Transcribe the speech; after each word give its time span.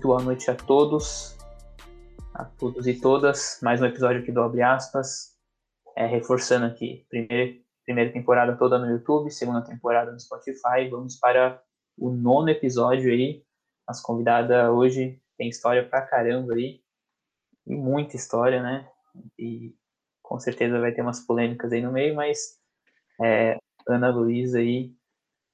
Muito 0.00 0.08
boa 0.08 0.22
noite 0.22 0.50
a 0.50 0.54
todos, 0.54 1.36
a 2.32 2.46
todos 2.46 2.86
e 2.86 2.98
todas. 2.98 3.60
Mais 3.62 3.82
um 3.82 3.84
episódio 3.84 4.22
aqui 4.22 4.32
do 4.32 4.40
Abre 4.40 4.62
Aspas. 4.62 5.36
É, 5.94 6.06
reforçando 6.06 6.64
aqui, 6.64 7.04
primeira, 7.10 7.60
primeira 7.84 8.10
temporada 8.10 8.56
toda 8.56 8.78
no 8.78 8.90
YouTube, 8.90 9.30
segunda 9.30 9.60
temporada 9.60 10.10
no 10.10 10.18
Spotify. 10.18 10.88
Vamos 10.90 11.16
para 11.16 11.62
o 11.98 12.08
nono 12.10 12.48
episódio 12.48 13.12
aí. 13.12 13.44
As 13.86 14.00
convidadas 14.00 14.70
hoje 14.70 15.20
tem 15.36 15.50
história 15.50 15.86
pra 15.86 16.00
caramba 16.00 16.54
aí. 16.54 16.80
E 17.66 17.76
muita 17.76 18.16
história, 18.16 18.62
né? 18.62 18.88
E 19.38 19.76
com 20.22 20.40
certeza 20.40 20.80
vai 20.80 20.92
ter 20.92 21.02
umas 21.02 21.20
polêmicas 21.20 21.70
aí 21.72 21.82
no 21.82 21.92
meio, 21.92 22.14
mas 22.14 22.58
é, 23.22 23.58
Ana 23.86 24.08
Luísa 24.08 24.60
aí, 24.60 24.94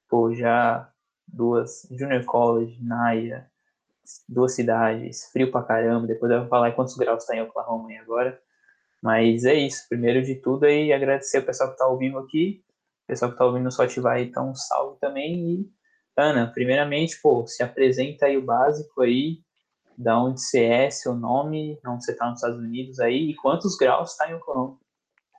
pô, 0.07 0.33
já 0.33 0.89
duas 1.27 1.85
Junior 1.91 2.23
College, 2.23 2.81
Naya, 2.81 3.51
duas 4.27 4.53
cidades, 4.55 5.29
frio 5.31 5.51
pra 5.51 5.63
caramba. 5.63 6.07
Depois 6.07 6.31
eu 6.31 6.41
vou 6.41 6.49
falar 6.49 6.71
quantos 6.73 6.95
graus 6.95 7.25
tá 7.25 7.35
em 7.35 7.41
Oklahoma 7.41 7.89
aí 7.89 7.97
agora. 7.97 8.39
Mas 9.01 9.45
é 9.45 9.53
isso. 9.53 9.87
Primeiro 9.89 10.23
de 10.23 10.35
tudo 10.35 10.65
aí, 10.65 10.91
agradecer 10.91 11.39
o 11.39 11.45
pessoal 11.45 11.71
que 11.71 11.77
tá 11.77 11.85
ao 11.85 11.97
vivo 11.97 12.19
aqui. 12.19 12.63
O 13.03 13.07
pessoal 13.07 13.31
que 13.31 13.37
tá 13.37 13.45
ouvindo 13.45 13.63
no 13.63 13.71
Spotify, 13.71 14.21
então 14.21 14.53
salve 14.55 14.99
também. 14.99 15.35
E, 15.35 15.71
Ana, 16.15 16.51
primeiramente, 16.51 17.19
pô, 17.21 17.45
se 17.45 17.63
apresenta 17.63 18.25
aí 18.25 18.37
o 18.37 18.45
básico 18.45 19.01
aí, 19.01 19.39
da 19.97 20.19
onde 20.21 20.41
você 20.41 20.63
é, 20.63 20.89
seu 20.89 21.15
nome, 21.15 21.79
onde 21.85 22.03
você 22.03 22.15
tá 22.15 22.25
nos 22.25 22.39
Estados 22.39 22.59
Unidos 22.59 22.99
aí, 22.99 23.29
e 23.29 23.35
quantos 23.35 23.77
graus 23.77 24.15
tá 24.15 24.29
em 24.29 24.33
Oklahoma. 24.33 24.77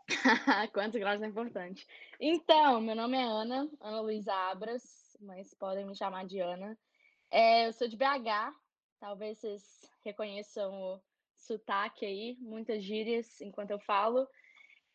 quantos 0.73 0.99
graus 0.99 1.21
é 1.21 1.27
importante. 1.27 1.87
Então, 2.21 2.81
meu 2.81 2.97
nome 2.97 3.17
é 3.17 3.23
Ana, 3.23 3.69
Ana 3.81 4.01
Luísa 4.01 4.33
Abras, 4.33 4.83
mas 5.21 5.53
podem 5.55 5.87
me 5.87 5.95
chamar 5.95 6.25
de 6.25 6.41
Ana. 6.41 6.77
É, 7.31 7.67
eu 7.69 7.73
sou 7.73 7.87
de 7.87 7.97
BH, 7.97 8.55
talvez 9.01 9.39
vocês 9.39 9.91
reconheçam 10.05 10.73
o 10.73 11.01
sotaque 11.37 12.05
aí, 12.05 12.37
muitas 12.41 12.83
gírias 12.83 13.41
enquanto 13.41 13.71
eu 13.71 13.79
falo. 13.81 14.27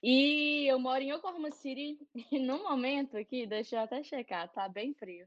E 0.01 0.65
eu 0.69 0.77
moro 0.79 1.01
em 1.01 1.13
Oklahoma 1.13 1.51
City, 1.51 1.97
e 2.31 2.39
no 2.39 2.61
momento 2.63 3.17
aqui, 3.17 3.47
deixa 3.47 3.77
eu 3.77 3.81
até 3.81 4.03
checar, 4.03 4.51
tá 4.51 4.67
bem 4.67 4.93
frio. 4.93 5.25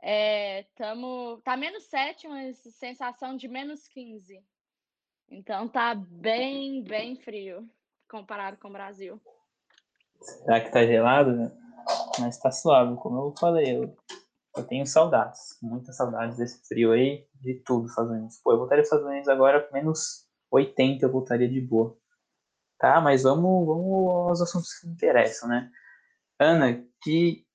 É, 0.00 0.64
tamo, 0.76 1.40
tá 1.42 1.56
menos 1.56 1.84
7, 1.84 2.28
mas 2.28 2.58
sensação 2.58 3.36
de 3.36 3.48
menos 3.48 3.88
15. 3.88 4.42
Então 5.28 5.68
tá 5.68 5.94
bem, 5.94 6.82
bem 6.82 7.16
frio 7.16 7.68
comparado 8.08 8.56
com 8.58 8.68
o 8.68 8.72
Brasil. 8.72 9.20
Será 10.20 10.60
que 10.60 10.70
tá 10.70 10.86
gelado? 10.86 11.32
Né? 11.32 11.50
Mas 12.20 12.38
tá 12.38 12.50
suave, 12.52 12.96
como 12.96 13.18
eu 13.18 13.34
falei, 13.38 13.76
eu 13.76 13.96
eu 14.56 14.64
tenho 14.64 14.86
saudades, 14.86 15.58
muitas 15.62 15.96
saudades 15.96 16.38
desse 16.38 16.66
frio 16.66 16.92
aí, 16.92 17.26
de 17.34 17.54
tudo 17.64 17.86
Estados 17.86 18.10
Unidos. 18.10 18.40
Pô, 18.42 18.52
eu 18.52 18.58
voltaria 18.58 18.80
aos 18.80 18.86
Estados 18.86 19.06
Unidos 19.06 19.28
agora, 19.28 19.68
menos 19.72 20.26
80 20.50 21.04
eu 21.04 21.12
voltaria 21.12 21.48
de 21.48 21.60
boa. 21.60 21.96
Tá, 22.78 23.00
mas 23.00 23.22
vamos, 23.22 23.66
vamos 23.66 24.08
aos 24.28 24.40
assuntos 24.40 24.72
que 24.78 24.88
interessam, 24.88 25.48
né? 25.48 25.70
Ana, 26.38 26.84
que, 27.02 27.46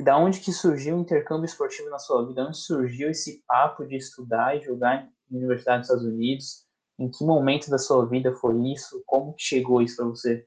da 0.00 0.16
onde 0.16 0.40
que 0.40 0.52
surgiu 0.52 0.96
o 0.96 1.00
intercâmbio 1.00 1.46
esportivo 1.46 1.88
na 1.90 1.98
sua 1.98 2.26
vida? 2.26 2.46
Onde 2.46 2.56
surgiu 2.56 3.10
esse 3.10 3.44
papo 3.46 3.84
de 3.84 3.96
estudar 3.96 4.56
e 4.56 4.62
jogar 4.62 5.08
em 5.30 5.36
universidade 5.36 5.80
dos 5.80 5.90
Estados 5.90 6.06
Unidos? 6.06 6.66
Em 6.98 7.10
que 7.10 7.24
momento 7.24 7.68
da 7.68 7.78
sua 7.78 8.06
vida 8.06 8.32
foi 8.36 8.56
isso? 8.72 9.02
Como 9.06 9.34
chegou 9.36 9.82
isso 9.82 9.96
para 9.96 10.06
você? 10.06 10.46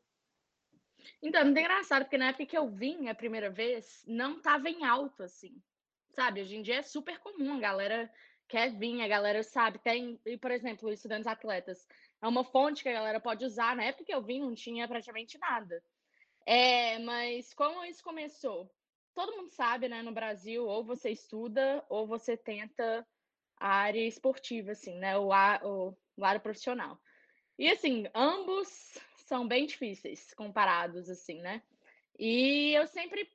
Então, 1.21 1.41
é 1.41 1.43
muito 1.43 1.59
engraçado, 1.59 2.03
porque 2.03 2.17
na 2.17 2.29
época 2.29 2.45
que 2.45 2.57
eu 2.57 2.69
vim 2.69 3.09
a 3.09 3.15
primeira 3.15 3.49
vez, 3.49 4.03
não 4.07 4.37
estava 4.37 4.69
em 4.69 4.85
alto, 4.85 5.23
assim 5.23 5.61
sabe? 6.17 6.41
Hoje 6.41 6.55
em 6.55 6.63
dia 6.63 6.77
é 6.77 6.81
super 6.81 7.19
comum, 7.19 7.57
a 7.57 7.59
galera 7.59 8.11
quer 8.47 8.75
vir, 8.75 9.03
a 9.03 9.07
galera 9.07 9.43
sabe, 9.43 9.77
tem, 9.77 10.19
e, 10.25 10.35
por 10.35 10.49
exemplo, 10.49 10.91
estudantes 10.91 11.27
atletas, 11.27 11.87
é 12.19 12.27
uma 12.27 12.43
fonte 12.43 12.81
que 12.81 12.89
a 12.89 12.93
galera 12.93 13.19
pode 13.19 13.45
usar. 13.45 13.75
Na 13.75 13.83
época 13.83 14.05
que 14.05 14.13
eu 14.13 14.23
vim, 14.23 14.39
não 14.39 14.55
tinha 14.55 14.87
praticamente 14.87 15.37
nada. 15.37 15.83
É, 16.43 16.97
mas 16.99 17.53
como 17.53 17.85
isso 17.85 18.03
começou? 18.03 18.67
Todo 19.13 19.35
mundo 19.35 19.51
sabe, 19.51 19.87
né, 19.87 20.01
no 20.01 20.11
Brasil, 20.11 20.65
ou 20.65 20.83
você 20.83 21.11
estuda, 21.11 21.85
ou 21.87 22.07
você 22.07 22.35
tenta 22.35 23.05
a 23.59 23.69
área 23.69 24.07
esportiva, 24.07 24.71
assim, 24.71 24.97
né, 24.97 25.15
o, 25.19 25.31
a, 25.31 25.61
o, 25.63 25.95
o 26.15 26.25
área 26.25 26.39
profissional. 26.39 26.99
E, 27.59 27.69
assim, 27.69 28.07
ambos 28.15 28.97
são 29.17 29.47
bem 29.47 29.67
difíceis 29.67 30.33
comparados, 30.33 31.09
assim, 31.11 31.41
né? 31.41 31.61
E 32.17 32.73
eu 32.73 32.87
sempre 32.87 33.29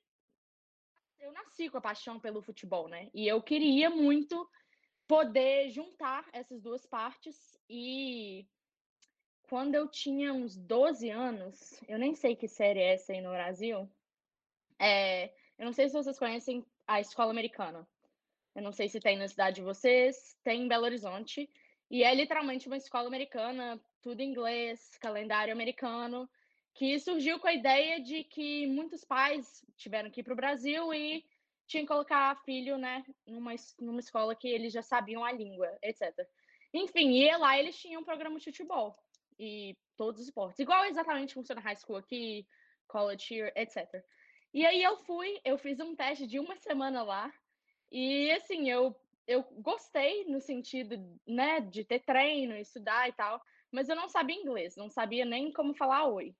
eu 1.23 1.33
nasci 1.33 1.71
com 1.71 1.79
a 1.79 1.81
paixão 1.81 2.19
pelo 2.19 2.43
futebol, 2.43 2.89
né? 2.89 3.09
E 3.15 3.27
eu 3.27 3.41
queria 3.41 3.89
muito 3.89 4.49
poder 5.07 5.71
juntar 5.71 6.29
essas 6.33 6.61
duas 6.61 6.85
partes 6.85 7.37
e 7.69 8.47
quando 9.49 9.75
eu 9.75 9.89
tinha 9.89 10.33
uns 10.33 10.57
12 10.57 11.11
anos, 11.11 11.81
eu 11.87 11.99
nem 11.99 12.15
sei 12.15 12.35
que 12.35 12.49
série 12.49 12.81
é 12.81 12.95
essa 12.95 13.13
aí 13.13 13.21
no 13.21 13.31
Brasil. 13.31 13.89
É, 14.79 15.27
eu 15.59 15.65
não 15.65 15.73
sei 15.73 15.89
se 15.89 15.95
vocês 15.95 16.19
conhecem 16.19 16.67
a 16.87 17.01
escola 17.01 17.31
americana. 17.31 17.87
Eu 18.55 18.63
não 18.63 18.73
sei 18.73 18.89
se 18.89 18.99
tem 18.99 19.17
na 19.17 19.29
cidade 19.29 19.57
de 19.57 19.63
vocês, 19.63 20.37
tem 20.43 20.63
em 20.63 20.69
Belo 20.69 20.85
Horizonte. 20.85 21.49
E 21.91 22.03
é 22.03 22.15
literalmente 22.15 22.67
uma 22.67 22.77
escola 22.77 23.07
americana, 23.07 23.81
tudo 24.01 24.21
em 24.21 24.31
inglês, 24.31 24.91
calendário 24.99 25.53
americano 25.53 26.29
que 26.75 26.99
surgiu 26.99 27.39
com 27.39 27.49
a 27.49 27.55
ideia 27.55 28.01
de 28.01 28.25
que 28.25 28.67
muitos 28.67 29.05
pais 29.05 29.65
tiveram 29.77 30.11
que 30.11 30.21
ir 30.21 30.25
para 30.25 30.33
o 30.33 30.37
Brasil 30.37 30.93
e 30.95 31.25
tinham 31.67 31.85
que 31.85 31.93
colocar 31.93 32.37
filho, 32.45 32.77
né, 32.77 33.05
numa, 33.27 33.53
numa 33.81 34.01
escola 34.01 34.35
que 34.35 34.49
eles 34.49 34.73
já 34.73 34.83
sabiam 34.83 35.25
a 35.25 35.33
língua, 35.33 35.71
etc. 35.83 36.13
Enfim, 36.73 37.13
e 37.13 37.37
lá 37.37 37.59
eles 37.59 37.79
tinham 37.79 38.01
um 38.01 38.05
programa 38.05 38.39
de 38.39 38.45
futebol 38.45 38.97
e 39.39 39.77
todos 39.97 40.21
os 40.21 40.27
esportes. 40.27 40.59
Igual 40.59 40.85
exatamente 40.85 41.35
funciona 41.35 41.61
high 41.61 41.77
school 41.77 41.97
aqui, 41.97 42.47
college 42.87 43.35
here, 43.35 43.53
etc. 43.57 43.87
E 44.53 44.67
aí 44.67 44.83
eu 44.83 44.97
fui, 44.99 45.41
eu 45.45 45.57
fiz 45.57 45.81
um 45.81 45.95
teste 45.95 46.27
de 46.27 46.39
uma 46.39 46.57
semana 46.57 47.03
lá 47.03 47.33
e 47.91 48.31
assim, 48.33 48.71
eu 48.71 48.95
eu 49.27 49.45
gostei 49.59 50.25
no 50.25 50.41
sentido, 50.41 50.97
né, 51.27 51.61
de 51.61 51.85
ter 51.85 52.01
treino, 52.01 52.57
estudar 52.57 53.09
e 53.09 53.13
tal, 53.13 53.41
mas 53.71 53.89
eu 53.89 53.95
não 53.95 54.09
sabia 54.09 54.37
inglês, 54.37 54.77
não 54.77 54.91
sabia 54.91 55.25
nem 55.25 55.53
como 55.53 55.75
falar 55.75 56.07
oi. 56.07 56.35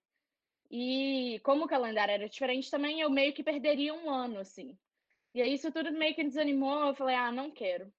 E 0.73 1.39
como 1.41 1.67
o 1.67 1.69
calendário 1.69 2.13
era 2.13 2.27
diferente 2.27 2.71
também, 2.71 2.99
eu 2.99 3.11
meio 3.11 3.35
que 3.35 3.45
perderia 3.45 3.93
um 3.93 4.09
ano, 4.09 4.39
assim. 4.39 4.75
E 5.35 5.43
aí 5.43 5.53
isso 5.53 5.71
tudo 5.71 5.93
meio 5.93 6.15
que 6.15 6.25
desanimou, 6.25 6.87
eu 6.87 6.95
falei, 6.95 7.15
ah, 7.15 7.31
não 7.31 7.51
quero. 7.51 7.93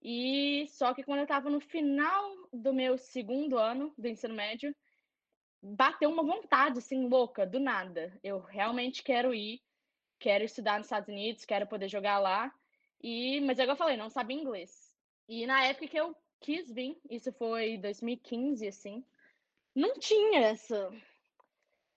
E 0.00 0.68
só 0.68 0.94
que 0.94 1.02
quando 1.02 1.18
eu 1.18 1.24
estava 1.24 1.50
no 1.50 1.60
final 1.60 2.48
do 2.52 2.72
meu 2.72 2.96
segundo 2.96 3.58
ano 3.58 3.92
do 3.98 4.06
ensino 4.06 4.34
médio, 4.34 4.72
bateu 5.60 6.08
uma 6.08 6.22
vontade, 6.22 6.78
assim, 6.78 7.08
louca, 7.08 7.44
do 7.44 7.58
nada. 7.58 8.16
Eu 8.22 8.38
realmente 8.38 9.02
quero 9.02 9.34
ir, 9.34 9.60
quero 10.20 10.44
estudar 10.44 10.78
nos 10.78 10.86
Estados 10.86 11.08
Unidos, 11.08 11.44
quero 11.44 11.66
poder 11.66 11.88
jogar 11.88 12.20
lá. 12.20 12.54
E, 13.02 13.40
mas 13.40 13.58
é 13.58 13.68
eu 13.68 13.74
falei, 13.74 13.96
não 13.96 14.10
sabia 14.10 14.36
inglês. 14.36 14.92
E 15.28 15.44
na 15.44 15.64
época 15.64 15.88
que 15.88 15.98
eu 15.98 16.14
quis 16.40 16.70
vir, 16.70 16.96
isso 17.10 17.32
foi 17.32 17.78
2015, 17.78 18.68
assim, 18.68 19.04
não 19.74 19.98
tinha 19.98 20.40
essa 20.42 20.92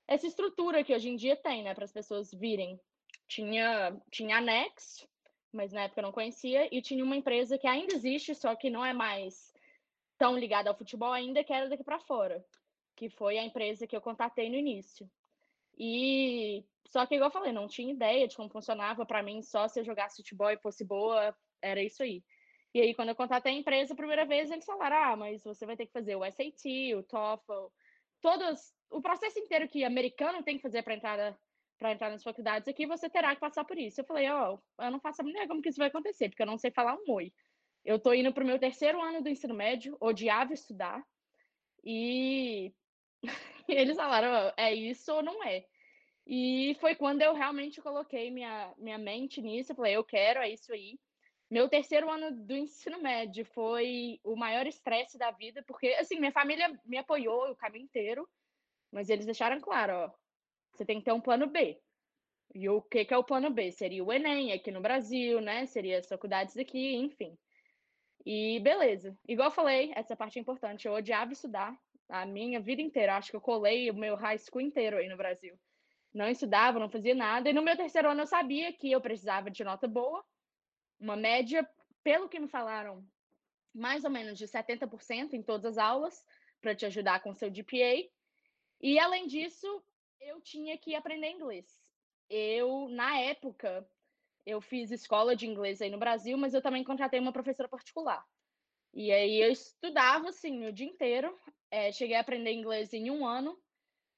essa 0.09 0.25
estrutura 0.25 0.84
que 0.84 0.94
hoje 0.94 1.08
em 1.08 1.16
dia 1.16 1.36
tem, 1.36 1.64
né, 1.64 1.75
para 1.75 1.86
as 1.86 1.92
pessoas 1.92 2.34
virem. 2.34 2.80
Tinha, 3.28 3.96
tinha 4.12 4.38
a 4.38 4.42
Next, 4.42 5.08
mas 5.53 5.72
na 5.72 5.84
época 5.84 6.02
eu 6.02 6.06
não 6.06 6.12
conhecia, 6.12 6.68
e 6.75 6.81
tinha 6.81 7.03
uma 7.03 7.16
empresa 7.16 7.59
que 7.59 7.68
ainda 7.68 7.94
existe, 7.94 8.34
só 8.34 8.56
que 8.56 8.72
não 8.72 8.84
é 8.84 8.92
mais 8.92 9.53
tão 10.18 10.36
ligada 10.36 10.68
ao 10.68 10.75
futebol 10.75 11.12
ainda, 11.12 11.44
que 11.44 11.53
era 11.53 11.70
daqui 11.70 11.84
para 11.84 12.00
fora, 12.00 12.44
que 12.96 13.08
foi 13.08 13.38
a 13.38 13.44
empresa 13.44 13.86
que 13.86 13.96
eu 13.96 14.02
contatei 14.02 14.50
no 14.50 14.56
início. 14.56 15.08
E 15.78 16.66
só 16.88 17.06
que, 17.06 17.16
igual 17.16 17.30
eu 17.30 17.34
falei, 17.34 17.53
não 17.53 17.68
tinha 17.68 17.94
ideia 17.94 18.28
de 18.28 18.36
como 18.36 18.50
funcionava. 18.50 19.06
Para 19.06 19.22
mim, 19.22 19.44
só 19.44 19.67
se 19.67 19.79
eu 19.79 19.85
jogasse 19.85 20.17
futebol 20.17 20.50
e 20.50 20.58
fosse 20.58 20.84
boa, 20.84 21.35
era 21.61 21.82
isso 21.82 22.02
aí. 22.02 22.23
E 22.73 22.82
aí, 22.82 22.96
quando 22.96 23.09
eu 23.09 23.16
contatei 23.16 23.53
a 23.53 23.58
empresa 23.58 23.94
a 23.94 23.97
primeira 23.97 24.26
vez, 24.26 24.50
eles 24.50 24.66
falaram: 24.66 24.97
ah, 24.97 25.16
mas 25.16 25.44
você 25.44 25.66
vai 25.66 25.78
ter 25.78 25.85
que 25.85 25.94
fazer 25.94 26.16
o 26.16 26.26
SAT, 26.26 26.96
o 26.96 27.03
TOEFL, 27.03 27.72
todos 28.22 28.74
o 28.90 29.02
processo 29.02 29.40
inteiro 29.40 29.68
que 29.68 29.84
americano 29.84 30.44
tem 30.44 30.58
que 30.58 30.64
fazer 30.64 30.84
para 30.84 30.96
entrar 30.96 31.38
para 31.78 31.94
entrar 31.94 32.10
nas 32.10 32.24
faculdades 32.24 32.68
aqui, 32.68 32.86
você 32.86 33.10
terá 33.10 33.34
que 33.34 33.40
passar 33.40 33.64
por 33.64 33.78
isso. 33.78 34.02
Eu 34.02 34.06
falei, 34.06 34.30
ó, 34.30 34.60
oh, 34.78 34.84
eu 34.84 34.92
não 34.92 35.00
faço 35.00 35.22
a 35.22 35.24
mínima 35.24 35.48
como 35.48 35.62
que 35.62 35.70
isso 35.70 35.78
vai 35.78 35.88
acontecer, 35.88 36.28
porque 36.28 36.42
eu 36.42 36.46
não 36.46 36.58
sei 36.58 36.72
falar 36.72 36.94
um 36.96 37.10
oi. 37.14 37.32
Eu 37.86 37.98
tô 37.98 38.14
indo 38.14 38.34
pro 38.34 38.46
meu 38.46 38.60
terceiro 38.60 39.02
ano 39.02 39.24
do 39.24 39.30
ensino 39.30 39.54
médio, 39.54 39.96
odiava 40.02 40.54
estudar, 40.54 41.02
e 41.84 42.74
eles 43.68 43.96
falaram, 43.96 44.54
é 44.58 44.74
isso 44.74 45.14
ou 45.14 45.24
não 45.24 45.42
é? 45.44 45.66
E 46.28 46.76
foi 46.80 46.96
quando 46.96 47.22
eu 47.22 47.34
realmente 47.34 47.82
coloquei 47.82 48.30
minha, 48.30 48.74
minha 48.78 48.98
mente 48.98 49.42
nisso, 49.42 49.72
eu 49.72 49.76
falei, 49.76 49.96
eu 49.96 50.04
quero, 50.04 50.42
é 50.42 50.50
isso 50.50 50.72
aí. 50.74 51.00
Meu 51.49 51.67
terceiro 51.67 52.09
ano 52.09 52.31
do 52.31 52.55
ensino 52.55 53.01
médio 53.01 53.43
foi 53.43 54.19
o 54.23 54.35
maior 54.35 54.67
estresse 54.67 55.17
da 55.17 55.31
vida, 55.31 55.63
porque, 55.63 55.87
assim, 55.99 56.19
minha 56.19 56.31
família 56.31 56.79
me 56.85 56.97
apoiou 56.97 57.49
o 57.49 57.55
caminho 57.55 57.85
inteiro, 57.85 58.29
mas 58.91 59.09
eles 59.09 59.25
deixaram 59.25 59.59
claro, 59.59 59.93
ó, 59.93 60.11
você 60.72 60.85
tem 60.85 60.99
que 60.99 61.05
ter 61.05 61.11
um 61.11 61.22
plano 61.22 61.47
B. 61.47 61.81
E 62.53 62.67
o 62.69 62.81
que, 62.81 63.05
que 63.05 63.13
é 63.13 63.17
o 63.17 63.23
plano 63.23 63.49
B? 63.49 63.72
Seria 63.72 64.03
o 64.03 64.11
Enem 64.11 64.53
aqui 64.53 64.72
no 64.72 64.81
Brasil, 64.81 65.40
né? 65.40 65.66
Seria 65.66 65.99
as 65.99 66.07
faculdades 66.07 66.57
aqui, 66.57 66.96
enfim. 66.96 67.37
E 68.25 68.59
beleza. 68.59 69.17
Igual 69.28 69.49
eu 69.49 69.53
falei, 69.53 69.91
essa 69.96 70.16
parte 70.16 70.40
é 70.40 70.41
importante. 70.41 70.87
Eu 70.87 70.93
odiava 70.93 71.31
estudar 71.31 71.78
a 72.07 72.25
minha 72.25 72.59
vida 72.59 72.81
inteira. 72.81 73.16
Acho 73.17 73.31
que 73.31 73.35
eu 73.35 73.41
colei 73.41 73.90
o 73.90 73.93
meu 73.93 74.16
high 74.16 74.37
school 74.37 74.61
inteiro 74.61 74.97
aí 74.97 75.07
no 75.07 75.17
Brasil. 75.17 75.55
Não 76.13 76.28
estudava, 76.28 76.79
não 76.79 76.90
fazia 76.90 77.13
nada. 77.13 77.49
E 77.49 77.53
no 77.53 77.61
meu 77.61 77.78
terceiro 77.78 78.09
ano 78.09 78.22
eu 78.22 78.28
sabia 78.28 78.73
que 78.73 78.91
eu 78.91 78.99
precisava 78.99 79.51
de 79.51 79.63
nota 79.63 79.87
boa, 79.87 80.23
uma 80.99 81.16
média, 81.16 81.67
pelo 82.03 82.29
que 82.29 82.40
me 82.40 82.47
falaram, 82.47 83.05
mais 83.73 84.03
ou 84.03 84.09
menos 84.09 84.37
de 84.37 84.47
70% 84.47 85.34
em 85.34 85.41
todas 85.41 85.66
as 85.66 85.78
aulas, 85.78 86.25
para 86.61 86.75
te 86.75 86.85
ajudar 86.85 87.22
com 87.22 87.34
seu 87.34 87.49
GPA. 87.49 88.09
E 88.81 88.99
além 88.99 89.28
disso, 89.28 89.84
eu 90.19 90.41
tinha 90.41 90.78
que 90.78 90.96
aprender 90.96 91.29
inglês. 91.29 91.66
Eu, 92.29 92.87
na 92.90 93.17
época, 93.19 93.87
eu 94.46 94.61
fiz 94.61 94.91
escola 94.91 95.35
de 95.35 95.47
inglês 95.47 95.81
aí 95.81 95.90
no 95.90 95.97
Brasil, 95.97 96.37
mas 96.37 96.53
eu 96.53 96.61
também 96.61 96.84
contratei 96.84 97.19
uma 97.19 97.31
professora 97.31 97.69
particular. 97.69 98.25
E 98.93 99.11
aí 99.11 99.41
eu 99.41 99.51
estudava, 99.51 100.29
assim, 100.29 100.66
o 100.66 100.73
dia 100.73 100.87
inteiro. 100.87 101.37
É, 101.72 101.91
cheguei 101.91 102.16
a 102.16 102.22
aprender 102.22 102.51
inglês 102.51 102.93
em 102.93 103.09
um 103.11 103.25
ano. 103.25 103.57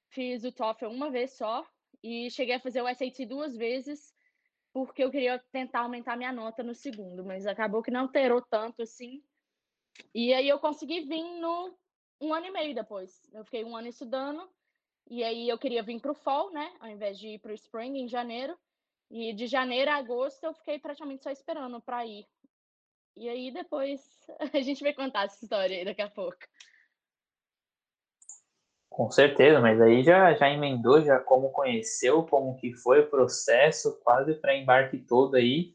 Fiz 0.09 0.43
o 0.43 0.51
TOEFL 0.51 0.87
uma 0.87 1.09
vez 1.09 1.33
só. 1.33 1.65
E 2.03 2.29
cheguei 2.31 2.55
a 2.55 2.59
fazer 2.59 2.81
o 2.81 2.87
SAT 2.87 3.25
duas 3.27 3.55
vezes, 3.55 4.13
porque 4.73 5.03
eu 5.03 5.12
queria 5.12 5.39
tentar 5.51 5.81
aumentar 5.81 6.18
minha 6.18 6.31
nota 6.31 6.63
no 6.63 6.73
segundo. 6.73 7.23
Mas 7.23 7.45
acabou 7.45 7.81
que 7.81 7.91
não 7.91 8.01
alterou 8.01 8.41
tanto, 8.41 8.81
assim. 8.81 9.23
E 10.13 10.33
aí 10.33 10.47
eu 10.47 10.59
consegui 10.59 11.01
vir 11.01 11.23
no 11.39 11.77
um 12.19 12.33
ano 12.33 12.47
e 12.47 12.51
meio 12.51 12.75
depois. 12.75 13.29
Eu 13.33 13.44
fiquei 13.44 13.63
um 13.63 13.75
ano 13.75 13.88
estudando. 13.88 14.50
E 15.09 15.23
aí 15.23 15.50
eu 15.50 15.57
queria 15.57 15.83
vir 15.83 16.00
para 16.00 16.12
o 16.12 16.15
fall, 16.15 16.51
né? 16.51 16.73
Ao 16.79 16.88
invés 16.88 17.18
de 17.18 17.29
ir 17.29 17.39
para 17.39 17.51
o 17.51 17.56
spring, 17.56 17.97
em 18.00 18.07
janeiro. 18.07 18.57
E 19.09 19.33
de 19.33 19.45
janeiro 19.47 19.91
a 19.91 19.95
agosto 19.95 20.44
eu 20.45 20.53
fiquei 20.53 20.79
praticamente 20.79 21.24
só 21.24 21.31
esperando 21.31 21.81
para 21.81 22.06
ir. 22.06 22.25
E 23.17 23.27
aí 23.27 23.51
depois 23.51 24.01
a 24.53 24.62
gente 24.62 24.81
vai 24.81 24.94
contar 24.94 25.25
essa 25.25 25.44
história 25.44 25.77
aí 25.77 25.83
daqui 25.83 26.01
a 26.01 26.09
pouco. 26.09 26.39
Com 28.91 29.09
certeza, 29.09 29.61
mas 29.61 29.79
aí 29.79 30.03
já, 30.03 30.33
já 30.33 30.49
emendou, 30.49 31.01
já 31.01 31.17
como 31.17 31.49
conheceu, 31.51 32.23
como 32.23 32.57
que 32.57 32.73
foi 32.73 32.99
o 32.99 33.09
processo, 33.09 33.97
quase 34.03 34.33
para 34.35 34.53
embarque 34.53 34.97
todo 34.97 35.35
aí. 35.38 35.73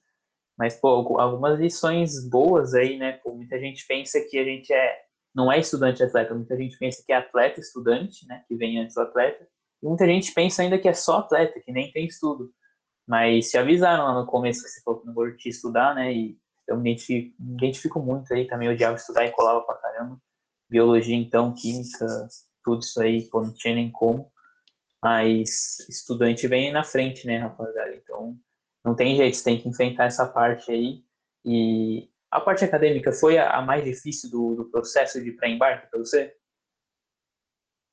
Mas, 0.56 0.78
pô, 0.78 0.88
algumas 1.18 1.58
lições 1.58 2.28
boas 2.28 2.74
aí, 2.74 2.98
né? 2.98 3.12
Pô, 3.12 3.32
muita 3.32 3.58
gente 3.58 3.86
pensa 3.86 4.20
que 4.20 4.38
a 4.38 4.44
gente 4.44 4.70
é, 4.70 5.02
não 5.34 5.50
é 5.50 5.58
estudante 5.58 6.02
atleta, 6.02 6.34
muita 6.34 6.56
gente 6.58 6.78
pensa 6.78 7.02
que 7.06 7.10
é 7.10 7.16
atleta 7.16 7.58
estudante, 7.58 8.26
né? 8.28 8.44
Que 8.46 8.54
vem 8.54 8.78
antes 8.78 8.94
do 8.94 9.00
atleta. 9.00 9.48
E 9.82 9.86
muita 9.86 10.06
gente 10.06 10.32
pensa 10.34 10.60
ainda 10.60 10.78
que 10.78 10.88
é 10.88 10.92
só 10.92 11.20
atleta, 11.20 11.58
que 11.60 11.72
nem 11.72 11.90
tem 11.92 12.06
estudo. 12.06 12.52
Mas 13.08 13.50
te 13.50 13.56
avisaram 13.56 14.04
lá 14.04 14.20
no 14.20 14.26
começo 14.26 14.62
que 14.62 14.68
você 14.68 14.82
falou 14.82 15.00
que 15.00 15.06
não 15.06 15.14
curtia 15.14 15.50
estudar, 15.50 15.94
né? 15.94 16.12
E 16.12 16.38
eu 16.68 16.76
me 16.76 16.90
identifico, 16.90 17.34
me 17.40 17.54
identifico 17.54 17.98
muito 17.98 18.32
aí, 18.34 18.46
também 18.46 18.68
odiava 18.68 18.96
estudar 18.96 19.24
e 19.24 19.30
colava 19.30 19.62
pra 19.62 19.76
caramba. 19.76 20.18
Biologia, 20.68 21.16
então, 21.16 21.54
química, 21.54 22.06
tudo 22.66 22.82
isso 22.82 23.00
aí, 23.00 23.22
pô, 23.30 23.40
não 23.40 23.54
tinha 23.54 23.76
nem 23.76 23.90
como. 23.92 24.30
Mas 25.00 25.78
estudante 25.88 26.48
vem 26.48 26.72
na 26.72 26.82
frente, 26.82 27.24
né, 27.24 27.38
rapaziada? 27.38 27.94
Então, 27.94 28.36
não 28.84 28.96
tem 28.96 29.14
jeito, 29.14 29.36
você 29.36 29.44
tem 29.44 29.60
que 29.60 29.68
enfrentar 29.68 30.06
essa 30.06 30.26
parte 30.26 30.72
aí. 30.72 31.04
E 31.44 32.10
a 32.28 32.40
parte 32.40 32.64
acadêmica 32.64 33.12
foi 33.12 33.38
a, 33.38 33.56
a 33.56 33.62
mais 33.62 33.84
difícil 33.84 34.28
do, 34.28 34.56
do 34.56 34.64
processo 34.64 35.22
de 35.22 35.30
pré-embarque 35.30 35.88
para 35.88 36.00
você? 36.00 36.36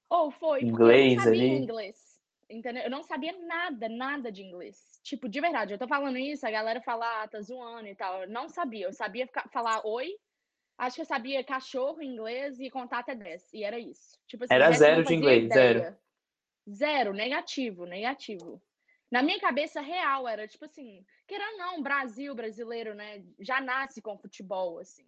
Ou 0.09 0.27
oh, 0.27 0.31
foi, 0.31 0.63
inglês 0.63 1.25
ali. 1.27 1.49
inglês. 1.49 2.19
Entendeu? 2.49 2.83
Eu 2.83 2.89
não 2.89 3.03
sabia 3.03 3.31
nada, 3.45 3.87
nada 3.87 4.31
de 4.31 4.41
inglês. 4.41 4.99
Tipo, 5.03 5.29
de 5.29 5.39
verdade, 5.39 5.73
eu 5.73 5.77
tô 5.77 5.87
falando 5.87 6.17
isso, 6.17 6.45
a 6.47 6.51
galera 6.51 6.81
fala, 6.81 7.23
ah, 7.23 7.27
tá 7.27 7.39
zoando 7.41 7.87
e 7.87 7.95
tal. 7.95 8.23
Eu 8.23 8.29
não 8.29 8.49
sabia. 8.49 8.87
Eu 8.87 8.93
sabia 8.93 9.29
falar 9.51 9.85
oi, 9.85 10.15
acho 10.77 10.95
que 10.95 11.01
eu 11.01 11.05
sabia 11.05 11.43
cachorro 11.43 12.01
em 12.01 12.13
inglês 12.13 12.59
e 12.59 12.69
contar 12.69 12.99
até 12.99 13.15
10. 13.15 13.53
E 13.53 13.63
era 13.63 13.79
isso. 13.79 14.17
Tipo, 14.27 14.43
assim, 14.43 14.53
era 14.53 14.71
zero 14.71 15.03
de 15.03 15.13
inglês, 15.13 15.45
ideia. 15.45 15.79
zero. 15.79 15.97
Zero, 16.69 17.13
negativo, 17.13 17.85
negativo. 17.85 18.61
Na 19.11 19.21
minha 19.21 19.39
cabeça 19.39 19.79
real 19.81 20.27
era 20.27 20.47
tipo 20.47 20.65
assim, 20.65 21.05
querendo 21.27 21.57
não, 21.57 21.83
Brasil, 21.83 22.33
brasileiro, 22.33 22.95
né, 22.95 23.23
já 23.39 23.61
nasce 23.61 24.01
com 24.01 24.17
futebol, 24.17 24.79
assim. 24.79 25.05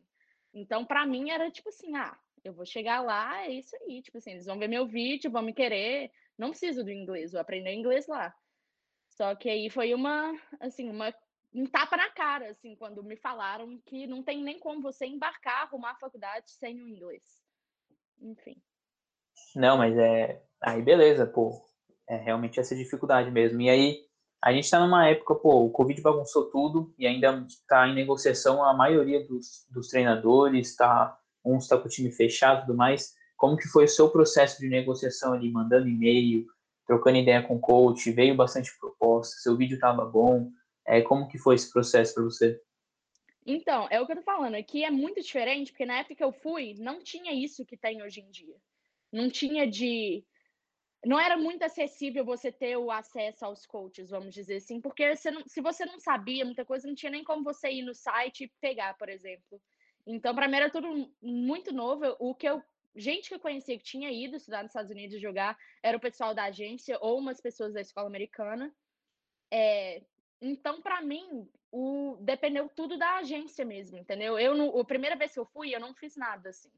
Então, 0.53 0.85
para 0.85 1.05
mim 1.05 1.31
era 1.31 1.49
tipo 1.49 1.69
assim, 1.69 1.95
ah, 1.95 2.15
eu 2.43 2.53
vou 2.53 2.65
chegar 2.65 3.01
lá, 3.01 3.43
é 3.45 3.51
isso 3.51 3.75
aí, 3.77 4.01
tipo 4.03 4.19
assim, 4.19 4.31
eles 4.31 4.45
vão 4.45 4.59
ver 4.59 4.67
meu 4.67 4.85
vídeo, 4.85 5.31
vão 5.31 5.41
me 5.41 5.53
querer, 5.53 6.11
não 6.37 6.51
preciso 6.51 6.83
do 6.83 6.91
inglês, 6.91 7.31
vou 7.31 7.41
aprender 7.41 7.73
inglês 7.73 8.05
lá. 8.05 8.35
Só 9.09 9.33
que 9.33 9.49
aí 9.49 9.69
foi 9.69 9.93
uma, 9.93 10.39
assim, 10.59 10.89
uma, 10.89 11.11
um 11.55 11.65
tapa 11.65 11.95
na 11.95 12.09
cara, 12.09 12.49
assim, 12.49 12.75
quando 12.75 13.03
me 13.03 13.15
falaram 13.15 13.79
que 13.85 14.05
não 14.05 14.21
tem 14.21 14.43
nem 14.43 14.59
como 14.59 14.81
você 14.81 15.05
embarcar, 15.05 15.63
arrumar 15.63 15.91
a 15.91 15.99
faculdade 15.99 16.51
sem 16.51 16.81
o 16.81 16.87
inglês. 16.87 17.23
Enfim. 18.21 18.61
Não, 19.55 19.77
mas 19.77 19.97
é. 19.97 20.43
Aí 20.61 20.81
beleza, 20.81 21.25
pô. 21.25 21.63
É 22.07 22.17
realmente 22.17 22.59
essa 22.59 22.75
dificuldade 22.75 23.31
mesmo. 23.31 23.61
E 23.61 23.69
aí, 23.69 24.05
a 24.43 24.53
gente 24.53 24.69
tá 24.69 24.79
numa 24.79 25.07
época, 25.07 25.33
pô, 25.33 25.65
o 25.65 25.71
Covid 25.71 25.99
bagunçou 26.01 26.51
tudo 26.51 26.93
e 26.99 27.07
ainda 27.07 27.45
tá 27.67 27.87
em 27.87 27.95
negociação 27.95 28.63
a 28.63 28.73
maioria 28.73 29.25
dos, 29.25 29.65
dos 29.71 29.87
treinadores, 29.87 30.75
tá, 30.75 31.17
uns 31.43 31.63
está 31.63 31.77
com 31.77 31.87
o 31.87 31.89
time 31.89 32.11
fechado 32.11 32.59
e 32.59 32.65
tudo 32.67 32.77
mais. 32.77 33.13
Como 33.37 33.57
que 33.57 33.67
foi 33.67 33.85
o 33.85 33.89
seu 33.89 34.09
processo 34.09 34.59
de 34.59 34.69
negociação 34.69 35.33
ali, 35.33 35.51
mandando 35.51 35.87
e-mail, 35.87 36.45
trocando 36.85 37.17
ideia 37.17 37.41
com 37.41 37.55
o 37.55 37.59
coach, 37.59 38.11
veio 38.11 38.35
bastante 38.35 38.71
proposta, 38.79 39.37
seu 39.37 39.57
vídeo 39.57 39.75
estava 39.75 40.05
bom. 40.05 40.51
É, 40.87 41.01
como 41.01 41.27
que 41.27 41.37
foi 41.37 41.55
esse 41.55 41.71
processo 41.71 42.13
para 42.13 42.23
você? 42.23 42.61
Então, 43.45 43.87
é 43.91 44.01
o 44.01 44.05
que 44.05 44.13
eu 44.13 44.17
tô 44.17 44.23
falando, 44.23 44.55
aqui 44.55 44.83
é 44.83 44.89
muito 44.89 45.21
diferente, 45.21 45.71
porque 45.71 45.85
na 45.85 45.99
época 45.99 46.15
que 46.15 46.23
eu 46.23 46.31
fui, 46.31 46.73
não 46.79 47.03
tinha 47.03 47.31
isso 47.31 47.65
que 47.65 47.77
tem 47.77 48.01
hoje 48.01 48.21
em 48.21 48.31
dia. 48.31 48.55
Não 49.11 49.29
tinha 49.29 49.67
de. 49.67 50.25
Não 51.05 51.19
era 51.19 51.37
muito 51.37 51.63
acessível 51.63 52.25
você 52.25 52.51
ter 52.51 52.75
o 52.77 52.89
acesso 52.89 53.45
aos 53.45 53.65
coaches, 53.67 54.09
vamos 54.09 54.33
dizer 54.33 54.55
assim, 54.55 54.81
porque 54.81 55.15
você 55.15 55.29
não, 55.29 55.43
se 55.47 55.61
você 55.61 55.85
não 55.85 55.99
sabia 55.99 56.43
muita 56.43 56.65
coisa, 56.65 56.87
não 56.87 56.95
tinha 56.95 57.11
nem 57.11 57.23
como 57.23 57.43
você 57.43 57.69
ir 57.69 57.83
no 57.83 57.93
site 57.93 58.45
e 58.45 58.51
pegar, 58.59 58.97
por 58.97 59.07
exemplo. 59.07 59.61
Então, 60.07 60.33
para 60.33 60.47
mim 60.47 60.55
era 60.57 60.69
tudo 60.71 61.11
muito 61.21 61.71
novo. 61.71 62.15
O 62.19 62.33
que 62.33 62.49
eu 62.49 62.61
gente 62.95 63.27
que 63.27 63.35
eu 63.35 63.39
conhecia 63.39 63.77
que 63.77 63.83
tinha 63.83 64.09
ido 64.11 64.37
estudar 64.37 64.63
nos 64.63 64.69
Estados 64.69 64.89
Unidos 64.89 65.21
jogar 65.21 65.57
era 65.83 65.97
o 65.97 65.99
pessoal 65.99 66.33
da 66.33 66.45
agência 66.45 66.97
ou 67.01 67.19
umas 67.19 67.41
pessoas 67.41 67.73
da 67.73 67.81
escola 67.81 68.07
americana. 68.07 68.73
É, 69.51 70.01
então, 70.41 70.81
para 70.81 71.01
mim, 71.01 71.49
o 71.71 72.17
dependeu 72.21 72.69
tudo 72.69 72.97
da 72.97 73.17
agência 73.17 73.65
mesmo, 73.65 73.97
entendeu? 73.97 74.37
Eu, 74.37 74.55
no, 74.55 74.79
a 74.79 74.85
primeira 74.85 75.15
vez 75.15 75.33
que 75.33 75.39
eu 75.39 75.45
fui, 75.45 75.73
eu 75.73 75.79
não 75.79 75.93
fiz 75.93 76.15
nada 76.15 76.49
assim. 76.49 76.71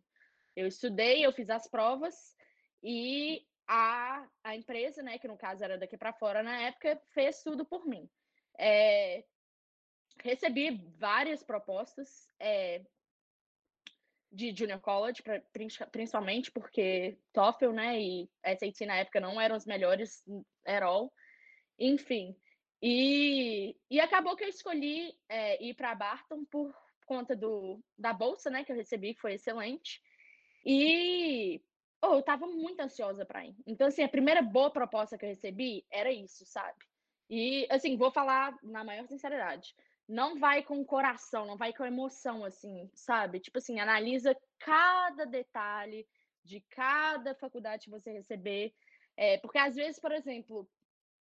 Eu 0.56 0.68
estudei, 0.68 1.26
eu 1.26 1.32
fiz 1.32 1.50
as 1.50 1.68
provas 1.68 2.36
e 2.82 3.46
a, 3.68 4.28
a 4.44 4.56
empresa, 4.56 5.04
né, 5.04 5.20
que 5.20 5.28
no 5.28 5.38
caso 5.38 5.64
era 5.64 5.78
daqui 5.78 5.98
para 5.98 6.14
fora 6.14 6.42
na 6.42 6.62
época, 6.62 7.02
fez 7.10 7.44
tudo 7.44 7.66
por 7.66 7.86
mim. 7.86 8.10
É, 8.58 9.24
recebi 10.24 10.82
várias 10.98 11.44
propostas, 11.44 12.30
é, 12.40 12.82
de 14.32 14.56
junior 14.56 14.80
college, 14.80 15.22
pra, 15.22 15.42
principalmente 15.92 16.52
porque 16.52 17.18
TOEFL, 17.34 17.72
né, 17.72 18.00
e 18.00 18.30
SAT 18.44 18.86
na 18.86 18.98
época 18.98 19.20
não 19.20 19.40
eram 19.40 19.56
os 19.56 19.66
melhores 19.66 20.24
at 20.66 20.84
all. 20.84 21.14
Enfim, 21.80 22.36
e, 22.82 23.76
e 23.90 24.00
acabou 24.00 24.36
que 24.36 24.44
eu 24.44 24.50
escolhi 24.50 25.14
é, 25.28 25.64
ir 25.64 25.74
para 25.74 25.96
Barton 25.96 26.46
por 26.46 26.74
conta 27.06 27.36
do, 27.36 27.80
da 27.98 28.14
bolsa, 28.14 28.50
né, 28.50 28.64
que 28.64 28.72
eu 28.72 28.76
recebi, 28.76 29.14
que 29.14 29.22
foi 29.22 29.34
excelente. 29.34 30.02
E 30.66 31.62
oh, 32.02 32.14
eu 32.14 32.20
estava 32.20 32.46
muito 32.46 32.80
ansiosa 32.80 33.26
para 33.26 33.46
ir. 33.46 33.56
Então, 33.66 33.88
assim, 33.88 34.04
a 34.04 34.10
primeira 34.10 34.42
boa 34.42 34.70
proposta 34.70 35.18
que 35.18 35.26
eu 35.26 35.30
recebi 35.30 35.86
era 35.90 36.12
isso, 36.12 36.46
sabe? 36.46 36.78
E, 37.30 37.68
assim, 37.70 37.98
vou 37.98 38.12
falar 38.12 38.58
na 38.62 38.84
maior 38.84 39.08
sinceridade 39.08 39.74
não 40.08 40.40
vai 40.40 40.64
com 40.64 40.80
o 40.80 40.86
coração, 40.86 41.46
não 41.46 41.58
vai 41.58 41.74
com 41.74 41.86
emoção, 41.86 42.46
assim, 42.46 42.90
sabe? 42.94 43.40
Tipo 43.40 43.58
assim, 43.58 43.80
analisa 43.80 44.36
cada 44.60 45.26
detalhe 45.26 46.08
de 46.44 46.62
cada 46.70 47.36
faculdade 47.36 47.86
que 47.86 47.90
você 47.90 48.12
receber. 48.14 48.74
É, 49.18 49.38
porque 49.40 49.58
às 49.58 49.76
vezes, 49.76 50.00
por 50.00 50.12
exemplo, 50.12 50.70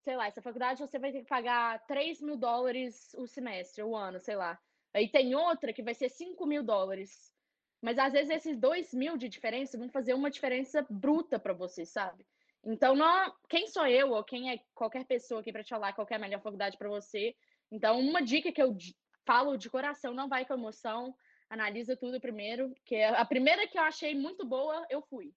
sei 0.06 0.16
lá, 0.16 0.28
essa 0.28 0.42
faculdade 0.42 0.80
você 0.80 1.00
vai 1.00 1.12
ter 1.12 1.22
que 1.22 1.28
pagar 1.28 1.84
3 1.88 2.22
mil 2.22 2.38
dólares 2.38 3.12
o 3.18 3.26
semestre, 3.26 3.84
o 3.84 3.96
ano, 3.96 4.20
sei 4.20 4.36
lá. 4.36 4.58
Aí 4.94 5.10
tem 5.10 5.36
outra 5.36 5.74
que 5.74 5.82
vai 5.82 5.96
ser 5.96 6.10
5 6.10 6.46
mil 6.46 6.64
dólares. 6.64 7.34
Mas 7.82 7.98
às 7.98 8.14
vezes 8.14 8.30
esses 8.30 8.60
2 8.60 8.94
mil 8.94 9.18
de 9.18 9.28
diferença 9.28 9.78
vão 9.78 9.90
fazer 9.90 10.14
uma 10.14 10.30
diferença 10.30 10.86
bruta 10.90 11.40
para 11.40 11.54
você, 11.54 11.86
sabe? 11.86 12.24
Então, 12.64 12.96
não, 12.96 13.34
quem 13.50 13.68
sou 13.68 13.86
eu 13.88 14.12
ou 14.12 14.24
quem 14.24 14.52
é 14.52 14.60
qualquer 14.76 15.06
pessoa 15.06 15.42
aqui 15.42 15.52
para 15.52 15.64
te 15.64 15.70
falar 15.70 15.94
qual 15.94 16.08
é 16.10 16.16
a 16.16 16.20
melhor 16.20 16.42
faculdade 16.42 16.78
para 16.78 16.90
você, 16.90 17.36
então, 17.72 18.00
uma 18.00 18.22
dica 18.22 18.52
que 18.52 18.62
eu 18.62 18.78
falo 19.26 19.58
de 19.58 19.70
coração, 19.70 20.14
não 20.14 20.30
vai 20.30 20.46
com 20.46 20.54
emoção, 20.54 21.16
analisa 21.50 21.98
tudo 21.98 22.22
primeiro, 22.22 22.74
que 22.86 23.02
a 23.02 23.26
primeira 23.26 23.68
que 23.68 23.78
eu 23.78 23.84
achei 23.84 24.16
muito 24.16 24.46
boa, 24.46 24.86
eu 24.90 25.02
fui. 25.02 25.34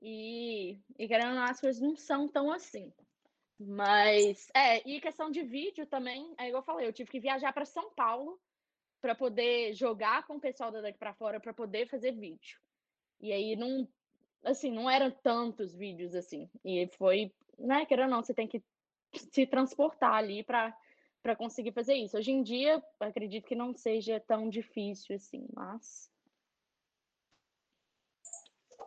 E, 0.00 0.78
e 0.98 1.08
querendo 1.08 1.38
as 1.38 1.60
coisas 1.60 1.80
não 1.80 1.96
são 1.96 2.28
tão 2.28 2.50
assim. 2.50 2.92
Mas, 3.58 4.48
é, 4.54 4.88
e 4.88 5.00
questão 5.00 5.30
de 5.30 5.42
vídeo 5.42 5.86
também, 5.86 6.32
é 6.38 6.48
igual 6.48 6.62
eu 6.62 6.66
falei, 6.66 6.86
eu 6.86 6.92
tive 6.92 7.10
que 7.10 7.18
viajar 7.18 7.52
para 7.52 7.64
São 7.64 7.90
Paulo 7.92 8.40
para 9.00 9.14
poder 9.14 9.74
jogar 9.74 10.26
com 10.26 10.36
o 10.36 10.40
pessoal 10.40 10.70
da 10.70 10.80
daqui 10.80 10.98
para 10.98 11.14
fora 11.14 11.40
para 11.40 11.52
poder 11.52 11.88
fazer 11.88 12.12
vídeo. 12.12 12.58
E 13.20 13.32
aí 13.32 13.56
não, 13.56 13.88
assim, 14.44 14.70
não 14.70 14.88
eram 14.88 15.10
tantos 15.10 15.74
vídeos 15.74 16.14
assim. 16.14 16.48
E 16.64 16.88
foi, 16.96 17.32
né, 17.58 17.84
querendo 17.84 18.06
ou 18.06 18.10
não, 18.10 18.22
você 18.22 18.34
tem 18.34 18.46
que 18.46 18.62
se 19.14 19.46
transportar 19.46 20.14
ali 20.14 20.42
para 20.42 20.76
para 21.20 21.34
conseguir 21.34 21.72
fazer 21.72 21.94
isso. 21.94 22.16
Hoje 22.16 22.30
em 22.30 22.44
dia, 22.44 22.82
acredito 23.00 23.44
que 23.44 23.56
não 23.56 23.74
seja 23.74 24.20
tão 24.20 24.48
difícil 24.48 25.16
assim, 25.16 25.46
mas 25.52 26.08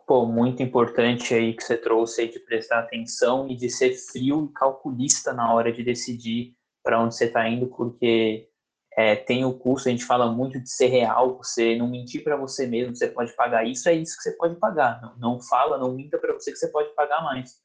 Pô, 0.06 0.26
muito 0.26 0.62
importante 0.62 1.34
aí 1.34 1.54
que 1.54 1.62
você 1.62 1.76
trouxe 1.76 2.22
aí 2.22 2.28
de 2.30 2.40
prestar 2.40 2.80
atenção 2.80 3.48
e 3.48 3.56
de 3.56 3.70
ser 3.70 3.94
frio 3.94 4.46
e 4.50 4.52
calculista 4.52 5.32
na 5.32 5.54
hora 5.54 5.72
de 5.72 5.82
decidir 5.82 6.54
para 6.82 7.00
onde 7.00 7.14
você 7.14 7.26
está 7.26 7.48
indo, 7.48 7.68
porque 7.68 8.48
é, 8.96 9.16
tem 9.16 9.44
o 9.44 9.54
custo, 9.54 9.88
a 9.88 9.92
gente 9.92 10.04
fala 10.04 10.30
muito 10.30 10.60
de 10.60 10.68
ser 10.68 10.88
real, 10.88 11.38
você 11.38 11.76
não 11.76 11.88
mentir 11.88 12.22
para 12.22 12.36
você 12.36 12.66
mesmo, 12.66 12.94
você 12.94 13.08
pode 13.08 13.34
pagar 13.34 13.66
isso, 13.66 13.88
é 13.88 13.94
isso 13.94 14.16
que 14.16 14.22
você 14.22 14.32
pode 14.32 14.56
pagar. 14.56 15.00
Não, 15.00 15.16
não 15.16 15.40
fala, 15.40 15.78
não 15.78 15.94
minta 15.94 16.18
para 16.18 16.32
você 16.34 16.52
que 16.52 16.58
você 16.58 16.68
pode 16.68 16.94
pagar 16.94 17.22
mais. 17.22 17.60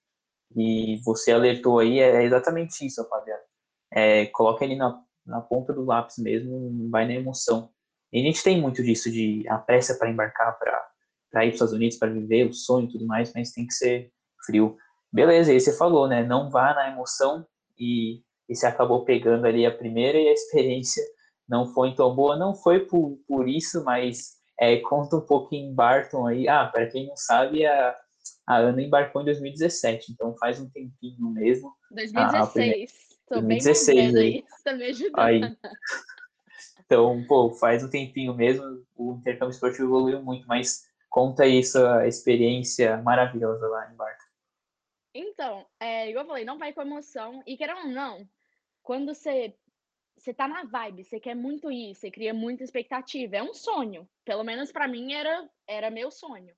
E 0.55 1.01
você 1.03 1.31
alertou 1.31 1.79
aí, 1.79 1.99
é 1.99 2.23
exatamente 2.23 2.85
isso, 2.85 3.01
rapaziada. 3.01 3.43
É, 3.91 4.25
coloca 4.27 4.63
ele 4.63 4.75
na, 4.75 5.01
na 5.25 5.41
ponta 5.41 5.73
do 5.73 5.83
lápis 5.83 6.17
mesmo, 6.17 6.89
vai 6.89 7.05
na 7.05 7.13
emoção. 7.13 7.71
E 8.11 8.21
a 8.21 8.23
gente 8.23 8.43
tem 8.43 8.61
muito 8.61 8.81
disso, 8.81 9.11
de 9.11 9.43
a 9.49 9.57
pressa 9.57 9.95
para 9.95 10.09
embarcar, 10.09 10.57
para 10.57 10.76
para 11.37 11.45
ir 11.45 11.49
para 11.49 11.53
os 11.53 11.55
Estados 11.55 11.73
Unidos 11.73 11.97
para 11.97 12.09
viver 12.09 12.49
o 12.49 12.53
sonho 12.53 12.87
e 12.87 12.91
tudo 12.91 13.05
mais, 13.05 13.31
mas 13.35 13.51
tem 13.51 13.67
que 13.67 13.73
ser 13.73 14.11
frio. 14.43 14.75
Beleza, 15.13 15.51
aí 15.51 15.59
você 15.59 15.77
falou, 15.77 16.07
né? 16.07 16.23
Não 16.23 16.49
vá 16.49 16.73
na 16.73 16.89
emoção 16.89 17.45
e, 17.77 18.21
e 18.49 18.55
você 18.55 18.65
acabou 18.65 19.05
pegando 19.05 19.45
ali 19.45 19.63
a 19.63 19.71
primeira 19.71 20.17
e 20.17 20.27
a 20.27 20.33
experiência 20.33 21.03
não 21.47 21.71
foi 21.73 21.93
tão 21.93 22.15
boa. 22.15 22.35
Não 22.35 22.55
foi 22.55 22.79
por, 22.87 23.19
por 23.27 23.47
isso, 23.47 23.83
mas 23.83 24.31
é, 24.59 24.77
conta 24.77 25.17
um 25.17 25.21
pouquinho 25.21 25.69
em 25.69 25.75
Barton 25.75 26.25
aí. 26.25 26.47
Ah, 26.47 26.65
para 26.65 26.87
quem 26.87 27.05
não 27.05 27.15
sabe, 27.15 27.63
a, 27.67 27.95
a 28.47 28.57
Ana 28.57 28.81
embarcou 28.81 29.21
em 29.21 29.25
2017, 29.25 30.13
então 30.13 30.35
faz 30.37 30.59
um 30.59 30.67
tempinho 30.69 31.29
mesmo. 31.29 31.71
2016. 31.91 32.91
Tô 33.29 33.35
2016 33.35 34.13
bem 34.13 34.23
aí. 34.23 34.43
Tá 34.63 34.73
me 34.73 34.85
ajudando. 34.85 35.19
Aí. 35.19 35.41
Então, 36.85 37.21
pô, 37.27 37.51
faz 37.51 37.83
um 37.83 37.89
tempinho 37.89 38.33
mesmo, 38.33 38.63
o 38.95 39.15
intercâmbio 39.15 39.51
esportivo 39.51 39.83
evoluiu 39.83 40.23
muito, 40.23 40.47
mas 40.47 40.86
Conta 41.09 41.43
aí 41.43 41.63
sua 41.63 42.07
experiência 42.07 42.97
maravilhosa 42.97 43.67
lá 43.67 43.91
em 43.91 43.95
Barca. 43.95 44.25
Então, 45.13 45.65
é, 45.79 46.09
igual 46.09 46.25
eu 46.25 46.27
falei, 46.27 46.45
não 46.45 46.59
vai 46.59 46.73
com 46.73 46.81
emoção. 46.81 47.41
E 47.47 47.57
querendo 47.57 47.87
ou 47.87 47.87
não, 47.87 48.27
quando 48.83 49.13
você, 49.13 49.55
você 50.17 50.33
tá 50.33 50.47
na 50.47 50.63
vibe, 50.63 51.03
você 51.03 51.19
quer 51.19 51.35
muito 51.35 51.71
ir, 51.71 51.95
você 51.95 52.11
cria 52.11 52.33
muita 52.33 52.63
expectativa. 52.63 53.37
É 53.37 53.43
um 53.43 53.53
sonho. 53.53 54.07
Pelo 54.23 54.43
menos 54.43 54.71
para 54.71 54.87
mim 54.87 55.13
era, 55.13 55.49
era 55.67 55.89
meu 55.89 56.11
sonho. 56.11 56.53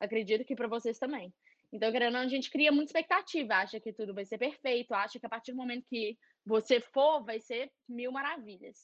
Acredito 0.00 0.44
que 0.44 0.56
para 0.56 0.66
vocês 0.66 0.98
também. 0.98 1.32
Então, 1.72 1.92
querendo 1.92 2.14
ou 2.14 2.20
não, 2.20 2.26
a 2.26 2.28
gente 2.28 2.50
cria 2.50 2.72
muita 2.72 2.90
expectativa, 2.90 3.54
acha 3.54 3.78
que 3.78 3.92
tudo 3.92 4.12
vai 4.12 4.24
ser 4.24 4.38
perfeito, 4.38 4.92
acha 4.92 5.20
que 5.20 5.26
a 5.26 5.30
partir 5.30 5.52
do 5.52 5.58
momento 5.58 5.86
que 5.88 6.18
você 6.44 6.80
for, 6.80 7.24
vai 7.24 7.38
ser 7.38 7.70
mil 7.88 8.10
maravilhas. 8.10 8.76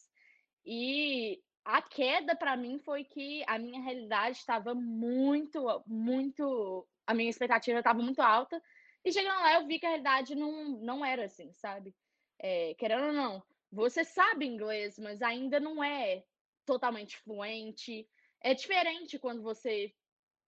E 0.64 1.40
a 1.66 1.82
queda 1.82 2.36
para 2.36 2.56
mim 2.56 2.78
foi 2.78 3.02
que 3.02 3.42
a 3.48 3.58
minha 3.58 3.82
realidade 3.82 4.38
estava 4.38 4.72
muito, 4.72 5.82
muito. 5.84 6.86
A 7.04 7.12
minha 7.12 7.28
expectativa 7.28 7.80
estava 7.80 8.00
muito 8.00 8.22
alta. 8.22 8.62
E 9.04 9.12
chegando 9.12 9.40
lá, 9.40 9.54
eu 9.54 9.66
vi 9.66 9.80
que 9.80 9.86
a 9.86 9.88
realidade 9.88 10.36
não, 10.36 10.68
não 10.78 11.04
era 11.04 11.24
assim, 11.24 11.52
sabe? 11.52 11.92
É, 12.38 12.74
querendo 12.74 13.06
ou 13.06 13.12
não, 13.12 13.42
você 13.70 14.04
sabe 14.04 14.46
inglês, 14.46 14.96
mas 14.96 15.20
ainda 15.22 15.58
não 15.58 15.82
é 15.82 16.22
totalmente 16.64 17.18
fluente. 17.18 18.08
É 18.40 18.54
diferente 18.54 19.18
quando 19.18 19.42
você 19.42 19.92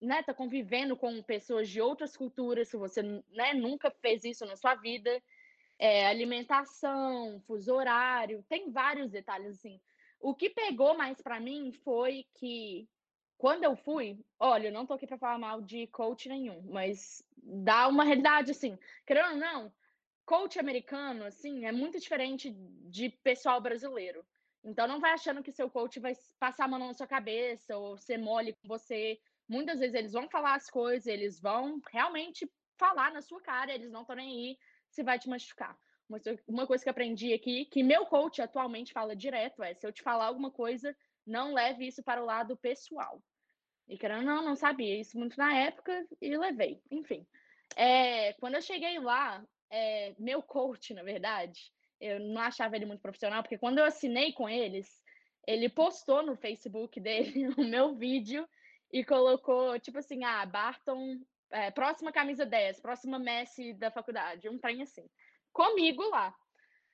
né, 0.01 0.23
tá 0.23 0.33
convivendo 0.33 0.97
com 0.97 1.21
pessoas 1.25 1.69
de 1.69 1.81
outras 1.81 2.17
culturas, 2.17 2.69
se 2.69 2.77
você 2.77 3.03
né, 3.03 3.55
nunca 3.55 3.91
fez 3.91 4.25
isso 4.25 4.47
na 4.47 4.55
sua 4.55 4.77
vida. 4.77 5.21
É, 5.81 6.07
alimentação, 6.07 7.41
fuso 7.47 7.75
horário, 7.75 8.45
tem 8.49 8.71
vários 8.71 9.11
detalhes 9.11 9.57
assim. 9.57 9.81
O 10.21 10.35
que 10.35 10.51
pegou 10.51 10.97
mais 10.97 11.21
para 11.21 11.41
mim 11.41 11.73
foi 11.73 12.27
que 12.35 12.89
quando 13.37 13.63
eu 13.63 13.77
fui, 13.77 14.19
olha, 14.39 14.69
eu 14.69 14.73
não 14.73 14.85
tô 14.85 14.95
aqui 14.95 15.07
para 15.07 15.19
falar 15.19 15.39
mal 15.39 15.63
de 15.63 15.87
coach 15.87 16.29
nenhum, 16.29 16.61
mas 16.63 17.23
dá 17.37 17.87
uma 17.87 18.03
realidade 18.03 18.51
assim, 18.51 18.77
querendo 19.07 19.35
ou 19.35 19.37
não, 19.37 19.73
coach 20.27 20.59
americano 20.59 21.25
assim 21.25 21.65
é 21.65 21.73
muito 21.73 22.01
diferente 22.01 22.51
de 22.53 23.11
pessoal 23.23 23.61
brasileiro. 23.61 24.27
Então 24.65 24.89
não 24.89 25.01
vai 25.01 25.13
achando 25.13 25.43
que 25.43 25.53
seu 25.53 25.71
coach 25.71 26.01
vai 26.01 26.13
passar 26.39 26.65
a 26.65 26.69
mão 26.69 26.81
na 26.81 26.93
sua 26.95 27.07
cabeça 27.07 27.77
ou 27.77 27.97
ser 27.97 28.19
mole 28.19 28.53
com 28.55 28.67
você. 28.67 29.19
Muitas 29.49 29.79
vezes 29.79 29.95
eles 29.95 30.13
vão 30.13 30.29
falar 30.29 30.55
as 30.55 30.69
coisas, 30.69 31.07
eles 31.07 31.41
vão 31.41 31.81
realmente 31.91 32.51
falar 32.77 33.13
na 33.13 33.23
sua 33.23 33.41
cara, 33.41 33.73
eles 33.73 33.91
não 33.91 34.03
estão 34.03 34.17
nem 34.17 34.29
aí 34.29 34.59
se 34.91 35.03
vai 35.03 35.19
te 35.19 35.29
machucar. 35.29 35.79
Uma 36.47 36.67
coisa 36.67 36.83
que 36.83 36.91
aprendi 36.91 37.35
aqui, 37.35 37.67
que 37.67 37.83
meu 37.83 38.07
coach 38.07 38.41
atualmente 38.41 38.93
fala 38.93 39.15
direto, 39.15 39.63
é: 39.63 39.75
se 39.75 39.87
eu 39.87 39.93
te 39.93 40.03
falar 40.03 40.27
alguma 40.27 40.51
coisa, 40.51 40.97
não 41.27 41.53
leve 41.53 41.87
isso 41.87 42.03
para 42.03 42.23
o 42.23 42.25
lado 42.27 42.57
pessoal. 42.57 43.23
E 43.87 43.97
querendo 43.99 44.25
não, 44.25 44.43
não 44.43 44.57
sabia 44.57 44.99
isso 44.99 45.19
muito 45.19 45.37
na 45.37 45.55
época 45.55 46.07
e 46.21 46.37
levei. 46.37 46.81
Enfim, 46.91 47.27
é, 47.77 48.33
quando 48.35 48.55
eu 48.55 48.63
cheguei 48.63 48.99
lá, 48.99 49.45
é, 49.71 50.15
meu 50.19 50.43
coach, 50.43 50.95
na 50.95 51.03
verdade, 51.03 51.71
eu 52.01 52.19
não 52.21 52.41
achava 52.41 52.77
ele 52.77 52.87
muito 52.87 53.01
profissional, 53.01 53.43
porque 53.43 53.59
quando 53.59 53.79
eu 53.79 53.85
assinei 53.85 54.33
com 54.33 54.49
eles, 54.49 55.03
ele 55.47 55.69
postou 55.69 56.23
no 56.23 56.37
Facebook 56.37 56.99
dele 57.01 57.49
o 57.57 57.65
meu 57.65 57.95
vídeo 57.95 58.49
e 58.91 59.05
colocou, 59.05 59.79
tipo 59.79 59.99
assim, 59.99 60.25
ah, 60.25 60.47
Barton, 60.47 61.21
é, 61.51 61.71
próxima 61.71 62.13
camisa 62.13 62.47
10, 62.47 62.81
próxima 62.81 63.19
Messi 63.19 63.75
da 63.75 63.91
faculdade, 63.91 64.49
um 64.49 64.59
trem 64.59 64.83
assim 64.83 65.07
comigo 65.59 66.09
lá. 66.09 66.33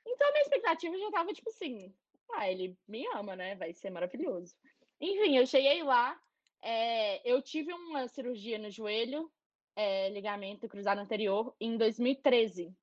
Então 0.07 0.27
a 0.27 0.33
minha 0.33 0.43
expectativa 0.43 0.97
já 0.97 1.11
tava 1.11 1.35
tipo 1.35 1.51
assim, 1.51 1.95
ah, 2.33 2.51
ele 2.51 2.79
me 2.89 3.07
ama, 3.09 3.37
né? 3.37 3.55
Vai 3.57 3.75
ser 3.75 3.91
maravilhoso. 3.91 4.57
Enfim, 4.99 5.37
eu 5.37 5.47
cheguei 5.47 5.83
lá, 5.83 6.19
é, 6.63 7.21
eu 7.31 7.43
tive 7.43 7.75
uma 7.75 8.09
cirurgia 8.09 8.59
no 8.59 8.71
joelho, 8.71 9.31
é, 9.77 10.09
ligamento 10.09 10.67
cruzado 10.67 10.99
anterior, 10.99 11.55
em 11.61 11.77
2013. 11.77 12.75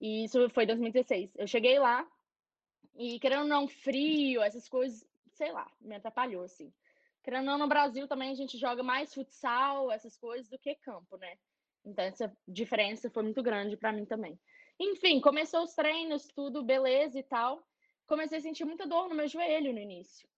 E 0.00 0.24
isso 0.24 0.50
foi 0.50 0.66
2016. 0.66 1.36
Eu 1.36 1.46
cheguei 1.46 1.78
lá 1.78 2.04
e, 2.96 3.20
querendo 3.20 3.42
ou 3.42 3.48
não, 3.48 3.68
frio, 3.68 4.42
essas 4.42 4.68
coisas, 4.68 5.06
sei 5.34 5.52
lá, 5.52 5.70
me 5.80 5.94
atrapalhou, 5.94 6.42
assim. 6.42 6.72
Querendo 7.22 7.42
ou 7.42 7.52
não, 7.52 7.58
no 7.58 7.68
Brasil 7.68 8.08
também 8.08 8.32
a 8.32 8.34
gente 8.34 8.58
joga 8.58 8.82
mais 8.82 9.14
futsal, 9.14 9.92
essas 9.92 10.16
coisas, 10.16 10.48
do 10.48 10.58
que 10.58 10.74
campo, 10.74 11.16
né? 11.18 11.36
Então 11.84 12.04
essa 12.04 12.36
diferença 12.48 13.08
foi 13.10 13.22
muito 13.22 13.42
grande 13.44 13.76
para 13.76 13.92
mim 13.92 14.04
também. 14.04 14.38
Enfim, 14.80 15.20
começou 15.20 15.62
os 15.62 15.74
treinos, 15.74 16.26
tudo 16.28 16.62
beleza 16.62 17.18
e 17.18 17.22
tal. 17.22 17.66
Comecei 18.06 18.38
a 18.38 18.40
sentir 18.40 18.64
muita 18.64 18.86
dor 18.86 19.08
no 19.08 19.14
meu 19.14 19.28
joelho 19.28 19.72
no 19.72 19.78
início. 19.78 20.28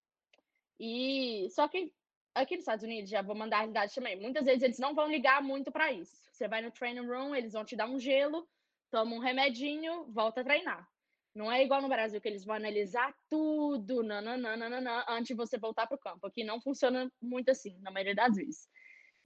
E 0.79 1.49
só 1.51 1.67
que 1.69 1.93
aqui 2.35 2.57
nos 2.57 2.63
Estados 2.63 2.85
Unidos, 2.85 3.11
já 3.11 3.23
vou 3.23 3.35
mandar 3.35 3.59
a 3.59 3.61
realidade 3.61 3.95
também. 3.95 4.21
Muitas 4.21 4.45
vezes 4.45 4.63
eles 4.63 4.79
não 4.79 4.95
vão 4.95 5.09
ligar 5.09 5.43
muito 5.43 5.71
para 5.71 5.93
isso. 5.93 6.17
Você 6.33 6.49
vai 6.49 6.61
no 6.61 6.71
training 6.71 7.07
room, 7.07 7.35
eles 7.35 7.53
vão 7.53 7.65
te 7.65 7.77
dar 7.77 7.89
um 7.89 7.99
gelo, 7.99 8.47
toma 8.91 9.15
um 9.15 9.21
remedinho, 9.21 10.07
volta 10.11 10.41
a 10.41 10.45
treinar. 10.45 10.87
Não 11.35 11.51
é 11.51 11.63
igual 11.65 11.83
no 11.83 11.89
Brasil 11.89 12.21
que 12.21 12.29
eles 12.29 12.45
vão 12.45 12.55
analisar 12.55 13.13
tudo, 13.29 14.03
nananana, 14.03 15.05
antes 15.09 15.29
de 15.29 15.35
você 15.35 15.59
voltar 15.59 15.87
para 15.87 15.97
o 15.97 16.01
campo. 16.01 16.27
Aqui 16.27 16.45
não 16.45 16.61
funciona 16.61 17.11
muito 17.21 17.51
assim, 17.51 17.77
na 17.81 17.91
maioria 17.91 18.15
das 18.15 18.37
vezes. 18.37 18.69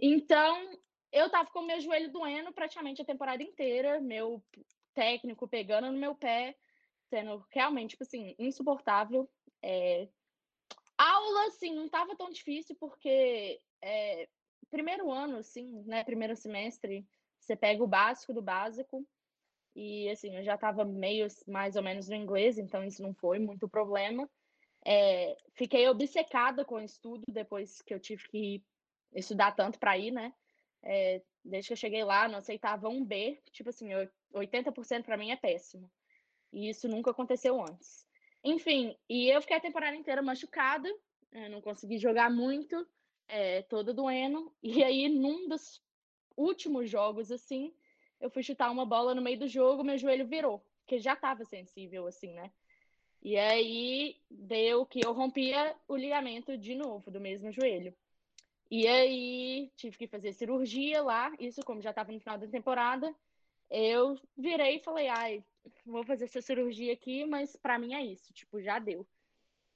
Então, 0.00 0.78
eu 1.12 1.30
tava 1.30 1.50
com 1.50 1.62
meu 1.62 1.80
joelho 1.80 2.10
doendo 2.10 2.52
praticamente 2.52 3.02
a 3.02 3.04
temporada 3.04 3.42
inteira, 3.42 4.00
meu 4.00 4.42
técnico 4.98 5.46
pegando 5.46 5.92
no 5.92 5.96
meu 5.96 6.12
pé, 6.12 6.56
sendo 7.08 7.46
realmente, 7.50 7.90
tipo 7.90 8.02
assim, 8.02 8.34
insuportável. 8.36 9.30
É... 9.62 10.08
Aula, 10.98 11.46
assim, 11.46 11.72
não 11.72 11.88
tava 11.88 12.16
tão 12.16 12.28
difícil, 12.30 12.74
porque 12.74 13.60
é... 13.80 14.28
primeiro 14.68 15.08
ano, 15.12 15.36
assim, 15.36 15.84
né, 15.86 16.02
primeiro 16.02 16.34
semestre, 16.34 17.06
você 17.38 17.54
pega 17.54 17.84
o 17.84 17.86
básico 17.86 18.34
do 18.34 18.42
básico, 18.42 19.06
e, 19.76 20.10
assim, 20.10 20.36
eu 20.36 20.42
já 20.42 20.58
tava 20.58 20.84
meio, 20.84 21.28
mais 21.46 21.76
ou 21.76 21.82
menos 21.84 22.08
no 22.08 22.16
inglês, 22.16 22.58
então 22.58 22.82
isso 22.82 23.00
não 23.00 23.14
foi 23.14 23.38
muito 23.38 23.68
problema. 23.68 24.28
É... 24.84 25.36
Fiquei 25.54 25.88
obcecada 25.88 26.64
com 26.64 26.74
o 26.74 26.84
estudo 26.84 27.22
depois 27.28 27.80
que 27.82 27.94
eu 27.94 28.00
tive 28.00 28.28
que 28.28 28.64
estudar 29.14 29.52
tanto 29.52 29.78
para 29.78 29.96
ir, 29.96 30.10
né? 30.10 30.34
É, 30.82 31.22
desde 31.44 31.68
que 31.68 31.72
eu 31.74 31.76
cheguei 31.76 32.04
lá, 32.04 32.28
não 32.28 32.38
aceitava 32.38 32.88
um 32.88 33.04
B. 33.04 33.40
Tipo 33.52 33.70
assim, 33.70 33.92
80% 34.32 35.04
para 35.04 35.16
mim 35.16 35.30
é 35.30 35.36
péssimo. 35.36 35.90
E 36.52 36.68
isso 36.68 36.88
nunca 36.88 37.10
aconteceu 37.10 37.60
antes. 37.60 38.06
Enfim, 38.42 38.96
e 39.08 39.28
eu 39.28 39.40
fiquei 39.40 39.56
a 39.56 39.60
temporada 39.60 39.96
inteira 39.96 40.22
machucada, 40.22 40.88
eh, 41.32 41.48
não 41.48 41.60
consegui 41.60 41.98
jogar 41.98 42.30
muito, 42.30 42.86
é, 43.26 43.62
toda 43.62 43.92
doendo. 43.92 44.52
E 44.62 44.82
aí, 44.82 45.08
num 45.08 45.48
dos 45.48 45.82
últimos 46.36 46.88
jogos, 46.88 47.30
assim, 47.30 47.74
eu 48.20 48.30
fui 48.30 48.42
chutar 48.42 48.70
uma 48.70 48.86
bola 48.86 49.14
no 49.14 49.22
meio 49.22 49.38
do 49.38 49.48
jogo, 49.48 49.84
meu 49.84 49.98
joelho 49.98 50.26
virou, 50.26 50.64
porque 50.80 50.98
já 50.98 51.12
estava 51.12 51.44
sensível, 51.44 52.06
assim, 52.06 52.32
né? 52.32 52.50
E 53.20 53.36
aí 53.36 54.16
deu 54.30 54.86
que 54.86 55.04
eu 55.04 55.12
rompia 55.12 55.76
o 55.88 55.96
ligamento 55.96 56.56
de 56.56 56.74
novo 56.74 57.10
do 57.10 57.20
mesmo 57.20 57.50
joelho. 57.50 57.94
E 58.70 58.86
aí 58.86 59.72
tive 59.76 59.96
que 59.96 60.06
fazer 60.06 60.32
cirurgia 60.32 61.02
lá, 61.02 61.32
isso 61.38 61.62
como 61.64 61.82
já 61.82 61.90
estava 61.90 62.12
no 62.12 62.20
final 62.20 62.38
da 62.38 62.46
temporada. 62.46 63.14
Eu 63.70 64.18
virei 64.36 64.76
e 64.76 64.82
falei, 64.82 65.08
ai, 65.08 65.44
vou 65.84 66.04
fazer 66.04 66.24
essa 66.24 66.40
cirurgia 66.40 66.92
aqui, 66.92 67.24
mas 67.24 67.56
para 67.56 67.78
mim 67.78 67.94
é 67.94 68.02
isso, 68.02 68.32
tipo, 68.32 68.60
já 68.60 68.78
deu. 68.78 69.06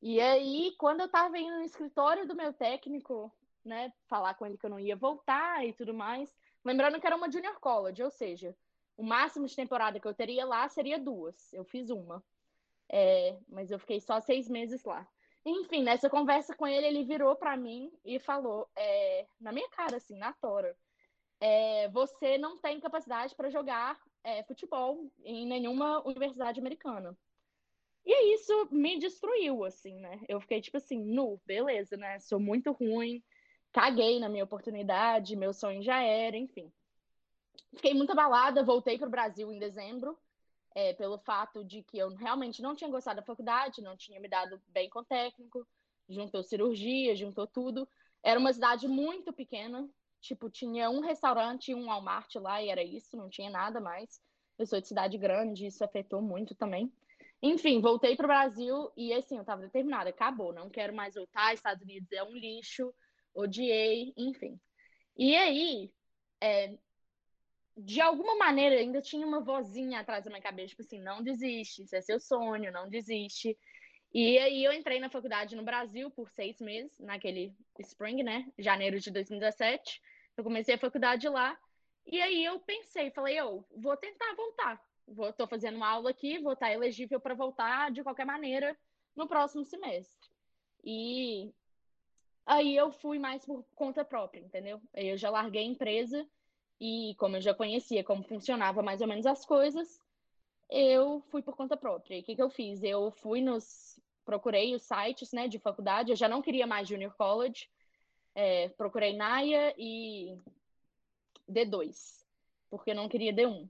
E 0.01 0.21
aí, 0.21 0.75
quando 0.79 1.01
eu 1.01 1.09
tava 1.09 1.39
indo 1.39 1.59
no 1.59 1.65
escritório 1.65 2.27
do 2.27 2.35
meu 2.35 2.53
técnico, 2.53 3.33
né, 3.65 3.93
falar 4.09 4.35
com 4.35 4.45
ele 4.45 4.59
que 4.59 4.67
eu 4.67 4.71
não 4.71 4.81
ia 4.81 4.97
voltar 4.97 5.65
e 5.65 5.73
tudo 5.73 5.95
mais, 5.95 6.35
lembrando 6.65 7.01
que 7.01 7.07
era 7.07 7.17
uma 7.17 7.31
junior 7.31 7.59
college, 7.61 8.03
ou 8.03 8.11
seja, 8.11 8.57
o 8.97 9.03
máximo 9.03 9.47
de 9.47 9.55
temporada 9.55 10.01
que 10.01 10.07
eu 10.07 10.15
teria 10.15 10.45
lá 10.45 10.69
seria 10.69 10.99
duas. 10.99 11.53
Eu 11.53 11.65
fiz 11.65 11.91
uma. 11.91 12.23
É, 12.89 13.39
mas 13.49 13.71
eu 13.71 13.79
fiquei 13.79 14.01
só 14.01 14.21
seis 14.21 14.49
meses 14.49 14.85
lá. 14.85 15.07
Enfim, 15.45 15.83
nessa 15.83 16.09
conversa 16.09 16.55
com 16.55 16.67
ele, 16.67 16.87
ele 16.87 17.05
virou 17.05 17.35
para 17.35 17.57
mim 17.57 17.93
e 18.05 18.19
falou, 18.19 18.69
é, 18.77 19.27
na 19.41 19.51
minha 19.51 19.69
cara, 19.71 19.97
assim, 19.97 20.17
na 20.17 20.33
tora, 20.35 20.77
é, 21.41 21.72
você 21.89 22.39
não 22.39 22.59
tem 22.59 22.81
capacidade 22.81 23.35
para 23.35 23.51
jogar 23.51 23.99
é, 24.25 24.43
futebol 24.45 25.11
em 25.25 25.47
nenhuma 25.47 26.07
universidade 26.07 26.61
americana. 26.61 27.17
E 28.05 28.35
isso 28.35 28.69
me 28.71 28.99
destruiu, 28.99 29.65
assim, 29.65 29.99
né? 30.01 30.21
Eu 30.29 30.41
fiquei 30.41 30.61
tipo 30.61 30.77
assim, 30.77 30.99
nu, 30.99 31.41
beleza, 31.47 31.97
né? 31.97 32.19
Sou 32.19 32.41
muito 32.41 32.73
ruim, 32.73 33.23
caguei 33.73 34.19
na 34.19 34.29
minha 34.29 34.45
oportunidade, 34.45 35.37
meu 35.37 35.53
sonho 35.53 35.83
já 35.83 36.03
era, 36.03 36.37
enfim. 36.37 36.71
Fiquei 37.75 37.95
muito 37.95 38.13
abalada, 38.13 38.65
voltei 38.65 38.99
para 38.99 39.07
o 39.09 39.11
Brasil 39.11 39.53
em 39.53 39.59
dezembro, 39.59 40.19
é, 40.75 40.93
pelo 40.95 41.19
fato 41.19 41.65
de 41.65 41.83
que 41.83 41.97
eu 41.99 42.15
realmente 42.15 42.61
não 42.61 42.75
tinha 42.75 42.91
gostado 42.91 43.17
da 43.17 43.27
faculdade, 43.27 43.83
não 43.83 43.97
tinha 43.97 44.21
me 44.21 44.29
dado 44.29 44.61
bem 44.69 44.91
com 44.91 45.01
o 45.01 45.05
técnico, 45.05 45.67
juntou 46.09 46.43
cirurgia, 46.43 47.15
juntou 47.15 47.47
tudo. 47.47 47.89
Era 48.23 48.39
uma 48.39 48.53
cidade 48.53 48.89
muito 48.89 49.33
pequena, 49.33 49.89
tipo, 50.23 50.49
tinha 50.49 50.89
um 50.89 51.01
restaurante 51.01 51.73
e 51.73 51.75
um 51.75 51.87
Walmart 51.87 52.35
lá, 52.37 52.63
e 52.63 52.69
era 52.69 52.83
isso, 52.83 53.17
não 53.17 53.29
tinha 53.29 53.51
nada 53.51 53.81
mais. 53.81 54.21
Eu 54.59 54.67
sou 54.67 54.81
de 54.81 54.89
cidade 54.89 55.19
grande, 55.19 55.67
isso 55.67 55.85
afetou 55.85 56.23
muito 56.23 56.55
também. 56.55 56.91
Enfim, 57.43 57.81
voltei 57.81 58.15
para 58.17 58.25
o 58.25 58.29
Brasil 58.29 58.91
e 58.97 59.13
assim, 59.13 59.35
eu 59.35 59.41
estava 59.41 59.63
determinada, 59.63 60.11
acabou, 60.11 60.53
não 60.53 60.71
quero 60.71 60.95
mais 60.95 61.17
voltar, 61.17 61.53
Estados 61.53 61.83
Unidos 61.83 62.11
é 62.13 62.23
um 62.23 62.33
lixo, 62.33 62.95
odiei, 63.35 64.13
enfim. 64.17 64.61
E 65.17 65.35
aí, 65.35 65.93
é, 66.41 66.79
de 67.77 68.01
alguma 68.01 68.37
maneira, 68.37 68.77
ainda 68.77 69.01
tinha 69.01 69.27
uma 69.27 69.41
vozinha 69.41 70.01
atrás 70.01 70.25
da 70.25 70.31
minha 70.31 70.43
cabeça, 70.43 70.69
tipo 70.69 70.83
assim, 70.83 71.01
não 71.01 71.23
desiste, 71.23 71.83
isso 71.83 71.97
é 71.97 72.01
seu 72.01 72.21
sonho, 72.21 72.71
não 72.71 72.89
desiste. 72.89 73.59
E 74.15 74.39
aí 74.39 74.63
eu 74.63 74.73
entrei 74.73 75.01
na 75.01 75.09
faculdade 75.09 75.57
no 75.57 75.65
Brasil 75.65 76.11
por 76.11 76.31
seis 76.31 76.61
meses, 76.61 76.99
naquele 77.01 77.55
spring, 77.81 78.23
né? 78.23 78.47
Janeiro 78.59 79.01
de 79.01 79.11
2017. 79.11 80.01
Eu 80.37 80.45
comecei 80.45 80.75
a 80.75 80.79
faculdade 80.79 81.29
lá. 81.29 81.59
E 82.07 82.21
aí 82.21 82.45
eu 82.45 82.59
pensei, 82.61 83.11
falei, 83.11 83.39
eu 83.39 83.65
vou 83.77 83.97
tentar 83.97 84.35
voltar. 84.35 84.83
Vou, 85.07 85.33
tô 85.33 85.47
fazendo 85.47 85.77
uma 85.77 85.89
aula 85.89 86.11
aqui, 86.11 86.39
vou 86.39 86.53
estar 86.53 86.73
elegível 86.73 87.21
para 87.21 87.35
voltar 87.35 87.91
de 87.91 88.03
qualquer 88.03 88.25
maneira 88.25 88.77
no 89.15 89.27
próximo 89.29 89.65
semestre. 89.65 90.31
E 90.85 91.53
aí 92.47 92.75
eu 92.75 92.91
fui 92.91 93.19
mais 93.19 93.45
por 93.45 93.65
conta 93.75 94.05
própria, 94.05 94.41
entendeu? 94.41 94.81
Eu 94.95 95.17
já 95.17 95.31
larguei 95.31 95.63
a 95.63 95.67
empresa 95.67 96.27
e 96.81 97.15
como 97.17 97.37
eu 97.37 97.41
já 97.41 97.55
conhecia 97.55 98.03
como 98.03 98.25
funcionava 98.25 98.83
mais 98.83 99.01
ou 99.01 99.07
menos 99.07 99.27
as 99.27 99.45
coisas, 99.45 100.01
eu 100.69 101.21
fui 101.31 101.43
por 101.43 101.55
conta 101.55 101.77
própria. 101.77 102.17
E 102.17 102.21
o 102.21 102.25
que, 102.25 102.35
que 102.35 102.43
eu 102.43 102.51
fiz? 102.51 102.83
Eu 102.83 103.11
fui 103.11 103.41
nos. 103.41 104.01
Procurei 104.25 104.75
os 104.75 104.83
sites 104.83 105.33
né, 105.33 105.49
de 105.49 105.59
faculdade, 105.59 106.11
eu 106.11 106.17
já 106.17 106.29
não 106.29 106.41
queria 106.41 106.67
mais 106.67 106.89
Junior 106.89 107.13
College, 107.17 107.69
é, 108.35 108.69
procurei 108.71 109.15
NAIA 109.15 109.75
e 109.77 110.37
D2, 111.51 112.25
porque 112.71 112.95
não 112.95 113.09
queria 113.09 113.33
D1. 113.33 113.69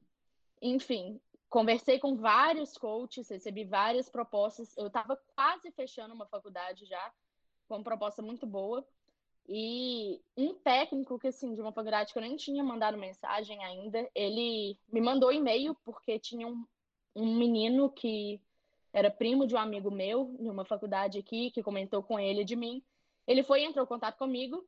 Enfim, 0.60 1.20
conversei 1.48 1.98
com 1.98 2.16
vários 2.16 2.76
coaches, 2.76 3.28
recebi 3.28 3.64
várias 3.64 4.08
propostas. 4.08 4.76
Eu 4.76 4.86
estava 4.86 5.16
quase 5.34 5.70
fechando 5.72 6.14
uma 6.14 6.26
faculdade 6.26 6.86
já, 6.86 7.12
com 7.68 7.76
uma 7.76 7.84
proposta 7.84 8.22
muito 8.22 8.46
boa. 8.46 8.86
E 9.48 10.20
um 10.36 10.54
técnico 10.54 11.18
que, 11.18 11.28
assim, 11.28 11.54
de 11.54 11.60
uma 11.60 11.72
faculdade 11.72 12.12
que 12.12 12.18
eu 12.18 12.22
nem 12.22 12.36
tinha 12.36 12.62
mandado 12.62 12.96
mensagem 12.96 13.62
ainda, 13.64 14.08
ele 14.14 14.78
me 14.90 15.00
mandou 15.00 15.32
e-mail 15.32 15.74
porque 15.84 16.18
tinha 16.18 16.46
um, 16.46 16.64
um 17.14 17.36
menino 17.36 17.90
que 17.90 18.40
era 18.92 19.10
primo 19.10 19.46
de 19.46 19.54
um 19.54 19.58
amigo 19.58 19.90
meu, 19.90 20.36
de 20.38 20.48
uma 20.48 20.64
faculdade 20.64 21.18
aqui, 21.18 21.50
que 21.50 21.62
comentou 21.62 22.02
com 22.02 22.20
ele 22.20 22.44
de 22.44 22.54
mim. 22.54 22.82
Ele 23.26 23.42
foi, 23.42 23.62
entrou 23.62 23.84
em 23.84 23.88
contato 23.88 24.18
comigo 24.18 24.66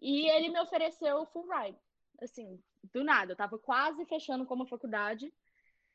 e 0.00 0.28
ele 0.30 0.48
me 0.48 0.60
ofereceu 0.60 1.26
full 1.26 1.48
ride. 1.48 1.78
Assim, 2.20 2.62
do 2.92 3.04
nada, 3.04 3.32
eu 3.32 3.36
tava 3.36 3.58
quase 3.58 4.04
fechando 4.06 4.46
com 4.46 4.54
uma 4.54 4.66
faculdade. 4.66 5.32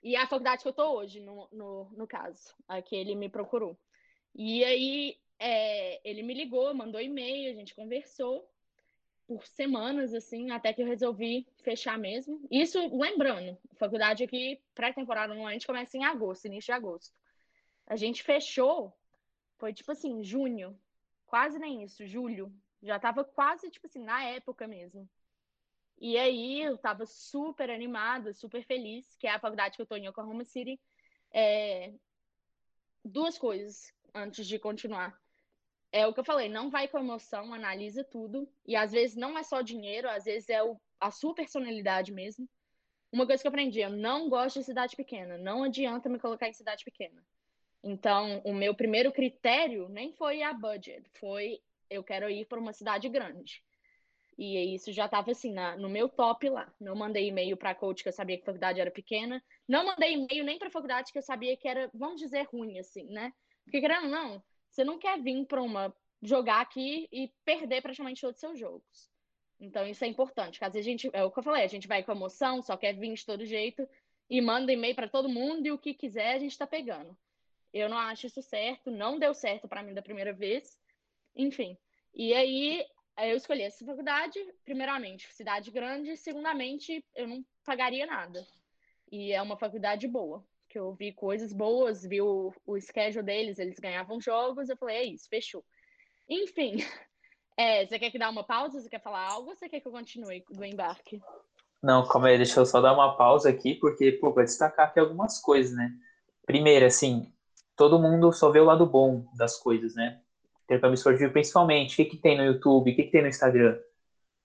E 0.03 0.15
é 0.15 0.21
a 0.21 0.27
faculdade 0.27 0.61
que 0.61 0.67
eu 0.67 0.73
tô 0.73 0.97
hoje, 0.97 1.19
no, 1.19 1.47
no, 1.51 1.89
no 1.91 2.07
caso, 2.07 2.53
a 2.67 2.81
que 2.81 2.95
ele 2.95 3.15
me 3.15 3.29
procurou. 3.29 3.77
E 4.35 4.63
aí 4.63 5.17
é, 5.39 5.99
ele 6.07 6.21
me 6.21 6.33
ligou, 6.33 6.73
mandou 6.73 7.01
e-mail, 7.01 7.51
a 7.51 7.55
gente 7.55 7.73
conversou 7.73 8.47
por 9.27 9.45
semanas, 9.47 10.13
assim, 10.13 10.51
até 10.51 10.71
que 10.71 10.83
eu 10.83 10.85
resolvi 10.85 11.47
fechar 11.63 11.97
mesmo. 11.97 12.45
Isso, 12.51 12.79
lembrando, 12.95 13.57
faculdade 13.77 14.23
aqui, 14.23 14.61
pré-temporada 14.75 15.33
normalmente 15.33 15.65
começa 15.65 15.97
em 15.97 16.05
agosto, 16.05 16.45
início 16.45 16.67
de 16.67 16.71
agosto. 16.73 17.15
A 17.87 17.95
gente 17.95 18.21
fechou, 18.21 18.93
foi 19.57 19.73
tipo 19.73 19.91
assim, 19.91 20.23
junho, 20.23 20.79
quase 21.25 21.59
nem 21.59 21.83
isso, 21.83 22.05
julho. 22.05 22.53
Já 22.81 22.99
tava 22.99 23.23
quase, 23.23 23.69
tipo 23.69 23.87
assim, 23.87 24.03
na 24.03 24.23
época 24.23 24.67
mesmo. 24.67 25.09
E 25.97 26.17
aí 26.17 26.61
eu 26.61 26.77
tava 26.77 27.05
super 27.05 27.69
animada, 27.69 28.33
super 28.33 28.63
feliz, 28.65 29.15
que 29.17 29.27
é 29.27 29.31
a 29.31 29.39
faculdade 29.39 29.75
que 29.75 29.81
eu 29.81 29.85
tô 29.85 29.95
em 29.95 30.07
Oklahoma 30.07 30.43
City. 30.43 30.79
É... 31.33 31.93
Duas 33.03 33.37
coisas 33.37 33.93
antes 34.13 34.47
de 34.47 34.59
continuar 34.59 35.17
é 35.91 36.05
o 36.05 36.13
que 36.13 36.19
eu 36.19 36.25
falei, 36.25 36.49
não 36.49 36.69
vai 36.69 36.89
com 36.89 36.99
emoção, 36.99 37.53
analisa 37.53 38.03
tudo. 38.03 38.49
E 38.65 38.75
às 38.75 38.91
vezes 38.91 39.15
não 39.15 39.37
é 39.37 39.43
só 39.43 39.61
dinheiro, 39.61 40.09
às 40.09 40.25
vezes 40.25 40.49
é 40.49 40.61
o, 40.61 40.77
a 40.99 41.09
sua 41.09 41.33
personalidade 41.33 42.11
mesmo. 42.11 42.49
Uma 43.11 43.25
coisa 43.25 43.41
que 43.41 43.47
eu 43.47 43.49
aprendi, 43.49 43.79
eu 43.79 43.89
não 43.89 44.27
gosto 44.27 44.59
de 44.59 44.65
cidade 44.65 44.93
pequena, 44.93 45.37
não 45.37 45.63
adianta 45.63 46.09
me 46.09 46.19
colocar 46.19 46.49
em 46.49 46.53
cidade 46.53 46.83
pequena. 46.83 47.23
Então, 47.87 48.41
o 48.43 48.51
meu 48.51 48.73
primeiro 48.73 49.11
critério 49.11 49.87
nem 49.89 50.11
foi 50.11 50.41
a 50.41 50.51
budget, 50.51 51.07
foi 51.19 51.61
eu 51.87 52.03
quero 52.03 52.27
ir 52.27 52.45
para 52.45 52.59
uma 52.59 52.73
cidade 52.73 53.07
grande. 53.07 53.63
E 54.39 54.73
isso 54.73 54.91
já 54.91 55.05
estava 55.05 55.29
assim, 55.29 55.53
na, 55.53 55.77
no 55.77 55.87
meu 55.87 56.09
top 56.09 56.49
lá. 56.49 56.73
Não 56.81 56.95
mandei 56.95 57.27
e-mail 57.27 57.55
para 57.55 57.69
a 57.69 57.75
coach 57.75 58.01
que 58.01 58.09
eu 58.09 58.13
sabia 58.13 58.37
que 58.37 58.41
a 58.41 58.47
faculdade 58.47 58.81
era 58.81 58.89
pequena. 58.89 59.41
Não 59.67 59.85
mandei 59.85 60.13
e-mail 60.13 60.43
nem 60.43 60.57
para 60.57 60.67
a 60.67 60.71
faculdade 60.71 61.11
que 61.11 61.17
eu 61.19 61.21
sabia 61.21 61.55
que 61.55 61.67
era, 61.67 61.87
vamos 61.93 62.19
dizer, 62.19 62.47
ruim, 62.51 62.79
assim, 62.79 63.05
né? 63.05 63.31
Porque, 63.63 63.79
querendo 63.79 64.09
não, 64.09 64.43
você 64.67 64.83
não 64.83 64.97
quer 64.97 65.21
vir 65.21 65.45
para 65.45 65.61
uma 65.61 65.95
jogar 66.23 66.61
aqui 66.61 67.07
e 67.11 67.31
perder 67.45 67.83
praticamente 67.83 68.19
todos 68.19 68.35
os 68.35 68.41
seus 68.41 68.59
jogos. 68.59 69.11
Então 69.59 69.85
isso 69.85 70.03
é 70.03 70.07
importante. 70.07 70.59
Vezes 70.59 70.77
a 70.77 70.81
gente, 70.81 71.09
é 71.13 71.23
o 71.23 71.29
que 71.29 71.37
eu 71.37 71.43
falei, 71.43 71.63
a 71.63 71.67
gente 71.67 71.87
vai 71.87 72.03
com 72.03 72.11
emoção, 72.11 72.63
só 72.63 72.75
quer 72.75 72.93
vir 72.93 73.13
de 73.13 73.23
todo 73.23 73.45
jeito 73.45 73.87
e 74.27 74.41
manda 74.41 74.73
e-mail 74.73 74.95
para 74.95 75.07
todo 75.07 75.29
mundo 75.29 75.67
e 75.67 75.71
o 75.71 75.77
que 75.77 75.93
quiser 75.93 76.33
a 76.33 76.39
gente 76.39 76.51
está 76.51 76.65
pegando. 76.65 77.15
Eu 77.75 77.89
não 77.89 77.97
acho 77.97 78.25
isso 78.25 78.41
certo, 78.41 78.89
não 78.89 79.19
deu 79.19 79.33
certo 79.33 79.67
para 79.67 79.83
mim 79.83 79.93
da 79.93 80.01
primeira 80.01 80.31
vez. 80.31 80.77
Enfim. 81.35 81.77
E 82.13 82.33
aí 82.33 82.85
eu 83.17 83.35
escolhi 83.35 83.63
essa 83.63 83.85
faculdade, 83.85 84.39
primeiramente, 84.63 85.27
cidade 85.33 85.71
grande, 85.71 86.15
segundamente, 86.15 87.03
eu 87.13 87.27
não 87.27 87.45
pagaria 87.65 88.05
nada. 88.05 88.47
E 89.11 89.33
é 89.33 89.41
uma 89.41 89.57
faculdade 89.57 90.07
boa 90.07 90.41
que 90.69 90.79
eu 90.79 90.93
vi 90.93 91.11
coisas 91.11 91.51
boas, 91.51 92.03
vi 92.03 92.21
o, 92.21 92.53
o 92.65 92.79
schedule 92.79 93.25
deles, 93.25 93.59
eles 93.59 93.77
ganhavam 93.77 94.21
jogos, 94.21 94.69
eu 94.69 94.77
falei, 94.77 94.95
é 94.95 95.03
isso, 95.03 95.27
fechou. 95.29 95.63
Enfim, 96.29 96.77
é, 97.57 97.85
você 97.85 97.99
quer 97.99 98.09
que 98.09 98.17
dá 98.17 98.29
uma 98.29 98.45
pausa? 98.45 98.79
Você 98.79 98.89
quer 98.89 99.01
falar 99.01 99.27
algo 99.27 99.49
ou 99.49 99.55
você 99.55 99.67
quer 99.67 99.81
que 99.81 99.87
eu 99.87 99.91
continue 99.91 100.45
do 100.49 100.63
embarque? 100.63 101.21
Não, 101.83 102.07
calma 102.07 102.29
aí, 102.29 102.37
deixa 102.37 102.61
eu 102.61 102.65
só 102.65 102.79
dar 102.79 102.93
uma 102.93 103.17
pausa 103.17 103.49
aqui, 103.49 103.75
porque, 103.75 104.13
pô, 104.13 104.31
vai 104.31 104.45
destacar 104.45 104.87
aqui 104.87 104.99
algumas 104.99 105.39
coisas, 105.39 105.75
né? 105.75 105.91
Primeiro, 106.45 106.85
assim, 106.85 107.31
todo 107.75 107.99
mundo 107.99 108.31
só 108.31 108.49
vê 108.49 108.59
o 108.59 108.65
lado 108.65 108.85
bom 108.85 109.25
das 109.35 109.57
coisas, 109.57 109.95
né? 109.95 110.19
Intercâmbio 110.63 110.95
esportivo, 110.95 111.31
principalmente, 111.31 111.93
o 111.93 111.95
que, 111.97 112.05
que 112.05 112.17
tem 112.17 112.37
no 112.37 112.43
YouTube, 112.43 112.91
o 112.91 112.95
que, 112.95 113.03
que 113.03 113.11
tem 113.11 113.21
no 113.21 113.27
Instagram? 113.27 113.77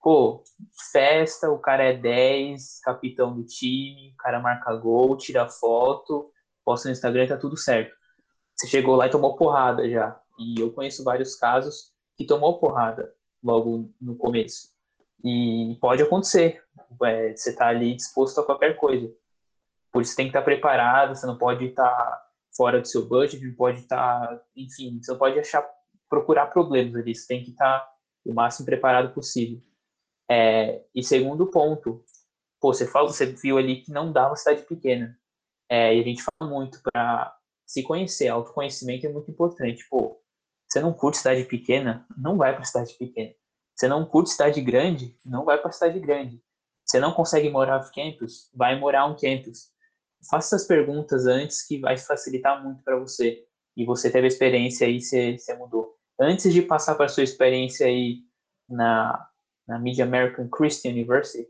Pô, 0.01 0.43
festa, 0.91 1.49
o 1.49 1.59
cara 1.59 1.83
é 1.83 1.93
10, 1.93 2.79
capitão 2.81 3.33
do 3.33 3.43
time, 3.43 4.11
o 4.13 4.17
cara 4.17 4.39
marca 4.39 4.75
gol, 4.75 5.15
tira 5.15 5.47
foto, 5.47 6.31
posta 6.65 6.89
no 6.89 6.93
Instagram 6.93 7.27
tá 7.27 7.37
tudo 7.37 7.57
certo. 7.57 7.95
Você 8.55 8.67
chegou 8.67 8.95
lá 8.95 9.07
e 9.07 9.11
tomou 9.11 9.35
porrada 9.35 9.89
já. 9.89 10.19
E 10.37 10.59
eu 10.59 10.71
conheço 10.71 11.03
vários 11.03 11.35
casos 11.35 11.91
que 12.15 12.25
tomou 12.25 12.59
porrada 12.59 13.13
logo 13.43 13.91
no 13.99 14.15
começo. 14.15 14.69
E 15.23 15.77
pode 15.79 16.01
acontecer. 16.01 16.63
É, 17.03 17.35
você 17.35 17.55
tá 17.55 17.67
ali 17.67 17.95
disposto 17.95 18.39
a 18.39 18.45
qualquer 18.45 18.75
coisa. 18.77 19.11
Por 19.91 20.01
isso 20.01 20.15
tem 20.15 20.25
que 20.25 20.29
estar 20.29 20.39
tá 20.39 20.45
preparado, 20.45 21.15
você 21.15 21.25
não 21.25 21.37
pode 21.37 21.65
estar 21.65 21.89
tá 21.89 22.30
fora 22.55 22.81
do 22.81 22.87
seu 22.87 23.07
budget, 23.07 23.45
pode 23.51 23.81
estar, 23.81 24.27
tá, 24.27 24.43
enfim, 24.55 24.99
você 25.01 25.15
pode 25.15 25.39
achar, 25.39 25.67
procurar 26.09 26.47
problemas 26.47 26.95
ali, 26.95 27.15
você 27.15 27.27
tem 27.27 27.43
que 27.43 27.51
estar 27.51 27.79
tá 27.79 27.93
o 28.25 28.33
máximo 28.33 28.65
preparado 28.65 29.13
possível. 29.13 29.61
É, 30.29 30.83
e 30.93 31.03
segundo 31.03 31.47
ponto, 31.47 32.03
pô, 32.59 32.73
você 32.73 32.87
fala, 32.87 33.07
você 33.07 33.25
viu 33.25 33.57
ali 33.57 33.81
que 33.81 33.91
não 33.91 34.11
dá 34.11 34.27
uma 34.27 34.35
cidade 34.35 34.63
pequena. 34.63 35.17
É, 35.69 35.95
e 35.95 36.01
a 36.01 36.03
gente 36.03 36.23
fala 36.23 36.51
muito 36.51 36.81
para 36.81 37.35
se 37.65 37.83
conhecer, 37.83 38.27
autoconhecimento 38.27 39.05
é 39.05 39.09
muito 39.09 39.31
importante. 39.31 39.87
Pô, 39.89 40.21
você 40.69 40.79
não 40.79 40.93
curte 40.93 41.17
cidade 41.17 41.43
pequena, 41.45 42.05
não 42.17 42.37
vai 42.37 42.53
para 42.53 42.63
cidade 42.63 42.93
pequena. 42.93 43.33
Você 43.75 43.87
não 43.87 44.05
curte 44.05 44.29
cidade 44.29 44.61
grande, 44.61 45.17
não 45.25 45.43
vai 45.43 45.57
para 45.57 45.71
cidade 45.71 45.99
grande. 45.99 46.41
Você 46.85 46.99
não 46.99 47.13
consegue 47.13 47.49
morar 47.49 47.85
em 47.85 47.91
campus, 47.91 48.49
vai 48.53 48.77
morar 48.77 49.05
um 49.05 49.15
campus. 49.15 49.71
Faça 50.29 50.55
essas 50.55 50.67
perguntas 50.67 51.25
antes 51.25 51.65
que 51.65 51.79
vai 51.79 51.97
facilitar 51.97 52.63
muito 52.63 52.83
para 52.83 52.97
você. 52.97 53.43
E 53.75 53.85
você 53.85 54.09
teve 54.09 54.25
a 54.25 54.27
experiência 54.27 54.85
aí, 54.85 55.01
você, 55.01 55.37
você 55.37 55.53
mudou. 55.55 55.95
Antes 56.19 56.53
de 56.53 56.61
passar 56.61 56.95
para 56.95 57.07
sua 57.07 57.23
experiência 57.23 57.87
aí 57.87 58.19
na, 58.69 59.27
na 59.67 59.79
Mid 59.79 59.99
American 59.99 60.47
Christian 60.49 60.91
University, 60.91 61.47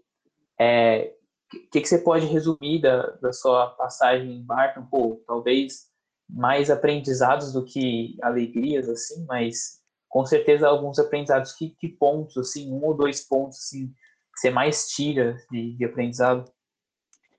é, 0.59 1.13
que, 1.51 1.81
que 1.81 1.85
você 1.85 1.97
pode 1.97 2.25
resumir 2.25 2.81
da, 2.81 3.07
da 3.21 3.33
sua 3.33 3.67
passagem 3.71 4.37
em 4.37 4.43
Barton? 4.43 4.85
Pô, 4.85 5.21
talvez 5.27 5.89
mais 6.29 6.71
aprendizados 6.71 7.51
do 7.51 7.65
que 7.65 8.17
alegrias, 8.21 8.87
assim, 8.87 9.25
mas 9.25 9.81
com 10.07 10.25
certeza 10.25 10.67
alguns 10.67 10.97
aprendizados. 10.97 11.53
Que, 11.53 11.71
que 11.71 11.89
pontos, 11.89 12.37
assim, 12.37 12.71
um 12.71 12.83
ou 12.85 12.95
dois 12.95 13.27
pontos, 13.27 13.57
assim, 13.57 13.87
que 13.87 14.39
você 14.39 14.49
mais 14.49 14.87
tira 14.87 15.37
de, 15.51 15.75
de 15.75 15.85
aprendizado? 15.85 16.49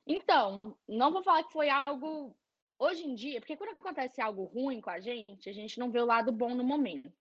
Então, 0.06 0.60
não 0.88 1.12
vou 1.12 1.22
falar 1.22 1.44
que 1.44 1.52
foi 1.52 1.68
algo 1.70 2.36
hoje 2.78 3.04
em 3.04 3.14
dia, 3.14 3.40
porque 3.40 3.56
quando 3.56 3.70
acontece 3.70 4.20
algo 4.20 4.44
ruim 4.44 4.80
com 4.80 4.90
a 4.90 5.00
gente, 5.00 5.48
a 5.48 5.52
gente 5.52 5.78
não 5.78 5.90
vê 5.90 6.00
o 6.00 6.06
lado 6.06 6.32
bom 6.32 6.54
no 6.54 6.64
momento. 6.64 7.12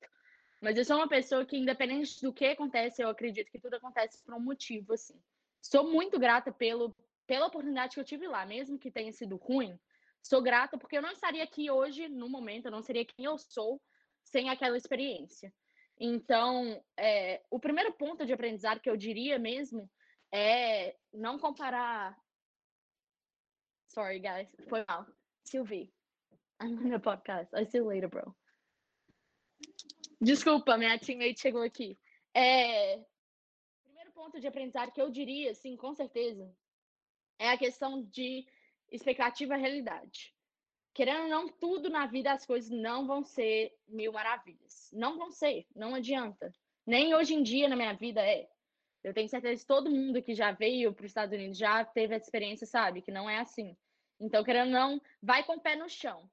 Mas 0.60 0.78
eu 0.78 0.86
sou 0.86 0.98
uma 0.98 1.08
pessoa 1.08 1.46
que, 1.46 1.58
independente 1.58 2.22
do 2.22 2.34
que 2.34 2.46
acontece, 2.46 3.02
eu 3.02 3.10
acredito 3.10 3.52
que 3.52 3.60
tudo 3.60 3.76
acontece 3.76 4.24
por 4.24 4.34
um 4.34 4.40
motivo, 4.40 4.94
assim. 4.94 5.20
Sou 5.62 5.90
muito 5.90 6.20
grata 6.20 6.52
pelo, 6.52 6.96
pela 7.28 7.48
oportunidade 7.48 7.94
que 7.94 8.00
eu 8.00 8.06
tive 8.06 8.28
lá, 8.28 8.46
mesmo 8.46 8.80
que 8.80 8.92
tenha 8.92 9.12
sido 9.12 9.38
ruim. 9.38 9.80
Sou 10.22 10.42
grata 10.42 10.78
porque 10.78 10.98
eu 10.98 11.02
não 11.02 11.12
estaria 11.12 11.44
aqui 11.44 11.72
hoje, 11.72 12.08
no 12.08 12.30
momento, 12.30 12.66
eu 12.66 12.72
não 12.72 12.82
seria 12.82 13.06
quem 13.06 13.26
eu 13.26 13.38
sou 13.38 13.82
sem 14.24 14.50
aquela 14.50 14.78
experiência. 14.78 15.52
Então, 16.00 16.84
é, 16.98 17.42
o 17.50 17.60
primeiro 17.60 17.94
ponto 17.94 18.26
de 18.26 18.34
aprendizado 18.34 18.80
que 18.80 18.90
eu 18.90 18.98
diria 18.98 19.38
mesmo 19.38 19.90
é 20.32 20.96
não 21.14 21.38
comparar. 21.38 22.18
Sorry, 23.94 24.20
guys. 24.20 24.48
Foi 24.70 24.84
mal. 24.88 25.06
Sylvie, 25.44 25.92
I'm 26.62 26.78
on 26.78 26.90
the 26.90 27.00
podcast. 27.00 27.50
I 27.54 27.66
see 27.66 27.80
you 27.80 27.88
later, 27.88 28.08
bro. 28.08 28.36
Desculpa, 30.22 30.78
minha 30.78 30.98
teammate 31.00 31.40
chegou 31.40 31.64
aqui. 31.64 31.98
É, 32.34 33.00
ponto 34.22 34.40
de 34.40 34.48
aprendizado 34.48 34.92
que 34.92 35.02
eu 35.02 35.10
diria, 35.10 35.50
assim, 35.50 35.76
com 35.76 35.96
certeza, 35.96 36.48
é 37.40 37.50
a 37.50 37.58
questão 37.58 38.04
de 38.04 38.46
expectativa 38.92 39.58
e 39.58 39.60
realidade. 39.60 40.32
Querendo 40.94 41.24
ou 41.24 41.30
não, 41.30 41.48
tudo 41.48 41.90
na 41.90 42.06
vida, 42.06 42.32
as 42.32 42.46
coisas 42.46 42.70
não 42.70 43.08
vão 43.08 43.24
ser 43.24 43.76
mil 43.88 44.12
maravilhas. 44.14 44.92
Não 44.94 45.18
vão 45.18 45.32
ser, 45.32 45.66
não 45.76 45.96
adianta. 45.96 46.54
Nem 46.86 47.16
hoje 47.16 47.34
em 47.34 47.42
dia 47.42 47.68
na 47.68 47.76
minha 47.76 47.94
vida 47.94 48.22
é. 48.22 48.48
Eu 49.04 49.14
tenho 49.14 49.28
certeza 49.28 49.62
que 49.62 49.68
todo 49.68 49.90
mundo 49.90 50.22
que 50.22 50.36
já 50.36 50.52
veio 50.52 50.94
para 50.94 51.06
os 51.06 51.10
Estados 51.10 51.34
Unidos 51.36 51.58
já 51.58 51.84
teve 51.84 52.14
a 52.14 52.18
experiência, 52.18 52.68
sabe? 52.68 53.02
Que 53.02 53.12
não 53.12 53.30
é 53.30 53.40
assim. 53.40 53.76
Então, 54.20 54.44
querendo 54.44 54.68
ou 54.68 54.74
não, 54.74 55.02
vai 55.22 55.44
com 55.44 55.54
o 55.54 55.60
pé 55.60 55.76
no 55.76 55.90
chão. 55.90 56.30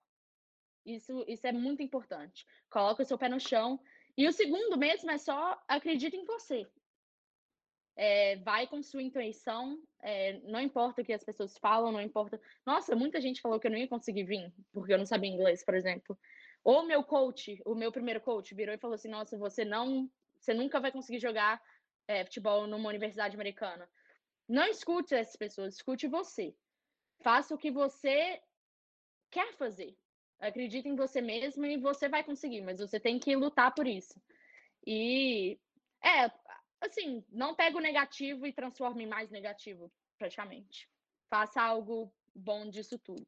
Isso, 0.84 1.24
isso 1.26 1.46
é 1.46 1.52
muito 1.52 1.82
importante. 1.82 2.46
Coloca 2.70 3.02
o 3.02 3.06
seu 3.06 3.16
pé 3.16 3.28
no 3.28 3.40
chão. 3.40 3.80
E 4.16 4.26
o 4.28 4.32
segundo 4.32 4.76
mesmo 4.76 5.10
é 5.10 5.16
só 5.16 5.58
acredita 5.66 6.16
em 6.16 6.24
você. 6.24 6.66
É, 7.96 8.36
vai 8.36 8.66
com 8.66 8.80
sua 8.82 9.02
intuição, 9.02 9.76
é, 10.00 10.38
não 10.44 10.60
importa 10.60 11.02
o 11.02 11.04
que 11.04 11.12
as 11.12 11.24
pessoas 11.24 11.58
falam, 11.58 11.90
não 11.90 12.00
importa. 12.00 12.40
Nossa, 12.64 12.94
muita 12.94 13.20
gente 13.20 13.40
falou 13.40 13.58
que 13.58 13.66
eu 13.66 13.70
não 13.72 13.78
ia 13.78 13.88
conseguir 13.88 14.22
vir, 14.22 14.52
porque 14.72 14.92
eu 14.92 14.98
não 14.98 15.06
sabia 15.06 15.28
inglês, 15.30 15.64
por 15.64 15.74
exemplo. 15.74 16.16
Ou 16.62 16.84
meu 16.84 17.02
coach, 17.02 17.60
o 17.64 17.74
meu 17.74 17.90
primeiro 17.90 18.20
coach, 18.20 18.54
virou 18.54 18.74
e 18.74 18.78
falou 18.78 18.94
assim: 18.94 19.08
Nossa, 19.08 19.36
você 19.36 19.64
não, 19.64 20.08
você 20.38 20.54
nunca 20.54 20.78
vai 20.78 20.92
conseguir 20.92 21.18
jogar 21.18 21.60
é, 22.08 22.24
futebol 22.24 22.66
numa 22.66 22.88
universidade 22.88 23.36
americana. 23.36 23.88
Não 24.48 24.66
escute 24.66 25.14
essas 25.14 25.36
pessoas, 25.36 25.74
escute 25.74 26.08
você. 26.08 26.56
Faça 27.22 27.54
o 27.54 27.58
que 27.58 27.70
você 27.70 28.40
quer 29.30 29.52
fazer. 29.54 29.94
Acredite 30.40 30.88
em 30.88 30.96
você 30.96 31.20
mesmo 31.20 31.66
e 31.66 31.76
você 31.76 32.08
vai 32.08 32.24
conseguir, 32.24 32.62
mas 32.62 32.80
você 32.80 32.98
tem 32.98 33.18
que 33.18 33.36
lutar 33.36 33.74
por 33.74 33.86
isso. 33.86 34.20
E 34.86 35.58
é, 36.02 36.30
assim, 36.80 37.24
não 37.28 37.54
pega 37.54 37.76
o 37.76 37.80
negativo 37.80 38.46
e 38.46 38.52
transforma 38.52 39.02
em 39.02 39.06
mais 39.06 39.30
negativo, 39.30 39.92
praticamente. 40.16 40.88
Faça 41.28 41.60
algo 41.60 42.12
bom 42.34 42.70
disso 42.70 42.98
tudo. 42.98 43.26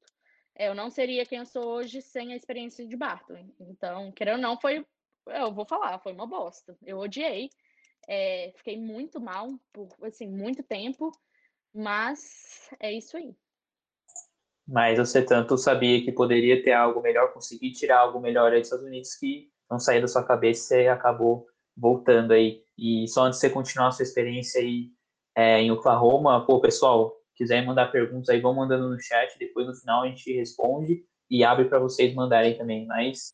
Eu 0.57 0.75
não 0.75 0.89
seria 0.89 1.27
quem 1.27 1.39
eu 1.39 1.47
sou 1.47 1.65
hoje 1.65 2.01
sem 2.01 2.33
a 2.33 2.37
experiência 2.37 2.87
de 2.87 2.97
Barton. 2.97 3.53
Então, 3.59 4.13
querendo 4.13 4.37
ou 4.37 4.43
não, 4.43 4.61
foi. 4.61 4.87
Eu 5.27 5.53
vou 5.53 5.67
falar, 5.67 5.99
foi 5.99 6.13
uma 6.13 6.27
bosta. 6.27 6.77
Eu 6.83 6.99
odiei. 6.99 7.51
É, 8.13 8.53
fiquei 8.57 8.77
muito 8.77 9.21
mal 9.21 9.49
por 9.73 9.89
assim, 10.03 10.27
muito 10.27 10.65
tempo. 10.65 11.13
Mas 11.73 12.69
é 12.81 12.93
isso 12.93 13.17
aí. 13.17 13.37
Mas 14.67 14.99
você 14.99 15.25
tanto 15.25 15.57
sabia 15.57 16.05
que 16.05 16.11
poderia 16.11 16.61
ter 16.61 16.73
algo 16.73 17.01
melhor, 17.01 17.33
conseguir 17.33 17.71
tirar 17.71 18.01
algo 18.01 18.19
melhor 18.19 18.53
aí 18.53 18.59
dos 18.59 18.67
Estados 18.67 18.85
Unidos 18.85 19.15
que 19.15 19.49
não 19.71 19.79
saía 19.79 20.01
da 20.01 20.09
sua 20.09 20.25
cabeça 20.25 20.77
e 20.77 20.89
acabou 20.89 21.47
voltando 21.77 22.33
aí. 22.33 22.65
E 22.77 23.07
só 23.07 23.23
antes 23.23 23.39
de 23.39 23.47
você 23.47 23.51
continuar 23.51 23.89
a 23.89 23.93
sua 23.93 24.03
experiência 24.03 24.61
aí 24.61 24.91
é, 25.37 25.61
em 25.61 25.71
Oklahoma, 25.71 26.45
pô, 26.45 26.61
pessoal, 26.61 27.17
quiserem 27.37 27.65
mandar 27.65 27.93
perguntas 27.93 28.29
aí, 28.29 28.41
vão 28.41 28.55
mandando 28.55 28.89
no 28.89 29.01
chat, 29.01 29.39
depois 29.39 29.69
no 29.69 29.75
final 29.75 30.03
a 30.03 30.09
gente 30.09 30.33
responde 30.33 31.05
e 31.31 31.45
abre 31.45 31.67
para 31.67 31.79
vocês 31.79 32.13
mandarem 32.13 32.59
também. 32.59 32.87
Mas 32.87 33.33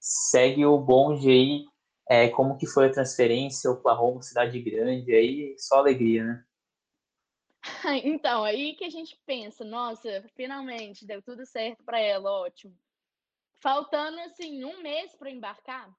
segue 0.00 0.66
o 0.66 0.78
bonde 0.78 1.30
aí, 1.30 1.64
é, 2.08 2.28
como 2.28 2.56
que 2.56 2.66
foi 2.66 2.86
a 2.86 2.92
transferência, 2.92 3.70
Oklahoma, 3.70 4.22
cidade 4.22 4.60
grande, 4.60 5.14
aí 5.14 5.54
só 5.58 5.78
alegria, 5.78 6.24
né? 6.24 6.44
Então, 8.04 8.44
aí 8.44 8.74
que 8.74 8.84
a 8.84 8.90
gente 8.90 9.20
pensa, 9.26 9.64
nossa, 9.64 10.24
finalmente 10.34 11.06
deu 11.06 11.20
tudo 11.20 11.44
certo 11.44 11.82
para 11.84 11.98
ela, 11.98 12.30
ótimo. 12.30 12.76
Faltando 13.60 14.20
assim 14.20 14.64
um 14.64 14.82
mês 14.82 15.14
para 15.16 15.30
embarcar, 15.30 15.92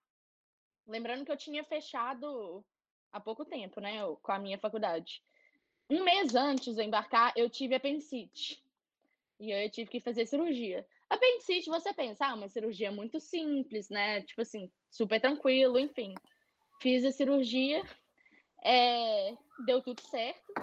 Lembrando 0.87 1.25
que 1.25 1.31
eu 1.31 1.37
tinha 1.37 1.63
fechado 1.65 2.63
há 3.11 3.19
pouco 3.19 3.43
tempo, 3.43 3.81
né, 3.81 3.99
com 4.21 4.31
a 4.31 4.39
minha 4.39 4.57
faculdade. 4.57 5.21
Um 5.89 6.03
mês 6.03 6.33
antes 6.33 6.75
de 6.75 6.83
embarcar, 6.83 7.33
eu 7.35 7.49
tive 7.49 7.75
apendicite. 7.75 8.63
E 9.39 9.51
eu 9.51 9.69
tive 9.69 9.89
que 9.89 9.99
fazer 9.99 10.25
cirurgia. 10.25 10.87
Apendicite, 11.09 11.69
você 11.69 11.93
pensa, 11.93 12.27
ah, 12.27 12.35
uma 12.35 12.49
cirurgia 12.49 12.91
muito 12.91 13.19
simples, 13.19 13.89
né? 13.89 14.21
Tipo 14.21 14.41
assim, 14.41 14.69
super 14.89 15.21
tranquilo, 15.21 15.79
enfim. 15.79 16.13
Fiz 16.81 17.05
a 17.05 17.11
cirurgia, 17.11 17.81
é, 18.63 19.35
deu 19.65 19.81
tudo 19.81 20.01
certo. 20.01 20.53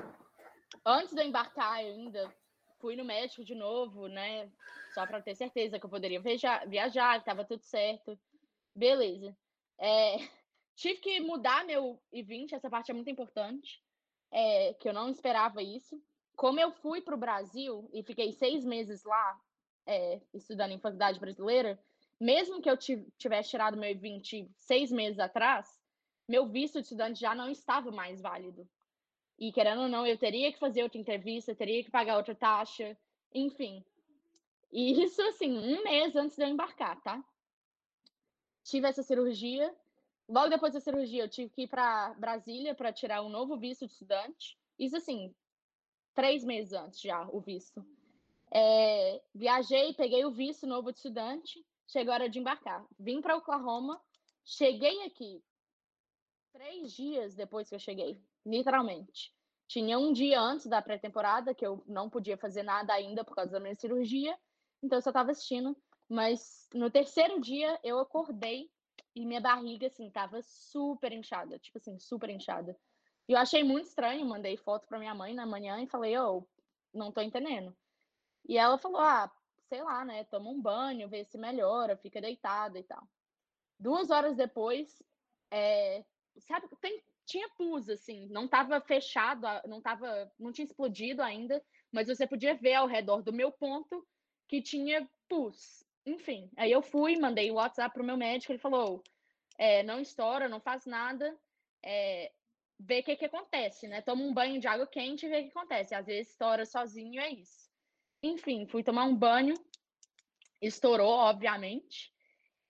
Antes 0.85 1.15
de 1.15 1.21
eu 1.21 1.27
embarcar, 1.27 1.73
ainda 1.73 2.33
fui 2.79 2.95
no 2.95 3.05
médico 3.05 3.43
de 3.43 3.55
novo, 3.55 4.07
né? 4.07 4.51
Só 4.93 5.07
para 5.07 5.23
ter 5.23 5.35
certeza 5.35 5.79
que 5.79 5.87
eu 5.87 5.91
poderia 5.91 6.21
viajar, 6.21 6.69
viajar 6.69 7.15
que 7.15 7.21
estava 7.21 7.45
tudo 7.45 7.63
certo. 7.63 8.19
Beleza. 8.75 9.35
É, 9.79 10.17
tive 10.77 11.01
que 11.01 11.21
mudar 11.21 11.65
meu 11.65 11.99
I-20, 12.13 12.53
essa 12.53 12.69
parte 12.69 12.91
é 12.91 12.95
muito 12.95 13.11
importante, 13.11 13.83
é, 14.31 14.75
que 14.75 14.89
eu 14.89 14.93
não 14.93 15.09
esperava 15.09 15.63
isso. 15.63 15.99
Como 16.37 16.61
eu 16.61 16.71
fui 16.73 17.01
para 17.01 17.15
o 17.15 17.19
Brasil 17.19 17.89
e 17.93 18.03
fiquei 18.03 18.33
seis 18.33 18.65
meses 18.65 19.05
lá, 19.05 19.41
é, 19.87 20.21
estudando 20.33 20.73
em 20.73 20.79
faculdade 20.79 21.19
brasileira, 21.19 21.79
mesmo 22.21 22.61
que 22.61 22.71
eu 22.71 22.77
tivesse 22.77 23.51
tirado 23.51 23.77
meu 23.77 23.91
I-20 23.91 24.49
seis 24.57 24.91
meses 24.91 25.19
atrás, 25.19 25.69
meu 26.29 26.47
visto 26.47 26.75
de 26.75 26.83
estudante 26.83 27.21
já 27.21 27.35
não 27.35 27.51
estava 27.51 27.91
mais 27.91 28.21
válido. 28.21 28.69
E 29.39 29.53
querendo 29.53 29.83
ou 29.83 29.89
não, 29.89 30.07
eu 30.07 30.17
teria 30.17 30.53
que 30.53 30.59
fazer 30.59 30.83
outra 30.83 30.99
entrevista, 30.99 31.55
teria 31.55 31.83
que 31.83 31.91
pagar 31.91 32.17
outra 32.17 32.35
taxa, 32.35 32.97
enfim. 33.33 33.85
E 34.73 35.03
isso, 35.03 35.21
assim, 35.23 35.57
um 35.57 35.83
mês 35.83 36.15
antes 36.15 36.37
de 36.37 36.43
eu 36.43 36.49
embarcar, 36.49 37.01
tá? 37.03 37.23
tive 38.65 38.89
essa 38.89 39.03
cirurgia. 39.03 39.73
Logo 40.29 40.49
depois 40.49 40.73
da 40.73 40.81
cirurgia, 40.81 41.23
eu 41.23 41.29
tive 41.29 41.51
que 41.51 41.63
ir 41.63 41.69
para 41.69 42.15
Brasília 42.15 42.75
para 42.75 42.93
tirar 42.93 43.23
um 43.23 43.29
novo 43.29 43.57
visto 43.57 43.87
de 43.87 43.93
estudante. 43.93 44.59
Isso, 44.79 44.97
assim, 44.97 45.35
três 46.15 46.43
meses 46.43 46.73
antes 46.73 47.01
já, 47.01 47.29
o 47.29 47.41
visto. 47.41 47.87
É, 48.55 49.23
viajei, 49.35 49.95
peguei 49.95 50.25
o 50.25 50.31
visto 50.31 50.67
novo 50.67 50.93
de 50.93 50.99
estudante, 50.99 51.65
chegou 51.89 52.13
a 52.13 52.15
hora 52.15 52.29
de 52.29 52.39
embarcar. 52.39 52.87
Vim 52.99 53.21
para 53.21 53.37
Oklahoma, 53.37 54.01
cheguei 54.45 55.05
aqui 55.07 55.43
três 56.53 56.93
dias 56.93 57.35
depois 57.35 57.69
que 57.69 57.75
eu 57.75 57.81
cheguei, 57.81 58.23
literalmente. 58.47 59.35
Tinha 59.67 59.99
um 59.99 60.13
dia 60.13 60.41
antes 60.41 60.67
da 60.67 60.81
pré-temporada 60.81 61.55
que 61.55 61.67
eu 61.67 61.83
não 61.87 62.09
podia 62.09 62.37
fazer 62.37 62.63
nada 62.63 62.93
ainda 62.95 63.25
por 63.25 63.35
causa 63.35 63.51
da 63.51 63.61
minha 63.61 63.75
cirurgia, 63.75 64.39
então 64.83 64.99
eu 64.99 65.03
só 65.03 65.11
estava 65.11 65.33
assistindo 65.33 65.77
Mas 66.09 66.69
no 66.73 66.91
terceiro 66.91 67.41
dia 67.41 67.79
eu 67.83 67.99
acordei 67.99 68.71
e 69.15 69.27
minha 69.27 69.41
barriga, 69.41 69.87
assim, 69.87 70.11
tava 70.11 70.41
super 70.43 71.13
inchada, 71.13 71.59
tipo 71.59 71.79
assim, 71.79 71.99
super 71.99 72.31
inchada. 72.31 72.77
E 73.29 73.33
eu 73.33 73.39
achei 73.39 73.65
muito 73.65 73.87
estranho, 73.87 74.27
mandei 74.27 74.57
foto 74.57 74.87
pra 74.87 74.99
minha 74.99 75.15
mãe 75.15 75.35
na 75.35 75.47
manhã 75.47 75.81
e 75.83 75.87
falei, 75.87 76.17
ô, 76.19 76.39
oh, 76.39 76.47
não 76.93 77.11
tô 77.13 77.21
entendendo. 77.21 77.75
E 78.47 78.59
ela 78.59 78.79
falou, 78.79 79.01
ah, 79.01 79.31
sei 79.69 79.83
lá, 79.83 80.05
né, 80.05 80.25
toma 80.25 80.51
um 80.51 80.61
banho, 80.61 81.09
vê 81.09 81.25
se 81.25 81.39
melhora, 81.39 81.97
fica 81.97 82.21
deitada 82.21 82.79
e 82.79 82.83
tal. 82.83 83.03
Duas 83.79 84.11
horas 84.11 84.37
depois, 84.37 85.03
é, 85.51 86.05
sabe, 86.39 86.69
tem, 86.81 87.03
tinha 87.25 87.49
pus, 87.51 87.89
assim, 87.89 88.29
não 88.29 88.47
tava 88.47 88.81
fechado, 88.81 89.47
não 89.67 89.81
tava, 89.81 90.31
não 90.39 90.53
tinha 90.53 90.65
explodido 90.65 91.23
ainda, 91.23 91.63
mas 91.91 92.09
você 92.09 92.27
podia 92.27 92.55
ver 92.55 92.75
ao 92.75 92.87
redor 92.87 93.23
do 93.23 93.33
meu 93.33 93.51
ponto 93.51 94.07
que 94.47 94.61
tinha 94.61 95.09
pus. 95.29 95.85
Enfim, 96.07 96.51
aí 96.57 96.71
eu 96.71 96.83
fui, 96.83 97.17
mandei 97.17 97.51
o 97.51 97.55
WhatsApp 97.55 97.95
pro 97.95 98.05
meu 98.05 98.17
médico, 98.17 98.53
ele 98.53 98.59
falou, 98.59 99.03
é, 99.57 99.83
não 99.83 100.01
estoura, 100.01 100.49
não 100.49 100.61
faz 100.61 100.85
nada, 100.85 101.35
é, 101.83 102.31
vê 102.79 103.01
o 103.01 103.05
que 103.05 103.17
que 103.17 103.25
acontece, 103.25 103.89
né? 103.89 104.03
Toma 104.03 104.23
um 104.23 104.35
banho 104.35 104.61
de 104.61 104.67
água 104.67 104.87
quente 104.87 105.25
e 105.27 105.29
vê 105.29 105.41
o 105.41 105.45
que 105.45 105.57
acontece. 105.57 105.95
Às 105.95 106.07
vezes 106.07 106.33
estoura 106.33 106.67
sozinho, 106.67 107.21
é 107.21 107.31
isso. 107.31 107.64
Enfim, 108.25 108.67
fui 108.67 108.83
tomar 108.83 109.05
um 109.05 109.15
banho, 109.15 109.55
estourou, 110.59 111.11
obviamente, 111.11 112.11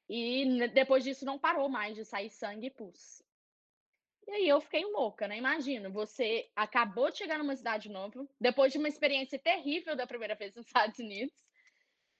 e 0.09 0.67
depois 0.71 1.05
disso 1.05 1.25
não 1.25 1.39
parou 1.39 1.69
mais 1.69 1.95
de 1.95 2.05
sair 2.05 2.29
sangue 2.29 2.67
e 2.67 2.71
pus. 2.71 3.23
E 4.27 4.33
aí 4.33 4.49
eu 4.49 4.61
fiquei 4.61 4.85
louca, 4.85 5.29
né? 5.29 5.39
Imagina, 5.39 5.89
você 5.89 6.51
acabou 6.57 7.09
de 7.09 7.19
chegar 7.19 7.39
numa 7.39 7.55
cidade 7.55 7.89
nova, 7.89 8.27
depois 8.41 8.73
de 8.73 8.79
uma 8.79 8.89
experiência 8.89 9.39
terrível 9.39 9.95
da 9.95 10.09
primeira 10.09 10.35
vez 10.35 10.53
nos 10.57 10.67
Estados 10.67 10.99
Unidos, 10.99 11.37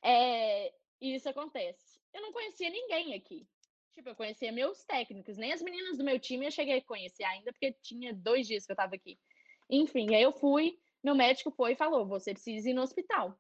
é, 0.01 0.73
e 1.01 1.17
isso 1.17 1.29
acontece. 1.29 1.99
Eu 2.13 2.23
não 2.23 2.33
conhecia 2.33 2.71
ninguém 2.71 3.15
aqui. 3.15 3.49
Tipo, 3.95 4.11
eu 4.11 4.15
conhecia 4.15 4.53
meus 4.53 4.85
técnicos, 4.85 5.37
nem 5.37 5.53
as 5.53 5.61
meninas 5.61 5.99
do 5.99 6.05
meu 6.05 6.21
time 6.21 6.47
eu 6.47 6.53
cheguei 6.53 6.79
a 6.79 6.85
conhecer 6.85 7.25
ainda, 7.25 7.53
porque 7.53 7.73
tinha 7.83 8.15
dois 8.15 8.47
dias 8.47 8.65
que 8.65 8.71
eu 8.71 8.77
tava 8.77 8.95
aqui. 8.95 9.19
Enfim, 9.69 10.15
aí 10.15 10.23
eu 10.23 10.31
fui, 10.31 10.79
meu 11.05 11.15
médico 11.15 11.51
foi 11.51 11.73
e 11.73 11.77
falou: 11.77 12.07
você 12.07 12.33
precisa 12.33 12.71
ir 12.71 12.75
no 12.75 12.83
hospital. 12.83 13.39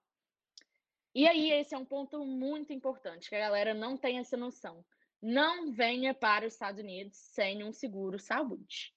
E 1.15 1.27
aí, 1.27 1.51
esse 1.51 1.75
é 1.75 1.79
um 1.79 1.85
ponto 1.85 2.25
muito 2.27 2.73
importante, 2.73 3.29
que 3.29 3.37
a 3.37 3.41
galera 3.41 3.73
não 3.73 3.97
tem 3.97 4.19
essa 4.19 4.37
noção. 4.37 4.85
Não 5.23 5.73
venha 5.73 6.13
para 6.13 6.47
os 6.47 6.53
Estados 6.53 6.81
Unidos 6.81 7.17
sem 7.17 7.65
um 7.65 7.73
seguro 7.73 8.19
saúde. 8.19 8.93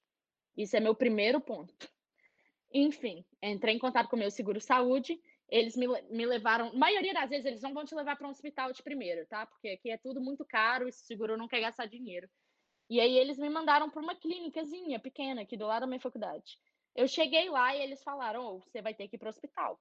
Isso 0.57 0.75
é 0.75 0.79
meu 0.79 0.93
primeiro 0.93 1.39
ponto. 1.39 1.89
Enfim, 2.73 3.23
entrei 3.41 3.75
em 3.75 3.79
contato 3.79 4.09
com 4.09 4.15
o 4.17 4.19
meu 4.19 4.29
seguro 4.29 4.59
saúde, 4.59 5.17
eles 5.47 5.77
me, 5.77 5.87
me 6.09 6.25
levaram. 6.25 6.73
Maioria 6.73 7.13
das 7.13 7.29
vezes 7.29 7.45
eles 7.45 7.61
não 7.61 7.73
vão 7.73 7.85
te 7.85 7.95
levar 7.95 8.17
para 8.17 8.27
um 8.27 8.31
hospital 8.31 8.73
de 8.73 8.83
primeiro, 8.83 9.25
tá? 9.27 9.45
Porque 9.45 9.69
aqui 9.69 9.89
é 9.89 9.97
tudo 9.97 10.19
muito 10.19 10.43
caro 10.43 10.87
e 10.87 10.89
o 10.89 10.93
seguro 10.93 11.37
não 11.37 11.47
quer 11.47 11.61
gastar 11.61 11.85
dinheiro. 11.85 12.27
E 12.89 12.99
aí 12.99 13.17
eles 13.17 13.37
me 13.37 13.49
mandaram 13.49 13.89
para 13.89 14.01
uma 14.01 14.15
clínicazinha 14.15 14.99
pequena 14.99 15.41
aqui 15.41 15.55
do 15.55 15.67
lado 15.67 15.81
da 15.81 15.87
minha 15.87 15.99
faculdade. 15.99 16.57
Eu 16.97 17.07
cheguei 17.07 17.47
lá 17.47 17.75
e 17.75 17.81
eles 17.81 18.03
falaram: 18.03 18.43
oh, 18.43 18.59
você 18.59 18.81
vai 18.81 18.93
ter 18.93 19.07
que 19.07 19.15
ir 19.15 19.19
para 19.19 19.27
o 19.27 19.29
hospital. 19.29 19.79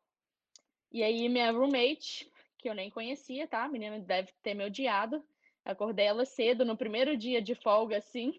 E 0.92 1.02
aí 1.02 1.28
minha 1.30 1.50
roommate, 1.50 2.30
que 2.58 2.68
eu 2.68 2.74
nem 2.74 2.90
conhecia, 2.90 3.48
tá? 3.48 3.64
A 3.64 3.68
menina 3.68 3.98
deve 3.98 4.30
ter 4.42 4.52
me 4.52 4.66
odiado. 4.66 5.24
Acordei 5.64 6.06
ela 6.06 6.26
cedo 6.26 6.64
no 6.64 6.76
primeiro 6.76 7.16
dia 7.16 7.40
de 7.40 7.54
folga, 7.54 7.96
assim. 7.96 8.38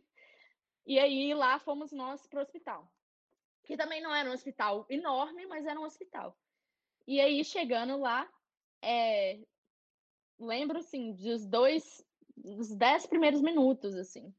E 0.86 1.00
aí 1.00 1.34
lá 1.34 1.60
fomos 1.60 1.92
nós 1.92 2.26
pro 2.28 2.40
hospital. 2.40 2.90
Que 3.64 3.76
também 3.76 4.00
não 4.00 4.14
era 4.14 4.30
um 4.30 4.34
hospital 4.34 4.86
enorme, 4.90 5.46
mas 5.48 5.66
era 5.66 5.80
um 5.80 5.84
hospital. 5.84 6.38
E 7.08 7.20
aí, 7.20 7.44
chegando 7.44 7.98
lá, 7.98 8.30
é... 8.82 9.40
lembro, 10.40 10.78
assim, 10.78 11.14
dos 11.14 11.46
dois, 11.46 12.06
dos 12.36 12.74
dez 12.76 13.08
primeiros 13.08 13.42
minutos, 13.42 13.96
assim. 13.96 14.34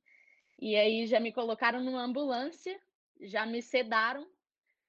E 0.58 0.76
aí 0.76 1.06
já 1.06 1.18
me 1.18 1.32
colocaram 1.32 1.82
numa 1.82 2.02
ambulância, 2.02 2.80
já 3.20 3.46
me 3.46 3.62
sedaram 3.62 4.28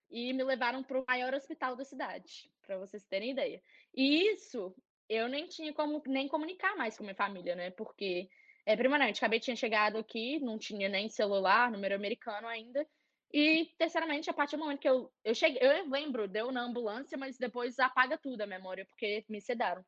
e 0.09 0.33
me 0.33 0.43
levaram 0.43 0.83
para 0.83 0.99
o 0.99 1.05
maior 1.07 1.33
hospital 1.33 1.75
da 1.75 1.83
cidade, 1.83 2.51
para 2.61 2.77
vocês 2.77 3.05
terem 3.05 3.31
ideia. 3.31 3.61
E 3.93 4.29
isso 4.31 4.75
eu 5.07 5.27
nem 5.27 5.47
tinha 5.47 5.73
como 5.73 6.01
nem 6.05 6.27
comunicar 6.27 6.75
mais 6.75 6.97
com 6.97 7.03
minha 7.03 7.15
família, 7.15 7.55
né? 7.55 7.71
Porque, 7.71 8.29
é, 8.65 8.75
primeiramente, 8.75 9.17
acabei 9.17 9.39
tinha 9.39 9.55
chegado 9.55 9.97
aqui, 9.97 10.39
não 10.39 10.57
tinha 10.57 10.87
nem 10.87 11.09
celular, 11.09 11.71
número 11.71 11.95
americano 11.95 12.47
ainda. 12.47 12.87
E, 13.33 13.65
terceiramente, 13.77 14.29
a 14.29 14.33
partir 14.33 14.55
do 14.55 14.63
momento 14.63 14.79
que 14.79 14.89
eu, 14.89 15.11
eu 15.23 15.35
cheguei, 15.35 15.59
eu 15.61 15.89
lembro, 15.89 16.27
deu 16.27 16.51
na 16.51 16.61
ambulância, 16.61 17.17
mas 17.17 17.37
depois 17.37 17.79
apaga 17.79 18.17
tudo 18.17 18.41
a 18.41 18.47
memória, 18.47 18.85
porque 18.85 19.25
me 19.27 19.41
sedaram. 19.41 19.83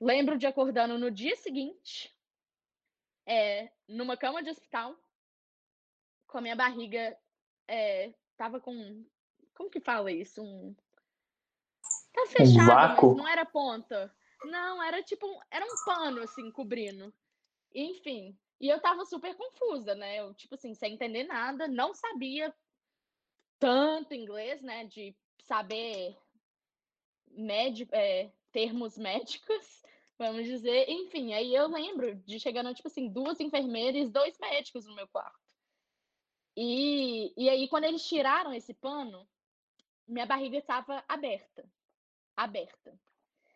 Lembro 0.00 0.38
de 0.38 0.46
acordando 0.46 0.98
no 0.98 1.10
dia 1.10 1.34
seguinte, 1.36 2.14
é, 3.26 3.70
numa 3.86 4.16
cama 4.16 4.42
de 4.42 4.50
hospital, 4.50 4.96
com 6.26 6.38
a 6.38 6.40
minha 6.40 6.56
barriga, 6.56 7.18
é, 7.68 8.12
tava 8.36 8.60
com 8.60 9.04
como 9.58 9.68
que 9.68 9.80
fala 9.80 10.12
isso? 10.12 10.40
Um. 10.40 10.72
Tá 12.12 12.26
fechado, 12.28 12.62
um 12.62 12.66
vácuo. 12.66 13.08
mas 13.08 13.16
não 13.16 13.28
era 13.28 13.44
ponta. 13.44 14.14
Não, 14.44 14.80
era 14.80 15.02
tipo. 15.02 15.26
Um... 15.26 15.40
Era 15.50 15.66
um 15.66 15.84
pano, 15.84 16.22
assim, 16.22 16.48
cobrindo. 16.52 17.12
Enfim. 17.74 18.38
E 18.60 18.68
eu 18.68 18.80
tava 18.80 19.04
super 19.04 19.36
confusa, 19.36 19.96
né? 19.96 20.20
Eu, 20.20 20.32
tipo 20.34 20.54
assim, 20.54 20.74
sem 20.74 20.94
entender 20.94 21.24
nada, 21.24 21.66
não 21.66 21.92
sabia 21.92 22.54
tanto 23.58 24.14
inglês, 24.14 24.62
né? 24.62 24.84
De 24.84 25.16
saber 25.42 26.16
médico, 27.32 27.92
é, 27.94 28.30
termos 28.52 28.96
médicos, 28.98 29.82
vamos 30.16 30.46
dizer. 30.46 30.88
Enfim, 30.88 31.34
aí 31.34 31.52
eu 31.52 31.66
lembro 31.66 32.14
de 32.24 32.38
chegando, 32.38 32.72
tipo 32.74 32.86
assim, 32.86 33.08
duas 33.08 33.40
enfermeiras 33.40 34.08
dois 34.08 34.38
médicos 34.38 34.86
no 34.86 34.94
meu 34.94 35.08
quarto. 35.08 35.47
E, 36.60 37.32
e 37.36 37.48
aí, 37.48 37.68
quando 37.68 37.84
eles 37.84 38.04
tiraram 38.04 38.52
esse 38.52 38.74
pano, 38.74 39.24
minha 40.08 40.26
barriga 40.26 40.58
estava 40.58 41.04
aberta. 41.06 41.64
Aberta. 42.36 42.90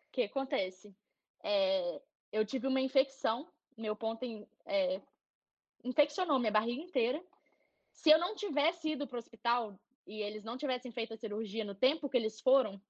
O 0.07 0.11
que 0.13 0.23
acontece? 0.23 0.95
É, 1.43 2.01
eu 2.31 2.45
tive 2.45 2.65
uma 2.65 2.79
infecção, 2.79 3.45
meu 3.75 3.93
ponto 3.93 4.23
em, 4.23 4.47
é, 4.65 5.01
infeccionou 5.83 6.39
minha 6.39 6.53
barriga 6.53 6.81
inteira. 6.81 7.21
Se 7.91 8.09
eu 8.09 8.17
não 8.17 8.35
tivesse 8.35 8.91
ido 8.91 9.05
para 9.05 9.17
o 9.17 9.19
hospital 9.19 9.77
e 10.07 10.21
eles 10.21 10.45
não 10.45 10.55
tivessem 10.55 10.89
feito 10.89 11.13
a 11.13 11.17
cirurgia 11.17 11.65
no 11.65 11.75
tempo 11.75 12.07
que 12.07 12.15
eles 12.15 12.39
foram, 12.39 12.81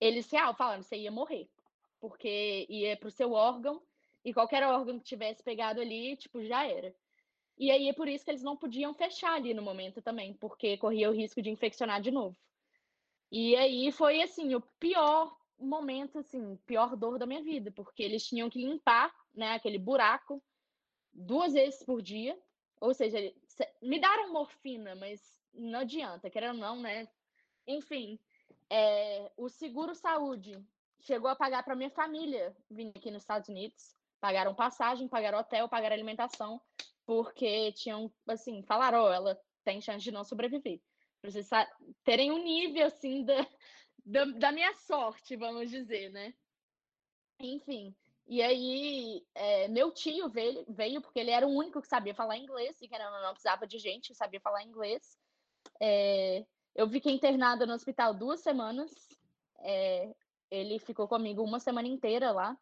eles 0.00 0.28
real 0.32 0.52
falaram, 0.52 0.82
você 0.82 0.96
ia 0.96 1.12
morrer. 1.12 1.48
Porque 2.00 2.66
ia 2.68 2.96
para 2.96 3.06
o 3.06 3.12
seu 3.12 3.30
órgão 3.30 3.80
e 4.24 4.34
qualquer 4.34 4.64
órgão 4.64 4.98
que 4.98 5.04
tivesse 5.04 5.44
pegado 5.44 5.80
ali, 5.80 6.16
tipo, 6.16 6.42
já 6.42 6.66
era. 6.66 6.92
E 7.60 7.70
aí 7.70 7.90
é 7.90 7.92
por 7.92 8.08
isso 8.08 8.24
que 8.24 8.30
eles 8.30 8.42
não 8.42 8.56
podiam 8.56 8.94
fechar 8.94 9.34
ali 9.34 9.52
no 9.52 9.60
momento 9.60 10.00
também, 10.00 10.32
porque 10.32 10.78
corria 10.78 11.10
o 11.10 11.12
risco 11.12 11.42
de 11.42 11.50
infeccionar 11.50 12.00
de 12.00 12.10
novo. 12.10 12.34
E 13.30 13.54
aí 13.54 13.92
foi 13.92 14.22
assim, 14.22 14.54
o 14.54 14.62
pior 14.80 15.36
momento, 15.58 16.20
assim, 16.20 16.56
pior 16.64 16.96
dor 16.96 17.18
da 17.18 17.26
minha 17.26 17.42
vida, 17.42 17.70
porque 17.70 18.02
eles 18.02 18.26
tinham 18.26 18.48
que 18.48 18.64
limpar, 18.64 19.14
né, 19.34 19.52
aquele 19.52 19.78
buraco 19.78 20.42
duas 21.12 21.52
vezes 21.52 21.84
por 21.84 22.00
dia. 22.00 22.34
Ou 22.80 22.94
seja, 22.94 23.18
me 23.82 24.00
deram 24.00 24.32
morfina, 24.32 24.94
mas 24.94 25.20
não 25.52 25.80
adianta, 25.80 26.30
querendo 26.30 26.54
ou 26.54 26.60
não, 26.60 26.80
né? 26.80 27.06
Enfim, 27.66 28.18
é, 28.70 29.30
o 29.36 29.50
seguro 29.50 29.94
saúde 29.94 30.58
chegou 31.00 31.28
a 31.28 31.36
pagar 31.36 31.62
para 31.62 31.76
minha 31.76 31.90
família 31.90 32.56
vir 32.70 32.90
aqui 32.96 33.10
nos 33.10 33.22
Estados 33.22 33.50
Unidos. 33.50 33.94
Pagaram 34.18 34.54
passagem, 34.54 35.06
pagaram 35.06 35.38
hotel, 35.38 35.68
pagaram 35.68 35.94
alimentação, 35.94 36.58
porque 37.10 37.72
tinham, 37.72 38.08
assim, 38.28 38.62
falaram, 38.62 39.02
oh, 39.02 39.10
ela 39.10 39.36
tem 39.64 39.80
chance 39.80 40.04
de 40.04 40.12
não 40.12 40.22
sobreviver 40.22 40.80
para 41.20 41.28
vocês 41.28 41.50
terem 42.04 42.30
um 42.30 42.40
nível 42.40 42.86
assim 42.86 43.24
da, 43.24 43.44
da, 44.06 44.24
da, 44.26 44.52
minha 44.52 44.72
sorte, 44.74 45.36
vamos 45.36 45.68
dizer, 45.68 46.08
né? 46.10 46.32
Enfim. 47.40 47.92
E 48.28 48.40
aí, 48.40 49.26
é, 49.34 49.66
meu 49.66 49.90
tio 49.90 50.28
veio, 50.28 50.64
veio, 50.68 51.02
porque 51.02 51.18
ele 51.18 51.32
era 51.32 51.44
o 51.44 51.50
único 51.50 51.82
que 51.82 51.88
sabia 51.88 52.14
falar 52.14 52.38
inglês, 52.38 52.80
e 52.80 52.86
que 52.86 52.96
não, 52.96 53.22
não 53.22 53.32
precisava 53.32 53.66
de 53.66 53.76
gente 53.76 54.10
que 54.10 54.14
sabia 54.14 54.40
falar 54.40 54.62
inglês. 54.62 55.18
É, 55.80 56.46
eu 56.76 56.88
fiquei 56.88 57.12
internada 57.12 57.66
no 57.66 57.74
hospital 57.74 58.14
duas 58.14 58.38
semanas. 58.38 58.92
É, 59.58 60.14
ele 60.48 60.78
ficou 60.78 61.08
comigo 61.08 61.42
uma 61.42 61.58
semana 61.58 61.88
inteira 61.88 62.30
lá. 62.30 62.56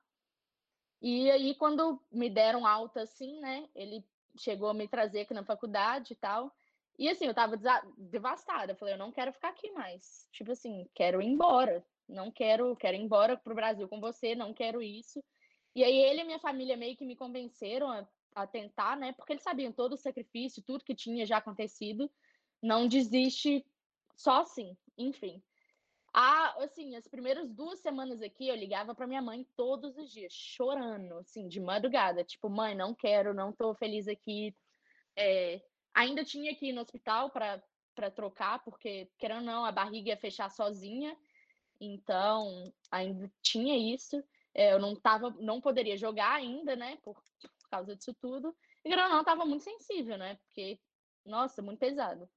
E 1.02 1.30
aí, 1.30 1.54
quando 1.54 2.02
me 2.11 2.30
deram 2.30 2.66
alta, 2.66 3.02
assim, 3.02 3.38
né? 3.40 3.68
Ele 3.74 4.02
chegou 4.38 4.68
a 4.68 4.74
me 4.74 4.88
trazer 4.88 5.20
aqui 5.20 5.35
na 5.35 5.44
faculdade 5.44 6.12
e 6.12 6.16
tal. 6.16 6.53
E 6.98 7.09
assim, 7.09 7.27
eu 7.27 7.35
tava 7.35 7.57
devastada. 7.96 8.72
Eu 8.72 8.77
falei, 8.77 8.94
eu 8.94 8.98
não 8.98 9.12
quero 9.12 9.33
ficar 9.33 9.51
aqui 9.51 9.70
mais. 9.70 10.27
Tipo 10.33 10.53
assim, 10.53 10.88
quero 10.94 11.22
ir 11.22 11.27
embora. 11.27 11.85
Não 12.09 12.31
quero, 12.31 12.74
quero 12.77 12.96
ir 12.96 13.01
embora 13.01 13.37
pro 13.37 13.55
Brasil 13.55 13.88
com 13.88 14.01
você, 14.01 14.35
não 14.35 14.55
quero 14.55 14.83
isso. 14.83 15.22
E 15.74 15.85
aí 15.85 15.96
ele 15.96 16.22
e 16.22 16.24
minha 16.24 16.38
família 16.38 16.77
meio 16.77 16.96
que 16.96 17.05
me 17.05 17.14
convenceram 17.14 17.90
a, 17.90 18.09
a 18.35 18.46
tentar, 18.46 18.96
né? 18.96 19.12
Porque 19.12 19.35
eles 19.35 19.42
sabiam 19.42 19.70
todo 19.70 19.92
o 19.92 19.98
sacrifício, 19.98 20.62
tudo 20.62 20.85
que 20.85 20.94
tinha 20.94 21.27
já 21.27 21.37
acontecido. 21.37 22.11
Não 22.62 22.88
desiste 22.88 23.64
só 24.16 24.40
assim, 24.40 24.77
enfim. 24.96 25.42
Assim, 26.20 26.96
as 26.96 27.07
primeiras 27.07 27.48
duas 27.48 27.78
semanas 27.78 28.20
aqui 28.20 28.48
eu 28.48 28.57
ligava 28.57 28.92
para 28.92 29.07
minha 29.07 29.22
mãe 29.22 29.46
todos 29.57 29.96
os 29.96 30.11
dias, 30.11 30.33
chorando, 30.33 31.18
assim, 31.18 31.46
de 31.46 31.61
madrugada. 31.61 32.24
Tipo, 32.24 32.50
mãe, 32.50 32.74
não 32.74 32.92
quero, 32.92 33.33
não 33.33 33.52
tô 33.52 33.72
feliz 33.76 34.09
aqui. 34.09 34.52
É, 35.14 35.62
ainda 35.94 36.24
tinha 36.24 36.52
que 36.57 36.70
ir 36.70 36.72
no 36.72 36.81
hospital 36.81 37.31
para 37.31 38.11
trocar, 38.11 38.64
porque, 38.64 39.09
querendo 39.16 39.38
ou 39.38 39.44
não, 39.44 39.64
a 39.64 39.70
barriga 39.70 40.11
ia 40.11 40.16
fechar 40.16 40.50
sozinha. 40.50 41.16
Então, 41.81 42.72
ainda 42.90 43.31
tinha 43.40 43.94
isso. 43.94 44.20
É, 44.52 44.72
eu 44.72 44.81
não 44.81 44.96
tava, 44.96 45.31
não 45.38 45.61
poderia 45.61 45.96
jogar 45.96 46.33
ainda, 46.33 46.74
né? 46.74 46.98
Por, 47.04 47.14
por 47.14 47.68
causa 47.70 47.94
disso 47.94 48.12
tudo. 48.20 48.52
E 48.85 48.88
querendo 48.88 49.11
ou 49.11 49.16
não, 49.18 49.24
tava 49.24 49.44
muito 49.44 49.62
sensível, 49.62 50.18
né? 50.18 50.35
Porque, 50.35 50.81
nossa, 51.24 51.62
muito 51.62 51.78
pesado. 51.78 52.28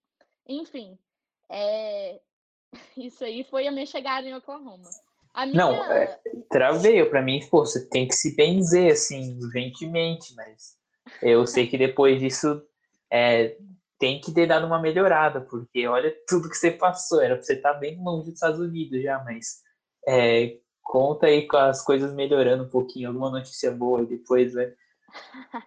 Enfim, 0.47 0.99
é, 1.49 2.21
isso 2.97 3.23
aí 3.23 3.43
foi 3.43 3.67
a 3.67 3.71
minha 3.71 3.85
chegada 3.85 4.27
em 4.27 4.33
Oklahoma. 4.33 4.89
A 5.33 5.45
minha... 5.45 5.57
Não, 5.57 5.73
é, 5.73 6.19
traveio 6.49 7.09
para 7.09 7.21
mim, 7.21 7.39
pô, 7.49 7.65
você 7.65 7.87
tem 7.89 8.07
que 8.07 8.15
se 8.15 8.35
benzer, 8.35 8.91
assim, 8.91 9.37
urgentemente, 9.41 10.33
mas 10.35 10.75
eu 11.21 11.47
sei 11.47 11.67
que 11.67 11.77
depois 11.77 12.19
disso 12.19 12.61
é, 13.11 13.57
tem 13.97 14.19
que 14.19 14.33
ter 14.33 14.47
dado 14.47 14.65
uma 14.65 14.81
melhorada, 14.81 15.41
porque 15.41 15.87
olha 15.87 16.13
tudo 16.27 16.49
que 16.49 16.57
você 16.57 16.71
passou, 16.71 17.21
era 17.21 17.35
pra 17.35 17.43
você 17.43 17.53
estar 17.53 17.73
tá 17.73 17.79
bem 17.79 18.01
longe 18.03 18.25
dos 18.25 18.33
Estados 18.33 18.59
Unidos 18.59 19.01
já, 19.01 19.23
mas 19.23 19.61
é, 20.07 20.57
conta 20.81 21.27
aí 21.27 21.47
com 21.47 21.57
as 21.57 21.83
coisas 21.83 22.13
melhorando 22.13 22.63
um 22.63 22.69
pouquinho, 22.69 23.07
alguma 23.07 23.29
notícia 23.29 23.71
boa 23.71 24.05
depois, 24.05 24.53
né? 24.53 24.73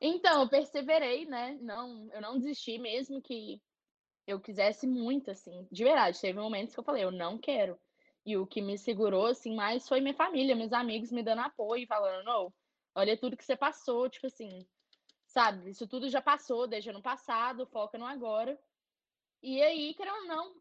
então, 0.00 0.42
eu 0.42 0.48
perseverei, 0.48 1.24
né? 1.24 1.56
Não, 1.62 2.08
eu 2.12 2.20
não 2.20 2.38
desisti 2.38 2.78
mesmo 2.78 3.22
que 3.22 3.60
eu 4.26 4.40
quisesse 4.40 4.86
muito, 4.86 5.30
assim, 5.30 5.66
de 5.70 5.84
verdade. 5.84 6.20
Teve 6.20 6.38
momentos 6.38 6.74
que 6.74 6.80
eu 6.80 6.84
falei, 6.84 7.04
eu 7.04 7.12
não 7.12 7.38
quero. 7.38 7.78
E 8.24 8.36
o 8.36 8.46
que 8.46 8.60
me 8.60 8.76
segurou, 8.76 9.26
assim, 9.26 9.54
mais 9.54 9.88
foi 9.88 10.00
minha 10.00 10.14
família, 10.14 10.56
meus 10.56 10.72
amigos 10.72 11.12
me 11.12 11.22
dando 11.22 11.42
apoio, 11.42 11.86
falando, 11.86 12.24
não, 12.24 12.52
olha 12.94 13.16
tudo 13.16 13.36
que 13.36 13.44
você 13.44 13.56
passou, 13.56 14.10
tipo 14.10 14.26
assim, 14.26 14.66
sabe? 15.26 15.70
Isso 15.70 15.86
tudo 15.86 16.08
já 16.08 16.20
passou, 16.20 16.66
deixa 16.66 16.92
no 16.92 17.02
passado, 17.02 17.66
foca 17.66 17.96
no 17.96 18.04
agora. 18.04 18.58
E 19.42 19.62
aí, 19.62 19.94
querendo 19.94 20.16
ou 20.16 20.26
não, 20.26 20.54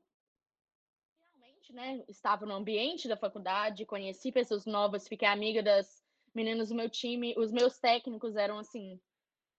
realmente, 1.20 1.74
né, 1.74 2.04
estava 2.08 2.46
no 2.46 2.54
ambiente 2.54 3.08
da 3.08 3.18
faculdade, 3.18 3.86
conheci 3.86 4.32
pessoas 4.32 4.66
novas, 4.66 5.08
fiquei 5.08 5.28
amiga 5.28 5.64
das 5.64 6.04
meninas 6.36 6.70
do 6.70 6.76
meu 6.76 6.90
time, 6.90 7.34
os 7.38 7.52
meus 7.52 7.80
técnicos 7.80 8.36
eram, 8.36 8.60
assim, 8.60 9.00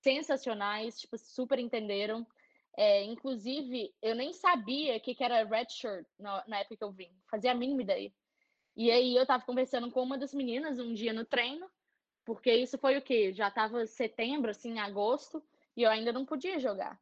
sensacionais, 0.00 1.00
tipo, 1.00 1.18
super 1.18 1.58
entenderam. 1.58 2.24
É, 2.76 3.02
inclusive, 3.04 3.94
eu 4.02 4.14
nem 4.14 4.32
sabia 4.34 4.96
o 4.96 5.00
que, 5.00 5.14
que 5.14 5.24
era 5.24 5.44
red 5.44 5.66
shirt 5.70 6.06
na, 6.18 6.44
na, 6.46 6.58
época 6.58 6.76
que 6.76 6.84
eu 6.84 6.92
vim. 6.92 7.10
Fazia 7.30 7.52
a 7.52 7.54
mínima 7.54 7.82
ideia. 7.82 8.12
E 8.76 8.90
aí 8.90 9.16
eu 9.16 9.24
tava 9.24 9.44
conversando 9.44 9.90
com 9.90 10.02
uma 10.02 10.18
das 10.18 10.34
meninas 10.34 10.78
um 10.78 10.92
dia 10.92 11.12
no 11.12 11.24
treino, 11.24 11.66
porque 12.24 12.52
isso 12.52 12.76
foi 12.76 12.98
o 12.98 13.02
quê? 13.02 13.32
Já 13.32 13.50
tava 13.50 13.86
setembro, 13.86 14.50
assim, 14.50 14.78
agosto, 14.78 15.42
e 15.74 15.82
eu 15.82 15.90
ainda 15.90 16.12
não 16.12 16.26
podia 16.26 16.58
jogar. 16.58 17.00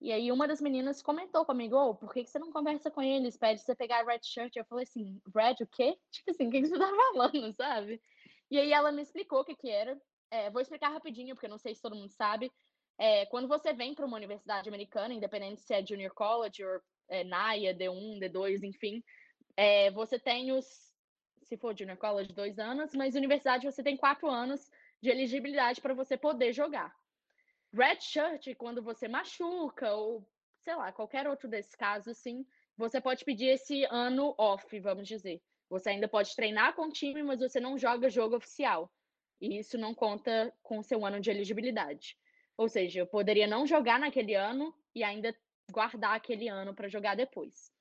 E 0.00 0.10
aí 0.10 0.32
uma 0.32 0.48
das 0.48 0.62
meninas 0.62 1.02
comentou 1.02 1.44
comigo, 1.44 1.76
oh, 1.76 1.94
por 1.94 2.14
que, 2.14 2.24
que 2.24 2.30
você 2.30 2.38
não 2.38 2.50
conversa 2.50 2.90
com 2.90 3.02
eles? 3.02 3.36
Pede 3.36 3.60
você 3.60 3.74
pegar 3.74 4.06
red 4.06 4.20
shirt. 4.22 4.56
Eu 4.56 4.64
falei 4.64 4.84
assim, 4.84 5.20
red 5.34 5.56
o 5.62 5.66
quê? 5.66 5.98
Tipo 6.10 6.30
assim, 6.30 6.48
o 6.48 6.50
que, 6.50 6.62
que 6.62 6.68
você 6.68 6.78
tá 6.78 6.88
falando, 6.88 7.52
sabe? 7.52 8.00
E 8.50 8.58
aí 8.58 8.72
ela 8.72 8.90
me 8.90 9.02
explicou 9.02 9.40
o 9.40 9.44
que 9.44 9.54
que 9.54 9.68
era. 9.68 10.00
É, 10.30 10.48
vou 10.48 10.62
explicar 10.62 10.88
rapidinho, 10.88 11.34
porque 11.34 11.46
eu 11.46 11.50
não 11.50 11.58
sei 11.58 11.74
se 11.74 11.82
todo 11.82 11.96
mundo 11.96 12.10
sabe. 12.10 12.50
É, 13.02 13.24
quando 13.24 13.48
você 13.48 13.72
vem 13.72 13.94
para 13.94 14.04
uma 14.04 14.18
universidade 14.18 14.68
americana, 14.68 15.14
independente 15.14 15.62
se 15.62 15.72
é 15.72 15.82
junior 15.82 16.12
college 16.12 16.62
ou 16.62 16.82
é, 17.08 17.24
NAIA, 17.24 17.74
D1, 17.74 18.20
D2, 18.20 18.62
enfim, 18.62 19.02
é, 19.56 19.90
você 19.90 20.18
tem 20.18 20.52
os, 20.52 20.92
se 21.42 21.56
for 21.56 21.74
junior 21.74 21.96
college, 21.96 22.30
dois 22.34 22.58
anos, 22.58 22.94
mas 22.94 23.14
universidade 23.14 23.64
você 23.64 23.82
tem 23.82 23.96
quatro 23.96 24.28
anos 24.28 24.70
de 25.00 25.08
elegibilidade 25.08 25.80
para 25.80 25.94
você 25.94 26.14
poder 26.14 26.52
jogar. 26.52 26.94
Red 27.72 28.02
shirt, 28.02 28.54
quando 28.58 28.82
você 28.82 29.08
machuca 29.08 29.94
ou, 29.94 30.22
sei 30.58 30.74
lá, 30.74 30.92
qualquer 30.92 31.26
outro 31.26 31.48
desses 31.48 31.74
casos, 31.74 32.08
assim, 32.08 32.44
você 32.76 33.00
pode 33.00 33.24
pedir 33.24 33.46
esse 33.46 33.82
ano 33.86 34.34
off, 34.36 34.78
vamos 34.78 35.08
dizer. 35.08 35.40
Você 35.70 35.88
ainda 35.88 36.06
pode 36.06 36.36
treinar 36.36 36.74
com 36.74 36.88
o 36.88 36.92
time, 36.92 37.22
mas 37.22 37.40
você 37.40 37.60
não 37.60 37.78
joga 37.78 38.10
jogo 38.10 38.36
oficial. 38.36 38.92
E 39.40 39.58
isso 39.58 39.78
não 39.78 39.94
conta 39.94 40.52
com 40.62 40.80
o 40.80 40.82
seu 40.82 41.06
ano 41.06 41.18
de 41.18 41.30
elegibilidade. 41.30 42.19
Ou 42.60 42.68
seja, 42.68 43.00
eu 43.00 43.06
poderia 43.06 43.46
não 43.46 43.66
jogar 43.66 43.98
naquele 43.98 44.34
ano 44.34 44.74
e 44.94 45.02
ainda 45.02 45.34
guardar 45.72 46.14
aquele 46.14 46.46
ano 46.46 46.74
para 46.74 46.90
jogar 46.90 47.14
depois. 47.14 47.72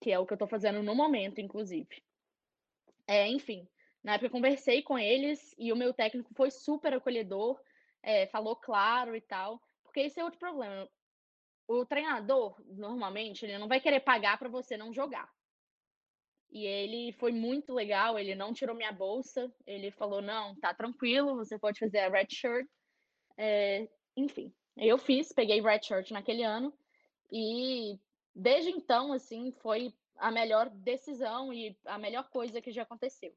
Que 0.00 0.12
é 0.12 0.18
o 0.20 0.24
que 0.24 0.32
eu 0.32 0.36
estou 0.36 0.46
fazendo 0.46 0.80
no 0.80 0.94
momento, 0.94 1.40
inclusive. 1.40 2.04
É, 3.04 3.26
enfim, 3.26 3.68
na 4.04 4.12
época 4.12 4.26
eu 4.26 4.30
conversei 4.30 4.80
com 4.80 4.96
eles 4.96 5.52
e 5.58 5.72
o 5.72 5.76
meu 5.76 5.92
técnico 5.92 6.32
foi 6.36 6.52
super 6.52 6.94
acolhedor, 6.94 7.60
é, 8.00 8.28
falou 8.28 8.54
claro 8.54 9.16
e 9.16 9.20
tal. 9.20 9.60
Porque 9.82 9.98
esse 9.98 10.20
é 10.20 10.24
outro 10.24 10.38
problema. 10.38 10.88
O 11.66 11.84
treinador, 11.84 12.62
normalmente, 12.64 13.44
ele 13.44 13.58
não 13.58 13.66
vai 13.66 13.80
querer 13.80 13.98
pagar 13.98 14.38
para 14.38 14.48
você 14.48 14.76
não 14.76 14.92
jogar. 14.92 15.28
E 16.48 16.64
ele 16.64 17.10
foi 17.14 17.32
muito 17.32 17.74
legal, 17.74 18.16
ele 18.16 18.36
não 18.36 18.54
tirou 18.54 18.76
minha 18.76 18.92
bolsa, 18.92 19.52
ele 19.66 19.90
falou: 19.90 20.22
não, 20.22 20.54
tá 20.60 20.72
tranquilo, 20.72 21.34
você 21.34 21.58
pode 21.58 21.80
fazer 21.80 21.98
a 21.98 22.08
red 22.08 22.28
shirt. 22.30 22.68
É, 23.36 23.88
enfim, 24.16 24.52
eu 24.76 24.98
fiz, 24.98 25.32
peguei 25.32 25.60
red 25.60 25.82
shirt 25.82 26.10
naquele 26.10 26.42
ano 26.42 26.72
e 27.30 27.98
desde 28.34 28.70
então, 28.70 29.12
assim, 29.12 29.50
foi 29.50 29.92
a 30.16 30.30
melhor 30.30 30.68
decisão 30.70 31.52
e 31.52 31.76
a 31.84 31.98
melhor 31.98 32.28
coisa 32.30 32.60
que 32.60 32.72
já 32.72 32.82
aconteceu. 32.82 33.34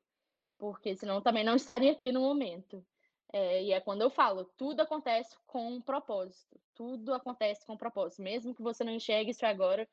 Porque 0.58 0.96
senão 0.96 1.22
também 1.22 1.44
não 1.44 1.56
estaria 1.56 1.94
aqui 1.94 2.12
no 2.12 2.22
momento. 2.22 2.86
É, 3.32 3.64
e 3.64 3.72
é 3.72 3.80
quando 3.80 4.02
eu 4.02 4.10
falo, 4.10 4.46
tudo 4.58 4.82
acontece 4.82 5.38
com 5.46 5.76
um 5.76 5.82
propósito. 5.82 6.60
Tudo 6.76 7.14
acontece 7.14 7.66
com 7.66 7.74
um 7.74 7.78
propósito. 7.78 8.22
Mesmo 8.22 8.56
que 8.56 8.62
você 8.62 8.84
não 8.84 8.94
enxergue 8.94 9.32
isso 9.32 9.46
agora, 9.46 9.88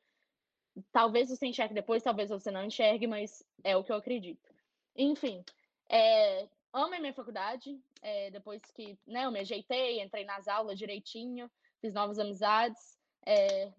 talvez 0.91 1.29
você 1.29 1.45
enxergue 1.45 1.73
depois, 1.73 2.03
talvez 2.03 2.29
você 2.29 2.51
não 2.51 2.63
enxergue, 2.63 3.07
mas 3.07 3.43
é 3.63 3.75
o 3.75 3.83
que 3.83 3.91
eu 3.91 3.95
acredito. 3.95 4.53
Enfim, 4.95 5.43
é, 5.89 6.47
amo 6.73 6.95
a 6.95 6.99
minha 6.99 7.13
faculdade. 7.13 7.79
É, 8.01 8.29
depois 8.31 8.61
que 8.71 8.97
né, 9.05 9.25
eu 9.25 9.31
me 9.31 9.39
ajeitei, 9.39 10.01
entrei 10.01 10.25
nas 10.25 10.47
aulas 10.47 10.77
direitinho, 10.77 11.49
fiz 11.81 11.93
novas 11.93 12.19
amizades, 12.19 12.97
é, 13.25 13.71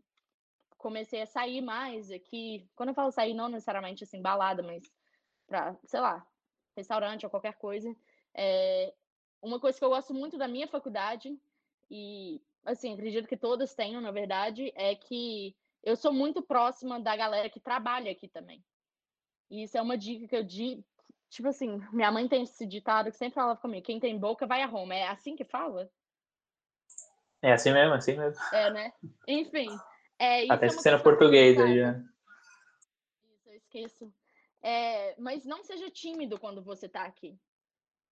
comecei 0.77 1.23
a 1.23 1.27
sair 1.27 1.61
mais 1.61 2.11
aqui. 2.11 2.69
Quando 2.75 2.91
eu 2.91 2.95
falo 2.95 3.11
sair, 3.11 3.35
não 3.35 3.49
necessariamente 3.49 4.05
assim, 4.05 4.23
balada, 4.23 4.63
mas 4.63 4.83
para, 5.47 5.77
sei 5.85 6.01
lá, 6.01 6.27
restaurante 6.77 7.25
ou 7.25 7.31
qualquer 7.31 7.55
coisa. 7.55 7.95
É, 8.35 8.95
uma 9.43 9.61
coisa 9.61 9.79
que 9.79 9.85
eu 9.85 9.91
gosto 9.91 10.13
muito 10.13 10.37
da 10.37 10.49
minha 10.49 10.69
faculdade, 10.69 11.37
e 11.91 12.41
assim, 12.65 12.93
acredito 12.93 13.29
que 13.29 13.37
todas 13.37 13.75
tenham, 13.75 14.01
na 14.01 14.11
verdade, 14.11 14.73
é 14.75 14.95
que 14.95 15.57
eu 15.83 15.97
sou 15.97 16.13
muito 16.13 16.43
próxima 16.43 17.01
da 17.01 17.17
galera 17.17 17.49
que 17.49 17.61
trabalha 17.61 18.11
aqui 18.11 18.29
também. 18.29 18.63
E 19.51 19.63
isso 19.63 19.79
é 19.79 19.83
uma 19.83 19.97
dica 19.97 20.29
que 20.29 20.37
eu 20.37 20.45
Tipo 21.31 21.49
assim, 21.49 21.81
minha 21.93 22.11
mãe 22.11 22.27
tem 22.27 22.43
esse 22.43 22.67
ditado 22.67 23.11
que 23.11 23.17
sempre 23.17 23.35
falava 23.35 23.61
comigo: 23.61 23.85
quem 23.85 24.01
tem 24.01 24.19
boca 24.19 24.47
vai 24.47 24.63
a 24.63 24.67
Roma. 24.67 24.95
É 24.95 25.09
assim 25.09 25.37
que 25.37 25.45
fala? 25.45 25.91
É 27.43 27.53
assim 27.53 27.73
mesmo, 27.73 27.95
assim 27.95 28.17
mesmo. 28.17 28.43
É, 28.53 28.71
né? 28.71 28.93
Enfim. 29.27 29.69
É, 30.19 30.51
Até 30.51 30.67
esquecendo 30.67 30.97
é 30.97 31.03
português 31.03 31.59
aí. 31.59 31.79
Isso, 33.31 33.49
eu 33.49 33.55
esqueço. 33.55 34.13
É, 34.61 35.15
mas 35.21 35.45
não 35.45 35.63
seja 35.63 35.89
tímido 35.91 36.39
quando 36.41 36.63
você 36.63 36.89
tá 36.89 37.05
aqui. 37.05 37.39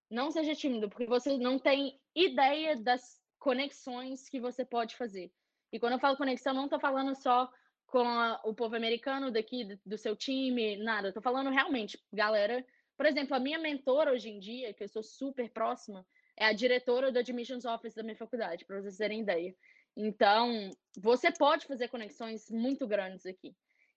Não 0.08 0.30
seja 0.30 0.54
tímido, 0.54 0.88
porque 0.88 1.06
você 1.06 1.36
não 1.36 1.58
tem 1.58 1.98
ideia 2.14 2.76
das 2.76 3.20
conexões 3.38 4.28
que 4.28 4.38
você 4.38 4.64
pode 4.64 4.94
fazer. 4.94 5.32
E 5.72 5.80
quando 5.80 5.94
eu 5.94 5.98
falo 5.98 6.16
conexão, 6.16 6.54
não 6.54 6.68
tô 6.68 6.78
falando 6.78 7.16
só 7.16 7.50
com 7.86 8.06
a, 8.06 8.40
o 8.44 8.54
povo 8.54 8.76
americano 8.76 9.32
daqui, 9.32 9.76
do 9.84 9.98
seu 9.98 10.14
time, 10.14 10.76
nada. 10.76 11.12
Tô 11.12 11.20
falando 11.20 11.50
realmente, 11.50 12.00
galera 12.12 12.64
por 12.96 13.06
exemplo, 13.06 13.34
a 13.34 13.40
minha 13.40 13.58
mentora 13.58 14.12
hoje 14.12 14.30
em 14.30 14.38
dia, 14.38 14.72
que 14.72 14.84
eu 14.84 14.88
sou 14.88 15.02
super 15.02 15.50
próxima, 15.50 16.06
é 16.36 16.46
a 16.46 16.52
diretora 16.52 17.10
do 17.10 17.18
Admissions 17.18 17.64
Office 17.64 17.94
da 17.94 18.02
minha 18.02 18.16
faculdade, 18.16 18.64
para 18.64 18.80
vocês 18.80 18.96
terem 18.96 19.20
ideia. 19.20 19.54
Então, 19.96 20.70
você 20.96 21.32
pode 21.32 21.66
fazer 21.66 21.88
conexões 21.88 22.50
muito 22.50 22.86
grandes 22.86 23.24
aqui. 23.24 23.54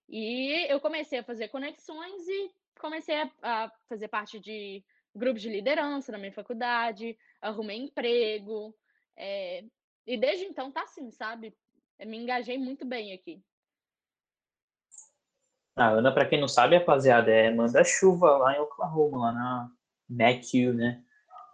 E 0.08 0.66
eu 0.72 0.80
comecei 0.80 1.20
a 1.20 1.24
fazer 1.24 1.50
conexões 1.50 2.28
e 2.28 2.52
comecei 2.80 3.16
a, 3.16 3.32
a 3.42 3.72
fazer 3.88 4.08
parte 4.08 4.40
de 4.40 4.84
grupos 5.14 5.42
de 5.42 5.50
liderança 5.50 6.12
na 6.12 6.18
minha 6.18 6.32
faculdade, 6.32 7.18
arrumei 7.42 7.78
emprego. 7.78 8.76
É, 9.18 9.64
e 10.08 10.18
desde 10.18 10.46
então 10.46 10.72
tá 10.72 10.84
assim, 10.84 11.12
sabe? 11.12 11.54
Eu 12.00 12.08
me 12.08 12.18
engajei 12.18 12.58
muito 12.58 12.86
bem 12.86 13.14
aqui. 13.14 13.44
A 15.80 15.92
Ana, 15.92 16.12
para 16.12 16.26
quem 16.26 16.42
não 16.42 16.48
sabe, 16.50 16.76
rapaziada, 16.76 17.32
é 17.32 17.50
manda-chuva 17.50 18.38
lá 18.38 18.54
em 18.54 18.60
Oklahoma, 18.60 19.18
lá 19.18 19.32
na 19.32 19.70
McHugh, 20.10 20.74
né? 20.74 21.02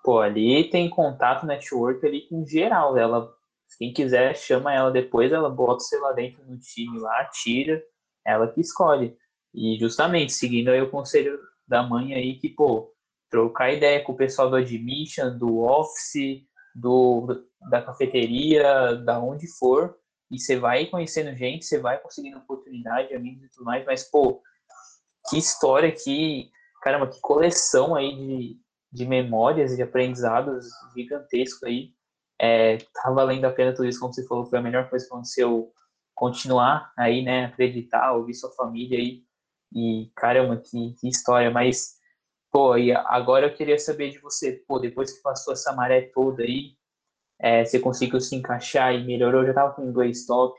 Pô, 0.03 0.19
ali 0.19 0.67
tem 0.71 0.89
contato, 0.89 1.45
network 1.45 2.03
ali 2.03 2.27
com 2.27 2.43
geral. 2.43 2.97
Ela, 2.97 3.31
quem 3.77 3.93
quiser, 3.93 4.35
chama 4.35 4.73
ela 4.73 4.89
depois, 4.89 5.31
ela 5.31 5.47
bota 5.47 5.81
você 5.81 5.99
lá 5.99 6.11
dentro 6.11 6.43
no 6.43 6.57
time 6.57 6.97
lá, 6.97 7.25
tira, 7.25 7.79
ela 8.25 8.47
que 8.47 8.61
escolhe. 8.61 9.15
E 9.53 9.77
justamente, 9.77 10.33
seguindo 10.33 10.69
aí 10.69 10.81
o 10.81 10.89
conselho 10.89 11.39
da 11.67 11.83
mãe 11.83 12.15
aí, 12.15 12.39
que, 12.39 12.49
pô, 12.49 12.91
trocar 13.29 13.73
ideia 13.73 14.03
com 14.03 14.13
o 14.13 14.17
pessoal 14.17 14.49
do 14.49 14.55
admission, 14.55 15.37
do 15.37 15.59
office, 15.59 16.41
do, 16.73 17.45
da 17.69 17.79
cafeteria, 17.79 18.95
da 18.95 19.19
onde 19.19 19.47
for, 19.59 19.95
e 20.31 20.39
você 20.39 20.57
vai 20.57 20.87
conhecendo 20.87 21.35
gente, 21.35 21.65
você 21.65 21.79
vai 21.79 21.99
conseguindo 21.99 22.37
oportunidade, 22.37 23.13
amigos 23.13 23.43
e 23.43 23.49
tudo 23.49 23.65
mais, 23.65 23.85
mas, 23.85 24.03
pô, 24.09 24.41
que 25.29 25.37
história, 25.37 25.91
que, 25.91 26.49
caramba, 26.81 27.07
que 27.07 27.19
coleção 27.21 27.95
aí 27.95 28.15
de, 28.15 28.59
de 28.91 29.05
memórias 29.05 29.73
e 29.73 29.75
de 29.75 29.83
aprendizados 29.83 30.65
gigantesco 30.95 31.65
aí. 31.65 31.93
É, 32.39 32.77
tá 32.77 33.11
valendo 33.11 33.45
a 33.45 33.51
pena 33.51 33.73
tudo 33.73 33.87
isso, 33.87 33.99
como 33.99 34.13
você 34.13 34.27
falou, 34.27 34.45
foi 34.45 34.59
a 34.59 34.61
melhor 34.61 34.89
coisa 34.89 35.05
que 35.05 35.11
aconteceu 35.11 35.71
continuar 36.13 36.91
aí, 36.97 37.21
né, 37.21 37.45
acreditar, 37.45 38.13
ouvir 38.13 38.33
sua 38.33 38.51
família 38.53 38.97
aí, 38.97 39.23
e 39.73 40.09
caramba, 40.15 40.57
que, 40.57 40.93
que 40.99 41.07
história, 41.09 41.51
mas, 41.51 41.95
pô, 42.51 42.77
e 42.77 42.93
agora 42.93 43.47
eu 43.47 43.53
queria 43.53 43.77
saber 43.77 44.11
de 44.11 44.19
você, 44.19 44.63
pô, 44.67 44.79
depois 44.79 45.13
que 45.13 45.21
passou 45.21 45.53
essa 45.53 45.73
maré 45.73 46.09
toda 46.13 46.43
aí, 46.43 46.77
é, 47.39 47.65
você 47.65 47.79
conseguiu 47.79 48.19
se 48.19 48.35
encaixar 48.35 48.93
e 48.93 49.03
melhorou, 49.03 49.45
já 49.45 49.53
tava 49.53 49.73
com 49.73 49.87
inglês 49.87 50.25
top, 50.25 50.57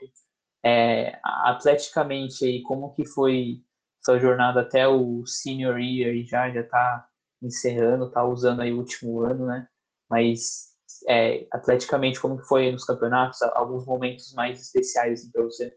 é, 0.65 1.19
atleticamente 1.23 2.45
aí, 2.45 2.63
como 2.63 2.93
que 2.95 3.05
foi 3.05 3.63
sua 4.05 4.19
jornada 4.19 4.61
até 4.61 4.87
o 4.87 5.25
senior 5.27 5.79
year 5.79 6.15
e 6.15 6.25
já, 6.25 6.51
já 6.51 6.63
tá 6.63 7.09
encerrando, 7.43 8.11
tá 8.11 8.25
usando 8.25 8.61
aí 8.61 8.73
o 8.73 8.79
último 8.79 9.21
ano, 9.21 9.47
né, 9.47 9.69
mas 10.09 10.75
é, 11.09 11.47
atleticamente, 11.53 12.21
como 12.21 12.39
que 12.39 12.47
foi 12.47 12.71
nos 12.71 12.85
campeonatos, 12.85 13.43
alguns 13.43 13.85
momentos 13.85 14.33
mais 14.35 14.61
especiais 14.61 15.31
para 15.31 15.43
você? 15.43 15.77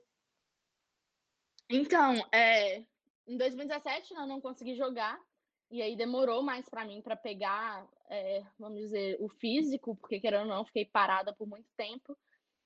Então, 1.70 2.16
é, 2.32 2.84
em 3.28 3.38
2017 3.38 4.14
eu 4.14 4.26
não 4.26 4.41
consegui 4.41 4.76
jogar, 4.76 5.20
e 5.70 5.82
aí 5.82 5.95
demorou 5.95 6.41
mais 6.41 6.68
para 6.68 6.84
mim 6.84 7.02
para 7.02 7.16
pegar, 7.16 7.88
é, 8.10 8.43
vamos 8.57 8.80
dizer, 8.80 9.18
o 9.20 9.30
físico, 9.30 9.95
porque 9.95 10.20
querendo 10.20 10.41
ou 10.41 10.47
não, 10.47 10.66
fiquei 10.66 10.86
parada 10.86 11.34
por 11.34 11.47
muito 11.47 11.68
tempo. 11.78 12.18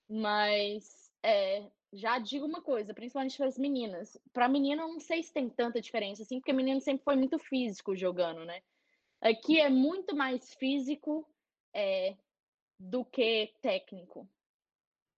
Mas 0.10 1.12
é, 1.22 1.70
já 1.92 2.18
digo 2.20 2.46
uma 2.46 2.62
coisa, 2.62 2.94
principalmente 2.94 3.38
para 3.38 3.48
as 3.48 3.58
meninas. 3.58 4.18
Para 4.32 4.48
menina, 4.48 4.88
não 4.88 5.00
sei 5.00 5.22
se 5.22 5.34
tem 5.34 5.50
tanta 5.50 5.82
diferença 5.82 6.24
assim, 6.24 6.40
porque 6.40 6.54
menino 6.54 6.82
sempre 6.82 7.04
foi 7.04 7.16
muito 7.16 7.38
físico 7.38 7.96
jogando, 7.96 8.46
né? 8.46 8.62
Aqui 9.22 9.60
é 9.60 9.70
muito 9.70 10.16
mais 10.16 10.54
físico 10.56 11.28
é, 11.74 12.16
do 12.80 13.06
que 13.06 13.54
técnico. 13.62 14.28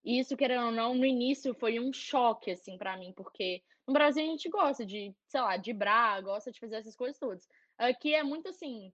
Isso, 0.04 0.38
querendo 0.38 0.68
ou 0.68 0.72
não, 0.72 0.94
no 0.94 1.06
início 1.06 1.56
foi 1.56 1.80
um 1.80 1.92
choque, 1.92 2.52
assim, 2.52 2.78
para 2.78 2.96
mim, 2.96 3.12
porque 3.14 3.64
no 3.88 3.94
Brasil 3.94 4.24
a 4.24 4.28
gente 4.28 4.48
gosta 4.50 4.86
de, 4.86 5.16
sei 5.28 5.42
lá, 5.42 5.58
de 5.58 5.74
brar, 5.74 6.22
gosta 6.22 6.52
de 6.52 6.60
fazer 6.60 6.76
essas 6.76 6.96
coisas 6.96 7.18
todas. 7.18 7.48
Aqui 7.78 8.14
é 8.14 8.22
muito 8.22 8.50
assim, 8.50 8.94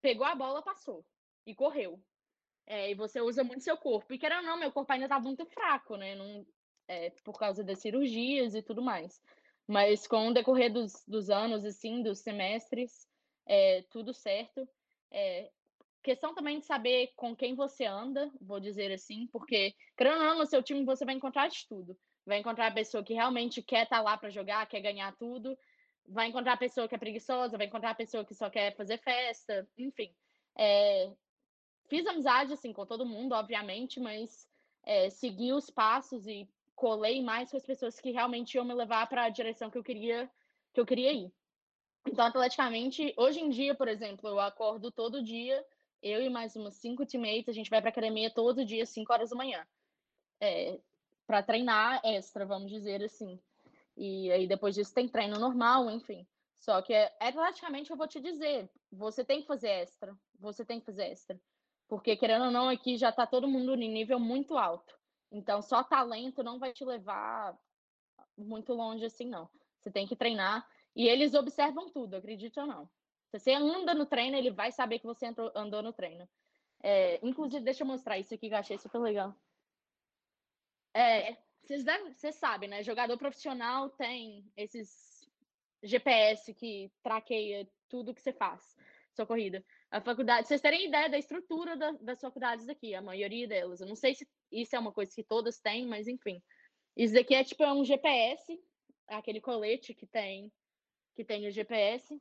pegou 0.00 0.26
a 0.26 0.34
bola, 0.34 0.62
passou 0.62 1.04
e 1.46 1.54
correu. 1.54 2.00
É, 2.66 2.90
e 2.90 2.94
você 2.94 3.20
usa 3.20 3.42
muito 3.42 3.64
seu 3.64 3.76
corpo. 3.76 4.12
E 4.12 4.18
querendo 4.18 4.42
ou 4.42 4.46
não, 4.46 4.56
meu 4.58 4.70
corpo 4.70 4.92
ainda 4.92 5.08
tá 5.08 5.18
muito 5.18 5.44
fraco, 5.46 5.96
né? 5.96 6.14
Não, 6.14 6.46
é, 6.86 7.10
por 7.24 7.38
causa 7.38 7.64
das 7.64 7.80
cirurgias 7.80 8.54
e 8.54 8.62
tudo 8.62 8.82
mais. 8.82 9.20
Mas 9.66 10.06
com 10.06 10.28
o 10.28 10.34
decorrer 10.34 10.72
dos, 10.72 11.04
dos 11.06 11.30
anos, 11.30 11.64
assim, 11.64 12.02
dos 12.02 12.20
semestres, 12.20 13.08
é, 13.46 13.82
tudo 13.90 14.12
certo. 14.12 14.68
É, 15.10 15.50
questão 16.02 16.34
também 16.34 16.58
de 16.58 16.66
saber 16.66 17.12
com 17.16 17.34
quem 17.34 17.54
você 17.54 17.84
anda, 17.84 18.30
vou 18.40 18.60
dizer 18.60 18.92
assim, 18.92 19.26
porque, 19.32 19.74
querendo 19.96 20.18
ou 20.18 20.24
não, 20.24 20.38
no 20.38 20.46
seu 20.46 20.62
time 20.62 20.84
você 20.84 21.04
vai 21.04 21.14
encontrar 21.14 21.48
de 21.48 21.66
tudo. 21.68 21.96
Vai 22.26 22.38
encontrar 22.38 22.68
a 22.68 22.74
pessoa 22.74 23.02
que 23.02 23.14
realmente 23.14 23.62
quer 23.62 23.84
estar 23.84 23.96
tá 23.96 24.02
lá 24.02 24.16
para 24.16 24.30
jogar, 24.30 24.66
quer 24.66 24.80
ganhar 24.80 25.14
tudo. 25.16 25.56
Vai 26.10 26.28
encontrar 26.28 26.54
a 26.54 26.56
pessoa 26.56 26.88
que 26.88 26.94
é 26.94 26.98
preguiçosa, 26.98 27.56
vai 27.56 27.66
encontrar 27.66 27.90
a 27.90 27.94
pessoa 27.94 28.24
que 28.24 28.34
só 28.34 28.50
quer 28.50 28.74
fazer 28.76 28.98
festa, 28.98 29.66
enfim. 29.78 30.12
É, 30.56 31.10
fiz 31.88 32.06
amizade, 32.06 32.52
assim, 32.52 32.72
com 32.72 32.84
todo 32.84 33.06
mundo, 33.06 33.32
obviamente, 33.32 34.00
mas 34.00 34.48
é, 34.82 35.08
segui 35.08 35.52
os 35.52 35.70
passos 35.70 36.26
e 36.26 36.48
colei 36.74 37.22
mais 37.22 37.50
com 37.50 37.56
as 37.56 37.64
pessoas 37.64 38.00
que 38.00 38.10
realmente 38.10 38.54
iam 38.54 38.64
me 38.64 38.74
levar 38.74 39.08
para 39.08 39.24
a 39.24 39.28
direção 39.28 39.70
que 39.70 39.78
eu 39.78 39.84
queria 39.84 40.30
que 40.72 40.80
eu 40.80 40.86
queria 40.86 41.12
ir. 41.12 41.32
Então, 42.06 42.24
atleticamente, 42.24 43.12
hoje 43.16 43.40
em 43.40 43.48
dia, 43.50 43.74
por 43.74 43.88
exemplo, 43.88 44.28
eu 44.28 44.38
acordo 44.38 44.90
todo 44.90 45.22
dia 45.22 45.64
eu 46.02 46.22
e 46.22 46.30
mais 46.30 46.56
umas 46.56 46.74
cinco 46.74 47.04
teammates, 47.04 47.48
a 47.48 47.52
gente 47.52 47.70
vai 47.70 47.80
para 47.80 47.90
academia 47.90 48.30
todo 48.30 48.64
dia, 48.64 48.86
5 48.86 49.12
horas 49.12 49.30
da 49.30 49.36
manhã. 49.36 49.66
É, 50.40 50.78
para 51.26 51.42
treinar 51.42 52.00
extra, 52.04 52.46
vamos 52.46 52.70
dizer 52.70 53.02
assim. 53.04 53.38
E 54.02 54.32
aí 54.32 54.46
depois 54.46 54.74
disso 54.74 54.94
tem 54.94 55.06
treino 55.06 55.38
normal, 55.38 55.90
enfim. 55.90 56.26
Só 56.58 56.80
que 56.80 56.94
é, 56.94 57.14
atleticamente 57.20 57.90
eu 57.90 57.98
vou 57.98 58.08
te 58.08 58.18
dizer, 58.18 58.70
você 58.90 59.22
tem 59.22 59.42
que 59.42 59.46
fazer 59.46 59.68
extra. 59.68 60.16
Você 60.38 60.64
tem 60.64 60.80
que 60.80 60.86
fazer 60.86 61.02
extra. 61.02 61.38
Porque 61.86 62.16
querendo 62.16 62.46
ou 62.46 62.50
não, 62.50 62.70
aqui 62.70 62.96
já 62.96 63.12
tá 63.12 63.26
todo 63.26 63.46
mundo 63.46 63.74
em 63.74 63.92
nível 63.92 64.18
muito 64.18 64.56
alto. 64.56 64.98
Então 65.30 65.60
só 65.60 65.84
talento 65.84 66.42
não 66.42 66.58
vai 66.58 66.72
te 66.72 66.82
levar 66.82 67.54
muito 68.38 68.72
longe 68.72 69.04
assim, 69.04 69.26
não. 69.26 69.50
Você 69.78 69.90
tem 69.90 70.06
que 70.06 70.16
treinar. 70.16 70.66
E 70.96 71.06
eles 71.06 71.34
observam 71.34 71.90
tudo, 71.90 72.16
acredite 72.16 72.58
ou 72.58 72.66
não. 72.66 72.88
Se 73.28 73.38
você 73.38 73.52
anda 73.52 73.92
no 73.92 74.06
treino, 74.06 74.34
ele 74.34 74.50
vai 74.50 74.72
saber 74.72 74.98
que 74.98 75.06
você 75.06 75.26
entrou, 75.26 75.52
andou 75.54 75.82
no 75.82 75.92
treino. 75.92 76.26
É, 76.82 77.20
inclusive, 77.22 77.62
deixa 77.62 77.82
eu 77.82 77.86
mostrar 77.86 78.18
isso 78.18 78.32
aqui 78.32 78.48
que 78.48 78.54
eu 78.54 78.58
achei 78.58 78.78
super 78.78 78.98
legal. 78.98 79.36
É, 80.94 81.36
vocês, 81.62 81.84
devem, 81.84 82.12
vocês 82.12 82.34
sabem, 82.36 82.68
né? 82.68 82.82
Jogador 82.82 83.16
profissional 83.16 83.90
tem 83.90 84.50
esses 84.56 85.28
GPS 85.82 86.52
que 86.54 86.90
traqueia 87.02 87.68
tudo 87.88 88.14
que 88.14 88.20
você 88.20 88.32
faz, 88.32 88.76
sua 89.14 89.26
corrida. 89.26 89.64
A 89.90 90.00
faculdade, 90.00 90.46
vocês 90.46 90.60
terem 90.60 90.86
ideia 90.86 91.08
da 91.08 91.18
estrutura 91.18 91.76
da, 91.76 91.92
das 91.92 92.20
faculdades 92.20 92.68
aqui, 92.68 92.94
a 92.94 93.02
maioria 93.02 93.48
delas. 93.48 93.80
Eu 93.80 93.86
não 93.86 93.96
sei 93.96 94.14
se 94.14 94.28
isso 94.50 94.76
é 94.76 94.78
uma 94.78 94.92
coisa 94.92 95.12
que 95.14 95.24
todas 95.24 95.58
têm, 95.58 95.86
mas 95.86 96.06
enfim. 96.06 96.42
Isso 96.96 97.14
daqui 97.14 97.34
é 97.34 97.44
tipo 97.44 97.62
é 97.62 97.72
um 97.72 97.84
GPS, 97.84 98.60
aquele 99.08 99.40
colete 99.40 99.94
que 99.94 100.06
tem 100.06 100.52
que 101.14 101.24
tem 101.24 101.46
o 101.46 101.50
GPS. 101.50 102.20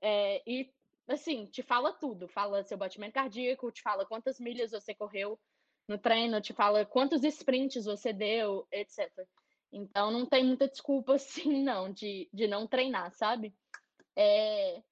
É, 0.00 0.42
e, 0.46 0.70
assim, 1.08 1.46
te 1.46 1.62
fala 1.62 1.92
tudo. 1.92 2.28
Fala 2.28 2.62
seu 2.62 2.76
batimento 2.76 3.14
cardíaco, 3.14 3.72
te 3.72 3.82
fala 3.82 4.06
quantas 4.06 4.38
milhas 4.38 4.72
você 4.72 4.94
correu 4.94 5.38
no 5.88 5.98
treino, 5.98 6.40
te 6.40 6.52
fala 6.52 6.84
quantos 6.84 7.24
sprints 7.24 7.86
você 7.86 8.12
deu, 8.12 8.68
etc. 8.70 9.10
Então, 9.72 10.10
não 10.10 10.26
tem 10.26 10.44
muita 10.44 10.68
desculpa, 10.68 11.14
assim, 11.16 11.62
não, 11.62 11.90
de, 11.90 12.28
de 12.32 12.46
não 12.46 12.66
treinar, 12.66 13.12
sabe? 13.12 13.54
É... 14.14 14.82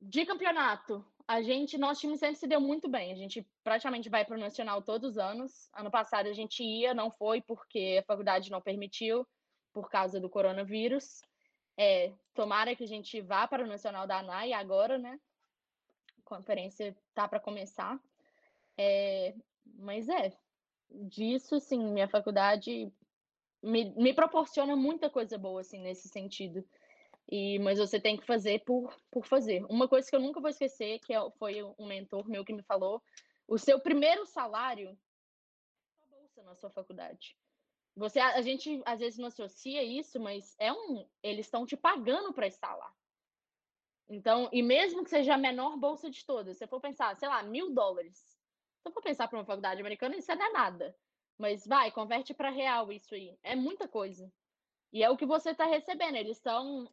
De 0.00 0.26
campeonato, 0.26 1.04
a 1.26 1.40
gente, 1.40 1.78
nosso 1.78 2.00
time 2.00 2.18
sempre 2.18 2.36
se 2.36 2.46
deu 2.46 2.60
muito 2.60 2.88
bem. 2.88 3.12
A 3.12 3.16
gente 3.16 3.46
praticamente 3.62 4.08
vai 4.08 4.24
para 4.24 4.36
o 4.36 4.40
Nacional 4.40 4.82
todos 4.82 5.12
os 5.12 5.18
anos. 5.18 5.70
Ano 5.72 5.90
passado 5.90 6.28
a 6.28 6.32
gente 6.32 6.64
ia, 6.64 6.92
não 6.92 7.10
foi 7.10 7.40
porque 7.40 8.00
a 8.00 8.04
faculdade 8.04 8.50
não 8.50 8.60
permitiu, 8.60 9.26
por 9.72 9.88
causa 9.88 10.18
do 10.18 10.28
coronavírus. 10.28 11.22
É, 11.76 12.12
tomara 12.34 12.74
que 12.74 12.84
a 12.84 12.88
gente 12.88 13.20
vá 13.20 13.46
para 13.46 13.64
o 13.64 13.66
Nacional 13.66 14.06
da 14.06 14.18
ANAI 14.18 14.52
agora, 14.52 14.98
né? 14.98 15.18
A 16.18 16.22
conferência 16.24 16.96
tá 17.14 17.28
para 17.28 17.40
começar. 17.40 17.98
É, 18.76 19.34
mas 19.64 20.08
é, 20.08 20.32
disso, 20.90 21.58
sim, 21.60 21.78
minha 21.92 22.08
faculdade 22.08 22.92
me, 23.62 23.90
me 23.94 24.12
proporciona 24.12 24.74
muita 24.76 25.08
coisa 25.08 25.38
boa, 25.38 25.60
assim, 25.60 25.78
nesse 25.78 26.08
sentido. 26.08 26.64
E, 27.30 27.58
mas 27.60 27.78
você 27.78 28.00
tem 28.00 28.16
que 28.16 28.26
fazer 28.26 28.64
por, 28.64 28.94
por 29.10 29.24
fazer. 29.26 29.64
Uma 29.66 29.88
coisa 29.88 30.08
que 30.08 30.14
eu 30.14 30.20
nunca 30.20 30.40
vou 30.40 30.50
esquecer, 30.50 30.98
que 31.00 31.14
é, 31.14 31.30
foi 31.38 31.62
um 31.78 31.86
mentor 31.86 32.28
meu 32.28 32.44
que 32.44 32.52
me 32.52 32.62
falou, 32.62 33.02
o 33.46 33.58
seu 33.58 33.80
primeiro 33.80 34.26
salário 34.26 34.88
é 34.88 36.08
bolsa 36.10 36.42
na 36.42 36.54
sua 36.54 36.70
faculdade. 36.70 37.36
Você, 37.94 38.18
a, 38.18 38.36
a 38.36 38.42
gente 38.42 38.82
às 38.84 39.00
vezes 39.00 39.18
não 39.18 39.28
associa 39.28 39.82
isso, 39.82 40.18
mas 40.18 40.54
é 40.58 40.72
um, 40.72 41.06
eles 41.22 41.46
estão 41.46 41.64
te 41.64 41.76
pagando 41.76 42.32
para 42.32 42.46
estar 42.46 42.74
lá. 42.74 42.92
Então, 44.08 44.48
e 44.52 44.62
mesmo 44.62 45.04
que 45.04 45.10
seja 45.10 45.34
a 45.34 45.38
menor 45.38 45.76
bolsa 45.76 46.10
de 46.10 46.24
todas, 46.26 46.58
se 46.58 46.66
for 46.66 46.80
pensar, 46.80 47.16
sei 47.16 47.28
lá, 47.28 47.42
mil 47.42 47.72
dólares. 47.72 48.41
Eu 48.84 48.92
for 48.92 49.02
pensar 49.02 49.28
para 49.28 49.38
uma 49.38 49.44
faculdade 49.44 49.80
americana, 49.80 50.16
isso 50.16 50.34
não 50.34 50.46
é 50.46 50.52
nada. 50.52 50.96
Mas 51.38 51.66
vai, 51.66 51.90
converte 51.90 52.34
para 52.34 52.50
real 52.50 52.92
isso 52.92 53.14
aí. 53.14 53.36
É 53.42 53.54
muita 53.54 53.88
coisa. 53.88 54.32
E 54.92 55.02
é 55.02 55.10
o 55.10 55.16
que 55.16 55.26
você 55.26 55.50
está 55.50 55.66
recebendo. 55.66 56.16
Eles 56.16 56.36
estão, 56.36 56.88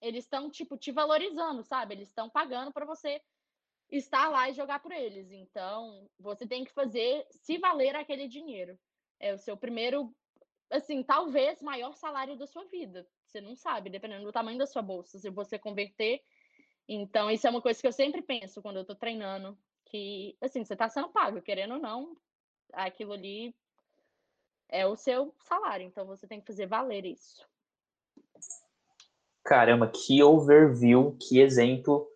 eles 0.00 0.24
estão 0.24 0.50
tipo 0.50 0.76
te 0.76 0.90
valorizando, 0.90 1.62
sabe? 1.62 1.94
Eles 1.94 2.08
estão 2.08 2.28
pagando 2.28 2.72
para 2.72 2.84
você 2.84 3.22
estar 3.90 4.28
lá 4.28 4.50
e 4.50 4.54
jogar 4.54 4.80
por 4.80 4.92
eles. 4.92 5.30
Então, 5.30 6.08
você 6.18 6.46
tem 6.46 6.64
que 6.64 6.72
fazer 6.72 7.26
se 7.30 7.58
valer 7.58 7.94
aquele 7.94 8.26
dinheiro. 8.28 8.78
É 9.20 9.32
o 9.32 9.38
seu 9.38 9.56
primeiro 9.56 10.14
assim, 10.70 11.02
talvez 11.02 11.62
maior 11.62 11.94
salário 11.94 12.36
da 12.36 12.46
sua 12.46 12.64
vida. 12.64 13.06
Você 13.24 13.40
não 13.40 13.54
sabe, 13.54 13.90
dependendo 13.90 14.24
do 14.24 14.32
tamanho 14.32 14.58
da 14.58 14.66
sua 14.66 14.82
bolsa, 14.82 15.18
se 15.18 15.30
você 15.30 15.58
converter. 15.58 16.22
Então, 16.88 17.30
isso 17.30 17.46
é 17.46 17.50
uma 17.50 17.62
coisa 17.62 17.80
que 17.80 17.86
eu 17.86 17.92
sempre 17.92 18.22
penso 18.22 18.62
quando 18.62 18.78
eu 18.78 18.84
tô 18.84 18.94
treinando, 18.94 19.58
que, 19.96 20.36
assim, 20.40 20.64
você 20.64 20.76
tá 20.76 20.88
sendo 20.88 21.08
pago, 21.08 21.40
querendo 21.40 21.74
ou 21.74 21.80
não, 21.80 22.16
aquilo 22.72 23.12
ali 23.12 23.54
é 24.68 24.86
o 24.86 24.96
seu 24.96 25.34
salário, 25.40 25.86
então 25.86 26.04
você 26.04 26.26
tem 26.26 26.40
que 26.40 26.46
fazer 26.46 26.66
valer 26.66 27.06
isso. 27.06 27.46
Caramba, 29.44 29.88
que 29.88 30.22
overview, 30.22 31.16
que 31.20 31.40
exemplo. 31.40 32.08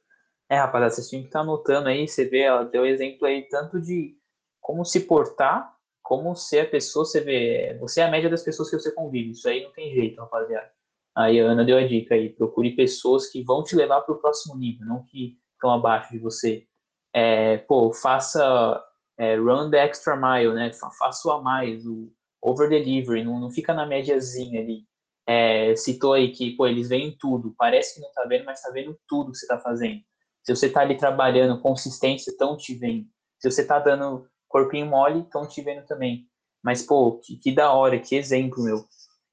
É, 0.49 0.57
rapaziada, 0.57 0.95
vocês 0.95 1.09
tinham 1.09 1.23
que 1.23 1.29
estar 1.29 1.39
tá 1.39 1.43
anotando 1.45 1.89
aí, 1.89 2.07
você 2.07 2.25
vê, 2.25 2.41
ela 2.41 2.65
deu 2.65 2.85
exemplo 2.85 3.27
aí 3.27 3.49
tanto 3.49 3.81
de 3.81 4.19
como 4.61 4.85
se 4.85 5.07
portar, 5.07 5.75
como 6.03 6.35
ser 6.35 6.61
a 6.61 6.69
pessoa, 6.69 7.05
você 7.05 7.21
vê, 7.21 7.79
você 7.79 8.01
é 8.01 8.05
a 8.05 8.11
média 8.11 8.29
das 8.29 8.43
pessoas 8.43 8.69
que 8.69 8.79
você 8.79 8.93
convive, 8.93 9.31
isso 9.31 9.49
aí 9.49 9.63
não 9.63 9.73
tem 9.73 9.95
jeito, 9.95 10.21
rapaziada. 10.21 10.71
Aí 11.17 11.41
a 11.41 11.45
Ana 11.45 11.65
deu 11.65 11.79
a 11.79 11.87
dica 11.87 12.15
aí, 12.15 12.31
procure 12.31 12.75
pessoas 12.75 13.29
que 13.29 13.43
vão 13.45 13.63
te 13.63 13.77
levar 13.77 14.01
para 14.03 14.15
o 14.15 14.19
próximo 14.19 14.57
nível, 14.57 14.87
não 14.87 15.05
que 15.05 15.39
estão 15.55 15.71
abaixo 15.71 16.13
de 16.13 16.19
você. 16.19 16.67
É, 17.13 17.59
pô, 17.59 17.93
faça 17.93 18.83
é, 19.19 19.37
run 19.37 19.71
the 19.71 19.79
extra 19.79 20.17
mile, 20.17 20.55
né? 20.55 20.73
Faça 20.73 21.33
a 21.33 21.41
mais, 21.41 21.85
o 21.87 22.13
over 22.43 22.69
delivery, 22.69 23.25
não, 23.25 23.39
não 23.39 23.51
fica 23.51 23.75
na 23.75 23.87
médiazinha 23.87 24.61
ali. 24.61 24.85
É, 25.27 25.77
citou 25.77 26.15
aí 26.15 26.33
que, 26.33 26.57
pô, 26.57 26.67
eles 26.67 26.89
veem 26.89 27.17
tudo, 27.19 27.55
parece 27.57 27.95
que 27.95 28.01
não 28.01 28.11
tá 28.13 28.25
vendo, 28.25 28.45
mas 28.45 28.63
tá 28.63 28.71
vendo 28.71 28.99
tudo 29.07 29.33
que 29.33 29.39
você 29.39 29.47
tá 29.47 29.59
fazendo. 29.59 30.01
Se 30.43 30.55
você 30.55 30.69
tá 30.71 30.81
ali 30.81 30.97
trabalhando 30.97 31.61
consistência, 31.61 32.31
estão 32.31 32.57
te 32.57 32.75
vendo. 32.75 33.07
Se 33.39 33.51
você 33.51 33.65
tá 33.65 33.79
dando 33.79 34.27
corpinho 34.49 34.87
mole, 34.87 35.21
estão 35.21 35.47
te 35.47 35.61
vendo 35.63 35.87
também. 35.87 36.27
Mas, 36.63 36.83
pô, 36.83 37.19
que, 37.19 37.37
que 37.37 37.53
da 37.53 37.73
hora, 37.73 37.99
que 37.99 38.17
exemplo, 38.17 38.63
meu. 38.65 38.85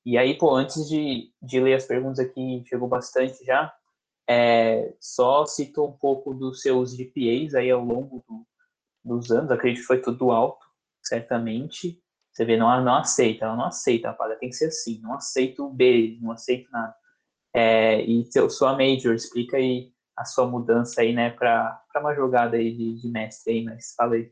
E 0.05 0.17
aí, 0.17 0.37
pô, 0.37 0.55
antes 0.55 0.87
de, 0.87 1.31
de 1.41 1.59
ler 1.59 1.75
as 1.75 1.85
perguntas 1.85 2.19
aqui, 2.19 2.63
chegou 2.67 2.87
bastante 2.87 3.43
já, 3.43 3.73
é, 4.29 4.93
só 4.99 5.45
citou 5.45 5.89
um 5.89 5.97
pouco 5.97 6.33
dos 6.33 6.61
seus 6.61 6.95
GPAs 6.95 7.55
aí 7.55 7.71
ao 7.71 7.83
longo 7.83 8.23
do, 8.27 8.45
dos 9.03 9.31
anos, 9.31 9.51
acredito 9.51 9.81
que 9.81 9.87
foi 9.87 10.01
tudo 10.01 10.31
alto, 10.31 10.65
certamente. 11.01 12.01
Você 12.31 12.45
vê, 12.45 12.57
não, 12.57 12.83
não 12.83 12.95
aceita, 12.95 13.45
ela 13.45 13.55
não 13.55 13.65
aceita, 13.65 14.09
rapaz, 14.09 14.37
tem 14.37 14.49
que 14.49 14.55
ser 14.55 14.67
assim, 14.67 14.99
não 15.01 15.13
aceito 15.13 15.69
B, 15.69 16.19
não 16.21 16.31
aceito 16.31 16.69
nada. 16.71 16.95
É, 17.53 18.01
e 18.01 18.25
seu, 18.25 18.49
sua 18.49 18.73
major, 18.73 19.15
explica 19.15 19.57
aí 19.57 19.91
a 20.15 20.25
sua 20.25 20.45
mudança 20.45 21.01
aí, 21.01 21.13
né, 21.13 21.29
para 21.29 21.81
uma 21.95 22.13
jogada 22.13 22.57
aí 22.57 22.75
de, 22.75 23.01
de 23.01 23.07
mestre 23.07 23.53
aí, 23.53 23.63
mas 23.63 23.93
fala 23.95 24.15
aí. 24.15 24.31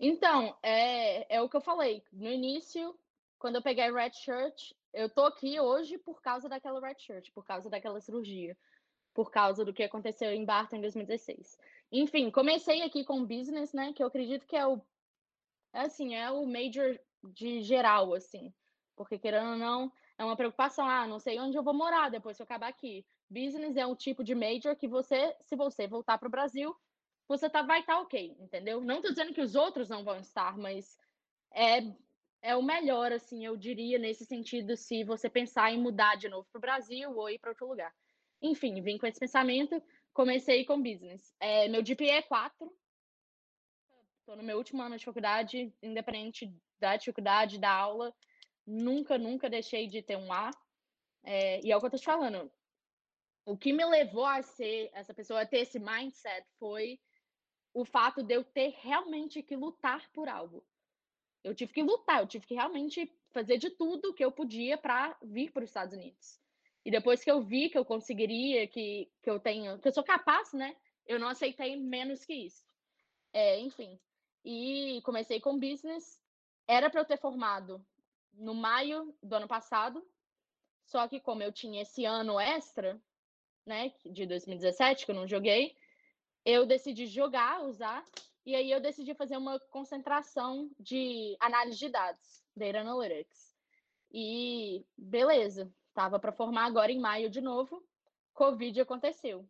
Então, 0.00 0.56
é, 0.62 1.36
é 1.36 1.42
o 1.42 1.48
que 1.48 1.56
eu 1.56 1.60
falei. 1.60 2.02
No 2.12 2.28
início, 2.28 2.96
quando 3.38 3.56
eu 3.56 3.62
peguei 3.62 3.92
Red 3.92 4.12
Shirt, 4.12 4.72
eu 4.92 5.08
tô 5.08 5.24
aqui 5.24 5.60
hoje 5.60 5.98
por 5.98 6.22
causa 6.22 6.48
daquela 6.48 6.80
Red 6.80 6.98
Shirt, 6.98 7.30
por 7.34 7.44
causa 7.44 7.68
daquela 7.68 8.00
cirurgia, 8.00 8.56
por 9.18 9.32
causa 9.32 9.64
do 9.64 9.72
que 9.72 9.82
aconteceu 9.82 10.30
em 10.30 10.44
Barton 10.44 10.76
em 10.76 10.80
2016. 10.80 11.58
Enfim, 11.90 12.30
comecei 12.30 12.82
aqui 12.82 13.02
com 13.04 13.26
business, 13.26 13.72
né, 13.72 13.92
que 13.92 14.00
eu 14.00 14.06
acredito 14.06 14.46
que 14.46 14.54
é 14.54 14.64
o 14.64 14.80
é 15.72 15.80
assim, 15.80 16.14
é 16.14 16.30
o 16.30 16.46
major 16.46 16.96
de 17.34 17.60
geral, 17.62 18.14
assim. 18.14 18.54
Porque 18.94 19.18
querendo 19.18 19.50
ou 19.50 19.56
não, 19.56 19.92
é 20.16 20.24
uma 20.24 20.36
preocupação, 20.36 20.88
ah, 20.88 21.04
não 21.04 21.18
sei 21.18 21.36
onde 21.40 21.58
eu 21.58 21.64
vou 21.64 21.74
morar 21.74 22.12
depois 22.12 22.36
que 22.36 22.42
eu 22.42 22.44
acabar 22.44 22.68
aqui. 22.68 23.04
Business 23.28 23.76
é 23.76 23.84
um 23.84 23.96
tipo 23.96 24.22
de 24.22 24.36
major 24.36 24.76
que 24.76 24.86
você, 24.86 25.34
se 25.42 25.56
você 25.56 25.88
voltar 25.88 26.16
para 26.16 26.28
o 26.28 26.30
Brasil, 26.30 26.72
você 27.26 27.50
tá, 27.50 27.62
vai 27.62 27.80
estar 27.80 27.94
tá 27.94 28.00
ok, 28.00 28.36
entendeu? 28.38 28.80
Não 28.80 29.02
tô 29.02 29.08
dizendo 29.08 29.34
que 29.34 29.42
os 29.42 29.56
outros 29.56 29.88
não 29.88 30.04
vão 30.04 30.18
estar, 30.18 30.56
mas 30.56 30.96
é, 31.52 31.80
é 32.40 32.54
o 32.54 32.62
melhor, 32.62 33.10
assim, 33.10 33.44
eu 33.44 33.56
diria, 33.56 33.98
nesse 33.98 34.24
sentido, 34.24 34.76
se 34.76 35.02
você 35.02 35.28
pensar 35.28 35.72
em 35.72 35.82
mudar 35.82 36.14
de 36.14 36.28
novo 36.28 36.46
para 36.52 36.58
o 36.58 36.62
Brasil 36.62 37.10
ou 37.16 37.28
ir 37.28 37.40
para 37.40 37.50
outro 37.50 37.66
lugar. 37.66 37.92
Enfim, 38.40 38.80
vim 38.82 38.98
com 38.98 39.06
esse 39.06 39.18
pensamento, 39.18 39.82
comecei 40.12 40.64
com 40.64 40.82
business. 40.82 41.34
É, 41.40 41.68
meu 41.68 41.82
GPA 41.82 42.04
é 42.04 42.22
4, 42.22 42.72
estou 44.20 44.36
no 44.36 44.42
meu 44.42 44.58
último 44.58 44.82
ano 44.82 44.96
de 44.96 45.04
faculdade, 45.04 45.72
independente 45.82 46.54
da 46.78 46.96
dificuldade 46.96 47.58
da 47.58 47.70
aula, 47.70 48.14
nunca, 48.66 49.16
nunca 49.16 49.48
deixei 49.48 49.86
de 49.86 50.02
ter 50.02 50.16
um 50.16 50.32
A. 50.32 50.50
É, 51.24 51.60
e 51.64 51.72
é 51.72 51.76
o 51.76 51.80
que 51.80 51.86
eu 51.86 51.90
tô 51.90 51.96
te 51.96 52.04
falando. 52.04 52.50
O 53.44 53.56
que 53.56 53.72
me 53.72 53.84
levou 53.84 54.26
a 54.26 54.42
ser 54.42 54.90
essa 54.92 55.14
pessoa, 55.14 55.40
a 55.40 55.46
ter 55.46 55.60
esse 55.60 55.78
mindset, 55.78 56.46
foi 56.58 57.00
o 57.72 57.84
fato 57.84 58.22
de 58.22 58.34
eu 58.34 58.44
ter 58.44 58.74
realmente 58.80 59.42
que 59.42 59.56
lutar 59.56 60.08
por 60.12 60.28
algo. 60.28 60.64
Eu 61.42 61.54
tive 61.54 61.72
que 61.72 61.82
lutar, 61.82 62.20
eu 62.20 62.26
tive 62.26 62.46
que 62.46 62.54
realmente 62.54 63.10
fazer 63.30 63.56
de 63.56 63.70
tudo 63.70 64.12
que 64.12 64.24
eu 64.24 64.30
podia 64.30 64.76
para 64.76 65.16
vir 65.22 65.50
para 65.52 65.64
os 65.64 65.70
Estados 65.70 65.94
Unidos. 65.94 66.40
E 66.88 66.90
depois 66.90 67.22
que 67.22 67.30
eu 67.30 67.42
vi 67.42 67.68
que 67.68 67.76
eu 67.76 67.84
conseguiria, 67.84 68.66
que, 68.66 69.12
que 69.22 69.28
eu 69.28 69.38
tenho, 69.38 69.78
que 69.78 69.86
eu 69.86 69.92
sou 69.92 70.02
capaz, 70.02 70.54
né? 70.54 70.74
Eu 71.06 71.18
não 71.18 71.28
aceitei 71.28 71.76
menos 71.76 72.24
que 72.24 72.32
isso. 72.32 72.64
É, 73.30 73.60
enfim. 73.60 74.00
E 74.42 74.98
comecei 75.04 75.38
com 75.38 75.60
business. 75.60 76.18
Era 76.66 76.88
para 76.88 77.02
eu 77.02 77.04
ter 77.04 77.18
formado 77.18 77.84
no 78.32 78.54
maio 78.54 79.14
do 79.22 79.34
ano 79.34 79.46
passado. 79.46 80.02
Só 80.86 81.06
que 81.06 81.20
como 81.20 81.42
eu 81.42 81.52
tinha 81.52 81.82
esse 81.82 82.06
ano 82.06 82.40
extra, 82.40 82.98
né, 83.66 83.92
de 84.06 84.24
2017, 84.24 85.04
que 85.04 85.10
eu 85.10 85.14
não 85.14 85.28
joguei, 85.28 85.76
eu 86.42 86.64
decidi 86.64 87.06
jogar, 87.06 87.64
usar, 87.64 88.02
e 88.46 88.56
aí 88.56 88.70
eu 88.70 88.80
decidi 88.80 89.12
fazer 89.12 89.36
uma 89.36 89.60
concentração 89.60 90.70
de 90.80 91.36
análise 91.38 91.78
de 91.80 91.90
dados, 91.90 92.42
Data 92.56 92.78
Analytics. 92.78 93.54
E 94.10 94.86
beleza, 94.96 95.70
tava 95.98 96.20
para 96.20 96.30
formar 96.30 96.66
agora 96.66 96.92
em 96.92 97.00
maio 97.00 97.28
de 97.28 97.40
novo, 97.40 97.84
Covid 98.32 98.80
aconteceu. 98.80 99.40
O 99.40 99.48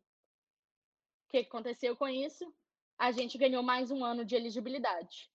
que 1.28 1.38
aconteceu 1.40 1.94
com 1.94 2.08
isso? 2.08 2.50
A 2.96 3.12
gente 3.12 3.36
ganhou 3.36 3.62
mais 3.62 3.90
um 3.90 4.02
ano 4.02 4.24
de 4.24 4.34
elegibilidade. 4.34 5.30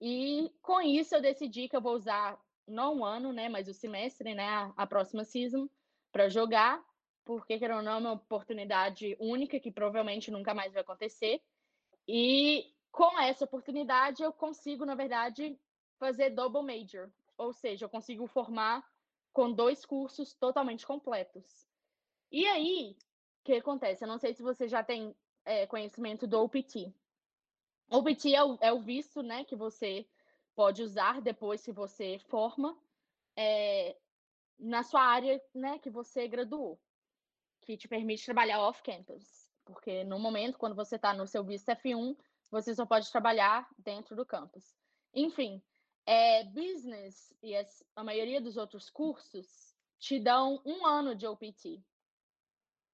E 0.00 0.50
com 0.62 0.80
isso 0.80 1.14
eu 1.14 1.20
decidi 1.20 1.68
que 1.68 1.76
eu 1.76 1.80
vou 1.82 1.94
usar 1.94 2.40
não 2.66 3.00
um 3.00 3.04
ano, 3.04 3.34
né, 3.34 3.50
mas 3.50 3.68
o 3.68 3.74
semestre, 3.74 4.34
né, 4.34 4.72
a, 4.74 4.86
próxima 4.86 5.24
season 5.24 5.68
para 6.10 6.30
jogar 6.30 6.82
porque, 7.22 7.60
ou 7.62 7.82
não, 7.82 7.92
é 7.92 7.98
uma 7.98 8.12
oportunidade 8.12 9.14
única 9.20 9.60
que 9.60 9.70
provavelmente 9.70 10.30
nunca 10.30 10.54
mais 10.54 10.72
vai 10.72 10.80
acontecer. 10.80 11.42
E 12.08 12.64
com 12.90 13.20
essa 13.20 13.44
oportunidade, 13.44 14.22
eu 14.22 14.32
consigo, 14.32 14.86
na 14.86 14.94
verdade, 14.94 15.54
fazer 15.98 16.30
double 16.30 16.62
major, 16.62 17.10
ou 17.36 17.52
seja, 17.52 17.84
eu 17.84 17.90
consigo 17.90 18.26
formar 18.26 18.82
com 19.32 19.52
dois 19.52 19.84
cursos 19.84 20.34
totalmente 20.34 20.86
completos. 20.86 21.66
E 22.30 22.46
aí, 22.46 22.96
o 23.40 23.44
que 23.44 23.54
acontece? 23.54 24.04
Eu 24.04 24.08
não 24.08 24.18
sei 24.18 24.34
se 24.34 24.42
você 24.42 24.68
já 24.68 24.82
tem 24.82 25.14
é, 25.44 25.66
conhecimento 25.66 26.26
do 26.26 26.40
OPT. 26.40 26.92
OPT 27.90 28.34
é 28.34 28.44
o, 28.44 28.58
é 28.60 28.72
o, 28.72 28.80
visto 28.80 29.22
né, 29.22 29.44
que 29.44 29.56
você 29.56 30.06
pode 30.54 30.82
usar 30.82 31.20
depois 31.20 31.64
que 31.64 31.72
você 31.72 32.18
forma 32.28 32.76
é, 33.36 33.96
na 34.58 34.82
sua 34.82 35.02
área 35.02 35.42
né, 35.54 35.78
que 35.78 35.90
você 35.90 36.28
graduou 36.28 36.80
que 37.60 37.76
te 37.76 37.88
permite 37.88 38.24
trabalhar 38.24 38.60
off-campus. 38.60 39.50
Porque 39.64 40.04
no 40.04 40.18
momento, 40.18 40.58
quando 40.58 40.74
você 40.74 40.96
está 40.96 41.12
no 41.12 41.26
seu 41.26 41.44
visto 41.44 41.68
F1, 41.68 42.16
você 42.50 42.74
só 42.74 42.84
pode 42.84 43.10
trabalhar 43.10 43.68
dentro 43.78 44.16
do 44.16 44.26
campus. 44.26 44.74
Enfim, 45.14 45.62
é, 46.10 46.42
business 46.42 47.32
e 47.40 47.54
as, 47.54 47.84
a 47.94 48.02
maioria 48.02 48.40
dos 48.40 48.56
outros 48.56 48.90
cursos 48.90 49.46
te 49.96 50.18
dão 50.18 50.60
um 50.66 50.84
ano 50.84 51.14
de 51.14 51.24
OPT. 51.24 51.80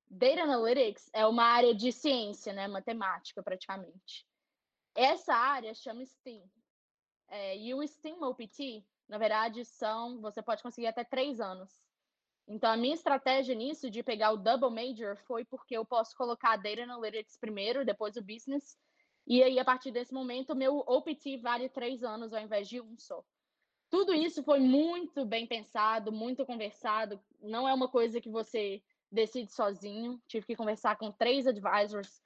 Data 0.07 0.43
Analytics 0.43 1.09
é 1.14 1.25
uma 1.27 1.45
área 1.45 1.75
de 1.75 1.91
ciência, 1.93 2.53
né, 2.53 2.69
matemática 2.69 3.43
praticamente. 3.43 4.29
Essa 4.95 5.35
área 5.35 5.73
chama 5.75 6.05
STEAM. 6.05 6.43
É, 7.29 7.57
e 7.57 7.73
o 7.73 7.83
STEAM 7.89 8.21
OPT, 8.21 8.85
na 9.09 9.17
verdade, 9.17 9.64
são 9.64 10.21
você 10.21 10.43
pode 10.43 10.62
conseguir 10.62 10.89
até 10.89 11.03
três 11.03 11.41
anos. 11.41 11.73
Então, 12.47 12.71
a 12.71 12.77
minha 12.77 12.95
estratégia 12.95 13.55
nisso 13.55 13.91
de 13.91 14.03
pegar 14.03 14.33
o 14.33 14.37
double 14.37 14.71
major 14.71 15.17
foi 15.27 15.43
porque 15.43 15.75
eu 15.75 15.87
posso 15.87 16.14
colocar 16.14 16.59
Data 16.59 16.83
Analytics 16.83 17.39
primeiro, 17.39 17.83
depois 17.83 18.14
o 18.17 18.23
Business, 18.23 18.77
e 19.27 19.43
aí, 19.43 19.59
a 19.59 19.64
partir 19.64 19.91
desse 19.91 20.14
momento, 20.14 20.55
meu 20.55 20.79
OPT 20.87 21.39
vale 21.39 21.68
três 21.68 22.05
anos 22.05 22.33
ao 22.33 22.41
invés 22.41 22.68
de 22.68 22.81
um 22.81 22.97
só. 22.97 23.24
Tudo 23.91 24.14
isso 24.14 24.43
foi 24.43 24.61
muito 24.61 25.24
bem 25.24 25.47
pensado, 25.47 26.12
muito 26.12 26.47
conversado. 26.47 27.20
Não 27.41 27.68
é 27.68 27.74
uma 27.74 27.89
coisa 27.89 28.20
que 28.20 28.29
você 28.29 28.83
decide 29.11 29.53
sozinho. 29.53 30.20
Tive 30.29 30.47
que 30.47 30.57
conversar 30.57 30.97
com 30.97 31.11
três 31.11 31.47
advisors 31.47 32.22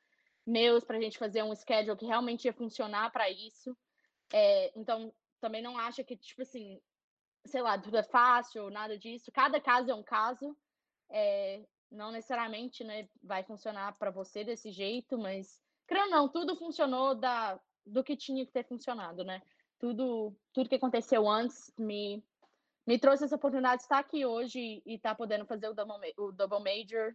meus 0.47 0.85
para 0.85 0.99
a 0.99 1.01
gente 1.01 1.19
fazer 1.19 1.43
um 1.43 1.55
schedule 1.55 1.97
que 1.97 2.07
realmente 2.07 2.45
ia 2.47 2.53
funcionar 2.53 3.11
para 3.11 3.31
isso. 3.31 3.77
É, 4.33 4.73
então, 4.79 5.13
também 5.41 5.63
não 5.63 5.79
acha 5.79 6.05
que, 6.05 6.17
tipo 6.17 6.43
assim, 6.43 6.81
sei 7.47 7.63
lá, 7.63 7.79
tudo 7.79 7.97
é 7.97 8.03
fácil, 8.03 8.71
nada 8.71 8.99
disso. 8.99 9.33
Cada 9.33 9.61
caso 9.61 9.91
é 9.91 9.95
um 9.95 10.03
caso. 10.03 10.57
É, 11.09 11.63
não 11.91 12.13
necessariamente 12.13 12.85
né, 12.85 13.09
vai 13.23 13.43
funcionar 13.43 13.97
para 13.99 14.11
você 14.11 14.45
desse 14.45 14.71
jeito, 14.71 15.19
mas 15.19 15.61
creio 15.91 16.09
não, 16.09 16.29
tudo 16.29 16.55
funcionou 16.55 17.17
da, 17.17 17.61
do 17.85 18.05
que 18.05 18.17
tinha 18.17 18.47
que 18.47 18.53
ter 18.53 18.65
funcionado, 18.65 19.25
né? 19.25 19.43
Tudo, 19.77 20.33
tudo 20.55 20.69
que 20.69 20.77
aconteceu 20.77 21.29
antes 21.29 21.75
me, 21.77 22.25
me 22.87 22.97
trouxe 22.97 23.25
essa 23.25 23.35
oportunidade 23.35 23.79
de 23.79 23.83
estar 23.83 23.99
aqui 23.99 24.25
hoje 24.25 24.81
e 24.87 24.95
estar 24.95 25.17
podendo 25.17 25.45
fazer 25.47 25.69
o 25.69 25.75
double, 25.75 26.15
o 26.17 26.31
double 26.31 26.61
major. 26.63 27.13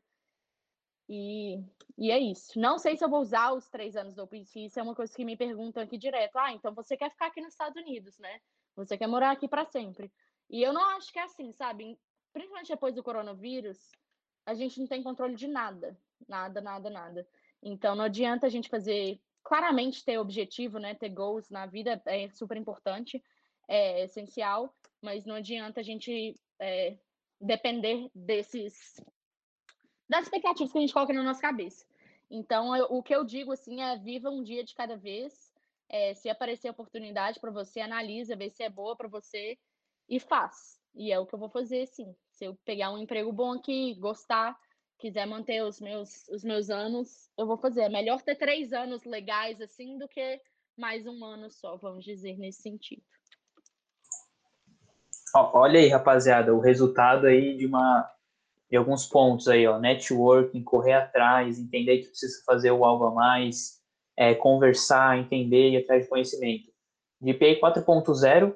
E, 1.08 1.64
e 1.98 2.12
é 2.12 2.20
isso. 2.20 2.60
Não 2.60 2.78
sei 2.78 2.98
se 2.98 3.06
eu 3.06 3.10
vou 3.10 3.22
usar 3.22 3.54
os 3.54 3.70
três 3.70 3.96
anos 3.96 4.14
do 4.14 4.24
OPC, 4.24 4.66
isso 4.66 4.78
é 4.78 4.84
uma 4.84 4.96
coisa 4.96 5.16
que 5.16 5.24
me 5.24 5.38
perguntam 5.38 5.82
aqui 5.82 5.98
direto. 5.98 6.36
Ah, 6.38 6.52
então 6.52 6.74
você 6.74 6.98
quer 6.98 7.12
ficar 7.12 7.28
aqui 7.28 7.40
nos 7.40 7.54
Estados 7.54 7.82
Unidos, 7.82 8.18
né? 8.18 8.42
Você 8.76 8.98
quer 8.98 9.08
morar 9.08 9.32
aqui 9.32 9.48
para 9.48 9.64
sempre. 9.64 10.12
E 10.50 10.62
eu 10.62 10.74
não 10.74 10.84
acho 10.98 11.14
que 11.14 11.20
é 11.20 11.24
assim, 11.24 11.54
sabe? 11.54 11.98
Principalmente 12.34 12.68
depois 12.68 12.94
do 12.94 13.04
coronavírus, 13.04 13.80
a 14.46 14.54
gente 14.54 14.82
não 14.82 14.88
tem 14.88 15.02
controle 15.02 15.36
de 15.36 15.48
nada. 15.48 15.98
Nada, 16.28 16.60
nada, 16.60 16.90
nada. 16.90 17.28
Então, 17.66 17.96
não 17.96 18.06
adianta 18.06 18.46
a 18.46 18.50
gente 18.50 18.70
fazer. 18.70 19.20
Claramente, 19.44 20.06
ter 20.06 20.20
objetivo, 20.20 20.78
né? 20.80 20.94
Ter 20.94 21.10
goals 21.10 21.50
na 21.50 21.66
vida 21.66 22.02
é 22.06 22.30
super 22.30 22.58
importante, 22.58 23.24
é 23.68 24.04
essencial, 24.04 24.74
mas 25.02 25.26
não 25.26 25.36
adianta 25.36 25.80
a 25.82 25.84
gente 25.84 26.36
é, 26.60 26.98
depender 27.42 28.10
desses. 28.14 28.96
das 30.08 30.26
expectativas 30.26 30.72
que 30.72 30.78
a 30.78 30.82
gente 30.82 30.94
coloca 30.94 31.14
na 31.14 31.24
nossa 31.24 31.42
cabeça. 31.42 31.86
Então, 32.30 32.76
eu, 32.76 32.86
o 32.90 33.04
que 33.04 33.16
eu 33.16 33.24
digo, 33.24 33.52
assim, 33.52 33.82
é 33.82 33.98
viva 33.98 34.30
um 34.30 34.44
dia 34.44 34.64
de 34.64 34.74
cada 34.74 34.96
vez. 34.96 35.54
É, 35.90 36.14
se 36.16 36.30
aparecer 36.30 36.70
oportunidade 36.70 37.40
para 37.40 37.52
você, 37.52 37.82
analisa, 37.82 38.36
vê 38.36 38.50
se 38.50 38.64
é 38.64 38.70
boa 38.70 38.96
para 38.96 39.08
você 39.08 39.58
e 40.10 40.20
faz. 40.20 40.80
E 40.96 41.12
é 41.12 41.20
o 41.20 41.26
que 41.26 41.36
eu 41.36 41.40
vou 41.40 41.50
fazer, 41.50 41.86
sim. 41.88 42.16
Se 42.32 42.46
eu 42.46 42.56
pegar 42.66 42.92
um 42.92 42.98
emprego 42.98 43.32
bom 43.32 43.54
aqui, 43.54 43.94
gostar, 43.96 44.58
quiser 44.98 45.26
manter 45.26 45.62
os 45.64 45.80
meus, 45.80 46.28
os 46.30 46.44
meus 46.44 46.70
anos, 46.70 47.30
eu 47.38 47.46
vou 47.46 47.58
fazer. 47.58 47.82
É 47.82 47.90
melhor 47.90 48.22
ter 48.22 48.36
três 48.36 48.74
anos 48.74 49.04
legais 49.06 49.62
assim 49.62 49.98
do 49.98 50.08
que 50.08 50.42
mais 50.78 51.06
um 51.06 51.24
ano 51.24 51.50
só, 51.50 51.78
vamos 51.78 52.04
dizer, 52.04 52.38
nesse 52.38 52.62
sentido. 52.62 53.04
Olha 55.34 55.80
aí, 55.80 55.90
rapaziada, 55.90 56.54
o 56.54 56.60
resultado 56.60 57.28
aí 57.28 57.58
de 57.58 57.66
uma 57.66 58.10
de 58.70 58.78
alguns 58.78 59.06
pontos 59.06 59.48
aí, 59.48 59.68
ó, 59.68 59.78
networking, 59.78 60.64
correr 60.64 60.94
atrás, 60.94 61.60
entender 61.60 62.00
que 62.00 62.08
precisa 62.08 62.44
fazer 62.46 62.72
o 62.72 62.84
algo 62.84 63.06
a 63.06 63.12
mais, 63.12 63.80
é, 64.18 64.34
conversar, 64.34 65.20
entender 65.20 65.72
e 65.72 65.78
atrás 65.78 66.04
de 66.04 66.10
conhecimento. 66.10 66.72
GPA 67.22 67.60
4.0, 67.60 68.56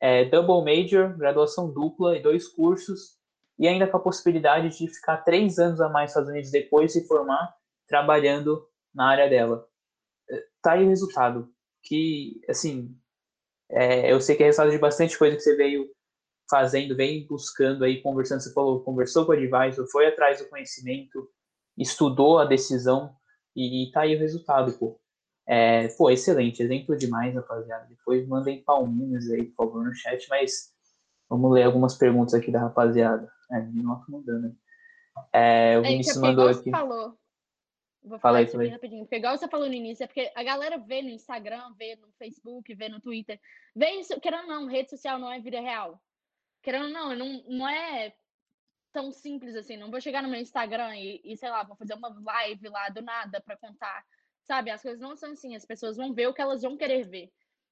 é, 0.00 0.24
double 0.26 0.62
major, 0.62 1.16
graduação 1.16 1.72
dupla 1.72 2.16
e 2.16 2.22
dois 2.22 2.46
cursos, 2.46 3.17
e 3.58 3.66
ainda 3.66 3.86
com 3.86 3.96
a 3.96 4.02
possibilidade 4.02 4.78
de 4.78 4.88
ficar 4.88 5.18
três 5.18 5.58
anos 5.58 5.80
a 5.80 5.88
mais 5.88 6.04
nos 6.04 6.10
Estados 6.10 6.30
Unidos 6.30 6.50
depois 6.50 6.92
de 6.92 7.00
se 7.00 7.08
formar, 7.08 7.54
trabalhando 7.88 8.66
na 8.94 9.10
área 9.10 9.28
dela. 9.28 9.66
Tá 10.62 10.72
aí 10.72 10.84
o 10.84 10.88
resultado. 10.88 11.52
Que, 11.82 12.40
assim, 12.48 12.96
é, 13.70 14.12
eu 14.12 14.20
sei 14.20 14.36
que 14.36 14.42
é 14.42 14.46
resultado 14.46 14.70
de 14.70 14.78
bastante 14.78 15.18
coisa 15.18 15.36
que 15.36 15.42
você 15.42 15.56
veio 15.56 15.88
fazendo, 16.48 16.96
vem 16.96 17.26
buscando 17.26 17.84
aí, 17.84 18.00
conversando. 18.00 18.40
Você 18.40 18.52
falou, 18.52 18.82
conversou 18.82 19.26
com 19.26 19.32
o 19.32 19.34
advisor, 19.34 19.86
foi 19.90 20.06
atrás 20.06 20.38
do 20.38 20.48
conhecimento, 20.48 21.28
estudou 21.76 22.38
a 22.38 22.44
decisão 22.44 23.14
e 23.56 23.90
tá 23.92 24.02
aí 24.02 24.16
o 24.16 24.18
resultado, 24.18 24.72
pô. 24.78 25.00
É, 25.46 25.88
pô, 25.88 26.10
excelente, 26.10 26.62
exemplo 26.62 26.96
demais, 26.96 27.34
rapaziada. 27.34 27.86
Depois 27.88 28.26
mandem 28.28 28.62
palminhas 28.62 29.30
aí, 29.30 29.44
por 29.46 29.66
favor, 29.66 29.84
no 29.84 29.94
chat, 29.94 30.28
mas 30.28 30.72
vamos 31.28 31.50
ler 31.52 31.62
algumas 31.64 31.96
perguntas 31.96 32.34
aqui 32.34 32.52
da 32.52 32.60
rapaziada. 32.60 33.30
É, 33.50 33.60
não 33.60 34.04
mudando. 34.08 34.56
É, 35.32 35.78
o 35.78 35.84
é, 35.84 35.88
Vinícius 35.88 36.16
é, 36.16 36.20
mandou 36.20 36.48
aqui. 36.48 36.70
Falou. 36.70 37.18
Vou 38.02 38.18
falar 38.18 38.42
isso 38.42 38.58
aqui 38.58 38.68
rapidinho, 38.68 39.04
porque 39.04 39.16
igual 39.16 39.36
você 39.36 39.48
falou 39.48 39.66
no 39.66 39.74
início, 39.74 40.04
é 40.04 40.06
porque 40.06 40.32
a 40.34 40.42
galera 40.42 40.78
vê 40.78 41.02
no 41.02 41.10
Instagram, 41.10 41.74
vê 41.76 41.96
no 41.96 42.10
Facebook, 42.12 42.72
vê 42.74 42.88
no 42.88 43.00
Twitter, 43.00 43.38
vê 43.74 43.90
isso, 44.00 44.18
querendo 44.20 44.44
ou 44.44 44.48
não, 44.48 44.66
rede 44.66 44.90
social 44.90 45.18
não 45.18 45.30
é 45.30 45.40
vida 45.40 45.60
real. 45.60 46.00
Querendo 46.62 46.84
ou 46.84 46.90
não, 46.90 47.16
não, 47.16 47.44
não 47.48 47.68
é 47.68 48.14
tão 48.92 49.12
simples 49.12 49.54
assim, 49.56 49.76
não 49.76 49.90
vou 49.90 50.00
chegar 50.00 50.22
no 50.22 50.28
meu 50.28 50.40
Instagram 50.40 50.96
e, 50.96 51.20
e 51.24 51.36
sei 51.36 51.50
lá, 51.50 51.64
vou 51.64 51.76
fazer 51.76 51.94
uma 51.94 52.08
live 52.08 52.68
lá 52.68 52.88
do 52.88 53.02
nada 53.02 53.40
para 53.40 53.56
contar, 53.56 54.04
sabe? 54.44 54.70
As 54.70 54.80
coisas 54.80 55.00
não 55.00 55.16
são 55.16 55.32
assim, 55.32 55.54
as 55.54 55.66
pessoas 55.66 55.96
vão 55.96 56.14
ver 56.14 56.28
o 56.28 56.34
que 56.34 56.40
elas 56.40 56.62
vão 56.62 56.76
querer 56.76 57.04
ver 57.04 57.30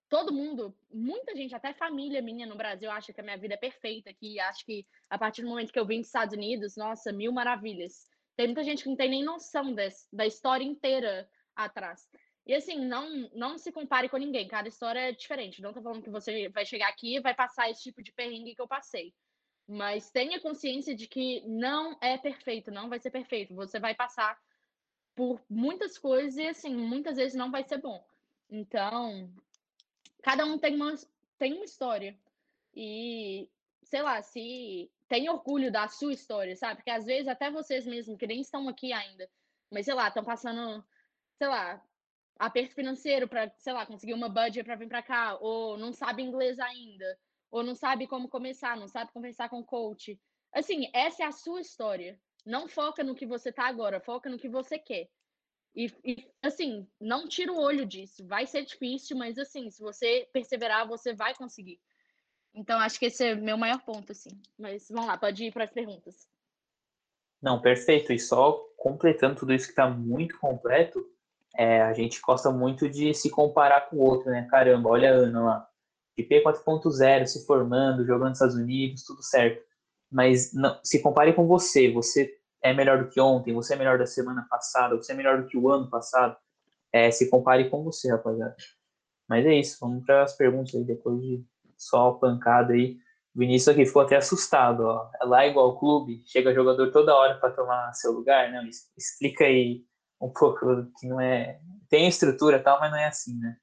todo 0.08 0.32
mundo, 0.32 0.76
muita 0.92 1.34
gente, 1.34 1.54
até 1.54 1.72
família 1.72 2.22
minha 2.22 2.46
no 2.46 2.56
Brasil, 2.56 2.90
acha 2.90 3.12
que 3.12 3.20
a 3.20 3.24
minha 3.24 3.38
vida 3.38 3.54
é 3.54 3.58
perfeita, 3.58 4.12
que 4.14 4.38
acha 4.38 4.64
que 4.64 4.86
a 5.10 5.18
partir 5.18 5.42
do 5.42 5.48
momento 5.48 5.72
que 5.72 5.78
eu 5.78 5.86
vim 5.86 5.98
dos 5.98 6.08
Estados 6.08 6.34
Unidos, 6.34 6.76
nossa, 6.76 7.12
mil 7.12 7.32
maravilhas. 7.32 8.08
Tem 8.36 8.46
muita 8.46 8.62
gente 8.62 8.82
que 8.82 8.88
não 8.88 8.96
tem 8.96 9.10
nem 9.10 9.24
noção 9.24 9.74
desse, 9.74 10.06
da 10.12 10.26
história 10.26 10.64
inteira 10.64 11.28
atrás. 11.54 12.08
E 12.46 12.54
assim, 12.54 12.78
não, 12.86 13.28
não 13.34 13.58
se 13.58 13.72
compare 13.72 14.08
com 14.08 14.16
ninguém, 14.16 14.46
cada 14.46 14.68
história 14.68 15.00
é 15.00 15.12
diferente. 15.12 15.60
Não 15.60 15.72
tô 15.72 15.82
falando 15.82 16.02
que 16.02 16.10
você 16.10 16.48
vai 16.50 16.64
chegar 16.64 16.88
aqui 16.88 17.16
e 17.16 17.20
vai 17.20 17.34
passar 17.34 17.68
esse 17.68 17.82
tipo 17.82 18.02
de 18.02 18.12
perrengue 18.12 18.54
que 18.54 18.62
eu 18.62 18.68
passei. 18.68 19.12
Mas 19.66 20.10
tenha 20.12 20.40
consciência 20.40 20.94
de 20.94 21.08
que 21.08 21.40
não 21.48 21.98
é 22.00 22.16
perfeito, 22.16 22.70
não 22.70 22.88
vai 22.88 23.00
ser 23.00 23.10
perfeito. 23.10 23.54
Você 23.56 23.80
vai 23.80 23.96
passar 23.96 24.38
por 25.16 25.42
muitas 25.50 25.98
coisas 25.98 26.36
e 26.36 26.46
assim, 26.46 26.76
muitas 26.76 27.16
vezes 27.16 27.34
não 27.34 27.50
vai 27.50 27.64
ser 27.64 27.78
bom. 27.78 28.04
Então, 28.48 29.28
cada 30.26 30.44
um 30.44 30.58
tem 30.58 30.74
uma, 30.74 30.92
tem 31.38 31.54
uma 31.54 31.64
história. 31.64 32.18
E, 32.74 33.48
sei 33.84 34.02
lá, 34.02 34.20
se 34.22 34.90
tem 35.06 35.30
orgulho 35.30 35.70
da 35.70 35.86
sua 35.86 36.12
história, 36.12 36.56
sabe? 36.56 36.78
Porque 36.78 36.90
às 36.90 37.04
vezes 37.04 37.28
até 37.28 37.48
vocês 37.48 37.86
mesmos, 37.86 38.18
que 38.18 38.26
nem 38.26 38.40
estão 38.40 38.68
aqui 38.68 38.92
ainda, 38.92 39.30
mas 39.70 39.84
sei 39.84 39.94
lá, 39.94 40.08
estão 40.08 40.24
passando, 40.24 40.84
sei 41.38 41.46
lá, 41.46 41.80
aperto 42.40 42.74
financeiro 42.74 43.28
para, 43.28 43.52
sei 43.56 43.72
lá, 43.72 43.86
conseguir 43.86 44.14
uma 44.14 44.28
budget 44.28 44.64
para 44.64 44.74
vir 44.74 44.88
para 44.88 45.00
cá, 45.00 45.38
ou 45.40 45.78
não 45.78 45.92
sabe 45.92 46.24
inglês 46.24 46.58
ainda, 46.58 47.16
ou 47.48 47.62
não 47.62 47.76
sabe 47.76 48.08
como 48.08 48.28
começar, 48.28 48.76
não 48.76 48.88
sabe 48.88 49.12
conversar 49.12 49.48
com 49.48 49.60
o 49.60 49.64
coach. 49.64 50.20
Assim, 50.52 50.90
essa 50.92 51.22
é 51.22 51.26
a 51.26 51.30
sua 51.30 51.60
história. 51.60 52.18
Não 52.44 52.66
foca 52.66 53.04
no 53.04 53.14
que 53.14 53.26
você 53.26 53.52
tá 53.52 53.68
agora, 53.68 54.00
foca 54.00 54.28
no 54.28 54.38
que 54.38 54.48
você 54.48 54.76
quer. 54.76 55.08
E, 55.76 55.92
e, 56.02 56.26
assim, 56.42 56.88
não 56.98 57.28
tira 57.28 57.52
o 57.52 57.60
olho 57.60 57.84
disso. 57.84 58.26
Vai 58.26 58.46
ser 58.46 58.64
difícil, 58.64 59.14
mas 59.16 59.36
assim, 59.38 59.70
se 59.70 59.82
você 59.82 60.26
perseverar, 60.32 60.88
você 60.88 61.12
vai 61.12 61.34
conseguir. 61.34 61.78
Então, 62.54 62.80
acho 62.80 62.98
que 62.98 63.06
esse 63.06 63.22
é 63.22 63.34
meu 63.34 63.58
maior 63.58 63.82
ponto, 63.84 64.10
assim. 64.10 64.30
Mas 64.58 64.88
vamos 64.88 65.06
lá, 65.06 65.18
pode 65.18 65.44
ir 65.44 65.52
para 65.52 65.64
as 65.64 65.70
perguntas. 65.70 66.26
Não, 67.42 67.60
perfeito. 67.60 68.10
E 68.10 68.18
só 68.18 68.52
completando 68.78 69.36
tudo 69.36 69.52
isso 69.52 69.66
que 69.66 69.72
está 69.72 69.88
muito 69.90 70.38
completo, 70.38 71.06
é, 71.54 71.82
a 71.82 71.92
gente 71.92 72.20
gosta 72.22 72.50
muito 72.50 72.88
de 72.88 73.12
se 73.12 73.28
comparar 73.28 73.90
com 73.90 73.96
o 73.96 74.00
outro, 74.00 74.30
né? 74.30 74.48
Caramba, 74.50 74.88
olha 74.88 75.12
a 75.12 75.14
Ana 75.14 75.44
lá. 75.44 75.70
IP 76.16 76.42
4.0, 76.42 77.26
se 77.26 77.44
formando, 77.44 78.06
jogando 78.06 78.30
nos 78.30 78.38
Estados 78.38 78.56
Unidos, 78.56 79.04
tudo 79.04 79.22
certo. 79.22 79.62
Mas 80.10 80.54
não, 80.54 80.80
se 80.82 81.02
compare 81.02 81.34
com 81.34 81.46
você. 81.46 81.92
Você 81.92 82.34
é 82.66 82.74
melhor 82.74 83.02
do 83.02 83.08
que 83.08 83.20
ontem, 83.20 83.54
você 83.54 83.74
é 83.74 83.76
melhor 83.76 83.98
da 83.98 84.06
semana 84.06 84.46
passada, 84.48 84.96
você 84.96 85.12
é 85.12 85.14
melhor 85.14 85.42
do 85.42 85.48
que 85.48 85.56
o 85.56 85.70
ano 85.70 85.88
passado. 85.88 86.36
É, 86.92 87.10
se 87.10 87.28
compare 87.28 87.68
com 87.68 87.84
você, 87.84 88.10
rapaziada. 88.10 88.56
Mas 89.28 89.44
é 89.44 89.54
isso, 89.54 89.78
vamos 89.80 90.04
para 90.04 90.22
as 90.22 90.36
perguntas 90.36 90.74
aí, 90.74 90.84
depois 90.84 91.20
de 91.20 91.44
só 91.76 92.12
pancada 92.12 92.72
aí. 92.72 92.96
O 93.34 93.38
Vinícius 93.38 93.68
aqui 93.68 93.84
ficou 93.84 94.02
até 94.02 94.16
assustado, 94.16 94.80
ó. 94.80 95.10
É 95.20 95.24
lá 95.24 95.46
igual 95.46 95.68
o 95.68 95.78
clube, 95.78 96.22
chega 96.24 96.54
jogador 96.54 96.90
toda 96.90 97.14
hora 97.14 97.38
para 97.38 97.52
tomar 97.52 97.92
seu 97.92 98.12
lugar, 98.12 98.50
não? 98.50 98.66
Explica 98.96 99.44
aí 99.44 99.84
um 100.20 100.30
pouco 100.32 100.86
que 100.98 101.06
não 101.06 101.20
é. 101.20 101.60
Tem 101.88 102.08
estrutura 102.08 102.62
tal, 102.62 102.80
mas 102.80 102.90
não 102.90 102.98
é 102.98 103.06
assim, 103.06 103.38
né? 103.38 103.56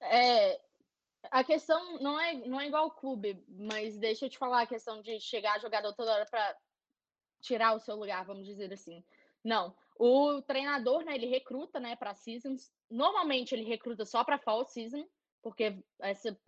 É, 0.00 0.60
a 1.30 1.44
questão 1.44 1.98
não 2.00 2.18
é, 2.18 2.34
não 2.46 2.60
é 2.60 2.66
igual 2.66 2.90
clube, 2.90 3.44
mas 3.48 3.96
deixa 3.98 4.26
eu 4.26 4.30
te 4.30 4.38
falar 4.38 4.62
a 4.62 4.66
questão 4.66 5.02
de 5.02 5.20
chegar 5.20 5.60
jogador 5.60 5.92
toda 5.94 6.12
hora 6.12 6.26
para 6.26 6.56
tirar 7.40 7.74
o 7.74 7.80
seu 7.80 7.96
lugar, 7.96 8.24
vamos 8.24 8.46
dizer 8.46 8.72
assim. 8.72 9.04
Não. 9.44 9.74
O 9.98 10.42
treinador, 10.42 11.04
né, 11.04 11.14
ele 11.14 11.26
recruta, 11.26 11.80
né, 11.80 11.96
para 11.96 12.14
seasons. 12.14 12.70
Normalmente 12.90 13.54
ele 13.54 13.64
recruta 13.64 14.04
só 14.04 14.24
para 14.24 14.38
fall 14.38 14.64
season, 14.64 15.06
porque 15.42 15.78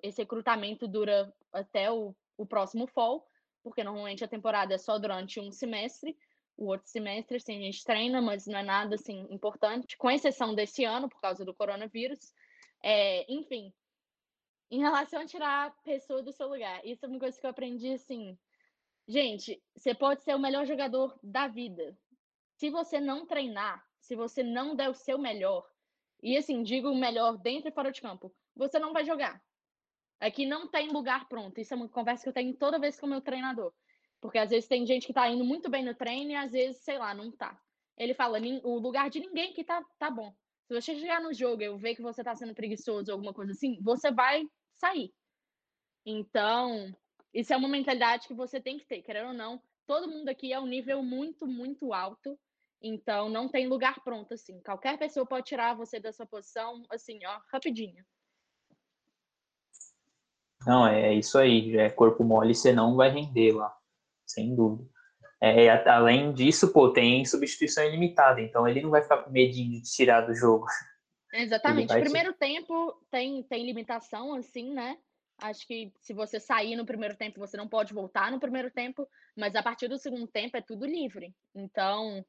esse, 0.03 0.20
recrutamento 0.20 0.89
dura 0.89 1.32
até 1.53 1.91
o, 1.91 2.14
o 2.36 2.45
próximo 2.45 2.86
fall, 2.89 3.26
porque 3.62 3.84
normalmente 3.84 4.24
a 4.24 4.28
temporada 4.28 4.74
é 4.74 4.78
só 4.78 4.99
durante 4.99 5.41
um 5.41 5.51
semestre. 5.53 6.16
O 6.57 6.66
outro 6.66 6.89
semestre, 6.89 7.36
assim, 7.36 7.57
a 7.57 7.61
gente 7.61 7.84
treina, 7.84 8.20
mas 8.20 8.47
não 8.47 8.59
é 8.59 8.62
nada, 8.62 8.97
assim, 8.97 9.26
importante, 9.30 9.97
com 9.97 10.11
exceção 10.11 10.55
desse 10.55 10.84
ano, 10.84 11.09
por 11.09 11.20
causa 11.20 11.45
do 11.45 11.55
coronavírus. 11.55 12.32
É, 12.82 13.32
enfim, 13.32 13.72
em 14.70 14.80
relação 14.80 15.20
a 15.20 15.26
tirar 15.26 15.68
a 15.68 15.70
pessoa 15.82 16.22
do 16.22 16.32
seu 16.32 16.49
lugar, 16.49 16.84
isso 16.84 17.07
é 17.07 17.09
uma 17.09 17.18
coisa 17.18 17.39
que 17.39 17.47
eu 17.47 17.51
aprendi, 17.51 17.93
assim, 17.93 18.36
Gente, 19.09 19.59
você 19.75 19.95
pode 19.95 20.23
ser 20.23 20.35
o 20.35 20.39
melhor 20.39 20.67
jogador 20.67 21.19
da 21.23 21.49
vida. 21.49 21.99
Se 22.57 22.69
você 22.69 23.01
não 23.01 23.25
treinar, 23.25 23.83
se 23.99 24.15
você 24.15 24.43
não 24.43 24.77
der 24.77 24.91
o 24.91 24.95
seu 24.95 25.19
melhor, 25.19 25.67
e 26.23 26.37
assim, 26.37 26.63
digo 26.63 26.91
o 26.91 26.95
melhor 26.95 27.39
dentro 27.39 27.71
e 27.71 27.73
fora 27.73 27.91
de 27.91 28.03
campo, 28.03 28.31
você 28.55 28.79
não 28.79 28.93
vai 28.93 29.07
jogar. 29.07 29.43
Aqui 30.21 30.45
não 30.45 30.69
tem 30.69 30.91
lugar 30.91 31.27
pronto. 31.27 31.59
Isso 31.59 31.73
é 31.73 31.77
uma 31.77 31.89
conversa 31.89 32.23
que 32.23 32.29
eu 32.29 32.35
tenho 32.35 32.55
toda 32.55 32.79
vez 32.79 33.01
com 33.01 33.07
o 33.07 33.09
meu 33.09 33.23
treinador. 33.23 33.73
Porque 34.21 34.37
às 34.37 34.51
vezes 34.51 34.69
tem 34.69 34.85
gente 34.85 35.07
que 35.07 35.13
tá 35.13 35.27
indo 35.31 35.45
muito 35.45 35.71
bem 35.71 35.85
no 35.85 35.95
treino 35.95 36.33
e 36.33 36.37
às 36.37 36.53
vezes, 36.53 36.83
sei 36.83 36.99
lá, 36.99 37.15
não 37.15 37.31
tá. 37.31 37.59
Ele 37.97 38.13
fala, 38.13 38.39
o 38.63 38.79
lugar 38.79 39.09
de 39.09 39.21
ninguém 39.21 39.55
que 39.55 39.65
tá, 39.65 39.83
tá 39.99 40.11
bom. 40.11 40.35
Se 40.67 40.75
você 40.75 40.95
chegar 40.99 41.23
no 41.23 41.33
jogo 41.33 41.63
e 41.63 41.67
eu 41.67 41.79
ver 41.79 41.95
que 41.95 42.03
você 42.03 42.23
tá 42.23 42.35
sendo 42.35 42.55
preguiçoso 42.55 43.11
ou 43.11 43.15
alguma 43.15 43.33
coisa 43.33 43.53
assim, 43.53 43.81
você 43.81 44.11
vai 44.11 44.45
sair. 44.75 45.15
Então, 46.05 46.93
isso 47.39 47.53
é 47.53 47.57
uma 47.57 47.68
mentalidade 47.68 48.26
que 48.26 48.34
você 48.34 48.61
tem 48.61 48.78
que 48.78 48.84
ter, 48.84 49.01
querendo 49.01 49.28
ou 49.28 49.32
não. 49.32 49.62
Todo 49.86 50.09
mundo 50.09 50.28
aqui 50.28 50.53
é 50.53 50.59
um 50.59 50.66
nível 50.66 51.05
muito, 51.05 51.47
muito 51.47 51.93
alto. 51.93 52.36
Então, 52.82 53.28
não 53.28 53.49
tem 53.49 53.68
lugar 53.68 54.03
pronto, 54.03 54.34
assim. 54.34 54.61
Qualquer 54.61 54.99
pessoa 54.99 55.24
pode 55.24 55.47
tirar 55.47 55.76
você 55.76 56.01
da 56.01 56.12
sua 56.12 56.26
posição, 56.26 56.84
assim, 56.91 57.20
ó, 57.24 57.41
rapidinho. 57.53 58.05
Não, 60.66 60.84
é 60.84 61.14
isso 61.14 61.39
aí. 61.39 61.76
É 61.76 61.89
corpo 61.89 62.24
mole, 62.24 62.57
você 62.57 62.72
não 62.72 62.97
vai 62.97 63.09
render 63.09 63.53
lá. 63.53 63.72
Sem 64.26 64.57
dúvida. 64.57 64.91
É, 65.41 65.70
além 65.89 66.32
disso, 66.32 66.72
pô, 66.72 66.93
tem 66.93 67.24
substituição 67.24 67.84
ilimitada, 67.84 68.41
então 68.41 68.66
ele 68.66 68.82
não 68.82 68.91
vai 68.91 69.01
ficar 69.01 69.18
com 69.18 69.30
medinho 69.30 69.80
de 69.80 69.89
tirar 69.89 70.22
do 70.22 70.34
jogo. 70.34 70.66
Exatamente. 71.32 71.95
Primeiro 72.01 72.32
tempo 72.32 73.01
tem, 73.12 73.45
tem 73.45 73.64
limitação, 73.64 74.34
assim, 74.34 74.74
né? 74.74 74.99
Acho 75.41 75.66
que 75.66 75.93
se 76.01 76.12
você 76.12 76.41
sair 76.41 76.74
no 76.74 76.84
primeiro 76.84 77.16
tempo, 77.16 77.39
você 77.39 77.57
não 77.57 77.68
pode 77.68 77.95
voltar 77.95 78.30
no 78.30 78.41
primeiro 78.41 78.70
tempo, 78.70 79.09
mas 79.36 79.55
a 79.55 79.62
partir 79.62 79.86
do 79.86 79.97
segundo 79.97 80.26
tempo 80.26 80.57
é 80.57 80.61
tudo 80.61 80.84
livre. 80.84 81.32
Então, 81.55 82.24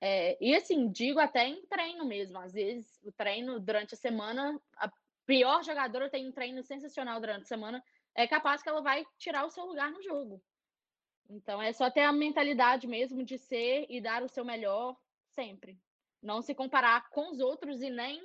é, 0.00 0.36
e 0.38 0.54
assim, 0.54 0.90
digo 0.90 1.18
até 1.18 1.46
em 1.46 1.64
treino 1.66 2.04
mesmo. 2.04 2.38
Às 2.38 2.52
vezes, 2.52 3.00
o 3.02 3.10
treino 3.10 3.58
durante 3.58 3.94
a 3.94 3.96
semana, 3.96 4.60
a 4.76 4.92
pior 5.24 5.64
jogadora 5.64 6.10
tem 6.10 6.28
um 6.28 6.32
treino 6.32 6.62
sensacional 6.62 7.18
durante 7.18 7.44
a 7.44 7.46
semana, 7.46 7.82
é 8.14 8.26
capaz 8.26 8.62
que 8.62 8.68
ela 8.68 8.82
vai 8.82 9.06
tirar 9.16 9.46
o 9.46 9.50
seu 9.50 9.64
lugar 9.64 9.90
no 9.90 10.02
jogo. 10.02 10.42
Então, 11.30 11.62
é 11.62 11.72
só 11.72 11.90
ter 11.90 12.02
a 12.02 12.12
mentalidade 12.12 12.86
mesmo 12.86 13.24
de 13.24 13.38
ser 13.38 13.86
e 13.88 14.02
dar 14.02 14.22
o 14.22 14.28
seu 14.28 14.44
melhor 14.44 14.94
sempre. 15.30 15.80
Não 16.22 16.42
se 16.42 16.54
comparar 16.54 17.08
com 17.08 17.30
os 17.30 17.40
outros 17.40 17.80
e 17.80 17.88
nem, 17.88 18.22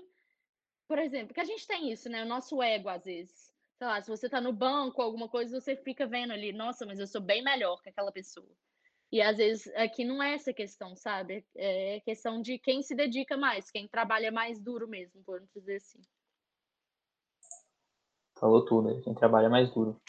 por 0.88 1.00
exemplo, 1.00 1.34
que 1.34 1.40
a 1.40 1.46
gente 1.46 1.66
tem 1.66 1.90
isso, 1.90 2.10
né? 2.10 2.24
O 2.24 2.28
nosso 2.28 2.62
ego, 2.62 2.90
às 2.90 3.06
vezes. 3.06 3.49
Sei 3.80 3.88
lá, 3.88 4.02
se 4.02 4.10
você 4.10 4.28
tá 4.28 4.42
no 4.42 4.52
banco, 4.52 5.02
alguma 5.02 5.30
coisa, 5.30 5.58
você 5.58 5.74
fica 5.74 6.06
vendo 6.06 6.34
ali, 6.34 6.52
nossa, 6.52 6.86
mas 6.86 7.00
eu 7.00 7.08
sou 7.08 7.22
bem 7.22 7.42
melhor 7.42 7.82
que 7.82 7.88
aquela 7.88 8.12
pessoa. 8.12 8.50
E 9.10 9.22
às 9.22 9.38
vezes 9.38 9.74
aqui 9.74 10.04
não 10.04 10.22
é 10.22 10.34
essa 10.34 10.52
questão, 10.52 10.98
sabe? 10.98 11.46
É 11.56 12.02
questão 12.02 12.42
de 12.42 12.60
quem 12.60 12.84
se 12.84 12.94
dedica 12.94 13.38
mais, 13.38 13.72
quem 13.72 13.88
trabalha 13.88 14.34
mais 14.34 14.60
duro 14.60 14.86
mesmo, 14.86 15.24
por 15.24 15.42
dizer 15.56 15.78
assim. 15.78 16.02
Falou 18.38 18.66
tudo, 18.66 19.02
quem 19.02 19.16
trabalha 19.16 19.50
mais 19.50 19.74
duro. 19.74 20.00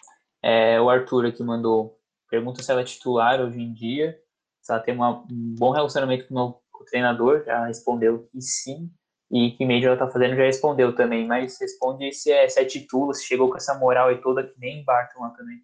É, 0.42 0.80
o 0.80 0.90
Arthur 0.90 1.26
aqui 1.26 1.44
mandou 1.44 1.96
pergunta 2.28 2.64
se 2.64 2.72
ela 2.72 2.80
é 2.80 2.84
titular 2.84 3.40
hoje 3.40 3.60
em 3.60 3.72
dia, 3.72 4.20
se 4.60 4.72
ela 4.72 4.82
tem 4.82 4.96
uma, 4.96 5.20
um 5.30 5.54
bom 5.56 5.70
relacionamento 5.70 6.26
com 6.26 6.34
o, 6.34 6.52
com 6.72 6.82
o 6.82 6.86
treinador, 6.86 7.44
já 7.44 7.66
respondeu 7.66 8.26
que 8.32 8.40
sim, 8.40 8.90
e 9.30 9.52
que 9.52 9.64
ela 9.64 9.96
tá 9.96 10.10
fazendo 10.10 10.34
já 10.34 10.42
respondeu 10.42 10.94
também, 10.94 11.26
mas 11.26 11.60
responde 11.60 12.12
se 12.12 12.32
é, 12.32 12.48
se 12.48 12.60
é 12.60 12.64
titular, 12.64 13.14
se 13.14 13.24
chegou 13.24 13.48
com 13.48 13.56
essa 13.56 13.78
moral 13.78 14.10
e 14.10 14.20
toda 14.20 14.46
que 14.46 14.58
nem 14.58 14.84
Barton 14.84 15.20
lá 15.20 15.30
também. 15.30 15.62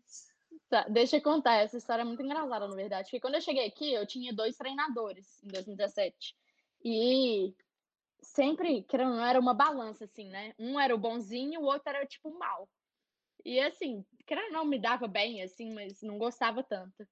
Tá, 0.69 0.87
deixa 0.89 1.17
eu 1.17 1.23
contar, 1.23 1.57
essa 1.57 1.77
história 1.77 2.03
é 2.03 2.05
muito 2.05 2.23
engraçada, 2.23 2.69
na 2.69 2.75
verdade. 2.77 3.05
Porque 3.05 3.21
quando 3.21 3.35
eu 3.35 3.41
cheguei 3.41 3.67
aqui, 3.67 3.93
eu 3.93 4.07
tinha 4.07 4.33
dois 4.33 4.57
treinadores 4.57 5.43
em 5.43 5.49
2017. 5.49 6.37
E 6.85 7.55
sempre, 8.23 8.83
querendo 8.83 9.17
não, 9.17 9.25
era 9.25 9.39
uma 9.39 9.55
balança, 9.55 10.05
assim, 10.05 10.29
né? 10.29 10.55
Um 10.59 10.79
era 10.79 10.95
o 10.95 10.99
bonzinho, 10.99 11.61
o 11.61 11.65
outro 11.65 11.89
era 11.89 12.07
tipo 12.07 12.29
o 12.29 12.39
mal. 12.39 12.69
E 13.45 13.61
assim, 13.61 14.05
querendo 14.27 14.53
não, 14.53 14.65
me 14.65 14.79
dava 14.79 15.07
bem, 15.07 15.43
assim, 15.43 15.73
mas 15.73 16.03
não 16.03 16.19
gostava 16.19 16.63
tanto. 16.63 17.07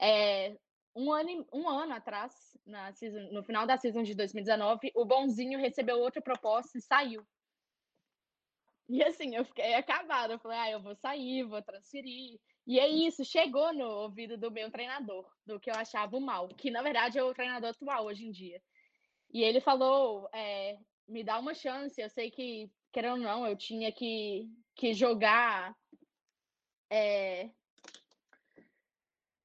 É, 0.00 0.56
um, 0.94 1.12
ano, 1.12 1.46
um 1.52 1.68
ano 1.68 1.94
atrás, 1.94 2.32
na 2.66 2.92
season, 2.92 3.32
no 3.32 3.42
final 3.42 3.66
da 3.66 3.76
season 3.76 4.02
de 4.02 4.14
2019, 4.14 4.92
o 4.94 5.04
bonzinho 5.04 5.58
recebeu 5.58 5.98
outra 5.98 6.20
proposta 6.20 6.78
e 6.78 6.82
saiu. 6.82 7.26
E 8.88 9.04
assim, 9.04 9.36
eu 9.36 9.44
fiquei 9.44 9.74
acabada. 9.74 10.34
Eu 10.34 10.38
falei, 10.40 10.58
ah, 10.58 10.70
eu 10.72 10.82
vou 10.82 10.96
sair, 10.96 11.44
vou 11.44 11.62
transferir. 11.62 12.40
E 12.66 12.78
é 12.78 12.88
isso, 12.88 13.24
chegou 13.24 13.72
no 13.72 13.84
ouvido 13.84 14.36
do 14.36 14.50
meu 14.50 14.70
treinador, 14.70 15.30
do 15.46 15.58
que 15.58 15.70
eu 15.70 15.74
achava 15.74 16.16
o 16.16 16.20
mal, 16.20 16.48
que 16.48 16.70
na 16.70 16.82
verdade 16.82 17.18
é 17.18 17.22
o 17.22 17.34
treinador 17.34 17.70
atual 17.70 18.06
hoje 18.06 18.26
em 18.26 18.30
dia. 18.30 18.60
E 19.32 19.42
ele 19.42 19.60
falou: 19.60 20.28
é, 20.32 20.76
me 21.08 21.24
dá 21.24 21.38
uma 21.38 21.54
chance, 21.54 22.00
eu 22.00 22.08
sei 22.10 22.30
que, 22.30 22.70
querendo 22.92 23.12
ou 23.12 23.18
não, 23.18 23.46
eu 23.46 23.56
tinha 23.56 23.92
que, 23.92 24.48
que 24.74 24.92
jogar. 24.92 25.76
É, 26.90 27.48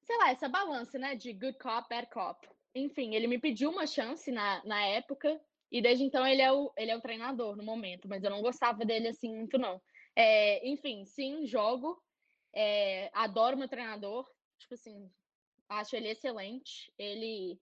sei 0.06 0.18
lá, 0.18 0.30
essa 0.30 0.48
balança, 0.48 0.98
né, 1.00 1.16
de 1.16 1.34
good 1.34 1.58
cop, 1.58 1.88
bad 1.90 2.08
cop. 2.12 2.48
Enfim, 2.74 3.16
ele 3.16 3.28
me 3.28 3.40
pediu 3.40 3.72
uma 3.72 3.88
chance 3.88 4.32
na, 4.32 4.64
na 4.64 4.86
época, 4.86 5.42
e 5.72 5.82
desde 5.82 6.04
então 6.04 6.26
ele 6.26 6.42
é, 6.42 6.52
o, 6.52 6.72
ele 6.78 6.92
é 6.92 6.96
o 6.96 7.02
treinador 7.02 7.56
no 7.56 7.64
momento, 7.64 8.08
mas 8.08 8.24
eu 8.24 8.30
não 8.30 8.42
gostava 8.42 8.86
dele 8.86 9.08
assim 9.08 9.34
muito, 9.36 9.58
não. 9.58 9.82
É, 10.16 10.66
enfim, 10.68 11.06
sim, 11.06 11.46
jogo, 11.48 12.02
é, 12.54 13.10
adoro 13.14 13.58
meu 13.58 13.68
treinador, 13.68 14.30
tipo 14.60 14.76
assim, 14.76 15.10
acho 15.68 15.96
ele 15.96 16.10
excelente. 16.10 16.94
Ele, 16.98 17.60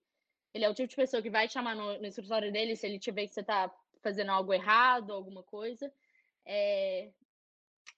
ele 0.52 0.64
é 0.64 0.68
o 0.68 0.74
tipo 0.74 0.88
de 0.88 0.96
pessoa 0.96 1.22
que 1.22 1.30
vai 1.30 1.48
te 1.48 1.54
chamar 1.54 1.74
no, 1.74 1.98
no 1.98 2.06
escritório 2.06 2.52
dele 2.52 2.76
se 2.76 2.86
ele 2.86 2.98
tiver 2.98 3.26
que 3.26 3.34
você 3.34 3.42
tá 3.42 3.74
fazendo 4.02 4.30
algo 4.30 4.52
errado, 4.52 5.12
alguma 5.12 5.42
coisa. 5.42 5.90
É 6.44 7.10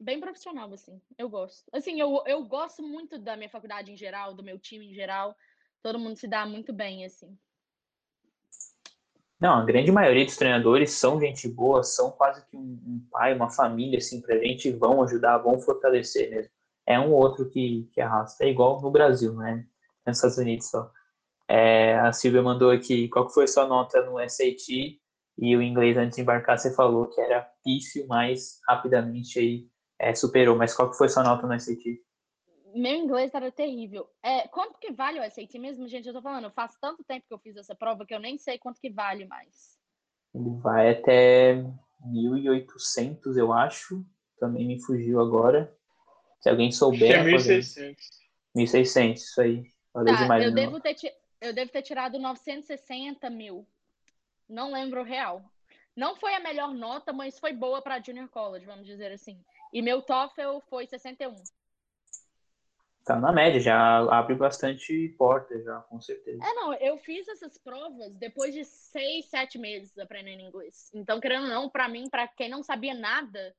bem 0.01 0.21
profissional, 0.21 0.73
assim. 0.73 1.01
Eu 1.19 1.29
gosto. 1.29 1.65
Assim, 1.73 2.01
eu, 2.01 2.23
eu 2.27 2.45
gosto 2.45 2.83
muito 2.83 3.19
da 3.19 3.37
minha 3.37 3.51
faculdade 3.51 3.93
em 3.93 3.97
geral, 3.97 4.35
do 4.35 4.43
meu 4.43 4.59
time 4.59 4.91
em 4.91 4.95
geral. 4.95 5.35
Todo 5.83 5.99
mundo 5.99 6.17
se 6.17 6.27
dá 6.27 6.47
muito 6.47 6.73
bem, 6.73 7.05
assim. 7.05 7.37
Não, 9.39 9.55
a 9.55 9.65
grande 9.65 9.93
maioria 9.93 10.25
dos 10.25 10.37
treinadores 10.37 10.93
são 10.93 11.21
gente 11.21 11.47
boa, 11.47 11.83
são 11.83 12.11
quase 12.11 12.45
que 12.47 12.57
um, 12.57 12.81
um 12.87 13.09
pai, 13.11 13.35
uma 13.35 13.51
família, 13.51 13.99
assim, 13.99 14.21
pra 14.21 14.39
gente, 14.39 14.71
vão 14.71 15.03
ajudar, 15.03 15.39
vão 15.39 15.61
fortalecer 15.61 16.31
mesmo 16.31 16.57
é 16.87 16.99
um 16.99 17.13
outro 17.13 17.51
que, 17.51 17.89
que 17.93 18.01
arrasta. 18.01 18.45
É 18.45 18.49
igual 18.49 18.81
no 18.81 18.91
Brasil, 18.91 19.35
né? 19.35 19.67
Nos 20.07 20.19
Estados 20.19 20.39
Unidos 20.39 20.71
só. 20.71 20.91
É, 21.49 21.99
a 21.99 22.13
Silvia 22.13 22.43
mandou 22.43 22.71
aqui 22.71 23.09
qual 23.09 23.27
que 23.27 23.35
foi 23.35 23.47
sua 23.49 23.67
nota 23.67 24.05
no 24.05 24.19
SAT 24.19 24.99
e 25.39 25.57
o 25.57 25.63
inglês 25.63 25.97
antes 25.97 26.17
de 26.17 26.23
embarcar 26.23 26.59
você 26.59 26.75
falou 26.75 27.09
que 27.09 27.21
era 27.21 27.49
pífio, 27.63 28.07
mas 28.09 28.61
rapidamente 28.69 29.39
aí 29.39 29.69
é, 29.99 30.15
superou. 30.15 30.57
Mas 30.57 30.75
qual 30.75 30.91
que 30.91 30.97
foi 30.97 31.07
a 31.07 31.11
sua 31.11 31.25
nota 31.25 31.47
no 31.47 31.59
SAT? 31.59 32.01
Meu 32.75 32.95
inglês 32.95 33.33
era 33.35 33.51
terrível. 33.51 34.09
É, 34.23 34.47
quanto 34.49 34.79
que 34.79 34.93
vale 34.93 35.19
o 35.19 35.31
SAT 35.31 35.59
mesmo, 35.59 35.89
gente? 35.89 36.09
Eu 36.09 36.15
tô 36.15 36.23
falando, 36.23 36.51
faz 36.51 36.77
tanto 36.81 37.03
tempo 37.05 37.27
que 37.27 37.33
eu 37.33 37.39
fiz 37.39 37.57
essa 37.57 37.75
prova 37.75 38.05
que 38.05 38.15
eu 38.15 38.21
nem 38.21 38.37
sei 38.39 38.59
quanto 38.59 38.81
que 38.81 38.91
vale 38.91 39.25
mais. 39.25 39.77
Ele 40.35 40.51
vai 40.61 40.91
até 40.91 41.65
1.800, 42.05 43.37
eu 43.37 43.53
acho. 43.53 44.05
Também 44.39 44.67
me 44.67 44.83
fugiu 44.83 45.21
agora. 45.21 45.75
Se 46.41 46.51
alguém 46.51 46.71
souber. 46.71 47.13
É 47.13 47.25
1.600. 47.25 47.97
1.600, 48.55 49.15
isso 49.15 49.41
aí. 49.41 49.65
Valeu 49.95 50.15
tá, 50.15 50.23
demais. 50.23 50.45
Eu 50.45 50.53
devo, 50.53 50.81
ter, 50.81 50.97
eu 51.41 51.55
devo 51.55 51.71
ter 51.71 51.83
tirado 51.83 52.19
960 52.19 53.31
mil. 53.31 53.67
Não 54.49 54.73
lembro 54.73 55.01
o 55.01 55.05
real. 55.05 55.43
Não 55.97 56.15
foi 56.15 56.35
a 56.35 56.41
melhor 56.41 56.75
nota, 56.75 57.13
mas 57.13 57.39
foi 57.39 57.55
boa 57.55 57.81
para 57.81 58.03
Junior 58.03 58.29
College, 58.29 58.67
vamos 58.67 58.87
dizer 58.87 59.11
assim. 59.11 59.43
E 59.73 59.83
meu 59.83 60.03
TOEFL 60.03 60.61
foi 60.69 60.87
61. 60.87 61.35
Tá 63.07 63.15
na 63.21 63.31
média, 63.31 63.61
já 63.61 63.99
abre 64.13 64.35
bastante 64.35 65.15
porta, 65.17 65.63
já, 65.63 65.79
com 65.83 66.01
certeza. 66.01 66.45
É, 66.45 66.55
não, 66.55 66.75
eu 66.75 66.99
fiz 66.99 67.29
essas 67.29 67.57
provas 67.57 68.13
depois 68.15 68.53
de 68.53 68.65
seis, 68.65 69.27
sete 69.27 69.59
meses 69.59 69.97
aprendendo 69.97 70.43
inglês. 70.43 70.91
Então, 70.93 71.21
querendo 71.21 71.45
ou 71.45 71.49
não, 71.49 71.71
para 71.71 71.89
mim, 71.89 72.11
para 72.11 72.27
quem 72.27 72.49
não 72.49 72.65
sabia 72.65 72.95
nada, 72.95 73.55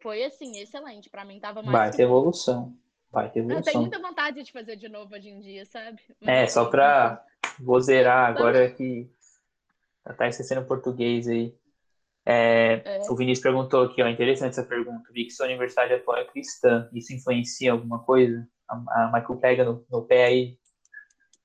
foi 0.00 0.24
assim, 0.24 0.58
excelente. 0.58 1.08
Para 1.08 1.24
mim 1.24 1.38
tava 1.38 1.62
mais. 1.62 1.78
Vai 1.78 1.90
ter 1.92 2.02
evolução. 2.02 2.76
Vai 3.12 3.30
ter 3.30 3.38
evolução. 3.40 3.60
Eu 3.60 3.64
tenho 3.64 3.80
muita 3.80 4.00
vontade 4.00 4.42
de 4.42 4.50
fazer 4.50 4.74
de 4.74 4.88
novo 4.88 5.14
hoje 5.14 5.28
em 5.28 5.38
dia, 5.38 5.64
sabe? 5.66 6.02
Mas 6.20 6.28
é, 6.28 6.46
só 6.48 6.64
pra. 6.64 7.24
Vou 7.60 7.80
zerar 7.80 8.28
agora 8.28 8.72
que. 8.72 9.08
Tá 10.16 10.26
esquecendo 10.26 10.66
português 10.66 11.28
aí. 11.28 11.54
É, 12.30 12.82
é. 12.84 13.10
O 13.10 13.16
Vinícius 13.16 13.42
perguntou 13.42 13.84
aqui, 13.84 14.00
ó, 14.02 14.08
interessante 14.08 14.52
essa 14.52 14.64
pergunta. 14.64 15.10
Vi 15.12 15.24
que 15.24 15.32
sua 15.32 15.46
universidade 15.46 15.92
atual 15.92 16.18
é 16.18 16.24
cristã. 16.24 16.88
Isso 16.92 17.12
influencia 17.12 17.72
alguma 17.72 18.04
coisa? 18.04 18.46
A, 18.68 18.74
a 18.74 19.12
Michael 19.12 19.40
pega 19.40 19.64
no, 19.64 19.84
no 19.90 20.06
pé 20.06 20.26
aí. 20.26 20.58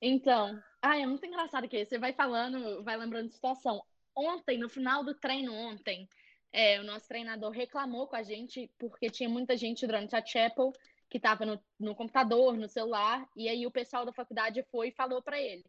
Então, 0.00 0.56
ah, 0.80 0.96
é 0.98 1.06
muito 1.06 1.26
engraçado 1.26 1.68
que 1.68 1.84
você 1.84 1.98
vai 1.98 2.12
falando, 2.12 2.84
vai 2.84 2.96
lembrando 2.96 3.28
de 3.28 3.34
situação. 3.34 3.82
Ontem, 4.14 4.58
no 4.58 4.68
final 4.68 5.02
do 5.02 5.14
treino 5.14 5.52
ontem, 5.52 6.08
é, 6.52 6.80
o 6.80 6.84
nosso 6.84 7.08
treinador 7.08 7.50
reclamou 7.50 8.06
com 8.06 8.16
a 8.16 8.22
gente 8.22 8.70
porque 8.78 9.10
tinha 9.10 9.28
muita 9.28 9.56
gente 9.56 9.86
durante 9.86 10.14
a 10.14 10.24
Chapel 10.24 10.72
que 11.10 11.18
estava 11.18 11.44
no, 11.44 11.60
no, 11.78 11.94
computador, 11.94 12.56
no 12.56 12.68
celular, 12.68 13.28
e 13.36 13.48
aí 13.48 13.66
o 13.66 13.70
pessoal 13.70 14.04
da 14.04 14.12
faculdade 14.12 14.62
foi 14.70 14.88
e 14.88 14.92
falou 14.92 15.22
para 15.22 15.40
ele. 15.40 15.64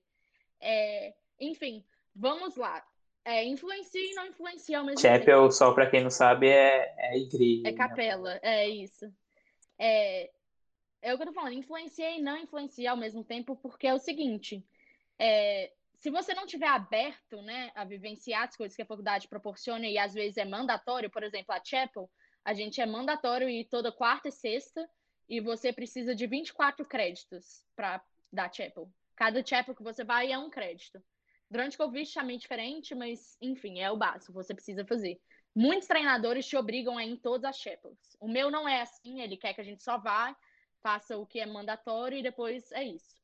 É, 0.59 1.13
enfim, 1.39 1.83
vamos 2.15 2.55
lá. 2.55 2.83
É, 3.27 3.43
influencia 3.43 3.99
e 4.09 4.13
não 4.13 4.25
influencia 4.27 4.79
ao 4.79 4.85
mesmo 4.85 5.01
Chapel, 5.01 5.19
tempo. 5.19 5.31
Chapel, 5.31 5.51
só 5.51 5.73
para 5.73 5.89
quem 5.89 6.01
não 6.01 6.09
sabe, 6.09 6.47
é, 6.47 6.95
é 6.97 7.17
igreja. 7.17 7.67
É 7.67 7.71
né? 7.71 7.77
capela, 7.77 8.39
é 8.41 8.69
isso. 8.69 9.13
É, 9.77 10.31
é 11.01 11.13
o 11.13 11.17
que 11.17 11.23
eu 11.23 11.27
tô 11.27 11.33
falando, 11.33 11.51
influencia 11.51 12.09
e 12.09 12.21
não 12.21 12.37
influencia 12.37 12.89
ao 12.89 12.95
mesmo 12.95 13.25
tempo, 13.25 13.53
porque 13.57 13.85
é 13.85 13.93
o 13.93 13.99
seguinte, 13.99 14.65
é, 15.19 15.73
se 15.99 16.09
você 16.09 16.33
não 16.33 16.45
tiver 16.45 16.69
aberto, 16.69 17.41
né, 17.41 17.69
a 17.75 17.83
vivenciar 17.83 18.43
as 18.43 18.55
coisas 18.55 18.77
que 18.77 18.81
a 18.81 18.85
faculdade 18.85 19.27
proporciona 19.27 19.85
e 19.87 19.97
às 19.97 20.13
vezes 20.13 20.37
é 20.37 20.45
mandatório, 20.45 21.09
por 21.09 21.21
exemplo, 21.21 21.53
a 21.53 21.61
Chapel, 21.61 22.09
a 22.45 22.53
gente 22.53 22.79
é 22.79 22.85
mandatório 22.85 23.49
ir 23.49 23.65
toda 23.65 23.91
quarta 23.91 24.29
e 24.29 24.31
sexta 24.31 24.89
e 25.27 25.41
você 25.41 25.73
precisa 25.73 26.15
de 26.15 26.25
24 26.25 26.85
créditos 26.85 27.61
para 27.75 28.01
dar 28.31 28.53
Chapel. 28.53 28.89
Cada 29.17 29.45
Chapel 29.45 29.75
que 29.75 29.83
você 29.83 30.05
vai 30.05 30.31
é 30.31 30.37
um 30.37 30.49
crédito. 30.49 31.03
Durante 31.49 31.75
o 31.75 31.77
Covid 31.77 32.13
também 32.13 32.37
diferente, 32.37 32.93
mas 32.95 33.37
enfim, 33.41 33.79
é 33.79 33.89
o 33.91 33.97
básico, 33.97 34.33
você 34.33 34.53
precisa 34.53 34.85
fazer. 34.85 35.19
Muitos 35.55 35.87
treinadores 35.87 36.45
te 36.47 36.55
obrigam 36.57 36.97
a 36.97 37.05
ir 37.05 37.11
em 37.11 37.17
todas 37.17 37.45
as 37.49 37.57
Chapels. 37.59 38.15
O 38.19 38.27
meu 38.27 38.51
não 38.51 38.67
é 38.67 38.81
assim, 38.81 39.21
ele 39.21 39.37
quer 39.37 39.53
que 39.53 39.61
a 39.61 39.63
gente 39.63 39.83
só 39.83 39.97
vá, 39.97 40.35
faça 40.81 41.17
o 41.17 41.25
que 41.25 41.39
é 41.39 41.45
mandatório 41.45 42.17
e 42.17 42.23
depois 42.23 42.71
é 42.71 42.83
isso. 42.83 43.15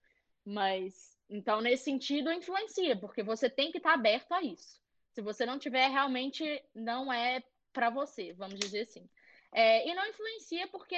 Mas 0.45 1.17
Então, 1.29 1.61
nesse 1.61 1.85
sentido, 1.85 2.31
influencia, 2.31 2.95
porque 2.99 3.23
você 3.23 3.49
tem 3.49 3.71
que 3.71 3.77
estar 3.77 3.93
aberto 3.93 4.31
a 4.33 4.41
isso. 4.43 4.79
Se 5.11 5.21
você 5.21 5.45
não 5.45 5.57
tiver, 5.59 5.87
realmente 5.89 6.43
não 6.75 7.11
é 7.11 7.43
para 7.71 7.89
você, 7.89 8.33
vamos 8.33 8.59
dizer 8.59 8.81
assim. 8.81 9.09
É, 9.51 9.87
e 9.89 9.93
não 9.95 10.07
influencia 10.07 10.67
porque, 10.67 10.95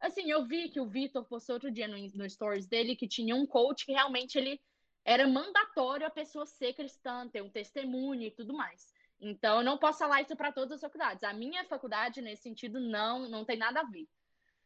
assim, 0.00 0.30
eu 0.30 0.46
vi 0.46 0.68
que 0.70 0.80
o 0.80 0.88
Vitor 0.88 1.24
postou 1.26 1.54
outro 1.54 1.70
dia 1.70 1.86
no, 1.88 1.96
no 2.14 2.28
stories 2.28 2.66
dele 2.66 2.96
que 2.96 3.08
tinha 3.08 3.34
um 3.36 3.46
coach 3.46 3.84
que 3.86 3.92
realmente 3.92 4.36
ele 4.38 4.60
era 5.08 5.26
mandatório 5.26 6.06
a 6.06 6.10
pessoa 6.10 6.44
ser 6.44 6.74
cristã, 6.74 7.26
ter 7.26 7.42
um 7.42 7.48
testemunho 7.48 8.24
e 8.24 8.30
tudo 8.30 8.52
mais. 8.52 8.92
Então, 9.18 9.58
eu 9.58 9.64
não 9.64 9.78
posso 9.78 10.00
falar 10.00 10.20
isso 10.20 10.36
para 10.36 10.52
todas 10.52 10.72
as 10.72 10.80
faculdades. 10.82 11.24
A 11.24 11.32
minha 11.32 11.64
faculdade, 11.64 12.20
nesse 12.20 12.42
sentido, 12.42 12.78
não, 12.78 13.26
não 13.26 13.42
tem 13.42 13.56
nada 13.56 13.80
a 13.80 13.84
ver. 13.84 14.06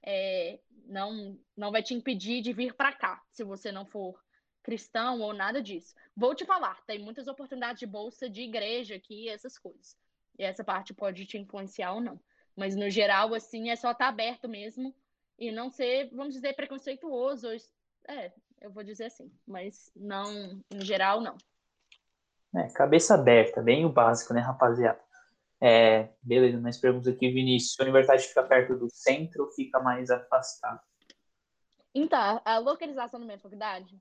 É, 0.03 0.59
não, 0.87 1.39
não 1.57 1.71
vai 1.71 1.81
te 1.81 1.95
impedir 1.95 2.43
de 2.43 2.53
vir 2.53 2.75
para 2.75 2.93
cá, 2.93 3.23
se 3.31 3.45
você 3.45 3.71
não 3.71 3.87
for 3.87 4.21
cristão 4.65 5.21
ou 5.21 5.33
nada 5.33 5.63
disso. 5.63 5.95
Vou 6.17 6.35
te 6.35 6.45
falar, 6.45 6.85
tem 6.87 6.99
muitas 6.99 7.29
oportunidades 7.29 7.79
de 7.79 7.87
bolsa 7.87 8.29
de 8.29 8.43
igreja 8.43 8.97
aqui, 8.97 9.29
essas 9.29 9.57
coisas. 9.57 9.97
E 10.37 10.43
essa 10.43 10.65
parte 10.65 10.93
pode 10.93 11.25
te 11.25 11.39
influenciar 11.39 11.93
ou 11.93 12.01
não. 12.01 12.21
Mas 12.57 12.75
no 12.75 12.91
geral, 12.91 13.33
assim, 13.33 13.71
é 13.71 13.77
só 13.77 13.93
estar 13.93 14.07
tá 14.07 14.09
aberto 14.09 14.49
mesmo 14.49 14.93
e 15.39 15.53
não 15.53 15.71
ser, 15.71 16.11
vamos 16.13 16.35
dizer, 16.35 16.55
preconceituoso. 16.55 17.47
É, 18.09 18.33
eu 18.63 18.71
vou 18.71 18.85
dizer 18.85 19.07
assim, 19.07 19.31
mas 19.47 19.91
não, 19.95 20.63
em 20.71 20.81
geral, 20.81 21.21
não. 21.21 21.37
É, 22.55 22.69
cabeça 22.69 23.15
aberta, 23.15 23.61
bem 23.61 23.85
o 23.85 23.93
básico, 23.93 24.33
né, 24.33 24.41
rapaziada? 24.41 25.01
É, 25.61 26.11
beleza, 26.23 26.61
mais 26.61 26.79
perguntas 26.79 27.13
aqui, 27.13 27.31
Vinícius. 27.31 27.79
A 27.79 27.83
universidade 27.83 28.27
fica 28.27 28.43
perto 28.43 28.77
do 28.77 28.89
centro 28.91 29.45
ou 29.45 29.51
fica 29.51 29.81
mais 29.81 30.11
afastado? 30.11 30.81
Então, 31.95 32.41
a 32.45 32.59
localização 32.59 33.21
da 33.21 33.27
minha 33.27 33.39
faculdade 33.39 34.01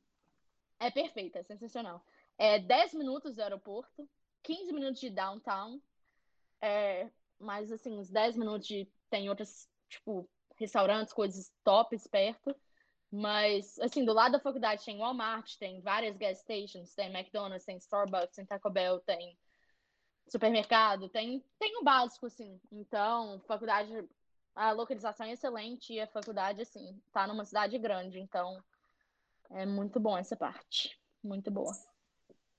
é 0.79 0.89
perfeita, 0.89 1.39
é 1.39 1.43
sensacional. 1.43 2.03
É 2.37 2.59
10 2.59 2.93
minutos 2.93 3.35
do 3.35 3.41
aeroporto, 3.41 4.09
15 4.43 4.73
minutos 4.73 4.99
de 4.99 5.09
downtown, 5.09 5.79
é, 6.59 7.09
mas 7.39 7.71
assim, 7.71 7.97
uns 7.97 8.09
10 8.09 8.37
minutos 8.37 8.67
de. 8.67 8.87
Tem 9.09 9.29
outras, 9.29 9.67
tipo, 9.89 10.27
restaurantes, 10.55 11.13
coisas 11.13 11.51
tops 11.63 12.07
perto. 12.07 12.55
Mas, 13.11 13.77
assim, 13.79 14.05
do 14.05 14.13
lado 14.13 14.31
da 14.31 14.39
faculdade 14.39 14.85
tem 14.85 14.97
Walmart, 14.97 15.57
tem 15.57 15.81
várias 15.81 16.15
gas 16.15 16.39
stations, 16.39 16.95
tem 16.95 17.13
McDonald's, 17.13 17.65
tem 17.65 17.75
Starbucks, 17.75 18.35
tem 18.35 18.45
Taco 18.45 18.69
Bell, 18.69 18.99
tem 19.01 19.37
supermercado, 20.29 21.09
tem, 21.09 21.43
tem 21.59 21.77
o 21.77 21.83
básico, 21.83 22.27
assim. 22.27 22.57
Então, 22.71 23.41
faculdade, 23.45 23.91
a 24.55 24.71
localização 24.71 25.25
é 25.25 25.33
excelente 25.33 25.93
e 25.93 25.99
a 25.99 26.07
faculdade, 26.07 26.61
assim, 26.61 26.97
tá 27.11 27.27
numa 27.27 27.43
cidade 27.43 27.77
grande. 27.77 28.17
Então, 28.17 28.63
é 29.49 29.65
muito 29.65 29.99
bom 29.99 30.17
essa 30.17 30.37
parte. 30.37 30.97
Muito 31.21 31.51
boa. 31.51 31.73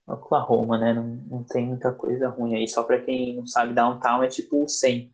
Oklahoma, 0.06 0.76
né? 0.76 0.92
Não, 0.92 1.04
não 1.04 1.44
tem 1.44 1.66
muita 1.66 1.92
coisa 1.94 2.28
ruim 2.28 2.56
aí. 2.56 2.68
Só 2.68 2.82
para 2.82 3.00
quem 3.00 3.36
não 3.36 3.46
sabe, 3.46 3.72
downtown 3.72 4.22
é 4.22 4.28
tipo 4.28 4.66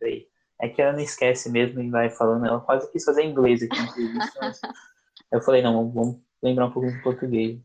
aí. 0.03 0.27
É 0.61 0.67
que 0.67 0.81
ela 0.81 0.91
não 0.91 0.99
esquece 0.99 1.49
mesmo 1.49 1.79
e 1.79 1.89
vai 1.89 2.09
falando. 2.09 2.45
Ela 2.45 2.59
quase 2.59 2.91
quis 2.91 3.05
fazer 3.05 3.23
inglês 3.23 3.63
aqui 3.63 3.79
entrevista. 3.79 4.51
eu 5.31 5.41
falei, 5.41 5.61
não, 5.61 5.91
vamos 5.91 6.21
lembrar 6.41 6.67
um 6.67 6.71
pouquinho 6.71 6.95
de 6.95 7.03
português. 7.03 7.61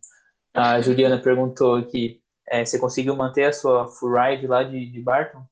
A 0.53 0.81
Juliana 0.81 1.21
perguntou 1.21 1.77
aqui: 1.77 2.23
é, 2.47 2.65
você 2.65 2.79
conseguiu 2.79 3.17
manter 3.17 3.45
a 3.45 3.53
sua 3.53 3.89
full 3.89 4.15
ride 4.15 4.47
lá 4.47 4.63
de, 4.63 4.87
de 4.87 5.01
Barton? 5.01 5.45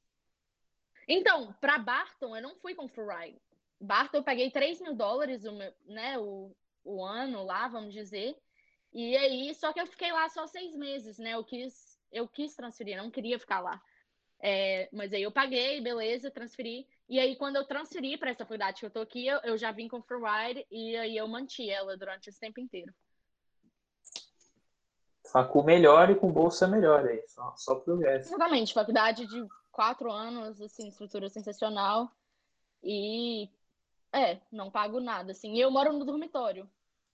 Então, 1.08 1.54
para 1.60 1.78
Barton, 1.78 2.36
eu 2.36 2.42
não 2.42 2.54
fui 2.56 2.74
com 2.74 2.88
full 2.88 3.08
ride. 3.08 3.40
Barton, 3.80 4.18
eu 4.18 4.22
paguei 4.22 4.50
3 4.50 4.80
mil 4.80 4.94
dólares 4.94 5.44
o, 5.44 5.52
meu, 5.52 5.72
né, 5.86 6.16
o, 6.18 6.54
o 6.84 7.04
ano 7.04 7.44
lá, 7.44 7.66
vamos 7.66 7.92
dizer. 7.92 8.36
E 8.92 9.16
aí, 9.16 9.54
só 9.54 9.72
que 9.72 9.80
eu 9.80 9.86
fiquei 9.86 10.12
lá 10.12 10.28
só 10.28 10.46
seis 10.46 10.76
meses, 10.76 11.18
né? 11.18 11.34
Eu 11.34 11.42
quis, 11.42 11.98
eu 12.12 12.28
quis 12.28 12.54
transferir, 12.54 12.96
não 12.96 13.10
queria 13.10 13.38
ficar 13.38 13.60
lá. 13.60 13.82
É, 14.40 14.88
mas 14.92 15.12
aí 15.12 15.22
eu 15.22 15.32
paguei, 15.32 15.80
beleza, 15.80 16.30
transferi. 16.30 16.86
E 17.12 17.20
aí, 17.20 17.36
quando 17.36 17.56
eu 17.56 17.66
transferi 17.66 18.16
para 18.16 18.30
essa 18.30 18.42
faculdade 18.42 18.80
que 18.80 18.86
eu 18.86 18.90
tô 18.90 19.00
aqui, 19.00 19.26
eu, 19.26 19.38
eu 19.40 19.58
já 19.58 19.70
vim 19.70 19.86
com 19.86 20.00
free 20.00 20.16
ride 20.18 20.66
e 20.70 20.96
aí 20.96 21.14
eu 21.14 21.28
manti 21.28 21.68
ela 21.68 21.94
durante 21.94 22.30
esse 22.30 22.40
tempo 22.40 22.58
inteiro. 22.58 22.90
Facu 25.30 25.62
melhor 25.62 26.08
e 26.08 26.14
com 26.14 26.32
bolsa 26.32 26.66
melhor 26.66 27.06
aí, 27.06 27.22
só, 27.28 27.54
só 27.54 27.74
progresso. 27.74 28.30
Exatamente, 28.30 28.72
faculdade 28.72 29.26
de 29.26 29.46
quatro 29.70 30.10
anos, 30.10 30.58
assim, 30.62 30.88
estrutura 30.88 31.28
sensacional. 31.28 32.10
E 32.82 33.50
é, 34.10 34.40
não 34.50 34.70
pago 34.70 34.98
nada, 34.98 35.32
assim. 35.32 35.52
E 35.52 35.60
eu 35.60 35.70
moro 35.70 35.92
no 35.92 36.06
dormitório. 36.06 36.66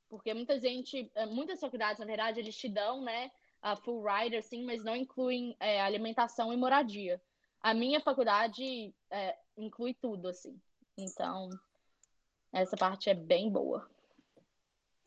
Porque 0.08 0.32
muita 0.32 0.60
gente, 0.60 1.10
é, 1.16 1.26
muitas 1.26 1.58
faculdades, 1.58 1.98
na 1.98 2.06
verdade, 2.06 2.38
eles 2.38 2.56
te 2.56 2.68
dão, 2.68 3.02
né, 3.02 3.32
a 3.60 3.74
full 3.74 4.04
ride, 4.04 4.36
assim, 4.36 4.64
mas 4.64 4.84
não 4.84 4.94
incluem 4.94 5.56
é, 5.58 5.80
alimentação 5.80 6.52
e 6.52 6.56
moradia. 6.56 7.20
A 7.60 7.74
minha 7.74 8.00
faculdade 8.00 8.94
é, 9.10 9.36
inclui 9.58 9.94
tudo, 9.94 10.28
assim. 10.28 10.58
Então, 10.96 11.48
essa 12.52 12.76
parte 12.76 13.10
é 13.10 13.14
bem 13.14 13.50
boa. 13.50 13.88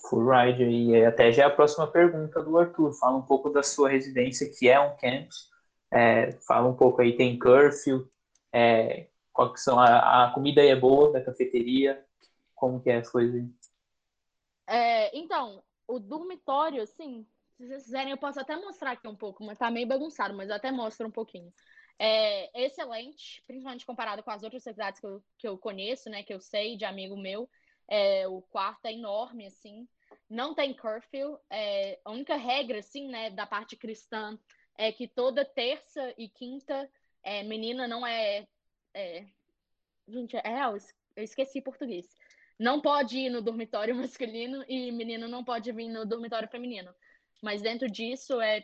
Full 0.09 0.29
ride, 0.29 0.63
e 0.63 1.05
até 1.05 1.31
já 1.31 1.43
é 1.43 1.45
a 1.45 1.49
próxima 1.49 1.87
pergunta 1.87 2.41
do 2.43 2.57
Arthur. 2.57 2.93
Fala 2.93 3.17
um 3.17 3.25
pouco 3.25 3.49
da 3.49 3.63
sua 3.63 3.89
residência, 3.89 4.49
que 4.49 4.67
é 4.67 4.79
um 4.79 4.95
campus. 4.97 5.49
É, 5.91 6.31
fala 6.47 6.67
um 6.67 6.75
pouco 6.75 7.01
aí, 7.01 7.17
tem 7.17 7.37
curfew, 7.37 8.09
é, 8.53 9.09
qual 9.33 9.53
que 9.53 9.59
são, 9.59 9.79
a, 9.79 10.25
a 10.25 10.33
comida 10.33 10.61
aí 10.61 10.69
é 10.69 10.75
boa 10.75 11.11
da 11.11 11.23
cafeteria, 11.23 12.03
como 12.55 12.81
que 12.81 12.89
é 12.89 12.97
as 12.97 13.09
coisas 13.09 13.35
aí? 13.35 13.49
É, 14.67 15.17
então, 15.17 15.61
o 15.87 15.99
dormitório, 15.99 16.81
assim, 16.81 17.27
se 17.57 17.67
vocês 17.67 17.83
quiserem, 17.83 18.11
eu 18.11 18.17
posso 18.17 18.39
até 18.39 18.55
mostrar 18.55 18.91
aqui 18.91 19.07
um 19.07 19.15
pouco, 19.15 19.43
mas 19.43 19.57
tá 19.57 19.69
meio 19.69 19.87
bagunçado, 19.87 20.33
mas 20.33 20.49
eu 20.49 20.55
até 20.55 20.71
mostro 20.71 21.07
um 21.07 21.11
pouquinho. 21.11 21.51
É 21.97 22.65
excelente, 22.65 23.43
principalmente 23.45 23.85
comparado 23.85 24.23
com 24.23 24.31
as 24.31 24.43
outras 24.43 24.63
cidades 24.63 24.99
que 24.99 25.05
eu, 25.05 25.23
que 25.37 25.47
eu 25.47 25.57
conheço, 25.57 26.09
né, 26.09 26.23
que 26.23 26.33
eu 26.33 26.39
sei 26.39 26.75
de 26.75 26.85
amigo 26.85 27.15
meu. 27.15 27.49
É, 27.87 28.27
o 28.27 28.41
quarto 28.41 28.85
é 28.85 28.93
enorme, 28.93 29.45
assim. 29.45 29.87
Não 30.29 30.55
tem 30.55 30.73
curfew. 30.73 31.37
É, 31.49 31.99
a 32.03 32.11
única 32.11 32.35
regra, 32.35 32.79
assim, 32.79 33.07
né, 33.07 33.29
da 33.29 33.45
parte 33.45 33.75
cristã 33.75 34.37
é 34.77 34.91
que 34.91 35.07
toda 35.07 35.45
terça 35.45 36.13
e 36.17 36.27
quinta 36.27 36.89
é, 37.23 37.43
menina 37.43 37.87
não 37.87 38.05
é, 38.05 38.47
é... 38.93 39.25
Gente, 40.07 40.35
é 40.37 40.41
eu 41.15 41.23
esqueci 41.23 41.61
português 41.61 42.07
não 42.61 42.79
pode 42.79 43.17
ir 43.17 43.29
no 43.31 43.41
dormitório 43.41 43.95
masculino 43.97 44.63
e 44.67 44.91
menino 44.91 45.27
não 45.27 45.43
pode 45.43 45.71
vir 45.71 45.89
no 45.89 46.05
dormitório 46.05 46.47
feminino. 46.47 46.93
Mas 47.41 47.59
dentro 47.59 47.89
disso 47.89 48.39
é, 48.39 48.63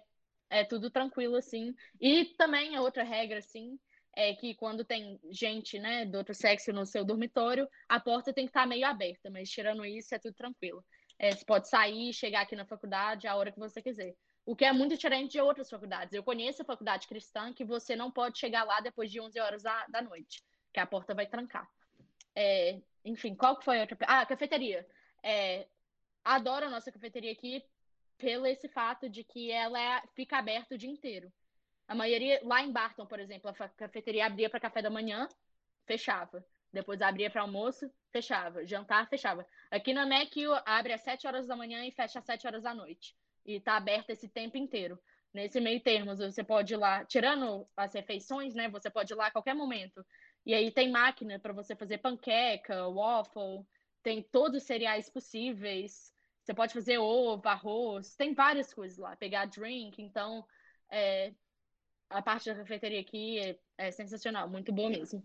é 0.49 0.63
tudo 0.63 0.89
tranquilo, 0.89 1.35
assim. 1.35 1.75
E 1.99 2.25
também 2.37 2.75
a 2.75 2.81
outra 2.81 3.03
regra, 3.03 3.39
assim, 3.39 3.79
é 4.15 4.33
que 4.33 4.55
quando 4.55 4.83
tem 4.83 5.19
gente, 5.29 5.77
né, 5.77 6.05
do 6.05 6.17
outro 6.17 6.33
sexo 6.33 6.73
no 6.73 6.85
seu 6.85 7.05
dormitório, 7.05 7.69
a 7.87 7.99
porta 7.99 8.33
tem 8.33 8.45
que 8.45 8.49
estar 8.49 8.65
meio 8.65 8.85
aberta, 8.85 9.29
mas 9.29 9.49
tirando 9.49 9.85
isso 9.85 10.13
é 10.15 10.19
tudo 10.19 10.33
tranquilo. 10.33 10.83
É, 11.19 11.31
você 11.31 11.45
pode 11.45 11.69
sair, 11.69 12.13
chegar 12.13 12.41
aqui 12.41 12.55
na 12.55 12.65
faculdade 12.65 13.27
a 13.27 13.35
hora 13.35 13.51
que 13.51 13.59
você 13.59 13.81
quiser. 13.81 14.15
O 14.45 14.55
que 14.55 14.65
é 14.65 14.71
muito 14.71 14.95
diferente 14.95 15.33
de 15.33 15.41
outras 15.41 15.69
faculdades. 15.69 16.13
Eu 16.13 16.23
conheço 16.23 16.61
a 16.61 16.65
faculdade 16.65 17.07
cristã 17.07 17.53
que 17.53 17.65
você 17.65 17.95
não 17.95 18.09
pode 18.09 18.39
chegar 18.39 18.63
lá 18.63 18.79
depois 18.79 19.11
de 19.11 19.19
11 19.19 19.39
horas 19.39 19.61
da, 19.61 19.85
da 19.87 20.01
noite, 20.01 20.43
que 20.73 20.79
a 20.79 20.87
porta 20.87 21.13
vai 21.13 21.27
trancar. 21.27 21.67
É, 22.33 22.79
enfim, 23.03 23.35
qual 23.35 23.57
que 23.57 23.65
foi 23.65 23.77
a 23.77 23.81
outra? 23.81 23.97
Ah, 24.01 24.25
cafeteria. 24.25 24.87
É, 25.21 25.67
adoro 26.23 26.65
a 26.65 26.69
nossa 26.69 26.91
cafeteria 26.91 27.31
aqui 27.31 27.63
pelo 28.17 28.45
esse 28.45 28.67
fato 28.67 29.09
de 29.09 29.23
que 29.23 29.51
ela 29.51 29.79
é, 29.79 30.03
fica 30.15 30.37
aberta 30.37 30.75
o 30.75 30.77
dia 30.77 30.89
inteiro. 30.89 31.31
A 31.87 31.95
maioria, 31.95 32.39
lá 32.43 32.61
em 32.61 32.71
Barton, 32.71 33.05
por 33.05 33.19
exemplo, 33.19 33.49
a 33.49 33.69
cafeteria 33.69 34.25
abria 34.25 34.49
para 34.49 34.59
café 34.59 34.81
da 34.81 34.89
manhã, 34.89 35.27
fechava. 35.85 36.45
Depois 36.71 37.01
abria 37.01 37.29
para 37.29 37.41
almoço, 37.41 37.89
fechava. 38.11 38.65
Jantar, 38.65 39.07
fechava. 39.07 39.45
Aqui 39.71 39.93
na 39.93 40.05
MEC 40.05 40.43
abre 40.65 40.93
às 40.93 41.01
7 41.01 41.25
horas 41.27 41.47
da 41.47 41.55
manhã 41.55 41.85
e 41.85 41.91
fecha 41.91 42.19
às 42.19 42.25
7 42.25 42.45
horas 42.45 42.63
da 42.63 42.73
noite. 42.73 43.15
E 43.45 43.53
está 43.53 43.77
aberta 43.77 44.11
esse 44.11 44.27
tempo 44.27 44.57
inteiro. 44.57 44.99
Nesse 45.33 45.61
meio 45.61 45.79
termo, 45.79 46.15
você 46.15 46.43
pode 46.43 46.73
ir 46.73 46.77
lá, 46.77 47.05
tirando 47.05 47.67
as 47.75 47.93
refeições, 47.93 48.53
né? 48.53 48.67
Você 48.69 48.89
pode 48.89 49.13
ir 49.13 49.15
lá 49.15 49.27
a 49.27 49.31
qualquer 49.31 49.53
momento 49.53 50.05
e 50.47 50.53
aí 50.53 50.71
tem 50.71 50.89
máquina 50.89 51.37
para 51.37 51.51
você 51.51 51.75
fazer 51.75 51.97
panqueca, 51.97 52.87
waffle, 52.87 53.67
tem 54.01 54.23
todos 54.23 54.61
os 54.61 54.63
cereais 54.65 55.09
possíveis. 55.09 56.15
Você 56.47 56.53
pode 56.53 56.73
fazer 56.73 56.97
ovo, 56.97 57.45
arroz, 57.45 58.15
tem 58.15 58.33
várias 58.33 58.73
coisas 58.73 58.97
lá. 58.97 59.17
Pegar 59.17 59.47
drink, 59.47 60.01
então 60.01 60.45
é, 60.89 61.33
a 62.09 62.21
parte 62.21 62.45
da 62.45 62.55
cafeteria 62.55 63.01
aqui 63.01 63.37
é, 63.37 63.59
é 63.77 63.91
sensacional, 63.91 64.47
muito 64.47 64.71
boa 64.71 64.89
mesmo. 64.89 65.21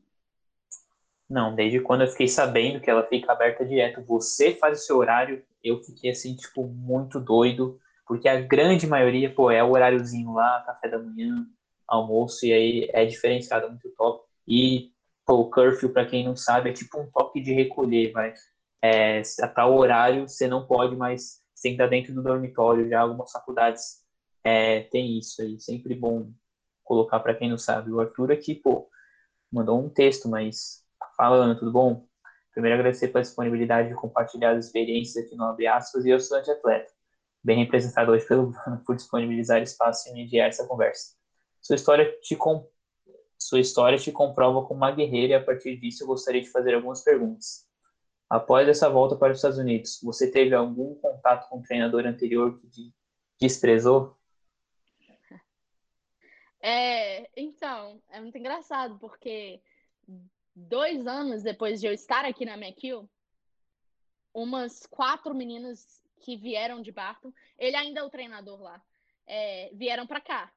Não, 1.31 1.55
desde 1.55 1.79
quando 1.79 2.01
eu 2.01 2.09
fiquei 2.09 2.27
sabendo 2.27 2.81
que 2.81 2.91
ela 2.91 3.07
fica 3.07 3.31
aberta 3.31 3.65
direto, 3.65 4.03
você 4.03 4.57
faz 4.57 4.81
o 4.81 4.85
seu 4.85 4.97
horário, 4.97 5.45
eu 5.63 5.81
fiquei 5.85 6.11
assim, 6.11 6.35
tipo, 6.35 6.67
muito 6.67 7.21
doido, 7.21 7.81
porque 8.05 8.29
a 8.29 8.41
grande 8.41 8.89
maioria, 8.89 9.33
pô, 9.33 9.49
é 9.49 9.63
o 9.63 9.71
horáriozinho 9.71 10.33
lá, 10.33 10.65
café 10.67 10.89
da 10.89 10.99
manhã, 10.99 11.47
almoço, 11.87 12.45
e 12.45 12.53
aí 12.53 12.91
é 12.93 13.07
diferenciado, 13.07 13.69
muito 13.69 13.89
top. 13.91 14.27
E 14.45 14.91
o 15.29 15.49
curfew, 15.49 15.93
para 15.93 16.05
quem 16.05 16.25
não 16.25 16.35
sabe, 16.35 16.71
é 16.71 16.73
tipo 16.73 17.01
um 17.01 17.09
toque 17.13 17.41
de 17.41 17.53
recolher, 17.53 18.11
vai. 18.11 18.35
É, 18.83 19.23
a 19.41 19.49
tal 19.49 19.75
horário 19.77 20.29
você 20.29 20.49
não 20.49 20.67
pode 20.67 20.97
mais, 20.97 21.41
estar 21.65 21.87
dentro 21.89 22.13
do 22.15 22.23
dormitório. 22.23 22.89
Já 22.89 23.01
algumas 23.01 23.31
faculdades 23.33 24.03
É, 24.45 24.83
tem 24.91 25.19
isso 25.19 25.43
aí, 25.43 25.61
sempre 25.61 25.95
bom 25.95 26.33
colocar 26.85 27.21
para 27.21 27.35
quem 27.35 27.51
não 27.51 27.59
sabe. 27.59 27.93
O 27.93 28.01
Arthur 28.01 28.33
aqui, 28.33 28.55
pô, 28.57 28.89
mandou 29.53 29.81
um 29.81 29.89
texto, 29.89 30.29
mas 30.29 30.85
falando, 31.17 31.59
tudo 31.59 31.73
bom? 31.73 32.07
Primeiro 32.53 32.79
agradecer 32.79 33.09
pela 33.09 33.23
disponibilidade 33.23 33.89
de 33.89 33.95
compartilhar 33.95 34.53
as 34.57 34.67
experiências 34.67 35.25
aqui 35.25 35.37
no 35.37 35.45
Abre 35.45 35.67
Aspas 35.67 36.05
e 36.05 36.11
eu 36.11 36.21
sou 36.21 36.39
anti-atleta. 36.39 36.93
Bem 37.45 37.59
representado 37.65 38.13
hoje 38.13 38.27
pelo 38.27 38.53
por 38.87 38.97
disponibilizar 38.97 39.63
espaço 39.63 40.09
e 40.11 40.13
mediar 40.13 40.49
essa 40.49 40.67
conversa. 40.67 41.15
Sua 41.61 41.77
história 41.77 42.11
te 42.23 42.37
com, 42.37 42.69
sua 43.39 43.61
história 43.61 43.99
te 43.99 44.13
comprova 44.13 44.63
como 44.67 44.79
uma 44.81 44.91
guerreira 44.93 45.35
e 45.35 45.37
a 45.37 45.45
partir 45.45 45.77
disso 45.79 46.05
eu 46.05 46.09
gostaria 46.09 46.43
de 46.43 46.51
fazer 46.51 46.75
algumas 46.75 47.03
perguntas. 47.03 47.67
Após 48.33 48.67
essa 48.67 48.89
volta 48.89 49.15
para 49.15 49.31
os 49.31 49.37
Estados 49.37 49.59
Unidos, 49.59 50.01
você 50.03 50.31
teve 50.31 50.55
algum 50.55 50.95
contato 50.95 51.51
com 51.51 51.59
o 51.59 51.63
treinador 51.63 52.07
anterior 52.07 52.59
que 52.63 52.91
desprezou? 53.39 54.17
É, 56.59 57.29
então, 57.37 58.01
é 58.09 58.23
muito 58.23 58.39
engraçado, 58.39 58.99
porque 58.99 59.61
dois 60.57 61.07
anos 61.07 61.43
depois 61.43 61.79
de 61.79 61.87
eu 61.87 61.93
estar 61.93 62.25
aqui 62.25 62.47
na 62.47 62.57
McKill, 62.57 63.07
umas 64.33 64.87
quatro 64.87 65.35
meninas 65.35 66.03
que 66.21 66.35
vieram 66.35 66.81
de 66.81 66.91
Barton, 66.91 67.35
ele 67.59 67.77
ainda 67.77 68.01
é 68.01 68.03
o 68.03 68.09
treinador 68.09 68.63
lá, 68.63 68.83
é, 69.27 69.69
vieram 69.75 70.07
para 70.07 70.23
cá. 70.23 70.51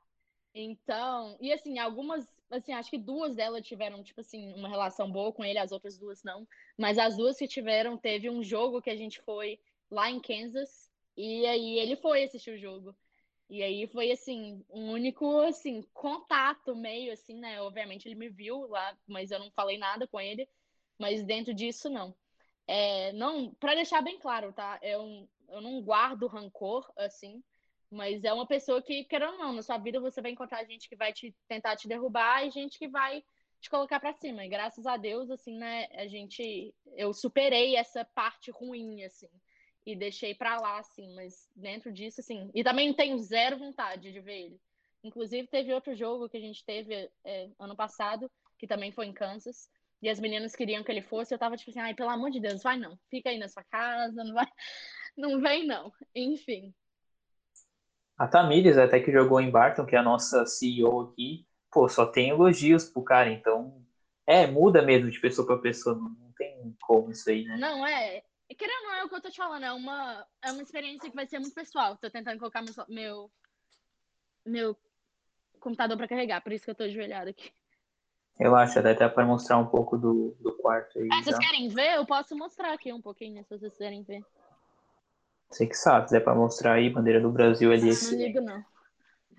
Então, 0.54 1.36
e 1.42 1.52
assim, 1.52 1.78
algumas, 1.78 2.26
assim, 2.52 2.74
acho 2.74 2.89
que 2.89 2.98
duas 2.98 3.36
delas 3.36 3.66
tiveram, 3.66 4.04
tipo 4.04 4.22
assim, 4.22 4.54
uma 4.54 4.70
relação 4.70 5.12
boa 5.12 5.32
com 5.32 5.43
ele, 5.43 5.60
as 5.60 5.72
outras 5.72 5.98
duas 5.98 6.24
não. 6.24 6.48
Mas 6.78 6.98
as 6.98 7.18
duas 7.18 7.38
que 7.38 7.48
tiveram, 7.48 7.98
teve 7.98 8.30
um 8.30 8.43
jogo 8.43 8.82
que 8.82 8.89
a 8.89 8.96
gente 8.96 9.22
foi 9.22 9.60
lá 9.89 10.10
em 10.10 10.20
Kansas, 10.20 10.89
e 11.18 11.46
aí 11.46 11.80
ele 11.80 11.96
foi 11.96 12.24
assistir 12.24 12.52
o 12.52 12.58
jogo. 12.58 12.96
E 13.50 13.62
aí 13.62 13.88
foi 13.88 14.12
assim, 14.12 14.64
um 14.70 14.91
único 14.91 15.39
assim, 15.41 15.84
contato 15.93 16.76
meio 16.76 17.14
assim, 17.14 17.36
né? 17.36 17.62
Obviamente 17.62 18.08
ele 18.08 18.16
me 18.16 18.30
viu 18.30 18.68
lá, 18.68 18.98
mas 19.08 19.32
eu 19.32 19.39
não 19.39 19.52
falei 19.52 19.78
nada 19.78 20.08
com 20.08 20.20
ele. 20.20 20.50
Mas 20.98 21.24
dentro 21.24 21.54
disso 21.54 21.89
não. 21.89 22.16
É, 22.68 23.12
não, 23.14 23.54
para 23.56 23.76
deixar 23.76 24.02
bem 24.02 24.18
claro, 24.18 24.52
tá? 24.52 24.80
Eu, 24.82 25.30
eu 25.50 25.62
não 25.62 25.82
guardo 25.82 26.28
rancor 26.28 26.91
assim, 26.98 27.43
mas 27.92 28.24
é 28.24 28.34
uma 28.34 28.48
pessoa 28.48 28.82
que, 28.82 29.04
querendo 29.06 29.34
ou 29.34 29.40
não, 29.40 29.54
na 29.54 29.62
sua 29.62 29.78
vida 29.78 30.00
você 30.00 30.22
vai 30.22 30.32
encontrar 30.32 30.66
gente 30.66 30.90
que 30.90 30.96
vai 30.96 31.14
te 31.14 31.36
tentar 31.48 31.76
te 31.76 31.88
derrubar 31.88 32.46
e 32.46 32.52
gente 32.52 32.78
que 32.78 32.88
vai 32.88 33.24
te 33.62 33.70
colocar 33.70 34.00
para 34.00 34.14
cima. 34.14 34.46
E 34.46 34.50
graças 34.50 34.86
a 34.86 34.98
Deus, 34.98 35.30
assim, 35.30 35.58
né, 35.58 35.88
a 35.94 36.08
gente 36.08 36.74
eu 36.96 37.14
superei 37.14 37.76
essa 37.76 38.06
parte 38.06 38.52
ruim 38.52 39.04
assim 39.04 39.30
e 39.86 39.96
deixei 39.96 40.34
para 40.34 40.60
lá, 40.60 40.80
assim, 40.80 41.14
mas 41.14 41.50
dentro 41.56 41.92
disso, 41.92 42.20
assim. 42.20 42.50
E 42.54 42.64
também 42.64 42.94
tenho 42.94 43.18
zero 43.20 43.58
vontade 43.58 44.12
de 44.12 44.20
ver 44.20 44.46
ele. 44.46 44.62
Inclusive, 45.04 45.48
teve 45.48 45.72
outro 45.72 45.96
jogo 45.96 46.28
que 46.28 46.38
a 46.38 46.42
gente 46.42 46.66
teve 46.66 47.10
é, 47.24 47.50
ano 47.60 47.76
passado, 47.76 48.30
que 48.58 48.66
também 48.66 48.92
foi 48.92 49.06
em 49.06 49.14
Kansas, 49.14 49.70
e 50.02 50.10
as 50.10 50.20
meninas 50.20 50.56
queriam 50.56 50.84
que 50.84 50.92
ele 50.92 51.02
fosse, 51.02 51.34
eu 51.34 51.38
tava 51.38 51.56
tipo 51.56 51.70
assim, 51.70 51.80
ai, 51.80 51.94
pelo 51.94 52.10
amor 52.10 52.32
de 52.32 52.40
Deus, 52.40 52.64
vai 52.64 52.78
não, 52.78 52.98
fica 53.10 53.30
aí 53.30 53.38
na 53.38 53.48
sua 53.48 53.64
casa, 53.64 54.24
não 54.24 54.34
vai, 54.34 54.48
não 55.16 55.40
vem 55.40 55.68
não. 55.68 55.92
Enfim. 56.16 56.74
A 58.18 58.28
Tamires, 58.28 58.78
até 58.78 58.99
que 58.99 59.11
jogou 59.11 59.41
em 59.41 59.51
Barton, 59.51 59.86
que 59.86 59.95
é 59.95 59.99
a 59.99 60.03
nossa 60.03 60.45
CEO 60.45 61.01
aqui, 61.01 61.45
pô, 61.72 61.89
só 61.89 62.05
tem 62.05 62.30
elogios 62.30 62.86
pro 62.86 63.03
cara, 63.03 63.30
então, 63.30 63.84
é, 64.26 64.47
muda 64.47 64.82
mesmo 64.82 65.11
de 65.11 65.20
pessoa 65.20 65.45
para 65.45 65.57
pessoa, 65.57 65.95
não, 65.95 66.16
tem 66.38 66.76
como 66.82 67.11
isso 67.11 67.30
aí, 67.30 67.43
né? 67.43 67.57
Não, 67.57 67.86
é, 67.86 68.24
Querendo 68.53 68.84
ou 68.84 68.91
não, 68.91 68.93
é 68.95 69.03
o 69.03 69.09
que 69.09 69.16
eu 69.16 69.22
tô 69.22 69.30
te 69.32 69.38
falando, 69.38 69.63
é 69.63 69.72
uma, 69.74 70.28
é 70.43 70.51
uma 70.51 70.61
experiência 70.61 71.09
que 71.09 71.16
vai 71.16 71.26
ser 71.26 71.39
muito 71.39 71.55
pessoal. 71.55 71.97
Tô 71.97 72.11
tentando 72.11 72.38
colocar 72.38 72.61
meu, 72.61 72.74
meu, 72.88 73.32
meu 74.45 74.78
computador 75.59 75.97
para 75.97 76.07
carregar, 76.07 76.41
por 76.41 76.51
isso 76.51 76.63
que 76.63 76.70
eu 76.70 76.76
tô 76.76 76.84
ajoelhada 76.84 77.32
aqui. 77.32 77.51
Eu 78.39 78.55
acho, 78.55 78.78
até 78.78 79.07
para 79.09 79.26
mostrar 79.26 79.57
um 79.57 79.66
pouco 79.66 79.97
do, 79.97 80.36
do 80.39 80.53
quarto 80.57 80.99
aí. 80.99 81.07
Ah, 81.11 81.24
vocês 81.24 81.39
querem 81.39 81.70
ver? 81.70 81.95
Eu 81.95 82.05
posso 82.05 82.36
mostrar 82.36 82.74
aqui 82.74 82.93
um 82.93 83.01
pouquinho, 83.01 83.43
se 83.43 83.57
vocês 83.57 83.72
quiserem 83.72 84.03
ver. 84.03 84.24
Você 85.50 85.68
que 85.68 85.76
sabe, 85.76 86.10
se 86.10 86.18
é 86.18 86.20
para 86.20 86.36
mostrar 86.36 86.74
aí, 86.74 86.89
bandeira 86.89 87.22
do 87.22 87.32
Brasil 87.32 87.72
ali. 87.72 87.89
Não, 87.89 88.12
não 88.12 88.18
ligo, 88.18 88.41
não. 88.41 88.66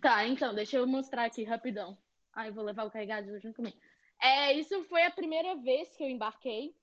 Tá, 0.00 0.26
então, 0.26 0.54
deixa 0.54 0.76
eu 0.76 0.86
mostrar 0.86 1.24
aqui 1.24 1.44
rapidão. 1.44 1.96
Eu 2.44 2.52
vou 2.52 2.64
levar 2.64 2.84
o 2.84 2.90
carregado 2.90 3.38
junto 3.40 3.57
comigo. 3.57 3.76
É, 4.20 4.52
isso 4.52 4.84
foi 4.84 5.04
a 5.04 5.11
primeira 5.11 5.54
vez 5.57 5.94
que 5.96 6.02
eu 6.02 6.09
embarquei 6.09 6.74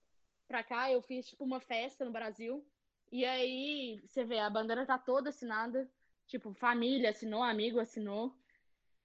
pra 0.47 0.63
cá, 0.63 0.91
eu 0.91 1.01
fiz 1.01 1.27
tipo 1.27 1.43
uma 1.43 1.59
festa 1.59 2.05
no 2.05 2.11
Brasil. 2.11 2.65
E 3.11 3.23
aí, 3.25 4.01
você 4.05 4.23
vê, 4.23 4.39
a 4.39 4.49
bandeira 4.49 4.85
tá 4.85 4.97
toda 4.97 5.29
assinada. 5.29 5.89
Tipo, 6.27 6.53
família 6.53 7.11
assinou, 7.11 7.43
amigo 7.43 7.79
assinou. 7.79 8.35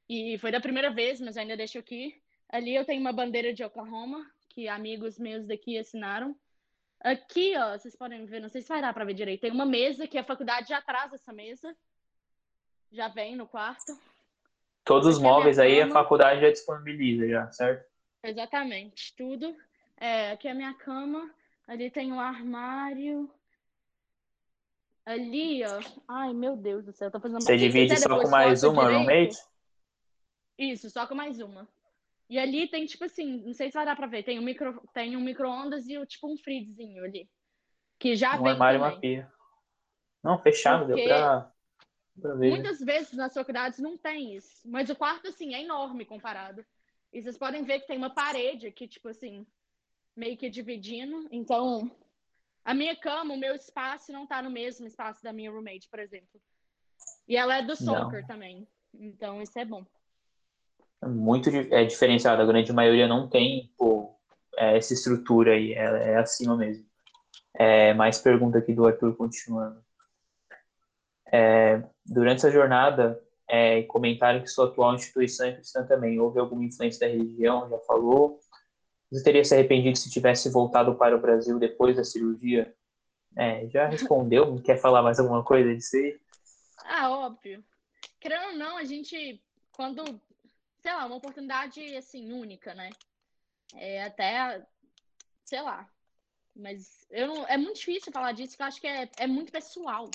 E 0.08 0.38
foi 0.38 0.50
da 0.50 0.60
primeira 0.60 0.90
vez, 0.90 1.20
mas 1.20 1.36
ainda 1.36 1.56
deixo 1.56 1.78
aqui. 1.78 2.20
Ali 2.48 2.74
eu 2.74 2.84
tenho 2.84 3.00
uma 3.00 3.12
bandeira 3.12 3.52
de 3.52 3.62
Oklahoma, 3.62 4.26
que 4.48 4.68
amigos 4.68 5.18
meus 5.18 5.46
daqui 5.46 5.78
assinaram. 5.78 6.34
Aqui, 7.00 7.54
ó, 7.56 7.78
vocês 7.78 7.94
podem 7.94 8.24
ver, 8.26 8.40
não 8.40 8.48
sei 8.48 8.60
se 8.60 8.68
vai 8.68 8.80
dar 8.80 8.92
pra 8.92 9.04
ver 9.04 9.14
direito. 9.14 9.40
Tem 9.40 9.52
uma 9.52 9.66
mesa 9.66 10.06
que 10.06 10.18
a 10.18 10.24
faculdade 10.24 10.68
já 10.68 10.80
traz 10.82 11.12
essa 11.12 11.32
mesa. 11.32 11.74
Já 12.90 13.08
vem 13.08 13.36
no 13.36 13.46
quarto. 13.46 13.98
Todos 14.84 15.06
os 15.06 15.20
é 15.20 15.22
móveis 15.22 15.58
aí 15.58 15.82
a 15.82 15.90
faculdade 15.90 16.40
já 16.40 16.50
disponibiliza, 16.50 17.28
já, 17.28 17.52
certo? 17.52 17.86
Exatamente, 18.22 19.14
tudo. 19.16 19.54
É, 19.96 20.32
aqui 20.32 20.48
é 20.48 20.52
a 20.52 20.54
minha 20.54 20.74
cama. 20.74 21.30
Ali 21.66 21.90
tem 21.90 22.10
um 22.12 22.18
armário. 22.18 23.30
Ali, 25.04 25.64
ó. 25.64 25.80
Ai, 26.08 26.32
meu 26.32 26.56
Deus 26.56 26.84
do 26.84 26.92
céu. 26.92 27.10
Tô 27.10 27.20
fazendo 27.20 27.42
Você 27.42 27.56
divide 27.56 27.96
só 27.96 28.20
com 28.20 28.28
mais 28.28 28.62
uma 28.64 28.90
no 28.90 29.04
meio? 29.04 29.30
Isso, 30.58 30.90
só 30.90 31.06
com 31.06 31.14
mais 31.14 31.40
uma. 31.40 31.68
E 32.28 32.38
ali 32.38 32.68
tem, 32.68 32.84
tipo 32.84 33.04
assim, 33.04 33.42
não 33.44 33.54
sei 33.54 33.68
se 33.68 33.74
vai 33.74 33.86
dar 33.86 33.96
pra 33.96 34.06
ver. 34.06 34.22
Tem 34.22 34.38
um 34.38 34.42
micro, 34.42 34.82
tem 34.92 35.16
um 35.16 35.20
micro-ondas 35.20 35.88
e 35.88 36.04
tipo 36.06 36.30
um 36.30 36.36
freezezinho 36.36 37.04
ali. 37.04 37.28
Que 37.98 38.14
já 38.14 38.34
um 38.34 38.42
vem. 38.42 38.46
Um 38.46 38.50
armário 38.50 38.78
e 38.78 38.82
uma 38.82 39.00
pia. 39.00 39.32
Não, 40.22 40.38
fechado, 40.38 40.86
Porque 40.86 41.06
deu 41.06 41.08
pra. 41.08 41.52
pra 42.20 42.34
ver. 42.34 42.50
Muitas 42.50 42.80
vezes 42.80 43.12
nas 43.14 43.32
faculdades 43.32 43.78
não 43.78 43.96
tem 43.96 44.36
isso. 44.36 44.68
Mas 44.68 44.90
o 44.90 44.96
quarto, 44.96 45.28
assim, 45.28 45.54
é 45.54 45.62
enorme 45.62 46.04
comparado. 46.04 46.64
E 47.12 47.22
vocês 47.22 47.38
podem 47.38 47.64
ver 47.64 47.80
que 47.80 47.86
tem 47.86 47.96
uma 47.96 48.10
parede 48.10 48.66
aqui, 48.66 48.86
tipo 48.86 49.08
assim, 49.08 49.46
meio 50.14 50.36
que 50.36 50.50
dividindo. 50.50 51.26
Então, 51.30 51.90
a 52.62 52.74
minha 52.74 52.94
cama, 52.94 53.32
o 53.32 53.38
meu 53.38 53.54
espaço 53.54 54.12
não 54.12 54.26
tá 54.26 54.42
no 54.42 54.50
mesmo 54.50 54.86
espaço 54.86 55.22
da 55.22 55.32
minha 55.32 55.50
roommate, 55.50 55.88
por 55.88 55.98
exemplo. 55.98 56.40
E 57.26 57.36
ela 57.36 57.56
é 57.56 57.62
do 57.62 57.74
soccer 57.74 58.20
não. 58.20 58.26
também. 58.26 58.68
Então, 58.92 59.40
isso 59.40 59.58
é 59.58 59.64
bom. 59.64 59.86
Muito 61.06 61.50
é 61.50 61.84
diferenciado. 61.84 62.42
A 62.42 62.46
grande 62.46 62.72
maioria 62.72 63.06
não 63.06 63.28
tem 63.28 63.72
pô, 63.76 64.16
é, 64.56 64.76
essa 64.76 64.92
estrutura 64.92 65.52
aí. 65.52 65.72
É, 65.72 66.12
é 66.12 66.16
acima 66.16 66.56
mesmo. 66.56 66.84
É, 67.54 67.94
mais 67.94 68.18
pergunta 68.18 68.58
aqui 68.58 68.72
do 68.72 68.86
Arthur 68.86 69.16
continuando. 69.16 69.82
É, 71.32 71.82
durante 72.04 72.38
essa 72.38 72.50
jornada, 72.50 73.20
é, 73.48 73.82
comentaram 73.84 74.40
que 74.40 74.48
sua 74.48 74.66
atual 74.66 74.94
instituição 74.94 75.46
é 75.46 75.52
cristã 75.52 75.84
também. 75.86 76.18
Houve 76.18 76.38
alguma 76.38 76.64
influência 76.64 77.00
da 77.00 77.12
religião? 77.12 77.68
Já 77.68 77.78
falou. 77.80 78.40
Você 79.10 79.24
teria 79.24 79.44
se 79.44 79.54
arrependido 79.54 79.96
se 79.96 80.10
tivesse 80.10 80.50
voltado 80.50 80.94
para 80.94 81.16
o 81.16 81.20
Brasil 81.20 81.58
depois 81.58 81.96
da 81.96 82.04
cirurgia? 82.04 82.74
É, 83.36 83.66
já 83.68 83.86
respondeu, 83.86 84.60
quer 84.62 84.76
falar 84.78 85.02
mais 85.02 85.18
alguma 85.18 85.42
coisa 85.44 85.74
disso 85.74 85.96
aí? 85.96 86.20
Ah, 86.84 87.10
óbvio. 87.10 87.64
Querendo 88.20 88.48
ou 88.48 88.56
não, 88.56 88.76
a 88.76 88.84
gente, 88.84 89.42
quando, 89.72 90.20
sei 90.80 90.92
lá, 90.92 91.06
uma 91.06 91.16
oportunidade, 91.16 91.80
assim, 91.96 92.32
única, 92.32 92.74
né? 92.74 92.90
É 93.74 94.04
até, 94.04 94.66
sei 95.44 95.60
lá, 95.60 95.88
mas 96.54 97.06
eu 97.10 97.28
não, 97.28 97.46
é 97.46 97.56
muito 97.56 97.78
difícil 97.78 98.12
falar 98.12 98.32
disso, 98.32 98.50
porque 98.50 98.62
eu 98.62 98.66
acho 98.66 98.80
que 98.80 98.86
é, 98.86 99.10
é 99.18 99.26
muito 99.26 99.52
pessoal. 99.52 100.10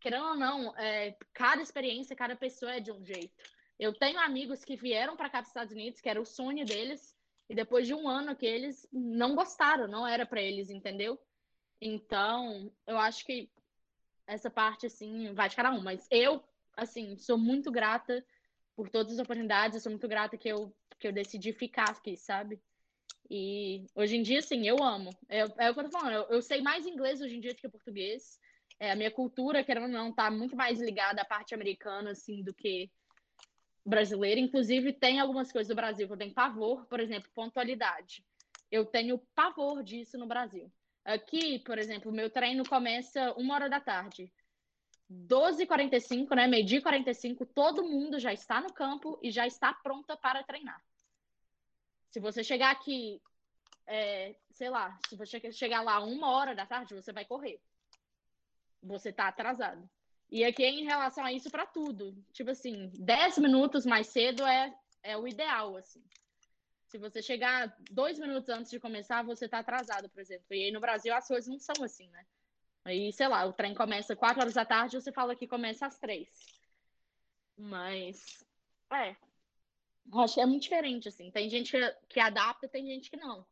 Querendo 0.00 0.26
ou 0.26 0.36
não, 0.36 0.76
é, 0.76 1.16
cada 1.32 1.60
experiência, 1.60 2.14
cada 2.14 2.36
pessoa 2.36 2.72
é 2.72 2.80
de 2.80 2.92
um 2.92 3.04
jeito. 3.04 3.34
Eu 3.78 3.92
tenho 3.92 4.18
amigos 4.20 4.64
que 4.64 4.76
vieram 4.76 5.16
para 5.16 5.28
cá 5.28 5.38
para 5.38 5.42
os 5.42 5.48
Estados 5.48 5.72
Unidos, 5.72 6.00
que 6.00 6.08
era 6.08 6.20
o 6.20 6.26
sonho 6.26 6.64
deles, 6.64 7.16
e 7.48 7.54
depois 7.54 7.86
de 7.86 7.94
um 7.94 8.08
ano 8.08 8.36
que 8.36 8.46
eles 8.46 8.86
não 8.92 9.34
gostaram, 9.34 9.88
não 9.88 10.06
era 10.06 10.24
para 10.26 10.40
eles, 10.40 10.70
entendeu? 10.70 11.18
Então, 11.80 12.72
eu 12.86 12.98
acho 12.98 13.24
que 13.24 13.50
essa 14.26 14.50
parte, 14.50 14.86
assim, 14.86 15.32
vai 15.32 15.48
de 15.48 15.56
cada 15.56 15.72
um. 15.72 15.80
Mas 15.80 16.06
eu, 16.10 16.44
assim, 16.76 17.16
sou 17.16 17.38
muito 17.38 17.70
grata 17.70 18.24
por 18.78 18.88
todas 18.88 19.14
as 19.14 19.18
oportunidades, 19.18 19.74
eu 19.74 19.80
sou 19.80 19.90
muito 19.90 20.06
grata 20.06 20.38
que 20.38 20.48
eu, 20.48 20.72
que 21.00 21.08
eu 21.08 21.12
decidi 21.12 21.52
ficar 21.52 21.90
aqui, 21.90 22.16
sabe? 22.16 22.60
E 23.28 23.84
hoje 23.92 24.16
em 24.16 24.22
dia, 24.22 24.38
assim, 24.38 24.68
eu 24.68 24.80
amo. 24.80 25.10
É, 25.28 25.40
é 25.40 25.68
o 25.68 25.74
que 25.74 25.80
eu 25.80 25.84
tô 25.84 25.90
falando, 25.90 26.12
eu, 26.12 26.36
eu, 26.36 26.40
sei 26.40 26.62
mais 26.62 26.86
inglês 26.86 27.20
hoje 27.20 27.36
em 27.36 27.40
dia 27.40 27.52
do 27.52 27.56
que 27.56 27.68
português. 27.68 28.38
É, 28.78 28.92
a 28.92 28.94
minha 28.94 29.10
cultura, 29.10 29.64
querendo 29.64 29.86
ou 29.86 29.88
não, 29.88 30.12
tá 30.12 30.30
muito 30.30 30.54
mais 30.54 30.80
ligada 30.80 31.20
à 31.20 31.24
parte 31.24 31.56
americana, 31.56 32.12
assim, 32.12 32.40
do 32.44 32.54
que 32.54 32.88
brasileira. 33.84 34.38
Inclusive, 34.38 34.92
tem 34.92 35.18
algumas 35.18 35.50
coisas 35.50 35.66
do 35.66 35.74
Brasil 35.74 36.06
que 36.06 36.12
eu 36.12 36.18
tenho 36.18 36.32
pavor, 36.32 36.86
por 36.86 37.00
exemplo, 37.00 37.28
pontualidade. 37.34 38.24
Eu 38.70 38.86
tenho 38.86 39.18
pavor 39.34 39.82
disso 39.82 40.16
no 40.16 40.28
Brasil. 40.28 40.70
Aqui, 41.04 41.58
por 41.58 41.78
exemplo, 41.78 42.12
meu 42.12 42.30
treino 42.30 42.62
começa 42.62 43.32
uma 43.32 43.56
hora 43.56 43.68
da 43.68 43.80
tarde. 43.80 44.32
12h45, 45.10 46.34
né? 46.34 46.46
Meio-dia 46.46 46.82
45, 46.82 47.46
todo 47.46 47.84
mundo 47.84 48.18
já 48.18 48.32
está 48.32 48.60
no 48.60 48.72
campo 48.72 49.18
e 49.22 49.30
já 49.30 49.46
está 49.46 49.72
pronta 49.72 50.16
para 50.16 50.42
treinar. 50.42 50.82
Se 52.10 52.20
você 52.20 52.44
chegar 52.44 52.70
aqui, 52.70 53.20
é, 53.86 54.34
sei 54.52 54.68
lá, 54.68 54.98
se 55.08 55.16
você 55.16 55.52
chegar 55.52 55.82
lá 55.82 56.00
uma 56.00 56.30
hora 56.30 56.54
da 56.54 56.66
tarde, 56.66 56.94
você 56.94 57.12
vai 57.12 57.24
correr. 57.24 57.60
Você 58.82 59.08
está 59.10 59.28
atrasado. 59.28 59.88
E 60.30 60.44
aqui 60.44 60.62
é 60.62 60.70
em 60.70 60.84
relação 60.84 61.24
a 61.24 61.32
isso 61.32 61.50
para 61.50 61.64
tudo. 61.64 62.14
Tipo 62.32 62.50
assim, 62.50 62.90
10 62.98 63.38
minutos 63.38 63.86
mais 63.86 64.08
cedo 64.08 64.46
é, 64.46 64.74
é 65.02 65.16
o 65.16 65.26
ideal, 65.26 65.76
assim. 65.76 66.02
Se 66.86 66.98
você 66.98 67.22
chegar 67.22 67.74
dois 67.90 68.18
minutos 68.18 68.48
antes 68.48 68.70
de 68.70 68.80
começar, 68.80 69.22
você 69.22 69.46
está 69.46 69.58
atrasado, 69.58 70.08
por 70.08 70.20
exemplo. 70.20 70.46
E 70.50 70.64
aí 70.64 70.70
no 70.70 70.80
Brasil 70.80 71.14
as 71.14 71.26
coisas 71.26 71.48
não 71.48 71.58
são 71.58 71.84
assim, 71.84 72.08
né? 72.08 72.26
Aí, 72.88 73.12
sei 73.12 73.28
lá, 73.28 73.44
o 73.44 73.52
trem 73.52 73.74
começa 73.74 74.16
4 74.16 74.40
horas 74.40 74.54
da 74.54 74.64
tarde, 74.64 75.00
você 75.00 75.12
fala 75.12 75.36
que 75.36 75.46
começa 75.46 75.86
às 75.86 75.98
3. 75.98 76.26
Mas, 77.56 78.42
é. 78.92 79.14
Acho 80.14 80.34
que 80.34 80.40
é 80.40 80.46
muito 80.46 80.62
diferente, 80.62 81.08
assim. 81.08 81.30
Tem 81.30 81.50
gente 81.50 81.70
que, 81.70 81.96
que 82.08 82.18
adapta, 82.18 82.66
tem 82.66 82.86
gente 82.86 83.10
que 83.10 83.16
não. 83.16 83.46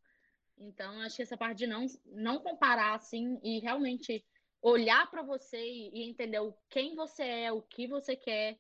Então, 0.57 1.01
acho 1.03 1.17
que 1.17 1.23
essa 1.23 1.37
parte 1.37 1.59
de 1.59 1.67
não, 1.67 1.85
não 2.07 2.39
comparar, 2.39 2.95
assim, 2.95 3.39
e 3.43 3.59
realmente 3.59 4.25
olhar 4.63 5.11
para 5.11 5.23
você 5.23 5.59
e, 5.59 6.09
entender 6.09 6.41
o, 6.41 6.57
quem 6.71 6.95
você 6.95 7.23
é, 7.23 7.53
o 7.53 7.61
que 7.61 7.87
você 7.87 8.17
quer, 8.17 8.59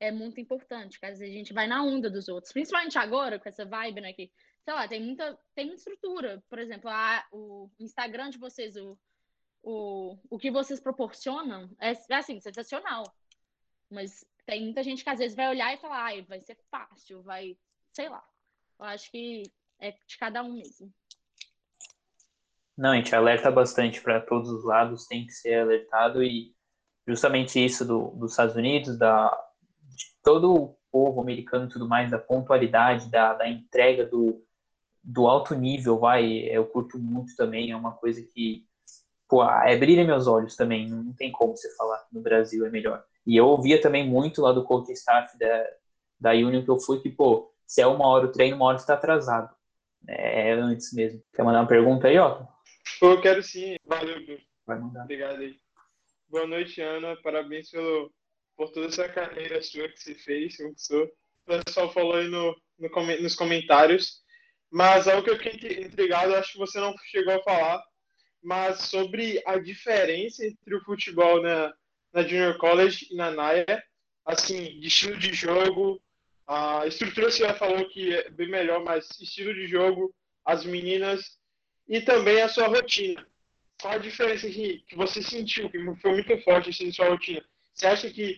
é 0.00 0.10
muito 0.10 0.40
importante. 0.40 0.98
Às 1.02 1.18
vezes 1.18 1.34
a 1.34 1.38
gente 1.38 1.52
vai 1.52 1.66
na 1.66 1.84
onda 1.84 2.08
dos 2.10 2.28
outros. 2.28 2.52
Principalmente 2.52 2.98
agora, 2.98 3.38
com 3.38 3.48
essa 3.48 3.66
vibe, 3.66 4.00
né? 4.00 4.14
Que, 4.14 4.32
sei 4.62 4.72
lá, 4.72 4.88
tem 4.88 5.02
muita, 5.02 5.38
tem 5.54 5.66
muita 5.66 5.80
estrutura. 5.80 6.42
Por 6.48 6.58
exemplo, 6.58 6.88
a, 6.88 7.26
o 7.30 7.70
Instagram 7.78 8.30
de 8.30 8.38
vocês, 8.38 8.74
o, 8.76 8.98
o, 9.64 10.18
o 10.28 10.38
que 10.38 10.50
vocês 10.50 10.78
proporcionam 10.78 11.70
é, 11.80 11.92
é 11.92 12.14
assim, 12.14 12.38
sensacional. 12.38 13.04
Mas 13.90 14.24
tem 14.44 14.62
muita 14.62 14.82
gente 14.82 15.02
que 15.02 15.10
às 15.10 15.18
vezes 15.18 15.34
vai 15.34 15.48
olhar 15.48 15.72
e 15.72 15.78
falar, 15.78 16.04
ai, 16.04 16.22
vai 16.22 16.40
ser 16.40 16.58
fácil, 16.70 17.22
vai, 17.22 17.56
sei 17.92 18.08
lá. 18.08 18.22
Eu 18.78 18.86
acho 18.86 19.10
que 19.10 19.42
é 19.80 19.92
de 19.92 20.18
cada 20.18 20.42
um 20.42 20.52
mesmo. 20.52 20.92
Não, 22.76 22.90
a 22.90 22.96
gente 22.96 23.14
alerta 23.14 23.50
bastante 23.50 24.00
para 24.02 24.20
todos 24.20 24.50
os 24.50 24.64
lados, 24.64 25.06
tem 25.06 25.26
que 25.26 25.32
ser 25.32 25.60
alertado 25.60 26.22
e 26.22 26.54
justamente 27.06 27.64
isso 27.64 27.84
do, 27.84 28.10
dos 28.10 28.32
Estados 28.32 28.56
Unidos, 28.56 28.98
da, 28.98 29.30
de 29.80 30.06
todo 30.22 30.52
o 30.52 30.78
povo 30.90 31.20
americano 31.20 31.66
e 31.66 31.68
tudo 31.68 31.88
mais, 31.88 32.10
da 32.10 32.18
pontualidade, 32.18 33.10
da, 33.10 33.34
da 33.34 33.48
entrega 33.48 34.04
do, 34.04 34.44
do 35.02 35.26
alto 35.26 35.54
nível, 35.54 35.98
vai, 35.98 36.24
eu 36.48 36.66
curto 36.66 36.98
muito 36.98 37.36
também, 37.36 37.70
é 37.70 37.76
uma 37.76 37.92
coisa 37.92 38.22
que, 38.22 38.66
pô, 39.28 39.44
é 39.44 39.76
brilha 39.76 40.04
meus 40.04 40.26
olhos 40.26 40.56
também, 40.56 40.88
não 40.88 41.12
tem 41.12 41.32
como 41.32 41.56
você 41.56 41.74
falar 41.76 41.98
que 41.98 42.14
no 42.14 42.20
Brasil 42.20 42.64
é 42.66 42.70
melhor. 42.70 43.04
E 43.26 43.36
eu 43.36 43.46
ouvia 43.46 43.80
também 43.80 44.08
muito 44.08 44.42
lá 44.42 44.52
do 44.52 44.64
coach 44.64 44.92
staff 44.92 45.36
da, 45.38 45.66
da 46.20 46.30
Union 46.32 46.62
que 46.62 46.70
eu 46.70 46.78
fui, 46.78 47.00
que, 47.00 47.10
pô, 47.10 47.52
se 47.66 47.80
é 47.80 47.86
uma 47.86 48.06
hora 48.06 48.26
o 48.26 48.32
treino, 48.32 48.56
uma 48.56 48.66
hora 48.66 48.76
está 48.76 48.94
atrasado. 48.94 49.54
É 50.06 50.52
antes 50.52 50.92
mesmo. 50.92 51.22
Quer 51.34 51.42
mandar 51.42 51.60
uma 51.60 51.68
pergunta 51.68 52.08
aí, 52.08 52.18
ó? 52.18 52.42
Eu 53.00 53.20
quero 53.20 53.42
sim. 53.42 53.76
Valeu, 53.86 54.16
Vai 54.66 54.78
mandar. 54.78 55.04
Obrigado 55.04 55.40
aí. 55.40 55.56
Boa 56.28 56.46
noite, 56.46 56.80
Ana. 56.82 57.16
Parabéns 57.22 57.70
pelo, 57.70 58.12
por 58.56 58.70
toda 58.70 58.88
essa 58.88 59.08
carreira 59.08 59.62
sua 59.62 59.88
que 59.88 59.98
você 59.98 60.14
fez, 60.14 60.56
conquistou. 60.56 61.04
O 61.46 61.64
pessoal 61.64 61.92
falou 61.92 62.16
aí 62.16 62.28
no, 62.28 62.54
no, 62.78 62.88
nos 63.22 63.34
comentários. 63.34 64.22
Mas 64.70 65.06
algo 65.06 65.22
que 65.22 65.30
eu 65.30 65.38
fiquei 65.38 65.84
intrigado, 65.84 66.34
acho 66.34 66.52
que 66.52 66.58
você 66.58 66.80
não 66.80 66.94
chegou 67.10 67.34
a 67.34 67.42
falar, 67.42 67.82
mas 68.44 68.80
sobre 68.80 69.42
a 69.46 69.58
diferença 69.58 70.44
entre 70.44 70.74
o 70.74 70.84
futebol 70.84 71.42
na, 71.42 71.74
na 72.12 72.22
Junior 72.22 72.58
College 72.58 73.08
e 73.10 73.16
na 73.16 73.30
NAIA, 73.30 73.82
assim, 74.24 74.78
de 74.78 74.86
estilo 74.86 75.18
de 75.18 75.32
jogo, 75.32 76.00
a 76.46 76.86
estrutura 76.86 77.30
você 77.30 77.38
já 77.38 77.54
falou 77.54 77.88
que 77.88 78.14
é 78.14 78.30
bem 78.30 78.48
melhor, 78.50 78.84
mas 78.84 79.08
estilo 79.18 79.54
de 79.54 79.66
jogo, 79.66 80.14
as 80.44 80.62
meninas 80.64 81.38
e 81.88 82.02
também 82.02 82.42
a 82.42 82.48
sua 82.48 82.66
rotina. 82.66 83.26
Qual 83.80 83.94
a 83.94 83.98
diferença 83.98 84.46
que, 84.48 84.84
que 84.86 84.94
você 84.94 85.22
sentiu, 85.22 85.70
que 85.70 85.78
foi 85.96 86.12
muito 86.12 86.38
forte 86.42 86.68
assim, 86.68 86.92
sua 86.92 87.08
rotina? 87.08 87.42
Você 87.72 87.86
acha 87.86 88.10
que 88.10 88.36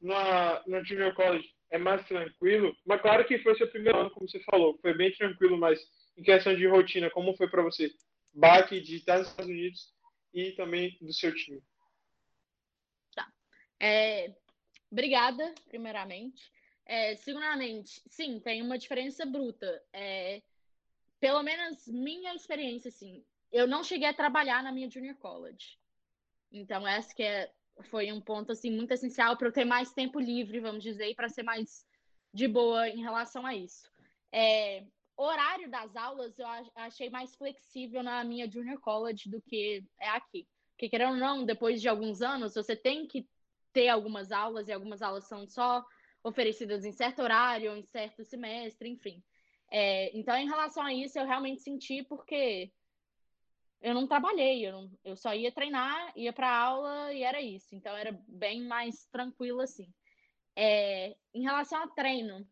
na, 0.00 0.62
na 0.66 0.84
Junior 0.84 1.14
College 1.14 1.48
é 1.70 1.78
mais 1.78 2.06
tranquilo? 2.06 2.76
Mas 2.86 3.00
claro 3.00 3.24
que 3.24 3.38
foi 3.38 3.56
seu 3.56 3.68
primeiro 3.68 3.98
ano, 3.98 4.10
como 4.10 4.28
você 4.28 4.40
falou, 4.40 4.78
foi 4.82 4.92
bem 4.92 5.10
tranquilo, 5.12 5.56
mas 5.56 5.80
em 6.18 6.22
questão 6.22 6.54
de 6.54 6.66
rotina, 6.66 7.08
como 7.08 7.34
foi 7.34 7.48
para 7.48 7.62
você? 7.62 7.90
Baque 8.38 8.80
de 8.80 8.96
estar 8.96 9.18
nos 9.18 9.28
Estados 9.28 9.50
Unidos 9.50 9.92
e 10.32 10.52
também 10.52 10.96
do 11.00 11.12
seu 11.12 11.34
time. 11.34 11.60
Tá. 13.14 13.26
É, 13.80 14.32
obrigada, 14.90 15.52
primeiramente. 15.66 16.50
É, 16.86 17.16
sim, 17.16 18.40
tem 18.40 18.62
uma 18.62 18.78
diferença 18.78 19.26
bruta. 19.26 19.82
É, 19.92 20.40
pelo 21.18 21.42
menos 21.42 21.86
minha 21.88 22.32
experiência, 22.34 22.88
assim, 22.88 23.24
eu 23.50 23.66
não 23.66 23.82
cheguei 23.82 24.08
a 24.08 24.14
trabalhar 24.14 24.62
na 24.62 24.70
minha 24.70 24.88
junior 24.88 25.16
college. 25.16 25.76
Então, 26.52 26.86
essa 26.86 27.12
que 27.12 27.24
é, 27.24 27.52
foi 27.90 28.12
um 28.12 28.20
ponto, 28.20 28.52
assim, 28.52 28.70
muito 28.70 28.92
essencial 28.92 29.36
para 29.36 29.48
eu 29.48 29.52
ter 29.52 29.64
mais 29.64 29.92
tempo 29.92 30.20
livre, 30.20 30.60
vamos 30.60 30.82
dizer, 30.82 31.12
para 31.16 31.28
ser 31.28 31.42
mais 31.42 31.84
de 32.32 32.46
boa 32.46 32.88
em 32.88 33.02
relação 33.02 33.44
a 33.44 33.54
isso. 33.54 33.90
É, 34.30 34.84
horário 35.24 35.70
das 35.70 35.94
aulas 35.96 36.38
eu 36.38 36.46
achei 36.74 37.10
mais 37.10 37.34
flexível 37.34 38.02
na 38.02 38.22
minha 38.24 38.50
junior 38.50 38.80
college 38.80 39.28
do 39.28 39.40
que 39.42 39.84
é 40.00 40.08
aqui. 40.10 40.46
Porque, 40.70 40.88
querendo 40.88 41.14
ou 41.14 41.18
não, 41.18 41.44
depois 41.44 41.80
de 41.80 41.88
alguns 41.88 42.22
anos, 42.22 42.54
você 42.54 42.76
tem 42.76 43.06
que 43.06 43.28
ter 43.72 43.88
algumas 43.88 44.30
aulas, 44.30 44.68
e 44.68 44.72
algumas 44.72 45.02
aulas 45.02 45.26
são 45.26 45.46
só 45.46 45.84
oferecidas 46.22 46.84
em 46.84 46.92
certo 46.92 47.20
horário, 47.20 47.76
em 47.76 47.84
certo 47.84 48.24
semestre, 48.24 48.88
enfim. 48.88 49.22
É, 49.70 50.16
então, 50.16 50.36
em 50.36 50.48
relação 50.48 50.82
a 50.84 50.94
isso, 50.94 51.18
eu 51.18 51.26
realmente 51.26 51.62
senti 51.62 52.02
porque 52.04 52.72
eu 53.80 53.94
não 53.94 54.06
trabalhei, 54.06 54.66
eu, 54.66 54.72
não, 54.72 54.90
eu 55.04 55.16
só 55.16 55.34
ia 55.34 55.52
treinar, 55.52 56.12
ia 56.16 56.32
para 56.32 56.50
aula 56.50 57.12
e 57.12 57.22
era 57.22 57.40
isso. 57.40 57.74
Então, 57.74 57.96
era 57.96 58.12
bem 58.26 58.62
mais 58.62 59.06
tranquilo 59.06 59.60
assim. 59.60 59.92
É, 60.56 61.16
em 61.34 61.42
relação 61.42 61.80
ao 61.80 61.90
treino, 61.90 62.46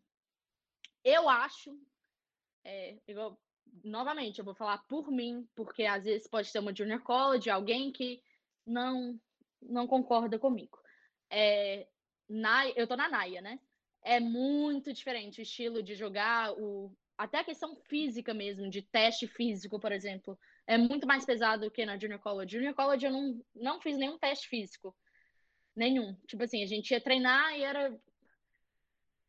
eu 1.03 1.27
acho, 1.27 1.77
é, 2.67 2.97
eu, 3.07 3.37
novamente, 3.83 4.39
eu 4.39 4.45
vou 4.45 4.53
falar 4.53 4.79
por 4.79 5.09
mim, 5.09 5.47
porque 5.55 5.83
às 5.83 6.03
vezes 6.03 6.27
pode 6.27 6.49
ser 6.49 6.59
uma 6.59 6.75
junior 6.75 7.01
college, 7.01 7.49
alguém 7.49 7.91
que 7.91 8.21
não 8.65 9.19
não 9.61 9.87
concorda 9.87 10.37
comigo. 10.37 10.77
É, 11.29 11.87
na, 12.29 12.69
eu 12.69 12.85
tô 12.85 12.95
na 12.95 13.09
Naia, 13.09 13.41
né? 13.41 13.59
É 14.03 14.19
muito 14.19 14.93
diferente 14.93 15.39
o 15.39 15.41
estilo 15.41 15.81
de 15.81 15.95
jogar, 15.95 16.53
o, 16.53 16.95
até 17.17 17.39
a 17.39 17.43
questão 17.43 17.75
física 17.75 18.33
mesmo, 18.33 18.69
de 18.69 18.81
teste 18.81 19.27
físico, 19.27 19.79
por 19.79 19.91
exemplo, 19.91 20.37
é 20.67 20.77
muito 20.77 21.07
mais 21.07 21.25
pesado 21.25 21.71
que 21.71 21.85
na 21.85 21.97
Junior 21.97 22.19
College. 22.19 22.57
Junior 22.57 22.75
College 22.75 23.05
eu 23.05 23.11
não, 23.11 23.41
não 23.55 23.81
fiz 23.81 23.97
nenhum 23.97 24.17
teste 24.17 24.47
físico. 24.47 24.95
Nenhum. 25.75 26.13
Tipo 26.27 26.43
assim, 26.43 26.61
a 26.61 26.67
gente 26.67 26.91
ia 26.91 26.99
treinar 26.99 27.57
e 27.57 27.63
era. 27.63 27.97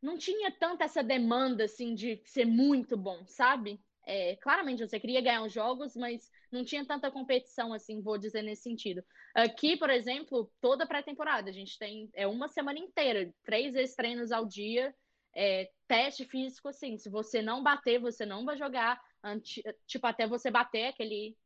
Não 0.00 0.16
tinha 0.16 0.50
tanta 0.50 0.84
essa 0.84 1.02
demanda, 1.02 1.64
assim, 1.64 1.94
de 1.94 2.20
ser 2.24 2.44
muito 2.44 2.96
bom, 2.96 3.26
sabe? 3.26 3.80
É, 4.06 4.36
claramente 4.36 4.86
você 4.86 4.98
queria 4.98 5.20
ganhar 5.20 5.42
os 5.42 5.52
jogos, 5.52 5.94
mas 5.94 6.30
não 6.50 6.64
tinha 6.64 6.84
tanta 6.84 7.10
competição, 7.10 7.74
assim, 7.74 8.00
vou 8.00 8.16
dizer 8.16 8.42
nesse 8.42 8.62
sentido. 8.62 9.04
Aqui, 9.34 9.76
por 9.76 9.90
exemplo, 9.90 10.50
toda 10.60 10.86
pré-temporada, 10.86 11.50
a 11.50 11.52
gente 11.52 11.78
tem 11.78 12.08
é 12.14 12.26
uma 12.26 12.48
semana 12.48 12.78
inteira, 12.78 13.32
três 13.44 13.74
vezes 13.74 13.94
treinos 13.94 14.32
ao 14.32 14.46
dia, 14.46 14.94
é, 15.34 15.70
teste 15.86 16.24
físico, 16.24 16.68
assim, 16.68 16.96
se 16.96 17.10
você 17.10 17.42
não 17.42 17.62
bater, 17.62 18.00
você 18.00 18.24
não 18.24 18.44
vai 18.44 18.56
jogar, 18.56 18.98
anti, 19.22 19.62
tipo, 19.86 20.06
até 20.06 20.26
você 20.26 20.50
bater 20.50 20.86
aquele, 20.86 21.36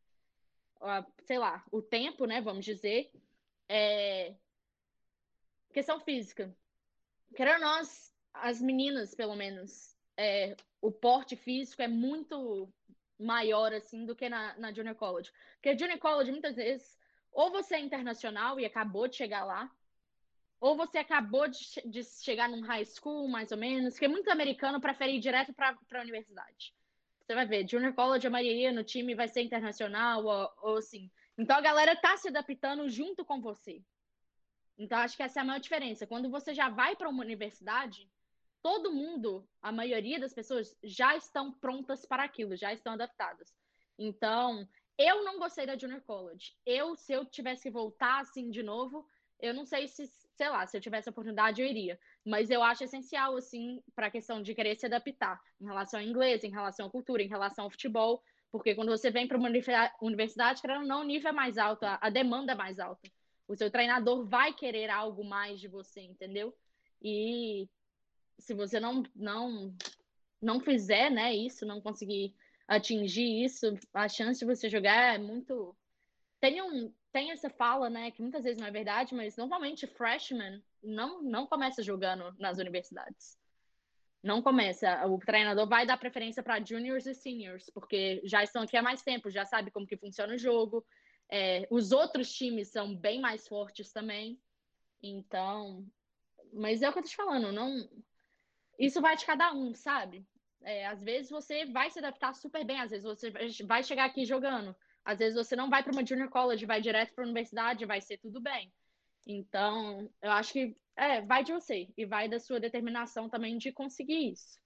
sei 1.24 1.38
lá, 1.38 1.64
o 1.70 1.82
tempo, 1.82 2.26
né, 2.26 2.40
vamos 2.40 2.64
dizer. 2.64 3.10
É... 3.68 4.34
Questão 5.72 6.00
física. 6.00 6.54
Querendo 7.34 7.62
nós, 7.62 8.11
as 8.34 8.60
meninas, 8.60 9.14
pelo 9.14 9.36
menos, 9.36 9.96
é, 10.16 10.56
o 10.80 10.90
porte 10.90 11.36
físico 11.36 11.82
é 11.82 11.88
muito 11.88 12.72
maior, 13.18 13.72
assim, 13.72 14.04
do 14.04 14.16
que 14.16 14.28
na, 14.28 14.56
na 14.58 14.72
Junior 14.72 14.96
College. 14.96 15.30
Porque 15.54 15.70
a 15.70 15.76
Junior 15.76 15.98
College, 15.98 16.32
muitas 16.32 16.56
vezes, 16.56 16.98
ou 17.32 17.50
você 17.50 17.76
é 17.76 17.80
internacional 17.80 18.58
e 18.58 18.64
acabou 18.64 19.08
de 19.08 19.16
chegar 19.16 19.44
lá, 19.44 19.70
ou 20.60 20.76
você 20.76 20.98
acabou 20.98 21.48
de, 21.48 21.58
de, 21.86 22.04
chegar 22.04 22.48
num 22.48 22.60
high 22.60 22.84
school, 22.84 23.28
mais 23.28 23.50
ou 23.50 23.58
menos, 23.58 23.94
porque 23.94 24.06
muito 24.06 24.30
americano 24.30 24.80
prefere 24.80 25.16
ir 25.16 25.20
direto 25.20 25.52
para 25.52 25.76
a 25.92 26.00
universidade. 26.00 26.74
Você 27.20 27.34
vai 27.34 27.46
ver, 27.46 27.68
junior 27.68 27.94
college, 27.94 28.26
a 28.26 28.30
maioria 28.30 28.72
no 28.72 28.84
time 28.84 29.14
vai 29.14 29.28
ser 29.28 29.42
internacional, 29.42 30.24
ou, 30.24 30.50
ou 30.62 30.76
assim. 30.76 31.10
Então 31.38 31.56
a 31.56 31.60
galera 31.60 31.96
tá 31.96 32.16
se 32.16 32.28
adaptando 32.28 32.88
junto 32.88 33.24
com 33.24 33.40
você. 33.40 33.82
Então 34.78 34.98
acho 34.98 35.16
que 35.16 35.22
essa 35.22 35.40
é 35.40 35.42
a 35.42 35.44
maior 35.44 35.60
diferença. 35.60 36.06
Quando 36.06 36.30
você 36.30 36.54
já 36.54 36.68
vai 36.68 36.94
para 36.94 37.08
uma 37.08 37.22
universidade, 37.22 38.08
todo 38.62 38.92
mundo, 38.92 39.46
a 39.60 39.72
maioria 39.72 40.20
das 40.20 40.32
pessoas, 40.32 40.76
já 40.82 41.16
estão 41.16 41.52
prontas 41.52 42.06
para 42.06 42.24
aquilo, 42.24 42.56
já 42.56 42.72
estão 42.72 42.92
adaptadas. 42.92 43.52
Então, 43.98 44.66
eu 44.96 45.24
não 45.24 45.38
gostei 45.38 45.66
da 45.66 45.76
junior 45.76 46.00
college. 46.02 46.52
Eu, 46.64 46.94
se 46.96 47.12
eu 47.12 47.24
tivesse 47.24 47.64
que 47.64 47.70
voltar 47.70 48.20
assim 48.20 48.50
de 48.50 48.62
novo, 48.62 49.06
eu 49.40 49.52
não 49.52 49.66
sei 49.66 49.88
se, 49.88 50.06
sei 50.06 50.48
lá, 50.48 50.66
se 50.66 50.76
eu 50.76 50.80
tivesse 50.80 51.08
a 51.08 51.12
oportunidade 51.12 51.60
eu 51.60 51.66
iria, 51.66 51.98
mas 52.24 52.50
eu 52.50 52.62
acho 52.62 52.84
essencial, 52.84 53.36
assim, 53.36 53.82
para 53.94 54.06
a 54.06 54.10
questão 54.10 54.40
de 54.40 54.54
querer 54.54 54.76
se 54.76 54.86
adaptar 54.86 55.40
em 55.60 55.64
relação 55.64 55.98
ao 55.98 56.06
inglês, 56.06 56.44
em 56.44 56.50
relação 56.50 56.86
à 56.86 56.90
cultura, 56.90 57.22
em 57.22 57.28
relação 57.28 57.64
ao 57.64 57.70
futebol, 57.70 58.22
porque 58.52 58.74
quando 58.74 58.90
você 58.90 59.10
vem 59.10 59.26
para 59.26 59.38
uma 59.38 59.50
universidade, 60.00 60.60
querendo 60.60 60.86
não, 60.86 61.00
o 61.00 61.04
nível 61.04 61.30
é 61.30 61.32
mais 61.32 61.58
alto, 61.58 61.84
a 61.84 62.10
demanda 62.10 62.52
é 62.52 62.54
mais 62.54 62.78
alta. 62.78 63.10
O 63.48 63.56
seu 63.56 63.70
treinador 63.70 64.24
vai 64.28 64.52
querer 64.52 64.90
algo 64.90 65.24
mais 65.24 65.58
de 65.58 65.68
você, 65.68 66.02
entendeu? 66.02 66.54
E 67.00 67.68
se 68.38 68.54
você 68.54 68.80
não 68.80 69.02
não 69.14 69.74
não 70.40 70.60
fizer, 70.60 71.10
né, 71.10 71.34
isso, 71.34 71.64
não 71.64 71.80
conseguir 71.80 72.34
atingir 72.66 73.44
isso, 73.44 73.78
a 73.94 74.08
chance 74.08 74.40
de 74.40 74.46
você 74.46 74.68
jogar 74.68 75.14
é 75.14 75.18
muito 75.18 75.76
tem 76.40 76.60
um 76.62 76.92
tem 77.12 77.30
essa 77.30 77.50
fala, 77.50 77.90
né, 77.90 78.10
que 78.10 78.22
muitas 78.22 78.44
vezes 78.44 78.58
não 78.58 78.66
é 78.66 78.70
verdade, 78.70 79.14
mas 79.14 79.36
normalmente 79.36 79.86
freshman 79.86 80.62
não 80.82 81.22
não 81.22 81.46
começa 81.46 81.82
jogando 81.82 82.34
nas 82.38 82.58
universidades. 82.58 83.38
Não 84.22 84.40
começa, 84.40 85.04
o 85.06 85.18
treinador 85.18 85.66
vai 85.66 85.84
dar 85.84 85.98
preferência 85.98 86.44
para 86.44 86.64
juniors 86.64 87.06
e 87.06 87.14
seniors, 87.14 87.68
porque 87.70 88.22
já 88.24 88.42
estão 88.44 88.62
aqui 88.62 88.76
há 88.76 88.82
mais 88.82 89.02
tempo, 89.02 89.28
já 89.28 89.44
sabe 89.44 89.72
como 89.72 89.86
que 89.86 89.96
funciona 89.96 90.34
o 90.34 90.38
jogo. 90.38 90.86
É, 91.28 91.66
os 91.70 91.90
outros 91.90 92.32
times 92.32 92.68
são 92.68 92.94
bem 92.94 93.20
mais 93.20 93.48
fortes 93.48 93.90
também. 93.92 94.38
Então, 95.02 95.84
mas 96.52 96.82
é 96.82 96.88
o 96.88 96.92
que 96.92 96.98
eu 97.00 97.02
tô 97.02 97.08
te 97.08 97.16
falando, 97.16 97.50
não. 97.50 97.88
Isso 98.78 99.00
vai 99.00 99.16
de 99.16 99.24
cada 99.26 99.52
um, 99.52 99.74
sabe? 99.74 100.26
É, 100.62 100.86
às 100.86 101.02
vezes 101.02 101.30
você 101.30 101.66
vai 101.66 101.90
se 101.90 101.98
adaptar 101.98 102.34
super 102.34 102.64
bem, 102.64 102.80
às 102.80 102.90
vezes 102.90 103.04
você 103.04 103.30
vai 103.64 103.82
chegar 103.82 104.04
aqui 104.04 104.24
jogando, 104.24 104.76
às 105.04 105.18
vezes 105.18 105.34
você 105.34 105.56
não 105.56 105.68
vai 105.68 105.82
para 105.82 105.92
uma 105.92 106.06
junior 106.06 106.28
college, 106.28 106.66
vai 106.66 106.80
direto 106.80 107.12
para 107.14 107.24
a 107.24 107.26
universidade, 107.26 107.84
vai 107.84 108.00
ser 108.00 108.18
tudo 108.18 108.40
bem. 108.40 108.72
Então, 109.26 110.08
eu 110.20 110.30
acho 110.30 110.52
que 110.52 110.76
é, 110.96 111.20
vai 111.20 111.44
de 111.44 111.52
você 111.52 111.88
e 111.96 112.04
vai 112.04 112.28
da 112.28 112.38
sua 112.38 112.60
determinação 112.60 113.28
também 113.28 113.56
de 113.58 113.72
conseguir 113.72 114.32
isso. 114.32 114.60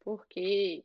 Porque, 0.00 0.84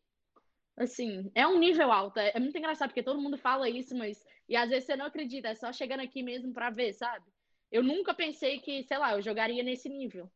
assim, 0.75 1.31
é 1.35 1.47
um 1.47 1.57
nível 1.57 1.91
alto. 1.91 2.19
É, 2.19 2.31
é 2.35 2.39
muito 2.39 2.57
engraçado 2.57 2.89
porque 2.89 3.03
todo 3.03 3.21
mundo 3.21 3.37
fala 3.37 3.69
isso, 3.69 3.95
mas. 3.95 4.23
E 4.47 4.55
às 4.55 4.69
vezes 4.69 4.85
você 4.85 4.95
não 4.95 5.05
acredita, 5.05 5.47
é 5.49 5.55
só 5.55 5.71
chegando 5.71 6.01
aqui 6.01 6.21
mesmo 6.21 6.53
para 6.53 6.69
ver, 6.69 6.93
sabe? 6.93 7.25
Eu 7.71 7.81
nunca 7.81 8.13
pensei 8.13 8.59
que, 8.59 8.83
sei 8.83 8.97
lá, 8.97 9.13
eu 9.13 9.21
jogaria 9.21 9.63
nesse 9.63 9.89
nível. 9.89 10.29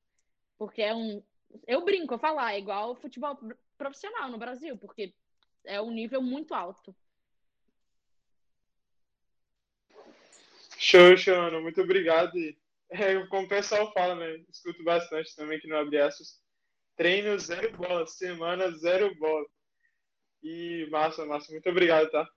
Porque 0.57 0.81
é 0.81 0.95
um. 0.95 1.21
Eu 1.65 1.84
brinco, 1.84 2.14
eu 2.14 2.19
falar, 2.19 2.53
é 2.53 2.60
igual 2.60 2.95
futebol 2.95 3.38
profissional 3.78 4.30
no 4.30 4.38
Brasil, 4.38 4.78
porque 4.78 5.14
é 5.65 5.82
um 5.82 5.91
nível 5.91 6.22
muito 6.22 6.53
alto. 6.53 6.95
Show, 10.78 11.18
show, 11.18 11.61
Muito 11.61 11.82
obrigado. 11.82 12.32
É, 12.90 13.26
como 13.28 13.45
o 13.45 13.49
pessoal 13.49 13.91
fala, 13.94 14.15
né? 14.15 14.45
Escuto 14.49 14.84
bastante 14.84 15.36
também 15.36 15.60
que 15.60 15.68
no 15.68 15.76
Abre 15.76 15.98
Treino 16.95 17.38
zero 17.38 17.76
bola, 17.76 18.07
semana 18.07 18.72
zero 18.72 19.14
bola. 19.15 19.45
E 20.41 20.88
massa, 20.90 21.26
massa. 21.26 21.52
Muito 21.52 21.69
obrigado, 21.69 22.10
tá? 22.10 22.28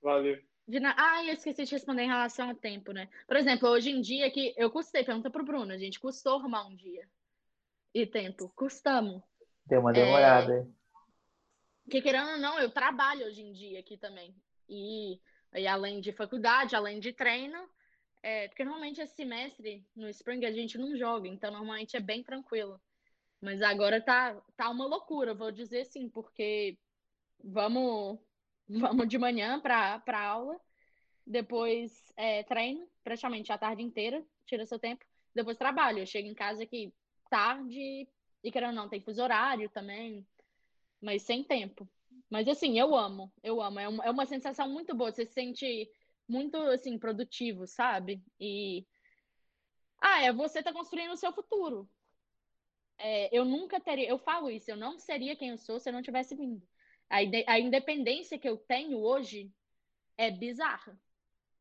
Valeu. 0.00 0.38
Na... 0.68 0.94
Ah, 0.98 1.24
eu 1.24 1.34
esqueci 1.34 1.64
de 1.64 1.72
responder 1.72 2.02
em 2.02 2.08
relação 2.08 2.50
ao 2.50 2.54
tempo, 2.54 2.92
né? 2.92 3.08
Por 3.26 3.36
exemplo, 3.36 3.68
hoje 3.68 3.90
em 3.90 4.00
dia 4.00 4.30
que 4.30 4.54
eu 4.56 4.70
custei, 4.70 5.04
pergunta 5.04 5.30
pro 5.30 5.44
Bruno, 5.44 5.72
a 5.72 5.78
gente 5.78 5.98
custou 5.98 6.38
arrumar 6.38 6.66
um 6.66 6.74
dia. 6.74 7.08
E 7.96 8.04
tempo, 8.04 8.52
custamos. 8.54 9.22
Deu 9.64 9.80
uma 9.80 9.90
demorada. 9.90 10.52
É... 10.52 11.90
Que 11.90 12.02
querendo 12.02 12.32
ou 12.32 12.36
não, 12.36 12.60
eu 12.60 12.70
trabalho 12.70 13.24
hoje 13.24 13.40
em 13.40 13.54
dia 13.54 13.80
aqui 13.80 13.96
também. 13.96 14.36
E, 14.68 15.18
e 15.54 15.66
além 15.66 16.02
de 16.02 16.12
faculdade, 16.12 16.76
além 16.76 17.00
de 17.00 17.14
treino, 17.14 17.56
é... 18.22 18.48
porque 18.48 18.66
normalmente 18.66 19.00
esse 19.00 19.14
semestre, 19.14 19.82
no 19.96 20.10
Spring, 20.10 20.44
a 20.44 20.52
gente 20.52 20.76
não 20.76 20.94
joga, 20.94 21.26
então 21.26 21.50
normalmente 21.50 21.96
é 21.96 22.00
bem 22.00 22.22
tranquilo. 22.22 22.78
Mas 23.40 23.62
agora 23.62 23.98
tá, 23.98 24.38
tá 24.58 24.68
uma 24.68 24.84
loucura, 24.84 25.32
vou 25.32 25.50
dizer 25.50 25.80
assim, 25.80 26.06
porque 26.06 26.78
vamos 27.42 28.18
vamos 28.68 29.08
de 29.08 29.16
manhã 29.16 29.58
para 29.58 30.20
aula, 30.20 30.60
depois 31.26 32.12
é, 32.14 32.42
treino, 32.42 32.86
praticamente 33.02 33.50
a 33.52 33.56
tarde 33.56 33.82
inteira, 33.82 34.22
tira 34.44 34.66
seu 34.66 34.78
tempo, 34.78 35.02
depois 35.34 35.56
trabalho. 35.56 36.00
Eu 36.00 36.06
chego 36.06 36.28
em 36.28 36.34
casa 36.34 36.62
aqui 36.62 36.92
tarde, 37.28 38.08
e 38.42 38.52
querendo 38.52 38.74
não, 38.74 38.88
tem 38.88 39.00
fuso 39.00 39.22
horário 39.22 39.68
também, 39.70 40.26
mas 41.00 41.22
sem 41.22 41.42
tempo. 41.44 41.88
Mas 42.30 42.48
assim, 42.48 42.78
eu 42.78 42.94
amo, 42.94 43.32
eu 43.42 43.60
amo. 43.60 43.78
É 43.78 43.88
uma, 43.88 44.04
é 44.04 44.10
uma 44.10 44.26
sensação 44.26 44.68
muito 44.68 44.94
boa, 44.94 45.12
você 45.12 45.26
se 45.26 45.32
sente 45.32 45.90
muito 46.28 46.56
assim, 46.56 46.98
produtivo, 46.98 47.66
sabe? 47.66 48.22
E. 48.40 48.86
Ah, 50.00 50.22
é 50.22 50.32
você 50.32 50.62
tá 50.62 50.72
construindo 50.72 51.12
o 51.12 51.16
seu 51.16 51.32
futuro. 51.32 51.88
É, 52.98 53.36
eu 53.36 53.44
nunca 53.44 53.78
teria, 53.80 54.08
eu 54.08 54.18
falo 54.18 54.50
isso, 54.50 54.70
eu 54.70 54.76
não 54.76 54.98
seria 54.98 55.36
quem 55.36 55.50
eu 55.50 55.58
sou 55.58 55.78
se 55.78 55.88
eu 55.88 55.92
não 55.92 56.02
tivesse 56.02 56.34
vindo. 56.34 56.66
A, 57.10 57.18
a 57.52 57.60
independência 57.60 58.38
que 58.38 58.48
eu 58.48 58.56
tenho 58.56 58.98
hoje 58.98 59.52
é 60.16 60.30
bizarra. 60.30 60.98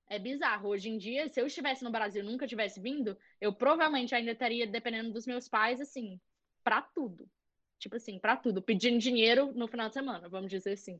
É 0.07 0.19
bizarro. 0.19 0.69
Hoje 0.69 0.90
em 0.90 0.98
dia, 0.98 1.27
se 1.30 1.41
eu 1.41 1.48
estivesse 1.48 1.84
no 1.84 1.91
Brasil 1.91 2.23
e 2.23 2.26
nunca 2.26 2.48
tivesse 2.48 2.80
vindo, 2.80 3.18
eu 3.41 3.52
provavelmente 3.52 4.14
ainda 4.14 4.32
estaria 4.32 4.68
dependendo 4.68 5.11
dos 5.11 5.26
meus 5.26 5.49
pais, 5.49 5.82
assim, 5.82 6.19
para 6.64 6.82
tudo. 6.82 7.27
Tipo 7.80 7.95
assim, 7.95 8.19
para 8.19 8.38
tudo. 8.38 8.61
Pedindo 8.61 8.99
dinheiro 8.99 9.52
no 9.53 9.68
final 9.68 9.88
de 9.88 9.94
semana, 9.94 10.30
vamos 10.30 10.49
dizer 10.49 10.73
assim. 10.73 10.99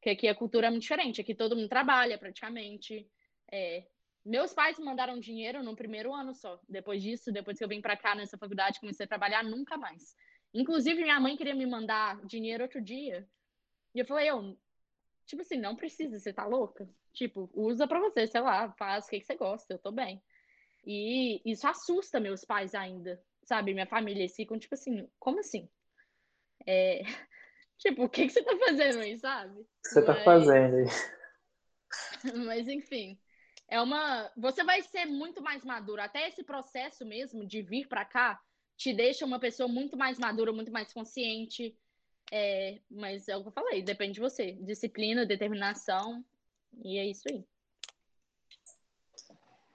Que 0.00 0.10
aqui 0.10 0.28
a 0.28 0.34
cultura 0.34 0.68
é 0.68 0.70
muito 0.70 0.82
diferente. 0.82 1.20
Aqui 1.20 1.34
todo 1.34 1.56
mundo 1.56 1.68
trabalha 1.68 2.16
praticamente. 2.16 3.08
É... 3.50 3.84
Meus 4.24 4.52
pais 4.52 4.78
mandaram 4.78 5.18
dinheiro 5.18 5.62
no 5.62 5.74
primeiro 5.74 6.14
ano 6.14 6.34
só. 6.34 6.60
Depois 6.68 7.02
disso, 7.02 7.32
depois 7.32 7.58
que 7.58 7.64
eu 7.64 7.68
vim 7.68 7.80
para 7.80 7.96
cá 7.96 8.14
nessa 8.14 8.38
faculdade, 8.38 8.78
comecei 8.78 9.04
a 9.04 9.08
trabalhar, 9.08 9.42
nunca 9.42 9.76
mais. 9.76 10.14
Inclusive, 10.54 11.02
minha 11.02 11.18
mãe 11.18 11.36
queria 11.36 11.54
me 11.54 11.66
mandar 11.66 12.24
dinheiro 12.24 12.62
outro 12.62 12.80
dia. 12.80 13.28
E 13.94 13.98
eu 13.98 14.06
falei, 14.06 14.28
eu, 14.30 14.56
tipo 15.28 15.42
assim, 15.42 15.58
não 15.58 15.76
precisa, 15.76 16.18
você 16.18 16.32
tá 16.32 16.46
louca? 16.46 16.88
Tipo, 17.12 17.50
usa 17.54 17.86
pra 17.86 18.00
você, 18.00 18.26
sei 18.26 18.40
lá, 18.40 18.72
faz 18.72 19.04
o 19.04 19.10
que, 19.10 19.20
que 19.20 19.26
você 19.26 19.36
gosta, 19.36 19.74
eu 19.74 19.78
tô 19.78 19.92
bem. 19.92 20.22
E 20.84 21.42
isso 21.44 21.68
assusta 21.68 22.18
meus 22.18 22.44
pais 22.44 22.74
ainda, 22.74 23.22
sabe? 23.44 23.74
Minha 23.74 23.86
família, 23.86 24.22
eles 24.22 24.34
ficam 24.34 24.58
tipo 24.58 24.74
assim, 24.74 25.06
como 25.18 25.38
assim? 25.38 25.68
É... 26.66 27.02
Tipo, 27.80 28.06
o 28.06 28.08
que, 28.08 28.26
que 28.26 28.32
você 28.32 28.42
tá 28.42 28.58
fazendo 28.58 28.98
aí, 28.98 29.16
sabe? 29.16 29.64
Você 29.84 30.02
tá 30.02 30.12
Mas... 30.12 30.18
tá 30.18 30.24
fazendo 30.24 30.78
aí? 30.78 30.86
Mas 32.44 32.66
enfim, 32.66 33.16
é 33.68 33.80
uma. 33.80 34.28
Você 34.36 34.64
vai 34.64 34.82
ser 34.82 35.04
muito 35.04 35.40
mais 35.40 35.64
maduro. 35.64 36.02
Até 36.02 36.26
esse 36.26 36.42
processo 36.42 37.06
mesmo 37.06 37.46
de 37.46 37.62
vir 37.62 37.86
para 37.86 38.04
cá 38.04 38.40
te 38.76 38.92
deixa 38.92 39.24
uma 39.24 39.38
pessoa 39.38 39.68
muito 39.68 39.96
mais 39.96 40.18
madura, 40.18 40.52
muito 40.52 40.72
mais 40.72 40.92
consciente. 40.92 41.72
É, 42.30 42.78
mas 42.90 43.28
é 43.28 43.36
o 43.36 43.42
que 43.42 43.48
eu 43.48 43.52
falei, 43.52 43.82
depende 43.82 44.14
de 44.14 44.20
você. 44.20 44.52
Disciplina, 44.52 45.24
determinação, 45.24 46.24
e 46.84 46.98
é 46.98 47.06
isso 47.06 47.24
aí. 47.30 47.44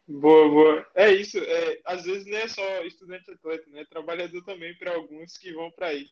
Boa, 0.08 0.50
boa. 0.50 0.88
É 0.96 1.12
isso. 1.12 1.38
É, 1.40 1.82
às 1.86 2.04
vezes 2.04 2.26
não 2.26 2.38
é 2.38 2.48
só 2.48 2.84
estudante 2.84 3.32
atleta, 3.32 3.70
né? 3.70 3.86
Trabalhador 3.86 4.44
também 4.44 4.76
para 4.78 4.94
alguns 4.94 5.38
que 5.38 5.54
vão 5.54 5.72
para 5.72 5.88
aí. 5.88 6.10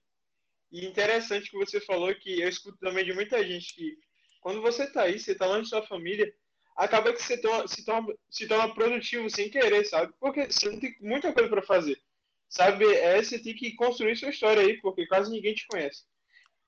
E 0.71 0.85
interessante 0.85 1.51
que 1.51 1.57
você 1.57 1.81
falou 1.81 2.13
que 2.15 2.41
eu 2.41 2.47
escuto 2.47 2.77
também 2.79 3.03
de 3.03 3.13
muita 3.13 3.45
gente 3.45 3.75
que 3.75 3.97
quando 4.39 4.61
você 4.61 4.85
está 4.85 5.03
aí, 5.03 5.19
você 5.19 5.33
está 5.33 5.45
longe 5.45 5.69
da 5.69 5.77
sua 5.77 5.87
família, 5.87 6.33
acaba 6.75 7.13
que 7.13 7.21
você 7.21 7.39
toma, 7.39 7.67
se, 7.67 7.85
torna, 7.85 8.13
se 8.29 8.47
torna 8.47 8.73
produtivo 8.73 9.29
sem 9.29 9.49
querer, 9.49 9.85
sabe? 9.85 10.13
Porque 10.19 10.45
você 10.45 10.69
não 10.69 10.79
tem 10.79 10.95
muita 11.01 11.31
coisa 11.33 11.49
para 11.49 11.61
fazer. 11.61 12.01
Sabe? 12.49 12.85
É, 12.85 13.21
você 13.21 13.39
tem 13.39 13.55
que 13.55 13.75
construir 13.75 14.15
sua 14.15 14.29
história 14.29 14.63
aí, 14.63 14.79
porque 14.81 15.05
quase 15.05 15.29
ninguém 15.29 15.53
te 15.53 15.67
conhece. 15.67 16.03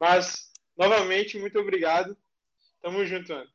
Mas, 0.04 0.52
novamente, 0.76 1.40
muito 1.40 1.58
obrigado. 1.58 2.18
Tamo 2.82 3.06
junto, 3.06 3.32
Ana. 3.32 3.50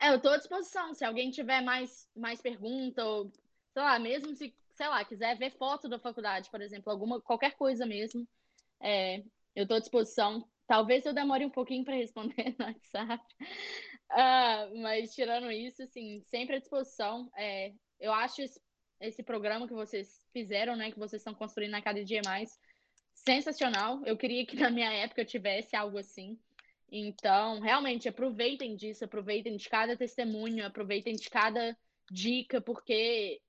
É, 0.00 0.08
eu 0.10 0.16
estou 0.16 0.32
à 0.32 0.36
disposição. 0.36 0.92
Se 0.92 1.04
alguém 1.04 1.30
tiver 1.30 1.60
mais, 1.60 2.08
mais 2.16 2.42
pergunta, 2.42 3.04
ou, 3.04 3.30
sei 3.72 3.82
lá, 3.82 4.00
mesmo 4.00 4.34
se, 4.34 4.52
sei 4.74 4.88
lá, 4.88 5.04
quiser 5.04 5.38
ver 5.38 5.52
foto 5.52 5.88
da 5.88 5.96
faculdade, 5.96 6.50
por 6.50 6.60
exemplo, 6.60 6.90
alguma, 6.90 7.20
qualquer 7.20 7.54
coisa 7.54 7.86
mesmo, 7.86 8.26
é, 8.80 9.18
eu 9.54 9.62
estou 9.62 9.76
à 9.76 9.80
disposição. 9.80 10.44
Talvez 10.66 11.06
eu 11.06 11.14
demore 11.14 11.46
um 11.46 11.50
pouquinho 11.50 11.84
para 11.84 11.94
responder 11.94 12.56
no 12.58 12.66
WhatsApp. 12.66 13.24
Uh, 14.10 14.82
mas 14.82 15.14
tirando 15.14 15.52
isso, 15.52 15.84
assim, 15.84 16.20
sempre 16.22 16.56
à 16.56 16.58
disposição. 16.58 17.30
É, 17.36 17.72
eu 18.00 18.12
acho 18.12 18.42
esse, 18.42 18.60
esse, 19.00 19.22
programa 19.22 19.68
que 19.68 19.74
vocês 19.74 20.26
fizeram, 20.32 20.74
né, 20.74 20.90
que 20.90 20.98
vocês 20.98 21.20
estão 21.20 21.32
construindo 21.32 21.70
na 21.70 21.80
cada 21.80 22.04
dia 22.04 22.20
mais, 22.24 22.58
sensacional. 23.26 24.02
Eu 24.04 24.16
queria 24.16 24.44
que 24.46 24.56
na 24.56 24.70
minha 24.70 24.92
época 24.92 25.22
eu 25.22 25.26
tivesse 25.26 25.74
algo 25.74 25.98
assim. 25.98 26.38
Então, 26.90 27.60
realmente, 27.60 28.08
aproveitem 28.08 28.76
disso, 28.76 29.04
aproveitem 29.04 29.56
de 29.56 29.68
cada 29.68 29.96
testemunho, 29.96 30.64
aproveitem 30.64 31.14
de 31.16 31.28
cada 31.28 31.76
dica, 32.10 32.60
porque, 32.60 33.40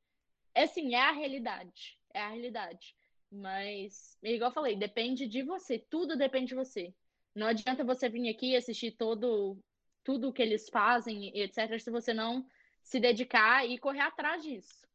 assim, 0.55 0.95
é 0.95 1.01
a 1.01 1.11
realidade. 1.11 1.99
É 2.13 2.21
a 2.21 2.29
realidade. 2.29 2.95
Mas, 3.31 4.17
igual 4.23 4.49
eu 4.49 4.53
falei, 4.53 4.75
depende 4.75 5.27
de 5.27 5.43
você. 5.43 5.77
Tudo 5.77 6.17
depende 6.17 6.47
de 6.47 6.55
você. 6.55 6.93
Não 7.35 7.47
adianta 7.47 7.83
você 7.83 8.07
vir 8.09 8.29
aqui 8.29 8.55
assistir 8.55 8.91
todo 8.91 9.57
tudo 10.03 10.31
que 10.31 10.41
eles 10.41 10.69
fazem, 10.69 11.35
etc., 11.35 11.79
se 11.79 11.89
você 11.89 12.13
não 12.13 12.45
se 12.83 12.99
dedicar 12.99 13.67
e 13.67 13.79
correr 13.79 14.01
atrás 14.01 14.43
disso. 14.43 14.87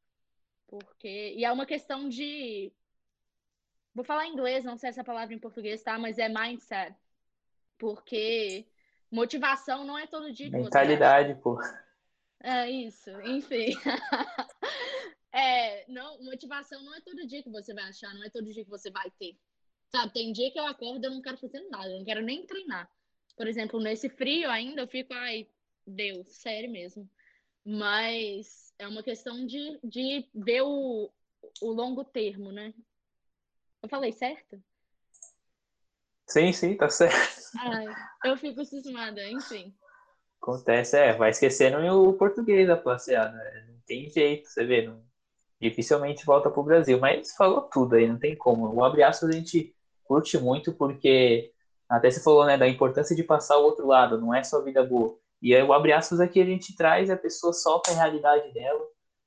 Porque 0.69 1.35
e 1.37 1.45
é 1.45 1.53
uma 1.53 1.67
questão 1.67 2.09
de 2.09 2.73
vou 3.95 4.05
falar 4.05 4.27
em 4.27 4.33
inglês, 4.33 4.65
não 4.65 4.77
sei 4.77 4.91
essa 4.91 5.05
palavra 5.05 5.35
em 5.35 5.39
português, 5.39 5.83
tá? 5.83 5.99
Mas 5.99 6.19
é 6.19 6.29
mindset. 6.29 6.95
Porque 7.79 8.67
motivação 9.11 9.85
não 9.85 9.99
é 9.99 10.07
todo 10.07 10.33
dia 10.33 10.51
que 10.51 10.57
Mentalidade, 10.57 11.35
pô. 11.43 11.59
É 12.43 12.71
isso, 12.71 13.11
enfim. 13.23 13.73
é, 15.33 15.85
não, 15.91 16.23
motivação 16.23 16.83
não 16.83 16.95
é 16.95 17.01
todo 17.01 17.27
dia 17.27 17.43
que 17.43 17.51
você 17.51 17.75
vai 17.75 17.85
achar, 17.85 18.15
não 18.15 18.25
é 18.25 18.31
todo 18.31 18.53
dia 18.53 18.65
que 18.65 18.71
você 18.71 18.91
vai 18.91 19.11
ter. 19.19 19.37
Sabe, 19.89 20.13
tem 20.13 20.33
dia 20.33 20.51
que 20.51 20.59
eu 20.59 20.67
acordo 20.67 21.05
e 21.05 21.07
eu 21.07 21.11
não 21.11 21.21
quero 21.21 21.37
fazer 21.37 21.61
nada, 21.69 21.91
eu 21.91 21.99
não 21.99 22.05
quero 22.05 22.23
nem 22.23 22.47
treinar. 22.47 22.89
Por 23.37 23.47
exemplo, 23.47 23.81
nesse 23.81 24.09
frio 24.09 24.51
ainda 24.51 24.83
eu 24.83 24.89
fico, 24.89 25.13
ai, 25.13 25.49
Deus, 25.87 26.29
sério 26.29 26.71
mesmo. 26.71 27.09
Mas 27.65 28.73
é 28.79 28.87
uma 28.87 29.03
questão 29.03 29.45
de, 29.45 29.79
de 29.83 30.29
ver 30.35 30.63
o, 30.63 31.11
o 31.61 31.73
longo 31.73 32.05
termo, 32.05 32.53
né? 32.53 32.73
Eu 33.83 33.89
falei 33.89 34.13
certo? 34.13 34.63
Sim, 36.27 36.53
sim, 36.53 36.77
tá 36.77 36.89
certo. 36.89 37.17
Ai, 37.59 37.87
eu 38.25 38.37
fico 38.37 38.65
cismada, 38.65 39.21
enfim. 39.29 39.75
Acontece, 40.41 40.97
é, 40.97 41.13
vai 41.13 41.31
esquecendo 41.31 41.79
o 41.79 42.13
português 42.15 42.69
da 42.69 42.77
passeada. 42.77 43.37
Né? 43.37 43.67
Não 43.69 43.81
tem 43.87 44.09
jeito, 44.09 44.49
você 44.49 44.65
vê, 44.65 44.87
não, 44.87 45.03
dificilmente 45.61 46.25
volta 46.25 46.49
pro 46.51 46.63
Brasil. 46.63 46.99
Mas 46.99 47.35
falou 47.35 47.63
tudo 47.63 47.97
aí, 47.97 48.07
não 48.07 48.19
tem 48.19 48.37
como. 48.37 48.73
O 48.73 48.85
abre 48.85 49.03
aspas 49.03 49.31
a 49.31 49.33
gente 49.33 49.75
curte 50.05 50.39
muito 50.39 50.73
porque 50.73 51.53
até 51.89 52.11
você 52.11 52.23
falou, 52.23 52.47
né, 52.47 52.57
da 52.57 52.69
importância 52.69 53.17
de 53.17 53.25
passar 53.25 53.59
o 53.59 53.65
outro 53.65 53.87
lado, 53.87 54.21
não 54.21 54.33
é 54.33 54.45
só 54.45 54.63
vida 54.63 54.85
boa. 54.85 55.19
E 55.43 55.55
aí, 55.55 55.63
o 55.63 55.73
abre 55.73 55.93
aspas 55.93 56.21
aqui 56.21 56.41
a 56.41 56.45
gente 56.45 56.77
traz 56.77 57.11
a 57.11 57.17
pessoa 57.17 57.53
solta 57.53 57.91
a 57.91 57.95
realidade 57.95 58.53
dela 58.53 58.81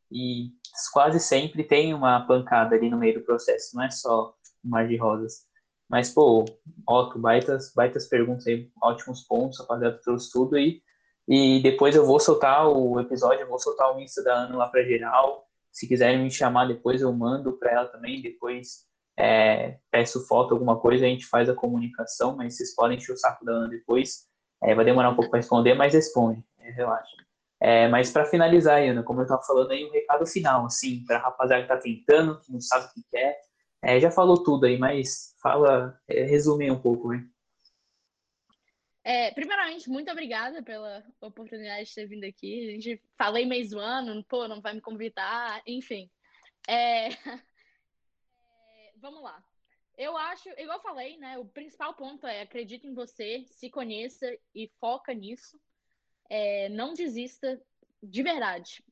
e 0.09 0.51
quase 0.93 1.19
sempre 1.19 1.63
tem 1.63 1.93
uma 1.93 2.25
pancada 2.25 2.75
ali 2.75 2.89
no 2.89 2.97
meio 2.97 3.15
do 3.15 3.25
processo, 3.25 3.75
não 3.75 3.83
é 3.83 3.91
só 3.91 4.33
mar 4.63 4.87
de 4.87 4.97
rosas. 4.97 5.45
Mas, 5.89 6.09
pô, 6.09 6.45
Otto, 6.87 7.19
baitas, 7.19 7.71
baitas 7.75 8.07
perguntas 8.07 8.47
aí, 8.47 8.71
ótimos 8.81 9.23
pontos, 9.23 9.59
rapaziada, 9.59 9.99
trouxe 10.03 10.31
tudo 10.31 10.55
aí. 10.55 10.81
E 11.27 11.61
depois 11.61 11.95
eu 11.95 12.05
vou 12.05 12.19
soltar 12.19 12.67
o 12.67 12.99
episódio, 12.99 13.41
eu 13.41 13.47
vou 13.47 13.59
soltar 13.59 13.95
o 13.95 13.99
Insta 13.99 14.23
da 14.23 14.33
Ana 14.33 14.57
lá 14.57 14.67
pra 14.67 14.83
geral. 14.83 15.47
Se 15.71 15.87
quiserem 15.87 16.21
me 16.21 16.31
chamar 16.31 16.67
depois, 16.67 17.01
eu 17.01 17.11
mando 17.13 17.53
para 17.53 17.71
ela 17.71 17.85
também. 17.87 18.21
Depois 18.21 18.85
é, 19.17 19.77
peço 19.91 20.25
foto, 20.27 20.53
alguma 20.53 20.79
coisa, 20.79 21.05
a 21.05 21.07
gente 21.07 21.25
faz 21.25 21.49
a 21.49 21.55
comunicação, 21.55 22.35
mas 22.35 22.57
vocês 22.57 22.75
podem 22.75 22.97
encher 22.97 23.13
o 23.13 23.17
saco 23.17 23.45
da 23.45 23.51
Ana 23.53 23.69
depois. 23.69 24.27
É, 24.63 24.73
vai 24.73 24.85
demorar 24.85 25.09
um 25.09 25.15
pouco 25.15 25.29
para 25.29 25.39
responder, 25.39 25.73
mas 25.73 25.93
responde, 25.93 26.43
é, 26.59 26.71
relaxa. 26.71 27.15
É, 27.61 27.87
mas 27.87 28.11
para 28.11 28.25
finalizar, 28.25 28.81
Ana, 28.81 29.03
como 29.03 29.19
eu 29.19 29.23
estava 29.23 29.41
falando 29.43 29.71
aí, 29.71 29.85
um 29.85 29.91
recado 29.91 30.25
final, 30.25 30.65
assim, 30.65 31.03
para 31.05 31.17
a 31.17 31.21
rapaziada 31.21 31.65
que 31.65 31.71
está 31.71 31.81
tentando, 31.81 32.39
que 32.41 32.51
não 32.51 32.59
sabe 32.59 32.87
o 32.87 32.93
que 32.93 33.03
quer. 33.09 33.39
É, 33.85 33.99
já 33.99 34.09
falou 34.09 34.41
tudo 34.41 34.65
aí, 34.65 34.77
mas 34.77 35.35
fala, 35.41 35.99
é, 36.07 36.23
resume 36.23 36.71
um 36.71 36.81
pouco, 36.81 37.13
hein? 37.13 37.29
É, 39.03 39.29
primeiramente, 39.31 39.89
muito 39.89 40.09
obrigada 40.09 40.63
pela 40.63 41.03
oportunidade 41.19 41.89
de 41.89 41.93
ter 41.93 42.07
vindo 42.07 42.23
aqui. 42.23 42.69
A 42.69 42.71
gente 42.71 43.03
falei 43.17 43.45
do 43.67 43.79
ano, 43.79 44.23
pô, 44.23 44.47
não 44.47 44.61
vai 44.61 44.73
me 44.73 44.79
convidar, 44.79 45.61
enfim. 45.67 46.09
É... 46.67 47.09
É, 48.75 48.93
vamos 48.97 49.21
lá. 49.21 49.43
Eu 49.97 50.17
acho, 50.17 50.49
igual 50.57 50.77
eu 50.77 50.83
falei, 50.83 51.17
né? 51.17 51.37
O 51.37 51.45
principal 51.45 51.93
ponto 51.93 52.25
é 52.25 52.41
acredite 52.41 52.87
em 52.87 52.93
você, 52.93 53.45
se 53.47 53.69
conheça 53.69 54.25
e 54.55 54.71
foca 54.79 55.13
nisso. 55.13 55.59
É, 56.29 56.69
não 56.69 56.93
desista 56.93 57.61
de 58.01 58.23
verdade. 58.23 58.83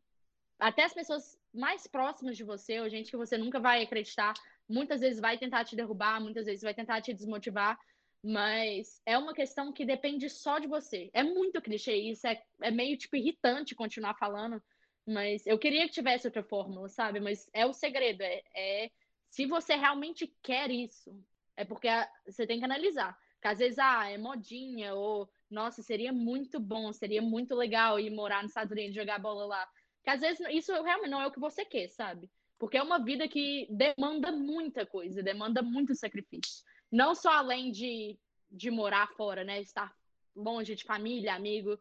Até 0.59 0.83
as 0.83 0.93
pessoas 0.93 1.39
mais 1.53 1.87
próximas 1.87 2.37
de 2.37 2.43
você, 2.43 2.79
ou 2.79 2.89
gente 2.89 3.09
que 3.09 3.17
você 3.17 3.37
nunca 3.37 3.59
vai 3.59 3.81
acreditar, 3.81 4.33
muitas 4.71 5.01
vezes 5.01 5.19
vai 5.19 5.37
tentar 5.37 5.65
te 5.65 5.75
derrubar, 5.75 6.21
muitas 6.21 6.45
vezes 6.45 6.63
vai 6.63 6.73
tentar 6.73 7.01
te 7.01 7.13
desmotivar, 7.13 7.77
mas 8.23 9.01
é 9.05 9.17
uma 9.17 9.33
questão 9.33 9.73
que 9.73 9.85
depende 9.85 10.29
só 10.29 10.59
de 10.59 10.67
você. 10.67 11.09
É 11.13 11.23
muito 11.23 11.61
clichê 11.61 11.95
isso, 11.95 12.25
é, 12.27 12.41
é 12.61 12.71
meio 12.71 12.97
tipo 12.97 13.15
irritante 13.15 13.75
continuar 13.75 14.15
falando, 14.15 14.61
mas 15.07 15.45
eu 15.45 15.57
queria 15.57 15.87
que 15.87 15.93
tivesse 15.93 16.27
outra 16.27 16.43
fórmula, 16.43 16.87
sabe? 16.87 17.19
Mas 17.19 17.49
é 17.53 17.65
o 17.65 17.73
segredo, 17.73 18.21
é, 18.21 18.41
é 18.55 18.91
se 19.29 19.45
você 19.45 19.75
realmente 19.75 20.31
quer 20.43 20.69
isso, 20.69 21.11
é 21.55 21.65
porque 21.65 21.87
você 22.25 22.45
tem 22.45 22.59
que 22.59 22.65
analisar. 22.65 23.17
Porque 23.35 23.47
às 23.47 23.59
vezes, 23.59 23.79
ah, 23.79 24.07
é 24.07 24.17
modinha, 24.19 24.93
ou, 24.93 25.27
nossa, 25.49 25.81
seria 25.81 26.13
muito 26.13 26.59
bom, 26.59 26.93
seria 26.93 27.21
muito 27.21 27.55
legal 27.55 27.99
ir 27.99 28.11
morar 28.11 28.43
nos 28.43 28.51
Estados 28.51 28.71
Unidos, 28.71 28.95
jogar 28.95 29.17
bola 29.17 29.45
lá. 29.45 29.67
Porque 29.97 30.11
às 30.11 30.21
vezes 30.21 30.45
isso 30.51 30.71
realmente 30.83 31.09
não 31.09 31.21
é 31.21 31.27
o 31.27 31.31
que 31.31 31.39
você 31.39 31.65
quer, 31.65 31.89
sabe? 31.89 32.29
Porque 32.61 32.77
é 32.77 32.83
uma 32.83 33.03
vida 33.03 33.27
que 33.27 33.67
demanda 33.71 34.31
muita 34.31 34.85
coisa, 34.85 35.23
demanda 35.23 35.63
muito 35.63 35.95
sacrifício. 35.95 36.63
Não 36.91 37.15
só 37.15 37.31
além 37.31 37.71
de, 37.71 38.19
de 38.51 38.69
morar 38.69 39.07
fora, 39.13 39.43
né? 39.43 39.59
Estar 39.59 39.91
longe 40.35 40.75
de 40.75 40.83
família, 40.83 41.33
amigo, 41.33 41.79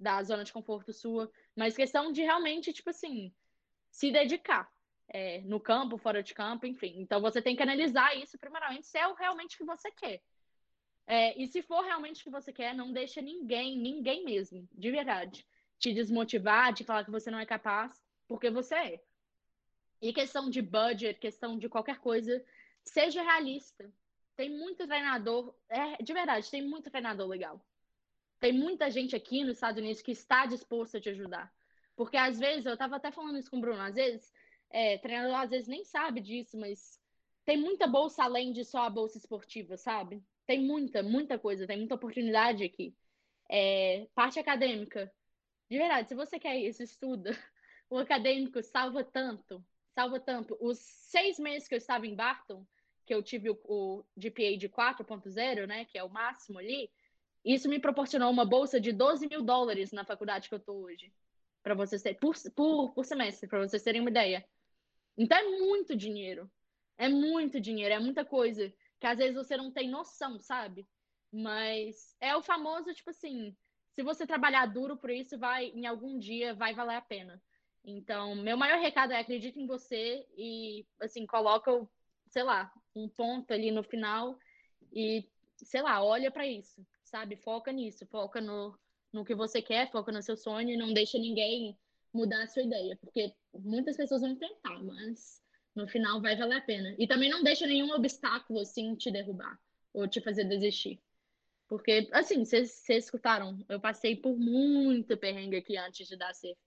da 0.00 0.22
zona 0.22 0.42
de 0.42 0.50
conforto 0.50 0.90
sua, 0.90 1.30
mas 1.54 1.76
questão 1.76 2.10
de 2.10 2.22
realmente, 2.22 2.72
tipo 2.72 2.88
assim, 2.88 3.30
se 3.90 4.10
dedicar 4.10 4.72
é, 5.06 5.42
no 5.42 5.60
campo, 5.60 5.98
fora 5.98 6.22
de 6.22 6.32
campo, 6.32 6.64
enfim. 6.64 6.94
Então 6.96 7.20
você 7.20 7.42
tem 7.42 7.54
que 7.54 7.62
analisar 7.62 8.16
isso 8.16 8.38
primeiramente 8.38 8.86
se 8.86 8.96
é 8.96 9.12
realmente 9.12 9.56
o 9.56 9.58
que 9.58 9.66
você 9.66 9.90
quer. 9.90 10.22
É, 11.06 11.38
e 11.38 11.46
se 11.46 11.60
for 11.60 11.82
realmente 11.82 12.22
o 12.22 12.24
que 12.24 12.30
você 12.30 12.54
quer, 12.54 12.74
não 12.74 12.90
deixa 12.90 13.20
ninguém, 13.20 13.78
ninguém 13.78 14.24
mesmo, 14.24 14.66
de 14.72 14.90
verdade, 14.90 15.46
te 15.78 15.92
desmotivar, 15.92 16.72
te 16.72 16.84
falar 16.84 17.04
que 17.04 17.10
você 17.10 17.30
não 17.30 17.38
é 17.38 17.44
capaz, 17.44 18.02
porque 18.26 18.48
você 18.48 18.74
é. 18.74 19.11
E 20.02 20.12
questão 20.12 20.50
de 20.50 20.60
budget, 20.60 21.18
questão 21.18 21.56
de 21.56 21.68
qualquer 21.68 21.98
coisa, 22.00 22.44
seja 22.84 23.22
realista. 23.22 23.90
Tem 24.36 24.50
muito 24.50 24.86
treinador, 24.86 25.54
é, 25.68 26.02
de 26.02 26.12
verdade, 26.12 26.50
tem 26.50 26.60
muito 26.60 26.90
treinador 26.90 27.28
legal. 27.28 27.64
Tem 28.40 28.52
muita 28.52 28.90
gente 28.90 29.16
aqui 29.16 29.44
nos 29.44 29.54
Estados 29.54 29.80
Unidos 29.80 30.02
que 30.02 30.10
está 30.12 30.44
disposta 30.44 30.98
a 30.98 31.00
te 31.00 31.08
ajudar. 31.08 31.50
Porque 31.94 32.16
às 32.16 32.38
vezes, 32.38 32.66
eu 32.66 32.72
estava 32.72 32.96
até 32.96 33.10
falando 33.10 33.38
isso 33.38 33.50
com 33.50 33.58
o 33.58 33.60
Bruno, 33.60 33.80
às 33.80 33.94
vezes 33.94 34.32
é, 34.72 34.98
treinador 34.98 35.36
às 35.36 35.50
vezes 35.50 35.68
nem 35.68 35.84
sabe 35.84 36.20
disso, 36.20 36.58
mas 36.58 36.98
tem 37.44 37.56
muita 37.56 37.86
bolsa 37.86 38.24
além 38.24 38.52
de 38.52 38.64
só 38.64 38.84
a 38.84 38.90
bolsa 38.90 39.18
esportiva, 39.18 39.76
sabe? 39.76 40.22
Tem 40.46 40.60
muita, 40.60 41.02
muita 41.02 41.38
coisa, 41.38 41.66
tem 41.66 41.78
muita 41.78 41.94
oportunidade 41.94 42.64
aqui. 42.64 42.96
É, 43.50 44.08
parte 44.14 44.38
acadêmica. 44.38 45.12
De 45.70 45.78
verdade, 45.78 46.08
se 46.08 46.14
você 46.14 46.38
quer 46.38 46.56
isso, 46.56 46.82
estuda. 46.82 47.30
O 47.90 47.98
acadêmico 47.98 48.62
salva 48.62 49.04
tanto, 49.04 49.62
salva 49.94 50.20
tanto. 50.20 50.56
Os 50.60 50.78
seis 50.78 51.38
meses 51.38 51.68
que 51.68 51.74
eu 51.74 51.78
estava 51.78 52.06
em 52.06 52.14
Barton, 52.14 52.66
que 53.06 53.14
eu 53.14 53.22
tive 53.22 53.50
o, 53.50 53.58
o 53.64 54.04
GPA 54.16 54.56
de 54.56 54.68
4.0, 54.68 55.66
né, 55.66 55.84
que 55.84 55.98
é 55.98 56.04
o 56.04 56.10
máximo 56.10 56.58
ali, 56.58 56.90
isso 57.44 57.68
me 57.68 57.78
proporcionou 57.78 58.30
uma 58.30 58.44
bolsa 58.44 58.80
de 58.80 58.92
12 58.92 59.26
mil 59.28 59.42
dólares 59.42 59.92
na 59.92 60.04
faculdade 60.04 60.48
que 60.48 60.54
eu 60.54 60.58
estou 60.58 60.82
hoje. 60.82 61.12
Para 61.62 61.74
vocês 61.74 62.02
terem, 62.02 62.18
por, 62.18 62.34
por, 62.54 62.92
por 62.92 63.04
semestre, 63.04 63.48
para 63.48 63.60
vocês 63.60 63.82
terem 63.82 64.00
uma 64.00 64.10
ideia. 64.10 64.44
Então 65.16 65.36
é 65.36 65.58
muito 65.58 65.96
dinheiro. 65.96 66.50
É 66.96 67.08
muito 67.08 67.60
dinheiro, 67.60 67.94
é 67.94 67.98
muita 67.98 68.24
coisa 68.24 68.72
que 69.00 69.06
às 69.06 69.18
vezes 69.18 69.34
você 69.34 69.56
não 69.56 69.72
tem 69.72 69.88
noção, 69.90 70.38
sabe? 70.38 70.86
Mas 71.32 72.14
é 72.20 72.36
o 72.36 72.42
famoso, 72.42 72.94
tipo 72.94 73.10
assim, 73.10 73.56
se 73.92 74.02
você 74.02 74.26
trabalhar 74.26 74.66
duro 74.66 74.96
por 74.96 75.10
isso, 75.10 75.38
vai, 75.38 75.66
em 75.66 75.86
algum 75.86 76.18
dia, 76.18 76.54
vai 76.54 76.74
valer 76.74 76.96
a 76.96 77.00
pena. 77.00 77.42
Então, 77.84 78.36
meu 78.36 78.56
maior 78.56 78.78
recado 78.80 79.12
é 79.12 79.18
acredite 79.18 79.58
em 79.58 79.66
você 79.66 80.26
e, 80.36 80.86
assim, 81.00 81.26
coloca, 81.26 81.70
sei 82.28 82.42
lá, 82.42 82.72
um 82.94 83.08
ponto 83.08 83.52
ali 83.52 83.70
no 83.70 83.82
final 83.82 84.38
e, 84.92 85.28
sei 85.56 85.82
lá, 85.82 86.02
olha 86.02 86.30
para 86.30 86.46
isso, 86.46 86.86
sabe? 87.02 87.36
Foca 87.36 87.72
nisso, 87.72 88.06
foca 88.06 88.40
no, 88.40 88.78
no 89.12 89.24
que 89.24 89.34
você 89.34 89.60
quer, 89.60 89.90
foca 89.90 90.12
no 90.12 90.22
seu 90.22 90.36
sonho 90.36 90.70
e 90.70 90.76
não 90.76 90.92
deixa 90.94 91.18
ninguém 91.18 91.76
mudar 92.12 92.42
a 92.42 92.46
sua 92.46 92.62
ideia, 92.62 92.96
porque 93.00 93.34
muitas 93.54 93.96
pessoas 93.96 94.20
vão 94.20 94.36
tentar, 94.36 94.82
mas 94.84 95.42
no 95.74 95.88
final 95.88 96.20
vai 96.20 96.36
valer 96.36 96.58
a 96.58 96.60
pena. 96.60 96.94
E 96.98 97.06
também 97.06 97.30
não 97.30 97.42
deixa 97.42 97.66
nenhum 97.66 97.90
obstáculo 97.92 98.60
assim 98.60 98.94
te 98.94 99.10
derrubar 99.10 99.58
ou 99.92 100.06
te 100.06 100.20
fazer 100.20 100.44
desistir. 100.44 101.00
Porque, 101.68 102.08
assim, 102.12 102.44
vocês 102.44 102.86
escutaram, 102.88 103.64
eu 103.68 103.80
passei 103.80 104.14
por 104.14 104.36
muito 104.36 105.16
perrengue 105.16 105.56
aqui 105.56 105.76
antes 105.76 106.06
de 106.06 106.16
dar 106.16 106.34
certo. 106.34 106.58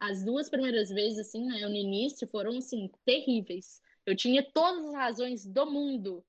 As 0.00 0.24
duas 0.24 0.48
primeiras 0.48 0.88
vezes, 0.88 1.18
assim, 1.18 1.44
né, 1.44 1.60
no 1.60 1.76
início, 1.76 2.26
foram, 2.26 2.56
assim, 2.56 2.90
terríveis. 3.04 3.80
Eu 4.04 4.16
tinha 4.16 4.42
todas 4.42 4.84
as 4.86 4.94
razões 4.94 5.46
do 5.46 5.70
mundo 5.70 6.24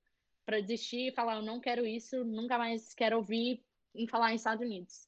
para 0.46 0.60
desistir 0.60 1.08
e 1.08 1.12
falar, 1.14 1.38
eu 1.38 1.42
não 1.42 1.60
quero 1.60 1.86
isso, 1.86 2.24
nunca 2.26 2.58
mais 2.58 2.94
quero 2.94 3.18
ouvir 3.18 3.64
em 3.96 4.06
falar 4.08 4.34
em 4.34 4.36
Estados 4.36 4.64
Unidos. 4.64 5.08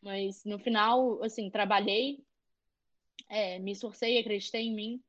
Mas 0.00 0.44
no 0.44 0.58
final, 0.58 1.22
assim, 1.22 1.50
trabalhei 1.50 2.24
é, 3.28 3.58
me 3.58 3.72
esforcei, 3.72 4.18
acreditei 4.18 4.62
em 4.62 4.74
mim, 4.74 5.02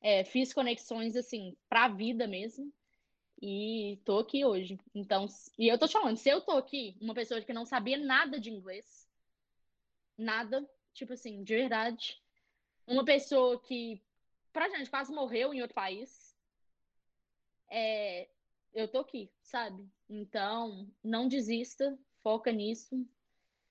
é, 0.00 0.24
fiz 0.24 0.52
conexões 0.52 1.16
assim 1.16 1.56
para 1.68 1.84
a 1.84 1.88
vida 1.88 2.26
mesmo 2.26 2.72
e 3.40 3.98
tô 4.04 4.18
aqui 4.18 4.44
hoje. 4.44 4.78
Então, 4.94 5.26
e 5.58 5.68
eu 5.68 5.78
tô 5.78 5.86
te 5.86 5.92
falando, 5.92 6.16
se 6.16 6.28
eu 6.28 6.40
tô 6.40 6.52
aqui, 6.52 6.96
uma 7.00 7.14
pessoa 7.14 7.40
que 7.40 7.52
não 7.52 7.64
sabia 7.64 7.98
nada 7.98 8.38
de 8.38 8.50
inglês, 8.50 9.08
nada, 10.16 10.68
tipo 10.92 11.12
assim, 11.12 11.42
de 11.42 11.54
verdade, 11.54 12.22
uma 12.86 13.04
pessoa 13.04 13.60
que, 13.60 14.02
pra 14.52 14.68
gente, 14.68 14.90
quase 14.90 15.12
morreu 15.12 15.52
em 15.52 15.62
outro 15.62 15.74
país, 15.74 16.34
é, 17.70 18.28
eu 18.72 18.88
tô 18.88 18.98
aqui, 18.98 19.30
sabe? 19.42 19.88
Então, 20.08 20.88
não 21.02 21.28
desista, 21.28 21.98
foca 22.22 22.52
nisso. 22.52 23.06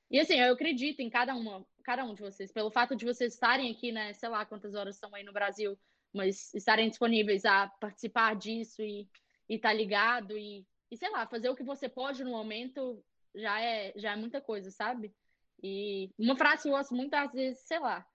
E 0.09 0.19
assim, 0.19 0.39
eu 0.39 0.53
acredito 0.53 0.99
em 0.99 1.09
cada 1.09 1.35
uma, 1.35 1.65
cada 1.83 2.03
um 2.03 2.13
de 2.13 2.21
vocês, 2.21 2.51
pelo 2.51 2.71
fato 2.71 2.95
de 2.95 3.05
vocês 3.05 3.33
estarem 3.33 3.71
aqui, 3.71 3.91
né, 3.91 4.13
sei 4.13 4.29
lá 4.29 4.45
quantas 4.45 4.75
horas 4.75 4.95
estão 4.95 5.13
aí 5.15 5.23
no 5.23 5.33
Brasil, 5.33 5.77
mas 6.13 6.53
estarem 6.53 6.89
disponíveis 6.89 7.45
a 7.45 7.67
participar 7.67 8.35
disso 8.35 8.81
e 8.81 9.09
estar 9.49 9.69
tá 9.69 9.73
ligado 9.73 10.37
e, 10.37 10.65
e, 10.91 10.97
sei 10.97 11.09
lá, 11.09 11.25
fazer 11.27 11.49
o 11.49 11.55
que 11.55 11.63
você 11.63 11.89
pode 11.89 12.23
no 12.23 12.31
momento 12.31 13.03
já 13.33 13.59
é, 13.59 13.93
já 13.95 14.11
é 14.11 14.15
muita 14.15 14.39
coisa, 14.39 14.69
sabe? 14.69 15.13
E 15.61 16.11
uma 16.17 16.35
frase 16.35 16.63
que 16.63 16.69
eu 16.69 16.73
gosto 16.73 16.93
muito, 16.93 17.13
às 17.13 17.31
vezes, 17.31 17.61
sei 17.61 17.79
lá, 17.79 18.05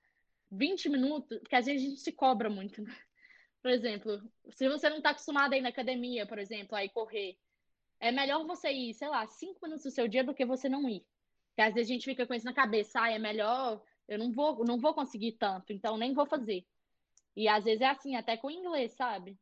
20 0.51 0.89
minutos, 0.89 1.39
porque 1.39 1.57
às 1.57 1.66
vezes 1.66 1.87
a 1.87 1.89
gente 1.91 2.01
se 2.01 2.12
cobra 2.12 2.49
muito, 2.49 2.83
né? 2.83 2.97
Por 3.62 3.70
exemplo, 3.70 4.23
se 4.51 4.69
você 4.69 4.89
não 4.89 4.99
está 4.99 5.11
acostumado 5.11 5.53
a 5.53 5.57
ir 5.57 5.61
na 5.61 5.69
academia, 5.69 6.27
por 6.27 6.39
exemplo, 6.39 6.77
a 6.77 6.85
ir 6.85 6.91
correr, 6.91 7.37
é 8.01 8.12
melhor 8.12 8.47
você 8.47 8.70
ir, 8.70 8.95
sei 8.95 9.09
lá, 9.09 9.27
5 9.27 9.59
minutos 9.62 9.85
do 9.85 9.91
seu 9.91 10.07
dia 10.07 10.23
do 10.23 10.35
que 10.35 10.47
você 10.47 10.69
não 10.69 10.89
ir. 10.89 11.05
Porque 11.49 11.62
às 11.62 11.75
vezes 11.75 11.91
a 11.91 11.95
gente 11.95 12.05
fica 12.05 12.27
com 12.27 12.35
isso 12.35 12.47
na 12.47 12.55
cabeça, 12.55 13.01
ah, 13.03 13.11
é 13.11 13.19
melhor, 13.19 13.83
eu 14.07 14.19
não 14.19 14.33
vou, 14.33 14.65
não 14.65 14.79
vou 14.79 14.95
conseguir 14.95 15.33
tanto, 15.33 15.73
então 15.73 15.99
nem 15.99 16.15
vou 16.15 16.25
fazer. 16.25 16.65
E 17.37 17.49
às 17.49 17.65
vezes 17.65 17.81
é 17.81 17.87
assim, 17.87 18.16
até 18.16 18.37
com 18.37 18.51
inglês, 18.51 18.93
sabe? 18.93 19.37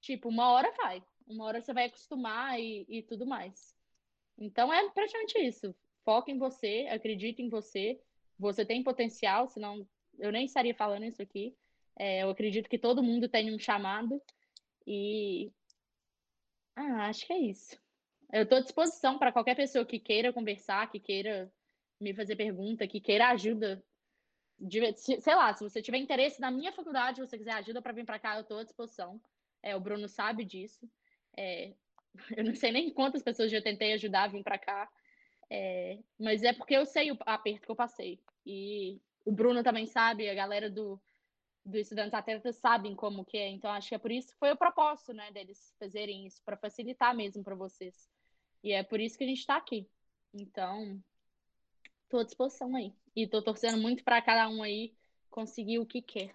Tipo, 0.00 0.28
uma 0.28 0.50
hora 0.50 0.72
vai, 0.72 1.02
uma 1.26 1.44
hora 1.44 1.60
você 1.60 1.72
vai 1.72 1.86
acostumar 1.86 2.58
e, 2.58 2.84
e 2.88 3.02
tudo 3.02 3.26
mais. 3.26 3.74
Então 4.36 4.72
é 4.72 4.90
praticamente 4.90 5.38
isso. 5.38 5.74
Foca 6.04 6.30
em 6.30 6.38
você, 6.38 6.88
acredita 6.90 7.40
em 7.40 7.48
você. 7.48 8.00
Você 8.38 8.64
tem 8.64 8.82
potencial, 8.82 9.48
senão 9.48 9.86
eu 10.18 10.32
nem 10.32 10.44
estaria 10.44 10.74
falando 10.74 11.04
isso 11.04 11.22
aqui. 11.22 11.54
É, 11.96 12.22
eu 12.22 12.30
acredito 12.30 12.68
que 12.68 12.78
todo 12.78 13.02
mundo 13.02 13.28
tem 13.28 13.54
um 13.54 13.58
chamado. 13.58 14.20
E. 14.86 15.52
Ah, 16.76 17.08
acho 17.08 17.26
que 17.26 17.32
é 17.32 17.38
isso. 17.38 17.78
Eu 18.32 18.42
estou 18.42 18.58
à 18.58 18.60
disposição 18.60 19.18
para 19.18 19.32
qualquer 19.32 19.54
pessoa 19.54 19.84
que 19.84 19.98
queira 19.98 20.32
conversar, 20.32 20.90
que 20.90 20.98
queira 20.98 21.52
me 22.00 22.12
fazer 22.12 22.36
pergunta, 22.36 22.86
que 22.86 23.00
queira 23.00 23.28
ajuda. 23.28 23.82
De, 24.58 24.80
sei 24.96 25.34
lá, 25.34 25.52
se 25.52 25.62
você 25.62 25.82
tiver 25.82 25.98
interesse 25.98 26.40
na 26.40 26.50
minha 26.50 26.72
faculdade, 26.72 27.20
você 27.20 27.36
quiser 27.36 27.52
ajuda 27.52 27.82
para 27.82 27.92
vir 27.92 28.04
para 28.04 28.18
cá, 28.18 28.36
eu 28.36 28.42
estou 28.42 28.58
à 28.58 28.64
disposição. 28.64 29.20
É, 29.62 29.76
o 29.76 29.80
Bruno 29.80 30.08
sabe 30.08 30.44
disso. 30.44 30.88
É, 31.36 31.72
eu 32.36 32.44
não 32.44 32.54
sei 32.54 32.72
nem 32.72 32.90
quantas 32.90 33.22
pessoas 33.22 33.50
já 33.50 33.60
tentei 33.60 33.92
ajudar 33.92 34.24
a 34.24 34.28
vir 34.28 34.42
para 34.42 34.58
cá, 34.58 34.90
é, 35.50 35.98
mas 36.18 36.42
é 36.42 36.52
porque 36.52 36.74
eu 36.74 36.86
sei 36.86 37.10
o 37.12 37.18
aperto 37.20 37.66
que 37.66 37.70
eu 37.70 37.76
passei. 37.76 38.20
E 38.46 39.00
o 39.24 39.32
Bruno 39.32 39.62
também 39.62 39.86
sabe, 39.86 40.28
a 40.28 40.34
galera 40.34 40.70
do, 40.70 41.00
do 41.64 41.78
Estudantes 41.78 42.14
Atletas 42.14 42.56
sabem 42.56 42.94
como 42.94 43.24
que 43.24 43.38
é. 43.38 43.48
Então, 43.48 43.70
acho 43.70 43.88
que 43.88 43.94
é 43.94 43.98
por 43.98 44.12
isso 44.12 44.28
que 44.28 44.38
foi 44.38 44.52
o 44.52 44.56
propósito, 44.56 45.12
né, 45.12 45.30
deles 45.32 45.74
fazerem 45.78 46.26
isso, 46.26 46.42
para 46.44 46.56
facilitar 46.56 47.14
mesmo 47.16 47.42
para 47.42 47.54
vocês. 47.54 48.08
E 48.62 48.72
é 48.72 48.82
por 48.82 49.00
isso 49.00 49.16
que 49.16 49.24
a 49.24 49.26
gente 49.26 49.40
está 49.40 49.56
aqui. 49.56 49.88
Então, 50.32 51.02
estou 52.04 52.20
à 52.20 52.24
disposição 52.24 52.74
aí. 52.76 52.92
E 53.16 53.22
estou 53.22 53.42
torcendo 53.42 53.80
muito 53.80 54.02
para 54.04 54.20
cada 54.20 54.48
um 54.48 54.62
aí 54.62 54.94
conseguir 55.30 55.78
o 55.78 55.86
que 55.86 56.02
quer. 56.02 56.34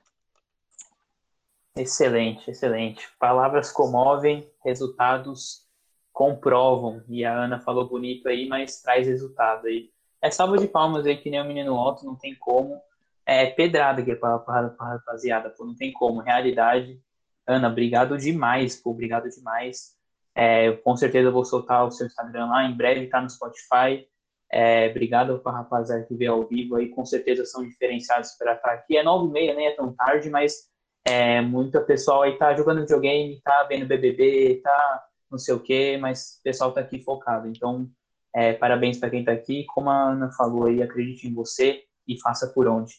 Excelente, 1.76 2.50
excelente. 2.50 3.08
Palavras 3.18 3.72
comovem, 3.72 4.52
resultados 4.64 5.68
comprovam. 6.12 7.04
E 7.08 7.24
a 7.24 7.34
Ana 7.34 7.60
falou 7.60 7.88
bonito 7.88 8.28
aí, 8.28 8.48
mas 8.48 8.82
traz 8.82 9.08
resultado 9.08 9.68
aí. 9.68 9.92
É 10.22 10.30
salva 10.30 10.58
de 10.58 10.68
palmas 10.68 11.06
aí, 11.06 11.18
que 11.18 11.30
nem 11.30 11.42
o 11.42 11.46
menino 11.46 11.76
Otto, 11.76 12.06
não 12.06 12.16
tem 12.16 12.36
como. 12.36 12.82
É 13.26 13.46
pedrada 13.48 14.04
que 14.04 14.12
é 14.12 14.16
para 14.16 14.36
a 14.36 14.90
rapaziada, 14.90 15.50
pô, 15.50 15.66
não 15.66 15.76
tem 15.76 15.92
como. 15.94 16.20
Realidade. 16.20 17.00
Ana, 17.48 17.68
obrigado 17.68 18.18
demais, 18.18 18.76
pô, 18.76 18.92
obrigado 18.92 19.30
demais. 19.30 19.96
É, 20.36 20.72
com 20.72 20.96
certeza 20.96 21.30
eu 21.30 21.34
vou 21.34 21.46
soltar 21.46 21.86
o 21.86 21.92
seu 21.92 22.08
Instagram 22.08 22.48
lá, 22.48 22.64
em 22.64 22.76
breve 22.76 23.08
tá 23.08 23.22
no 23.22 23.30
Spotify. 23.30 24.08
É, 24.52 24.90
obrigado 24.90 25.40
para 25.40 25.58
rapaziada 25.58 26.06
que 26.06 26.16
veio 26.16 26.34
ao 26.34 26.48
vivo 26.48 26.76
aí, 26.76 26.90
com 26.90 27.06
certeza 27.06 27.46
são 27.46 27.64
diferenciados 27.64 28.32
para 28.32 28.54
estar 28.54 28.72
aqui. 28.72 28.98
É 28.98 29.04
nove 29.04 29.28
e 29.28 29.32
meia, 29.32 29.54
nem 29.54 29.68
é 29.68 29.76
tão 29.76 29.94
tarde, 29.94 30.30
mas 30.30 30.70
é, 31.06 31.42
muita 31.42 31.82
pessoal 31.82 32.24
aí 32.24 32.38
tá 32.38 32.56
jogando 32.56 32.82
videogame, 32.82 33.42
tá 33.42 33.64
vendo 33.64 33.88
BBB, 33.88 34.62
tá 34.64 35.06
não 35.30 35.38
sei 35.38 35.54
o 35.54 35.60
quê, 35.60 35.98
mas 36.02 36.40
o 36.40 36.44
pessoal 36.44 36.72
tá 36.72 36.82
aqui 36.82 37.00
focado. 37.00 37.48
Então, 37.48 37.90
é, 38.34 38.54
parabéns 38.54 38.98
para 38.98 39.10
quem 39.10 39.24
tá 39.24 39.32
aqui. 39.32 39.66
Como 39.66 39.90
a 39.90 40.12
Ana 40.12 40.32
falou 40.32 40.66
aí, 40.66 40.82
acredite 40.82 41.28
em 41.28 41.34
você 41.34 41.84
e 42.08 42.20
faça 42.20 42.48
por 42.48 42.68
onde. 42.68 42.94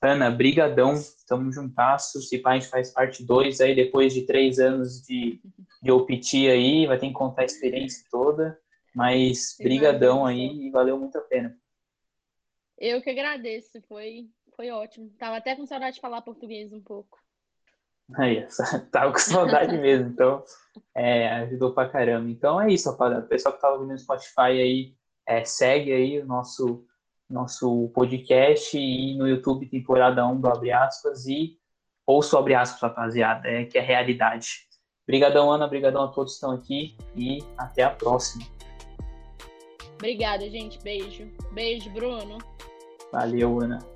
Ana, 0.00 0.30
brigadão, 0.30 0.92
estamos 0.94 1.54
juntasso. 1.54 2.20
Se 2.20 2.42
a 2.44 2.52
gente 2.54 2.68
faz 2.68 2.92
parte 2.92 3.24
2 3.24 3.60
aí, 3.62 3.74
depois 3.74 4.12
de 4.12 4.26
três 4.26 4.58
anos 4.58 5.00
de, 5.02 5.40
de 5.82 5.90
OPT 5.90 6.50
aí, 6.50 6.86
vai 6.86 6.98
ter 6.98 7.08
que 7.08 7.14
contar 7.14 7.42
a 7.42 7.46
experiência 7.46 8.04
toda. 8.10 8.58
Mas 8.94 9.56
brigadão 9.58 10.26
aí 10.26 10.66
e 10.66 10.70
valeu 10.70 10.98
muito 10.98 11.16
a 11.16 11.22
pena. 11.22 11.56
Eu 12.78 13.00
que 13.00 13.08
agradeço, 13.08 13.80
foi, 13.88 14.28
foi 14.54 14.70
ótimo. 14.70 15.10
Tava 15.18 15.38
até 15.38 15.56
com 15.56 15.64
saudade 15.64 15.96
de 15.96 16.02
falar 16.02 16.20
português 16.20 16.72
um 16.72 16.82
pouco. 16.82 17.23
Aí, 18.16 18.46
tava 18.92 19.12
com 19.12 19.18
saudade 19.18 19.76
mesmo, 19.78 20.10
então 20.10 20.44
é, 20.94 21.28
ajudou 21.42 21.72
pra 21.72 21.88
caramba. 21.88 22.28
Então 22.28 22.60
é 22.60 22.72
isso, 22.72 22.90
rapaziada. 22.90 23.24
O 23.24 23.28
pessoal 23.28 23.54
que 23.54 23.60
tá 23.60 23.72
ouvindo 23.72 23.92
no 23.92 23.98
Spotify 23.98 24.40
aí, 24.40 24.94
é, 25.26 25.44
segue 25.44 25.92
aí 25.92 26.20
o 26.20 26.26
nosso, 26.26 26.84
nosso 27.28 27.88
podcast 27.94 28.76
e 28.76 29.16
no 29.16 29.26
YouTube, 29.26 29.66
temporada 29.66 30.26
1 30.26 30.40
do 30.40 30.48
Abre 30.48 30.72
Aspas 30.72 31.26
e 31.26 31.58
ouço 32.06 32.36
Abre 32.36 32.54
Aspas, 32.54 32.82
rapaziada, 32.82 33.48
é, 33.48 33.64
que 33.64 33.78
é 33.78 33.80
realidade. 33.80 34.68
Obrigadão, 35.06 35.50
Ana, 35.50 35.66
obrigadão 35.66 36.02
a 36.04 36.08
todos 36.08 36.32
que 36.32 36.36
estão 36.36 36.50
aqui 36.52 36.96
e 37.14 37.38
até 37.58 37.82
a 37.82 37.90
próxima. 37.90 38.44
Obrigada, 39.94 40.48
gente. 40.50 40.82
Beijo. 40.82 41.30
Beijo, 41.52 41.90
Bruno. 41.90 42.38
Valeu, 43.12 43.60
Ana. 43.60 43.93